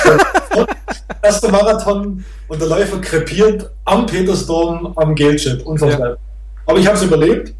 Erster 1.22 1.52
Marathon 1.52 2.24
und 2.48 2.62
der 2.62 2.68
Läufer 2.70 2.99
krepiert 3.02 3.70
am 3.86 4.06
Petersdom 4.06 4.94
am 4.98 5.16
Gelchip. 5.16 5.66
Unvorstellbar. 5.66 6.18
Aber 6.66 6.80
ich 6.80 6.86
habe 6.88 6.98
es 6.98 7.04
überlebt 7.04 7.54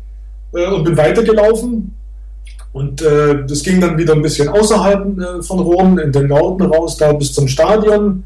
äh, 0.54 0.68
und 0.68 0.84
bin 0.84 0.98
weitergelaufen. 0.98 1.94
Und 2.74 3.02
äh, 3.02 3.46
das 3.48 3.64
ging 3.64 3.82
dann 3.82 3.98
wieder 3.98 4.14
ein 4.14 4.22
bisschen 4.22 4.50
außerhalb 4.50 5.20
äh, 5.20 5.42
von 5.42 5.60
Rom, 5.60 5.98
in 5.98 6.12
den 6.12 6.28
Norden 6.28 6.64
raus, 6.64 6.98
da 6.98 7.14
bis 7.14 7.34
zum 7.34 7.48
Stadion. 7.48 8.24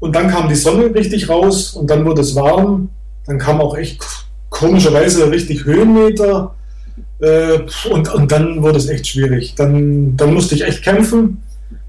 Und 0.00 0.14
dann 0.16 0.28
kam 0.28 0.48
die 0.48 0.54
Sonne 0.54 0.94
richtig 0.94 1.28
raus 1.28 1.74
und 1.74 1.88
dann 1.88 2.04
wurde 2.04 2.22
es 2.22 2.34
warm. 2.34 2.88
Dann 3.26 3.38
kam 3.38 3.60
auch 3.60 3.76
echt 3.76 4.04
komischerweise 4.50 5.30
richtig 5.30 5.64
Höhenmeter. 5.64 6.54
Äh, 7.20 7.60
und, 7.90 8.12
und 8.12 8.32
dann 8.32 8.62
wurde 8.62 8.78
es 8.78 8.88
echt 8.88 9.06
schwierig. 9.06 9.54
Dann, 9.54 10.16
dann 10.16 10.34
musste 10.34 10.54
ich 10.54 10.64
echt 10.64 10.82
kämpfen. 10.82 11.42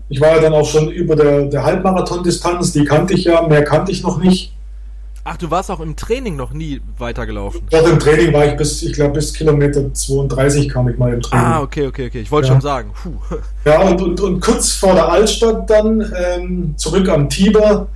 Ich 0.10 0.22
war 0.22 0.36
ja 0.36 0.42
dann 0.42 0.54
auch 0.54 0.66
schon 0.66 0.90
über 0.90 1.16
der, 1.16 1.46
der 1.46 1.64
Halbmarathon-Distanz, 1.64 2.72
die 2.72 2.86
kannte 2.86 3.14
ich 3.14 3.26
ja, 3.26 3.46
mehr 3.46 3.64
kannte 3.64 3.92
ich 3.92 4.04
noch 4.04 4.20
nicht. 4.20 4.54
Ach, 5.30 5.36
du 5.36 5.52
warst 5.52 5.70
auch 5.70 5.82
im 5.82 5.98
Training 5.98 6.38
noch 6.38 6.54
nie 6.54 6.80
weitergelaufen. 6.98 7.60
Dort 7.70 7.86
im 7.90 8.00
Training 8.00 8.32
war 8.32 8.46
ich 8.46 8.56
bis, 8.56 8.82
ich 8.82 8.94
glaube, 8.94 9.16
bis 9.16 9.34
Kilometer 9.34 9.94
32 9.94 10.70
kam 10.70 10.88
ich 10.88 10.98
mal 10.98 11.14
im 11.14 11.22
Training. 11.22 11.46
Ah, 11.46 11.62
okay, 11.62 11.86
okay, 11.88 12.08
okay. 12.08 12.22
Ich 12.22 12.32
wollte 12.32 12.48
Ja. 12.48 12.54
schon 12.54 12.62
sagen. 12.62 12.92
Puh. 13.04 13.12
Ja, 13.66 13.82
und, 13.82 14.02
und, 14.02 14.22
und 14.22 14.40
kurz 14.40 14.72
vor 14.72 14.94
der 14.94 15.10
Altstadt 15.10 15.70
dann 15.70 16.14
ähm, 16.18 16.74
zurück 16.78 17.10
am 17.10 17.28
Tiber. 17.30 17.88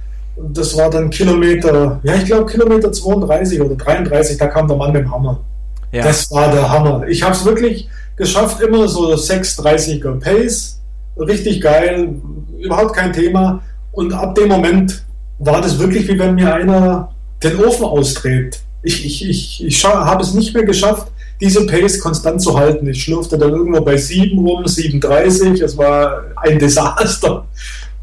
Das 0.53 0.75
war 0.77 0.89
dann 0.89 1.09
Kilometer, 1.09 2.01
ja, 2.03 2.15
ich 2.15 2.25
glaube 2.25 2.47
Kilometer 2.51 2.91
32 2.91 3.61
oder 3.61 3.75
33, 3.75 4.37
da 4.37 4.47
kam 4.47 4.67
der 4.67 4.75
Mann 4.75 4.91
mit 4.91 5.03
dem 5.03 5.11
Hammer. 5.13 5.39
Ja. 5.93 6.03
Das 6.03 6.29
war 6.31 6.51
der 6.51 6.69
Hammer. 6.69 7.07
Ich 7.07 7.23
habe 7.23 7.33
es 7.33 7.45
wirklich 7.45 7.87
geschafft, 8.17 8.59
immer 8.59 8.89
so 8.89 9.13
6,30er 9.13 10.19
Pace. 10.19 10.81
Richtig 11.17 11.61
geil, 11.61 12.13
überhaupt 12.59 12.93
kein 12.93 13.13
Thema. 13.13 13.61
Und 13.93 14.11
ab 14.11 14.35
dem 14.35 14.49
Moment 14.49 15.05
war 15.39 15.61
das 15.61 15.79
wirklich, 15.79 16.09
wie 16.09 16.19
wenn 16.19 16.35
mir 16.35 16.53
einer 16.53 17.09
den 17.43 17.63
Ofen 17.63 17.85
ausdreht. 17.85 18.59
Ich, 18.83 19.05
ich, 19.05 19.29
ich, 19.29 19.65
ich 19.65 19.85
habe 19.85 20.23
es 20.23 20.33
nicht 20.33 20.53
mehr 20.53 20.63
geschafft, 20.63 21.07
diese 21.39 21.65
Pace 21.65 21.99
konstant 21.99 22.41
zu 22.41 22.57
halten. 22.57 22.87
Ich 22.87 23.03
schlurfte 23.03 23.37
dann 23.37 23.51
irgendwo 23.51 23.81
bei 23.81 23.97
7 23.97 24.37
rum, 24.37 24.63
7,30. 24.63 25.63
Es 25.63 25.77
war 25.77 26.23
ein 26.37 26.59
Desaster. 26.59 27.45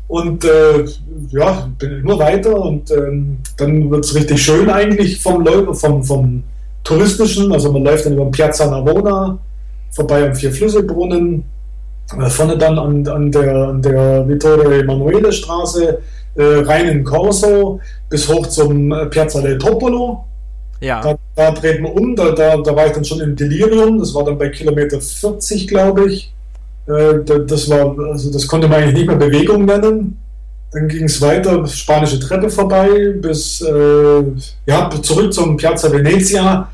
Und 0.09 0.45
äh, 0.45 0.85
ja, 1.31 1.69
bin 1.79 2.01
immer 2.01 2.19
weiter 2.19 2.59
und 2.59 2.91
ähm, 2.91 3.39
dann 3.59 3.91
wird 3.91 4.05
es 4.05 4.15
richtig 4.15 4.43
schön 4.43 4.71
eigentlich 4.71 5.21
vom, 5.21 5.47
vom, 5.75 6.03
vom 6.03 6.43
touristischen. 6.83 7.53
Also 7.53 7.71
man 7.71 7.85
läuft 7.85 8.07
dann 8.07 8.15
über 8.15 8.31
Piazza 8.31 8.67
Navona, 8.67 9.39
vorbei 9.91 10.27
am 10.27 10.35
Vier-Flüsse-Brunnen, 10.35 11.45
äh, 12.19 12.31
vorne 12.31 12.57
dann 12.57 12.79
an, 12.79 13.07
an 13.07 13.31
der, 13.31 13.69
an 13.69 13.83
der 13.83 14.27
Vittorio 14.27 14.71
Emanuele 14.71 15.31
Straße, 15.31 15.99
äh, 16.39 16.61
rein 16.65 16.89
in 16.89 17.05
Corso, 17.05 17.81
bis 18.09 18.29
hoch 18.29 18.47
zum 18.47 18.93
äh, 18.93 19.07
Piazza 19.07 19.41
del 19.43 19.59
Popolo. 19.59 20.25
Ja. 20.81 21.03
Da, 21.03 21.19
da 21.35 21.51
dreht 21.51 21.81
man 21.83 21.93
um, 21.93 22.15
da, 22.15 22.31
da, 22.31 22.57
da 22.57 22.77
war 22.77 22.87
ich 22.87 22.93
dann 22.93 23.05
schon 23.05 23.21
im 23.21 23.35
Delirium, 23.35 23.99
das 23.99 24.15
war 24.15 24.25
dann 24.25 24.39
bei 24.39 24.49
Kilometer 24.49 25.01
40, 25.01 25.67
glaube 25.67 26.07
ich. 26.11 26.33
Äh, 26.87 27.25
da- 27.25 27.39
das 27.39 27.69
war, 27.69 27.97
also 28.13 28.33
das 28.33 28.47
konnte 28.47 28.69
man 28.69 28.81
eigentlich 28.83 28.95
nicht 28.95 29.07
mehr 29.09 29.17
Bewegung 29.17 29.65
nennen. 29.65 30.17
Dann 30.73 30.87
ging 30.87 31.05
es 31.05 31.21
weiter, 31.21 31.67
spanische 31.67 32.21
Treppe 32.21 32.49
vorbei, 32.51 33.15
bis 33.21 33.61
äh, 33.63 34.23
ja, 34.67 34.91
zurück 35.03 35.33
zum 35.33 35.57
Piazza 35.57 35.91
Venezia. 35.91 36.71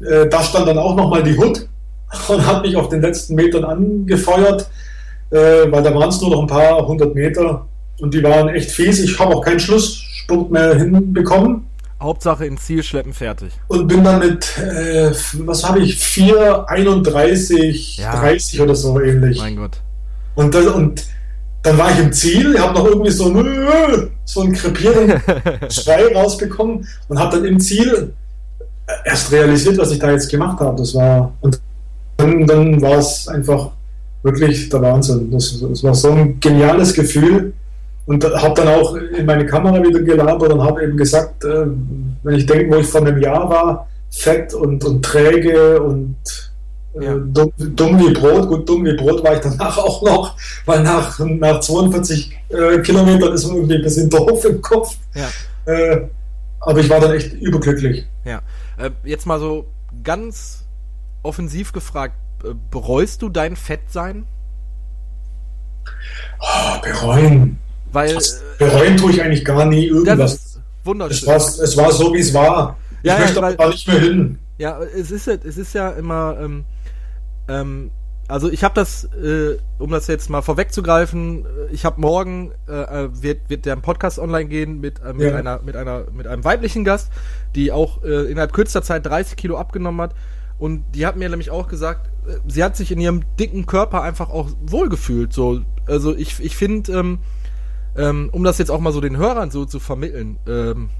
Äh, 0.00 0.28
da 0.28 0.42
stand 0.42 0.68
dann 0.68 0.78
auch 0.78 0.94
nochmal 0.96 1.22
die 1.22 1.36
Hood 1.36 1.68
und 2.28 2.46
hat 2.46 2.62
mich 2.62 2.74
auf 2.76 2.88
den 2.88 3.02
letzten 3.02 3.34
Metern 3.34 3.64
angefeuert, 3.64 4.68
äh, 5.30 5.70
weil 5.70 5.82
da 5.82 5.94
waren 5.94 6.08
es 6.08 6.20
nur 6.20 6.30
noch 6.30 6.40
ein 6.40 6.46
paar 6.46 6.86
hundert 6.86 7.14
Meter 7.14 7.66
und 8.00 8.14
die 8.14 8.22
waren 8.22 8.48
echt 8.48 8.70
fies. 8.70 9.00
Ich 9.00 9.18
habe 9.18 9.34
auch 9.34 9.44
keinen 9.44 9.60
Schlussspurt 9.60 10.50
mehr 10.50 10.76
hinbekommen 10.76 11.66
Hauptsache 12.02 12.44
im 12.46 12.58
Ziel 12.58 12.82
schleppen 12.82 13.12
fertig. 13.12 13.52
und 13.68 13.86
bin 13.86 14.02
dann 14.02 14.18
mit, 14.18 14.58
äh, 14.58 15.12
was 15.44 15.66
habe 15.66 15.80
ich, 15.80 15.98
4, 15.98 16.68
31, 16.68 17.98
Ja. 17.98 18.20
30 18.20 18.60
oder 18.60 18.74
so 18.74 19.00
ähnlich. 19.00 19.38
Mein 19.38 19.56
Gott. 19.56 19.80
Und, 20.34 20.54
dann, 20.54 20.68
und 20.68 21.04
dann 21.62 21.78
war 21.78 21.92
ich 21.92 22.00
im 22.00 22.12
Ziel, 22.12 22.54
ich 22.54 22.60
habe 22.60 22.74
noch 22.74 22.86
irgendwie 22.86 23.10
so, 23.10 23.32
so 24.24 24.40
einen 24.40 24.52
krepierenden 24.52 25.20
Schrei 25.70 26.12
rausbekommen 26.12 26.86
und 27.08 27.18
habe 27.18 27.36
dann 27.36 27.44
im 27.44 27.60
Ziel 27.60 28.12
erst 29.04 29.30
realisiert, 29.30 29.78
was 29.78 29.92
ich 29.92 29.98
da 30.00 30.10
jetzt 30.10 30.28
gemacht 30.28 30.58
habe. 30.58 30.76
Das 30.78 30.94
war, 30.94 31.32
und 31.40 31.60
dann, 32.16 32.46
dann 32.46 32.82
war 32.82 32.98
es 32.98 33.28
einfach 33.28 33.70
wirklich 34.24 34.68
der 34.68 34.82
Wahnsinn. 34.82 35.30
Das, 35.30 35.60
das 35.60 35.84
war 35.84 35.94
so 35.94 36.10
ein 36.10 36.40
geniales 36.40 36.92
Gefühl. 36.94 37.52
Und 38.06 38.24
habe 38.24 38.54
dann 38.54 38.68
auch 38.68 38.94
in 38.96 39.24
meine 39.26 39.46
Kamera 39.46 39.80
wieder 39.82 40.00
gelabert 40.00 40.52
und 40.52 40.62
habe 40.62 40.82
eben 40.82 40.96
gesagt, 40.96 41.44
äh, 41.44 41.66
wenn 42.24 42.34
ich 42.34 42.46
denke, 42.46 42.74
wo 42.74 42.80
ich 42.80 42.86
vor 42.86 43.00
einem 43.00 43.18
Jahr 43.20 43.48
war, 43.48 43.88
fett 44.10 44.52
und, 44.54 44.84
und 44.84 45.04
träge 45.04 45.80
und 45.80 46.16
äh, 46.94 47.04
Ja. 47.04 47.14
dumm, 47.14 47.52
dumm 47.56 47.98
wie 48.00 48.12
Brot. 48.12 48.48
Gut, 48.48 48.68
dumm 48.68 48.84
wie 48.84 48.94
Brot 48.96 49.22
war 49.22 49.34
ich 49.34 49.40
danach 49.40 49.78
auch 49.78 50.02
noch, 50.02 50.36
weil 50.66 50.82
nach, 50.82 51.18
nach 51.20 51.60
42 51.60 52.36
äh, 52.48 52.78
Kilometern 52.80 53.32
ist 53.34 53.46
man 53.46 53.56
irgendwie 53.56 53.76
ein 53.76 53.82
bisschen 53.82 54.10
doof 54.10 54.44
im 54.44 54.60
Kopf. 54.60 54.96
Ja. 55.14 55.72
Äh, 55.72 56.08
aber 56.60 56.80
ich 56.80 56.90
war 56.90 57.00
dann 57.00 57.12
echt 57.12 57.32
überglücklich. 57.34 58.06
Ja. 58.24 58.40
Äh, 58.78 58.90
jetzt 59.04 59.26
mal 59.26 59.38
so 59.38 59.66
ganz 60.02 60.64
offensiv 61.22 61.72
gefragt, 61.72 62.14
äh, 62.44 62.48
bereust 62.70 63.22
du 63.22 63.28
dein 63.28 63.54
Fettsein? 63.56 64.26
Oh, 66.40 66.80
bereuen. 66.82 67.58
Weil 67.92 68.16
äh, 68.16 68.20
Bereuen 68.58 68.96
tue 68.96 69.10
ich 69.12 69.22
eigentlich 69.22 69.44
gar 69.44 69.64
nie 69.66 69.86
irgendwas. 69.86 70.34
ist 70.34 70.44
Es 70.56 70.60
wunderschön. 70.86 71.28
war, 71.28 71.36
es 71.36 71.76
war 71.76 71.92
so, 71.92 72.12
wie 72.14 72.20
es 72.20 72.32
war. 72.34 72.76
Ich 73.02 73.08
Ja, 73.08 73.14
ja, 73.14 73.20
möchte 73.20 73.42
weil- 73.42 73.54
aber 73.54 73.68
nicht 73.68 73.86
mehr 73.88 74.00
hin. 74.00 74.38
Ja, 74.58 74.80
es 74.80 75.10
ist 75.10 75.26
ja, 75.26 75.34
es 75.34 75.56
ist 75.58 75.72
ja 75.74 75.90
immer, 75.90 76.36
ähm, 76.40 76.64
ähm, 77.48 77.90
also 78.28 78.48
ich 78.50 78.62
habe 78.64 78.74
das, 78.74 79.04
äh, 79.04 79.56
um 79.78 79.90
das 79.90 80.06
jetzt 80.06 80.30
mal 80.30 80.40
vorwegzugreifen, 80.42 81.44
äh, 81.44 81.72
ich 81.72 81.84
habe 81.84 82.00
morgen 82.00 82.52
äh, 82.68 82.72
äh, 83.04 83.08
wird 83.22 83.50
wird 83.50 83.66
der 83.66 83.76
Podcast 83.76 84.18
online 84.18 84.46
gehen 84.48 84.80
mit 84.80 85.00
äh, 85.00 85.12
mit 85.12 85.30
Ja. 85.30 85.36
einer 85.36 85.60
mit 85.62 85.74
einer 85.76 86.04
mit 86.12 86.26
einem 86.26 86.44
weiblichen 86.44 86.84
Gast, 86.84 87.10
die 87.54 87.72
auch 87.72 88.02
innerhalb 88.02 88.52
kürzester 88.52 88.82
Zeit 88.82 89.04
30 89.06 89.36
Kilo 89.36 89.58
abgenommen 89.58 90.00
hat 90.00 90.14
und 90.58 90.84
die 90.94 91.04
hat 91.06 91.16
mir 91.16 91.28
nämlich 91.28 91.50
auch 91.50 91.66
gesagt, 91.68 92.08
sie 92.46 92.62
hat 92.62 92.76
sich 92.76 92.92
in 92.92 93.00
ihrem 93.00 93.24
dicken 93.40 93.66
Körper 93.66 94.02
einfach 94.02 94.30
auch 94.30 94.48
wohlgefühlt. 94.64 95.32
So, 95.32 95.60
also 95.86 96.14
ich 96.14 96.38
ich 96.40 96.56
finde, 96.56 96.92
ähm, 96.92 97.18
ähm, 97.96 98.30
um 98.32 98.44
das 98.44 98.58
jetzt 98.58 98.70
auch 98.70 98.80
mal 98.80 98.92
so 98.92 99.00
den 99.00 99.16
Hörern 99.16 99.50
so 99.50 99.64
zu 99.64 99.80
vermitteln. 99.80 100.38
Ähm, 100.46 100.90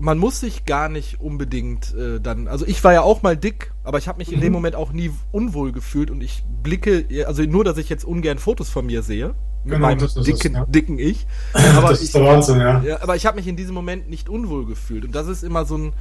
man 0.00 0.18
muss 0.18 0.40
sich 0.40 0.64
gar 0.64 0.88
nicht 0.88 1.20
unbedingt 1.20 1.94
äh, 1.94 2.20
dann. 2.20 2.48
Also 2.48 2.66
ich 2.66 2.82
war 2.82 2.92
ja 2.92 3.02
auch 3.02 3.22
mal 3.22 3.36
dick, 3.36 3.72
aber 3.84 3.98
ich 3.98 4.08
habe 4.08 4.18
mich 4.18 4.32
in 4.32 4.40
dem 4.40 4.52
Moment 4.52 4.74
auch 4.74 4.92
nie 4.92 5.10
unwohl 5.30 5.72
gefühlt 5.72 6.10
und 6.10 6.22
ich 6.22 6.42
blicke, 6.62 7.06
also 7.26 7.42
nur, 7.42 7.62
dass 7.64 7.76
ich 7.76 7.88
jetzt 7.88 8.04
ungern 8.04 8.38
Fotos 8.38 8.70
von 8.70 8.86
mir 8.86 9.02
sehe. 9.02 9.34
Mit 9.64 9.74
Genau, 9.74 9.86
meinem 9.86 10.04
ist 10.04 10.16
es, 10.16 10.24
dicken, 10.24 10.54
ja. 10.54 10.64
dicken 10.66 10.98
Ich. 10.98 11.26
Aber 11.76 11.90
das 11.90 12.00
ich, 12.00 12.06
ist 12.06 12.14
der 12.14 12.24
Wahnsinn, 12.24 12.58
ja. 12.58 12.82
ja, 12.82 13.02
aber 13.02 13.14
ich 13.14 13.26
habe 13.26 13.36
mich 13.36 13.46
in 13.46 13.54
diesem 13.54 13.74
Moment 13.74 14.10
nicht 14.10 14.28
unwohl 14.28 14.66
gefühlt. 14.66 15.04
Und 15.04 15.14
das 15.14 15.28
ist 15.28 15.44
immer 15.44 15.64
so 15.64 15.76
ein. 15.76 15.92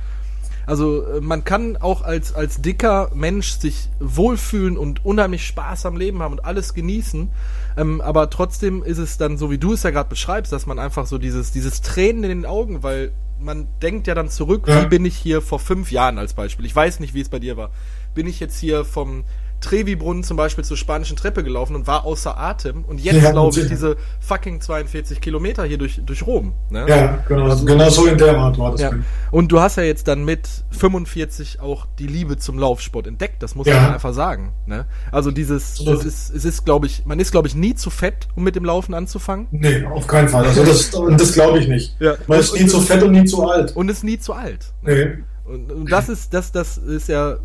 Also 0.65 1.03
äh, 1.05 1.21
man 1.21 1.43
kann 1.43 1.77
auch 1.77 2.01
als, 2.01 2.33
als 2.35 2.61
dicker 2.61 3.09
Mensch 3.13 3.51
sich 3.59 3.89
wohlfühlen 3.99 4.77
und 4.77 5.03
unheimlich 5.05 5.45
Spaß 5.45 5.85
am 5.85 5.97
Leben 5.97 6.21
haben 6.21 6.33
und 6.33 6.45
alles 6.45 6.73
genießen. 6.73 7.29
Ähm, 7.77 8.01
aber 8.01 8.29
trotzdem 8.29 8.83
ist 8.83 8.97
es 8.97 9.17
dann 9.17 9.37
so, 9.37 9.49
wie 9.51 9.57
du 9.57 9.73
es 9.73 9.83
ja 9.83 9.89
gerade 9.89 10.09
beschreibst, 10.09 10.51
dass 10.51 10.65
man 10.65 10.79
einfach 10.79 11.05
so 11.05 11.17
dieses, 11.17 11.51
dieses 11.51 11.81
Tränen 11.81 12.23
in 12.23 12.29
den 12.29 12.45
Augen, 12.45 12.83
weil 12.83 13.11
man 13.39 13.67
denkt 13.81 14.05
ja 14.07 14.13
dann 14.13 14.29
zurück, 14.29 14.65
Ja. 14.67 14.83
wie 14.83 14.87
bin 14.87 15.03
ich 15.05 15.17
hier 15.17 15.41
vor 15.41 15.59
fünf 15.59 15.91
Jahren 15.91 16.17
als 16.19 16.33
Beispiel. 16.33 16.65
Ich 16.65 16.75
weiß 16.75 16.99
nicht, 16.99 17.13
wie 17.15 17.21
es 17.21 17.29
bei 17.29 17.39
dir 17.39 17.57
war. 17.57 17.71
Bin 18.13 18.27
ich 18.27 18.39
jetzt 18.39 18.59
hier 18.59 18.85
vom 18.85 19.23
Trevi-Brunnen 19.61 20.23
zum 20.23 20.37
Beispiel 20.37 20.63
zur 20.63 20.75
spanischen 20.75 21.15
Treppe 21.15 21.43
gelaufen 21.43 21.75
und 21.75 21.87
war 21.87 22.03
außer 22.05 22.37
Atem 22.37 22.83
und 22.83 22.99
jetzt 22.99 23.21
Ja, 23.21 23.31
laufe 23.31 23.61
ich 23.61 23.67
diese 23.67 23.95
fucking 24.19 24.59
42 24.59 25.21
Kilometer 25.21 25.63
hier 25.63 25.77
durch, 25.77 26.01
durch 26.05 26.25
Rom. 26.25 26.53
Ne? 26.69 26.85
Ja, 26.89 27.23
genau, 27.27 27.55
genau 27.63 27.89
so 27.89 28.05
in 28.07 28.17
der 28.17 28.37
Art 28.37 28.57
war 28.57 28.71
das. 28.71 28.81
Ja. 28.81 28.91
Und 29.31 29.51
du 29.51 29.59
hast 29.61 29.77
ja 29.77 29.83
jetzt 29.83 30.07
dann 30.07 30.25
mit 30.25 30.47
45 30.71 31.61
auch 31.61 31.85
die 31.99 32.07
Liebe 32.07 32.37
zum 32.37 32.59
Laufsport 32.59 33.07
entdeckt, 33.07 33.41
das 33.43 33.55
muss 33.55 33.67
Ja. 33.67 33.79
man 33.81 33.93
einfach 33.93 34.13
sagen. 34.13 34.51
Ne? 34.65 34.85
Also 35.11 35.31
dieses, 35.31 35.79
Absolut. 35.79 35.99
es 36.01 36.05
ist, 36.05 36.35
es 36.35 36.45
ist 36.45 36.65
glaube 36.65 36.87
ich, 36.87 37.05
man 37.05 37.19
ist 37.19 37.31
glaube 37.31 37.47
ich 37.47 37.55
nie 37.55 37.75
zu 37.75 37.89
fett, 37.89 38.27
um 38.35 38.43
mit 38.43 38.55
dem 38.55 38.65
Laufen 38.65 38.93
anzufangen. 38.93 39.47
Nee, 39.51 39.85
auf 39.85 40.07
keinen 40.07 40.27
Fall. 40.27 40.45
Also 40.45 40.63
das, 40.65 40.93
und 40.95 41.19
das 41.21 41.33
glaube 41.33 41.59
ich 41.59 41.67
nicht. 41.67 41.95
Ja. 41.99 42.15
Man 42.27 42.39
ist 42.39 42.53
nie 42.53 42.65
zu 42.65 42.81
fett 42.81 43.03
und 43.03 43.11
nie 43.11 43.25
zu 43.25 43.47
alt. 43.47 43.75
Und 43.75 43.89
ist 43.89 44.03
nie 44.03 44.19
zu 44.19 44.33
alt. 44.33 44.73
Nee. 44.81 45.19
Und, 45.45 45.71
und 45.71 45.91
das 45.91 46.09
ist, 46.09 46.33
das, 46.33 46.51
das 46.51 46.77
ist 46.77 47.07
ja, 47.09 47.37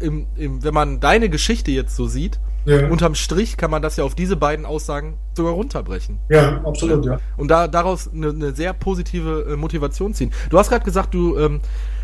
im, 0.00 0.26
im, 0.36 0.62
wenn 0.64 0.74
man 0.74 1.00
deine 1.00 1.28
Geschichte 1.28 1.70
jetzt 1.70 1.94
so 1.96 2.06
sieht, 2.06 2.40
Ja. 2.64 2.88
unterm 2.88 3.14
Strich 3.14 3.56
kann 3.56 3.70
man 3.70 3.80
das 3.82 3.96
ja 3.96 4.04
auf 4.04 4.14
diese 4.14 4.36
beiden 4.36 4.66
Aussagen 4.66 5.16
sogar 5.34 5.52
runterbrechen. 5.52 6.18
ja, 6.28 6.60
absolut, 6.64 7.04
ja. 7.06 7.18
Und 7.36 7.48
da 7.48 7.68
daraus 7.68 8.10
eine, 8.12 8.28
eine 8.30 8.52
sehr 8.54 8.72
positive 8.72 9.46
äh, 9.52 9.56
Motivation 9.56 10.12
ziehen. 10.14 10.32
Du 10.50 10.58
hast 10.58 10.68
gerade 10.70 10.84
gesagt, 10.84 11.14
du, 11.14 11.38
ähm, 11.38 11.60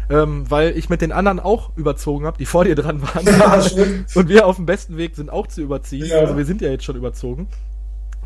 ähm, 0.08 0.44
weil 0.48 0.76
ich 0.78 0.88
mit 0.88 1.00
den 1.02 1.10
anderen 1.12 1.40
auch 1.40 1.76
überzogen 1.76 2.26
habe, 2.26 2.38
die 2.38 2.46
vor 2.46 2.64
dir 2.64 2.74
dran 2.76 3.02
waren. 3.02 3.26
Ja, 3.26 3.60
und 4.14 4.28
wir 4.28 4.46
auf 4.46 4.56
dem 4.56 4.64
besten 4.66 4.96
Weg 4.96 5.16
sind 5.16 5.30
auch 5.30 5.46
zu 5.48 5.62
überziehen. 5.62 6.06
Ja. 6.06 6.20
Also 6.20 6.36
wir 6.36 6.44
sind 6.44 6.60
ja 6.62 6.68
jetzt 6.70 6.84
schon 6.84 6.96
überzogen. 6.96 7.48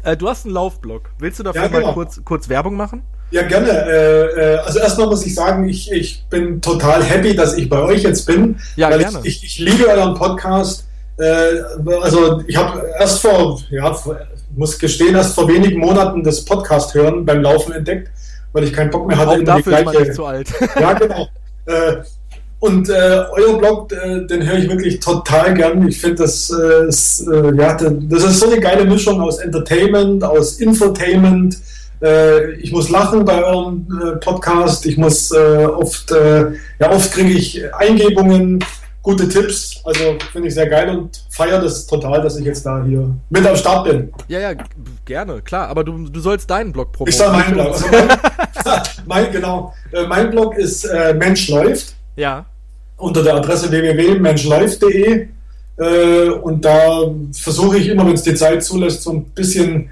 Äh, 0.03 0.17
du 0.17 0.29
hast 0.29 0.45
einen 0.45 0.55
Laufblog. 0.55 1.11
Willst 1.19 1.39
du 1.39 1.43
dafür 1.43 1.63
Ja, 1.63 1.69
genau. 1.69 1.87
mal 1.89 1.95
kurz, 1.95 2.21
kurz 2.25 2.49
Werbung 2.49 2.77
machen? 2.77 3.03
Ja, 3.31 3.43
gerne. 3.43 3.71
Äh, 3.71 4.55
äh, 4.55 4.57
also 4.59 4.81
erstmal 4.81 5.07
muss 5.07 5.25
ich 5.25 5.35
sagen, 5.35 5.69
ich, 5.69 5.91
ich 5.93 6.25
bin 6.29 6.61
total 6.61 7.03
happy, 7.03 7.35
dass 7.35 7.57
ich 7.57 7.69
bei 7.69 7.81
euch 7.81 8.03
jetzt 8.03 8.27
bin. 8.27 8.59
Ja, 8.77 8.91
weil 8.91 8.99
gerne. 8.99 9.21
Ich, 9.23 9.45
ich, 9.45 9.45
ich 9.45 9.59
liebe 9.59 9.89
euren 9.89 10.15
Podcast. 10.15 10.87
Äh, 11.19 11.61
also 12.03 12.43
ich 12.47 12.57
habe 12.57 12.85
erst 12.99 13.21
vor, 13.21 13.61
ja, 13.71 13.97
muss 14.57 14.79
gestehen, 14.79 15.15
erst 15.15 15.35
vor 15.35 15.49
wenigen 15.49 15.79
Monaten 15.79 16.25
das 16.25 16.45
Podcast 16.45 16.95
hören 16.95 17.25
beim 17.25 17.43
Laufen 17.43 17.73
entdeckt, 17.73 18.11
weil 18.53 18.65
ich 18.65 18.73
keinen 18.73 18.91
Bock 18.91 19.07
mehr 19.07 19.17
hatte. 19.17 19.41
Auch 19.41 19.45
dafür 19.45 19.79
ist 19.79 19.85
man 19.85 19.97
nicht 19.97 20.15
zu 20.15 20.25
alt. 20.25 20.49
Ja, 20.79 20.93
genau. 20.95 21.29
Und 22.61 22.91
äh, 22.91 23.25
euer 23.33 23.59
Blog, 23.59 23.91
äh, 23.91 24.27
den 24.27 24.47
höre 24.47 24.59
ich 24.59 24.69
wirklich 24.69 25.01
total 25.01 25.55
gern. 25.55 25.89
Ich 25.89 25.99
finde, 25.99 26.17
das, 26.17 26.51
äh, 26.51 26.89
ist, 26.89 27.27
äh, 27.27 27.55
ja, 27.57 27.75
das 27.75 28.25
ist 28.25 28.39
so 28.41 28.51
eine 28.51 28.61
geile 28.61 28.85
Mischung 28.85 29.19
aus 29.23 29.39
Entertainment, 29.39 30.23
aus 30.23 30.61
Infotainment. 30.61 31.57
Äh, 32.03 32.53
ich 32.53 32.73
muss 32.73 32.89
lachen 32.89 33.25
bei 33.25 33.45
eurem 33.45 33.87
äh, 34.03 34.17
Podcast. 34.17 34.87
Ich 34.87 34.97
muss 34.97 35.31
äh, 35.31 35.65
oft, 35.65 36.11
äh, 36.11 36.53
ja, 36.79 36.91
oft 36.91 37.13
kriege 37.13 37.31
ich 37.31 37.63
Eingebungen, 37.75 38.65
gute 39.03 39.29
Tipps. 39.29 39.81
Also 39.85 40.17
finde 40.33 40.49
ich 40.49 40.55
sehr 40.55 40.69
geil 40.69 40.89
und 40.91 41.25
feiere 41.29 41.61
das 41.61 41.87
total, 41.87 42.23
dass 42.23 42.39
ich 42.39 42.45
jetzt 42.45 42.65
da 42.65 42.83
hier 42.85 43.15
mit 43.29 43.47
am 43.47 43.57
Start 43.57 43.85
bin. 43.85 44.11
ja, 44.29 44.41
ja, 44.41 44.53
gerne, 45.05 45.43
klar. 45.43 45.69
Aber 45.69 45.85
du, 45.85 46.09
du 46.09 46.21
sollst 46.21 46.51
deinen 46.51 46.73
Blog 46.73 46.93
promoten. 46.93 47.11
Ich 47.11 47.19
sage 47.19 47.33
mein 47.33 47.41
nicht 47.41 47.55
Blog. 47.55 47.75
Also 47.75 47.87
mein, 47.91 48.83
mein, 49.07 49.33
genau. 49.33 49.75
Äh, 49.93 50.07
mein 50.07 50.31
Blog 50.31 50.57
ist 50.57 50.85
äh, 50.85 51.15
Mensch 51.15 51.49
läuft. 51.49 51.95
Ja, 52.17 52.47
unter 52.97 53.23
der 53.23 53.37
Adresse 53.37 53.71
www.menschläuft.de 53.71 55.29
und 56.43 56.63
da 56.63 57.01
versuche 57.33 57.79
ich 57.79 57.89
immer, 57.89 58.07
wenn 58.07 58.13
es 58.13 58.23
die 58.23 58.35
Zeit 58.35 58.63
zulässt, 58.63 59.01
so 59.01 59.13
ein 59.13 59.25
bisschen 59.25 59.89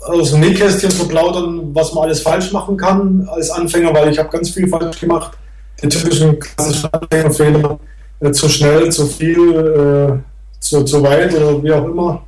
aus 0.00 0.30
dem 0.30 0.40
Nähkästchen 0.40 0.90
zu 0.90 1.06
plaudern, 1.08 1.74
was 1.74 1.92
man 1.92 2.04
alles 2.04 2.20
falsch 2.22 2.52
machen 2.52 2.76
kann 2.76 3.28
als 3.32 3.50
Anfänger, 3.50 3.92
weil 3.94 4.10
ich 4.10 4.18
habe 4.18 4.28
ganz 4.28 4.50
viel 4.50 4.68
falsch 4.68 5.00
gemacht. 5.00 5.36
Die 5.82 5.88
typischen 5.88 6.38
klassischen 6.38 6.92
Anfängerfehler, 6.92 7.78
äh, 8.20 8.30
zu 8.32 8.48
schnell, 8.48 8.90
zu 8.90 9.06
viel, 9.06 10.22
äh, 10.22 10.60
zu, 10.60 10.84
zu 10.84 11.02
weit 11.02 11.34
oder 11.34 11.62
wie 11.62 11.72
auch 11.72 11.84
immer. 11.84 12.22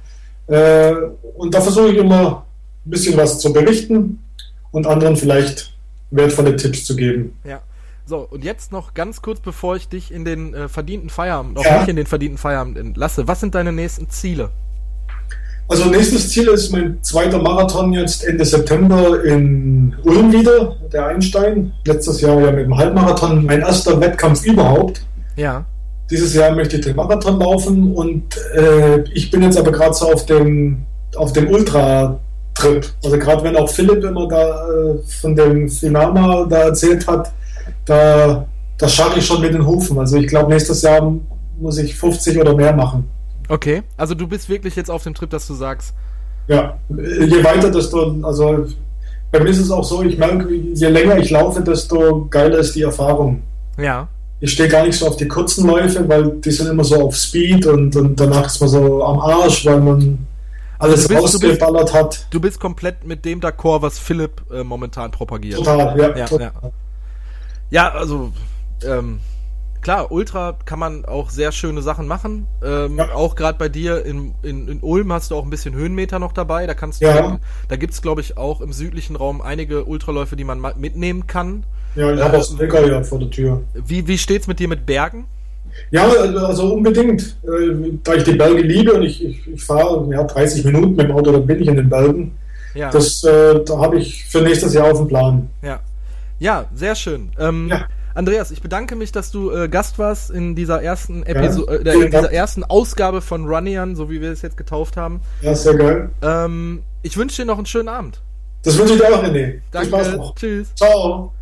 Äh, 0.46 0.92
und 1.36 1.54
da 1.54 1.60
versuche 1.60 1.90
ich 1.92 1.98
immer 1.98 2.44
ein 2.86 2.90
bisschen 2.90 3.16
was 3.16 3.38
zu 3.38 3.52
berichten 3.52 4.22
und 4.72 4.86
anderen 4.86 5.16
vielleicht 5.16 5.72
wertvolle 6.10 6.56
Tipps 6.56 6.84
zu 6.84 6.96
geben. 6.96 7.36
ja. 7.44 7.60
So, 8.06 8.26
und 8.28 8.42
jetzt 8.42 8.72
noch 8.72 8.92
ganz 8.94 9.22
kurz, 9.22 9.38
bevor 9.38 9.76
ich 9.76 9.86
dich 9.88 10.10
in 10.12 10.24
den 10.24 10.52
äh, 10.52 10.68
verdienten 10.68 11.10
Feierabend, 11.10 11.56
auch 11.56 11.64
Ja. 11.64 11.78
nicht 11.78 11.88
in 11.90 11.94
den 11.94 12.06
verdienten 12.06 12.38
Feierabend 12.38 12.76
entlasse. 12.76 13.28
Was 13.28 13.38
sind 13.38 13.54
deine 13.54 13.70
nächsten 13.70 14.10
Ziele? 14.10 14.50
Also 15.70 15.84
nächstes 15.84 16.28
Ziel 16.30 16.48
ist 16.48 16.72
mein 16.72 16.98
zweiter 17.00 17.38
Marathon 17.38 17.92
jetzt 17.92 18.24
Ende 18.24 18.44
September 18.44 19.22
in 19.22 19.94
Ulm 20.02 20.32
wieder, 20.32 20.74
der 20.92 21.06
Einstein. 21.06 21.72
Letztes 21.86 22.20
Jahr 22.20 22.40
ja 22.40 22.50
mit 22.50 22.64
dem 22.64 22.76
Halbmarathon 22.76 23.46
mein 23.46 23.60
erster 23.60 24.00
Wettkampf 24.00 24.44
überhaupt. 24.44 25.06
Ja. 25.36 25.64
Dieses 26.10 26.34
Jahr 26.34 26.56
möchte 26.56 26.78
ich 26.78 26.84
den 26.84 26.96
Marathon 26.96 27.38
laufen 27.38 27.94
und 27.94 28.36
äh, 28.56 29.04
ich 29.14 29.30
bin 29.30 29.44
jetzt 29.44 29.56
aber 29.56 29.70
gerade 29.70 29.94
so 29.94 30.12
auf 30.12 30.26
dem 30.26 30.78
auf 31.14 31.32
dem 31.34 31.48
Ultra-Trip. 31.48 32.86
Also 33.04 33.18
gerade 33.18 33.44
wenn 33.44 33.54
auch 33.54 33.68
Philipp 33.68 34.02
immer 34.02 34.26
da 34.26 34.68
äh, 34.68 34.98
von 35.20 35.36
dem 35.36 35.68
Finama 35.68 36.46
da 36.50 36.62
erzählt 36.62 37.06
hat, 37.06 37.30
da, 37.84 38.44
da 38.76 38.88
scharre 38.88 39.20
ich 39.20 39.26
schon 39.26 39.40
mit 39.40 39.54
den 39.54 39.64
Hufen. 39.64 40.00
Also 40.00 40.16
ich 40.16 40.26
glaube 40.26 40.52
nächstes 40.52 40.82
Jahr 40.82 41.14
muss 41.60 41.78
ich 41.78 41.94
50 41.94 42.40
oder 42.40 42.56
mehr 42.56 42.72
machen. 42.72 43.08
Okay. 43.50 43.82
Also 43.96 44.14
du 44.14 44.26
bist 44.26 44.48
wirklich 44.48 44.76
jetzt 44.76 44.90
auf 44.90 45.02
dem 45.02 45.14
Trip, 45.14 45.28
dass 45.30 45.46
du 45.46 45.54
sagst, 45.54 45.92
Ja, 46.48 46.78
je 46.88 47.44
weiter, 47.44 47.70
desto, 47.70 48.16
also 48.22 48.66
bei 49.32 49.40
mir 49.40 49.50
ist 49.50 49.58
es 49.58 49.70
auch 49.70 49.84
so, 49.84 50.02
ich 50.02 50.16
merke, 50.18 50.48
je 50.52 50.88
länger 50.88 51.18
ich 51.18 51.30
laufe, 51.30 51.60
desto 51.60 52.26
geiler 52.30 52.58
ist 52.58 52.74
die 52.74 52.82
Erfahrung. 52.82 53.42
ja. 53.76 54.08
Ich 54.42 54.52
stehe 54.52 54.70
gar 54.70 54.86
nicht 54.86 54.98
so 54.98 55.06
auf 55.06 55.18
die 55.18 55.28
kurzen 55.28 55.66
Läufe, 55.66 56.08
weil 56.08 56.30
die 56.40 56.50
sind 56.50 56.66
immer 56.70 56.82
so 56.82 56.96
auf 57.08 57.14
Speed 57.14 57.66
und, 57.66 57.94
und 57.94 58.18
danach 58.18 58.46
ist 58.46 58.58
man 58.58 58.70
so 58.70 59.04
am 59.04 59.20
Arsch, 59.20 59.66
weil 59.66 59.78
man 59.82 60.26
alles 60.78 61.04
Also 61.04 61.08
bist- 61.08 61.34
du 61.34 61.38
bist- 61.40 61.60
rausgeballert 61.60 61.92
hat. 61.92 62.26
Du 62.30 62.40
bist 62.40 62.58
komplett 62.58 63.06
mit 63.06 63.22
dem 63.26 63.40
d'accord, 63.42 63.82
was 63.82 63.98
Philipp 63.98 64.40
äh, 64.50 64.64
momentan 64.64 65.10
propagiert. 65.10 65.58
Total, 65.58 65.94
ja. 65.98 66.16
Ja, 66.16 66.24
total. 66.24 66.52
ja. 66.62 66.70
Ja, 67.70 67.88
also 67.92 68.32
ähm, 68.82 69.20
klar, 69.82 70.10
Ultra 70.12 70.56
kann 70.64 70.78
man 70.78 71.04
auch 71.04 71.30
sehr 71.30 71.52
schöne 71.52 71.82
Sachen 71.82 72.06
machen. 72.06 72.46
Ähm, 72.64 72.96
Ja. 72.98 73.12
Auch 73.14 73.34
gerade 73.34 73.58
bei 73.58 73.68
dir 73.68 74.04
in, 74.04 74.34
in, 74.42 74.68
in 74.68 74.78
Ulm 74.80 75.12
hast 75.12 75.30
du 75.30 75.36
auch 75.36 75.44
ein 75.44 75.50
bisschen 75.50 75.74
Höhenmeter 75.74 76.18
noch 76.18 76.32
dabei. 76.32 76.66
Da 76.66 76.74
kannst 76.74 77.00
du, 77.02 77.06
Ja. 77.06 77.38
da 77.68 77.76
gibt's 77.76 78.02
glaube 78.02 78.20
ich 78.20 78.36
auch 78.36 78.60
im 78.60 78.72
südlichen 78.72 79.16
Raum 79.16 79.40
einige 79.40 79.84
Ultraläufe, 79.84 80.36
die 80.36 80.44
man 80.44 80.60
ma- 80.60 80.74
mitnehmen 80.76 81.26
kann. 81.26 81.64
Ja, 81.96 82.12
ich 82.14 82.20
habe 82.22 82.38
auch 82.38 82.44
Sticker 82.44 82.86
ja 82.86 83.02
vor 83.02 83.18
der 83.18 83.30
Tür. 83.30 83.62
Wie, 83.74 84.06
wie 84.06 84.18
steht's 84.18 84.46
mit 84.46 84.58
dir 84.60 84.68
mit 84.68 84.86
Bergen? 84.86 85.24
Ja, 85.90 86.06
also 86.08 86.74
unbedingt. 86.74 87.36
Äh, 87.44 87.92
Da 88.02 88.14
ich 88.14 88.24
die 88.24 88.32
Berge 88.34 88.60
liebe 88.62 88.92
und 88.92 89.02
ich, 89.02 89.24
ich, 89.24 89.46
ich 89.46 89.62
fahre 89.64 90.06
ja, 90.12 90.22
30 90.24 90.64
Minuten 90.64 90.96
mit 90.96 91.08
dem 91.08 91.12
Auto, 91.12 91.32
dann 91.32 91.46
bin 91.46 91.60
ich 91.62 91.68
in 91.68 91.76
den 91.76 91.88
Bergen. 91.88 92.32
Ja, 92.74 92.90
Das 92.90 93.22
äh, 93.24 93.64
da 93.64 93.78
habe 93.78 93.98
ich 93.98 94.24
für 94.26 94.40
nächstes 94.42 94.74
Jahr 94.74 94.90
auf 94.90 94.98
dem 94.98 95.08
Plan. 95.08 95.48
ja. 95.62 95.80
ja 96.38 96.66
sehr 96.74 96.94
schön. 96.94 97.30
Ähm, 97.38 97.68
Ja. 97.68 97.86
Andreas, 98.14 98.50
ich 98.50 98.60
bedanke 98.60 98.96
mich, 98.96 99.12
dass 99.12 99.30
du 99.30 99.50
äh, 99.50 99.68
Gast 99.68 99.98
warst 99.98 100.30
in 100.30 100.54
dieser 100.54 100.82
ersten 100.82 101.22
Episode, 101.22 101.80
äh, 101.80 101.92
vielen 101.92 102.06
in 102.06 102.10
dieser 102.10 102.32
ersten 102.32 102.64
Ausgabe 102.64 103.20
von 103.20 103.46
Runnian, 103.46 103.94
so 103.94 104.10
wie 104.10 104.20
wir 104.20 104.32
es 104.32 104.42
jetzt 104.42 104.56
getauft 104.56 104.96
haben. 104.96 105.20
Ja, 105.42 105.54
sehr 105.54 105.74
geil. 105.74 106.10
Ähm, 106.22 106.82
ich 107.02 107.16
wünsche 107.16 107.42
dir 107.42 107.46
noch 107.46 107.56
einen 107.56 107.66
schönen 107.66 107.88
Abend. 107.88 108.20
Das 108.62 108.76
wünsche 108.76 108.94
ich 108.94 109.00
dir 109.00 109.14
auch, 109.14 109.22
René. 109.22 109.60
Danke. 109.70 110.16
noch. 110.16 110.34
Tschüss. 110.34 110.74
Ciao. 110.74 111.32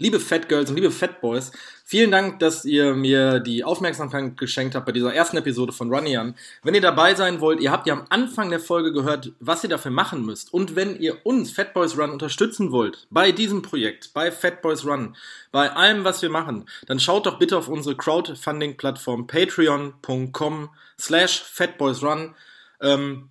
Liebe 0.00 0.20
Fat 0.20 0.48
Girls 0.48 0.70
und 0.70 0.76
liebe 0.76 0.92
Fat 0.92 1.20
Boys, 1.20 1.50
vielen 1.88 2.10
Dank, 2.10 2.38
dass 2.38 2.66
ihr 2.66 2.94
mir 2.94 3.40
die 3.40 3.64
Aufmerksamkeit 3.64 4.36
geschenkt 4.36 4.74
habt 4.74 4.84
bei 4.84 4.92
dieser 4.92 5.14
ersten 5.14 5.38
Episode 5.38 5.72
von 5.72 5.92
Runnian. 5.92 6.34
Wenn 6.62 6.74
ihr 6.74 6.82
dabei 6.82 7.14
sein 7.14 7.40
wollt, 7.40 7.60
ihr 7.60 7.72
habt 7.72 7.86
ja 7.86 7.94
am 7.94 8.04
Anfang 8.10 8.50
der 8.50 8.60
Folge 8.60 8.92
gehört, 8.92 9.32
was 9.40 9.64
ihr 9.64 9.70
dafür 9.70 9.90
machen 9.90 10.26
müsst. 10.26 10.52
Und 10.52 10.76
wenn 10.76 11.00
ihr 11.00 11.24
uns 11.24 11.50
Fat 11.50 11.72
Boys 11.72 11.96
Run 11.96 12.10
unterstützen 12.10 12.72
wollt, 12.72 13.06
bei 13.08 13.32
diesem 13.32 13.62
Projekt, 13.62 14.12
bei 14.12 14.30
Fat 14.30 14.60
Boys 14.60 14.84
Run, 14.84 15.16
bei 15.50 15.72
allem, 15.72 16.04
was 16.04 16.20
wir 16.20 16.28
machen, 16.28 16.66
dann 16.86 17.00
schaut 17.00 17.24
doch 17.24 17.38
bitte 17.38 17.56
auf 17.56 17.68
unsere 17.68 17.96
Crowdfunding-Plattform 17.96 19.26
patreon.com 19.26 20.68
slash 21.00 21.42
fatboysrun. 21.42 22.34
Ähm, 22.82 23.30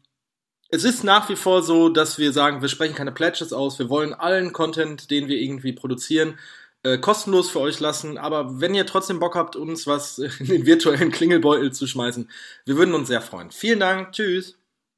es 0.69 0.84
ist 0.84 1.03
nach 1.03 1.29
wie 1.29 1.35
vor 1.35 1.61
so, 1.61 1.89
dass 1.89 2.17
wir 2.17 2.34
sagen, 2.34 2.61
wir 2.61 2.69
sprechen 2.69 2.95
keine 2.95 3.11
Pledges 3.11 3.53
aus, 3.53 3.77
wir 3.79 3.89
wollen 3.89 4.15
allen 4.15 4.51
Content, 4.51 5.11
den 5.11 5.27
wir 5.27 5.38
irgendwie 5.38 5.73
produzieren, 5.73 6.39
äh, 6.93 6.97
kostenlos 6.97 7.49
für 7.49 7.59
euch 7.59 7.80
lassen. 7.80 8.18
Aber 8.18 8.61
wenn 8.61 8.76
ihr 8.76 8.85
trotzdem 8.85 9.19
Bock 9.19 9.35
habt, 9.35 9.55
uns 9.55 9.88
was 9.88 10.18
in 10.39 10.47
den 10.47 10.65
virtuellen 10.65 11.11
Klingelbeutel 11.11 11.72
zu 11.72 11.88
schmeißen, 11.88 12.30
wir 12.65 12.77
würden 12.77 12.93
uns 12.93 13.07
sehr 13.07 13.22
freuen. 13.22 13.51
Vielen 13.51 13.80
Dank, 13.80 14.14
tschüss. 14.14 14.57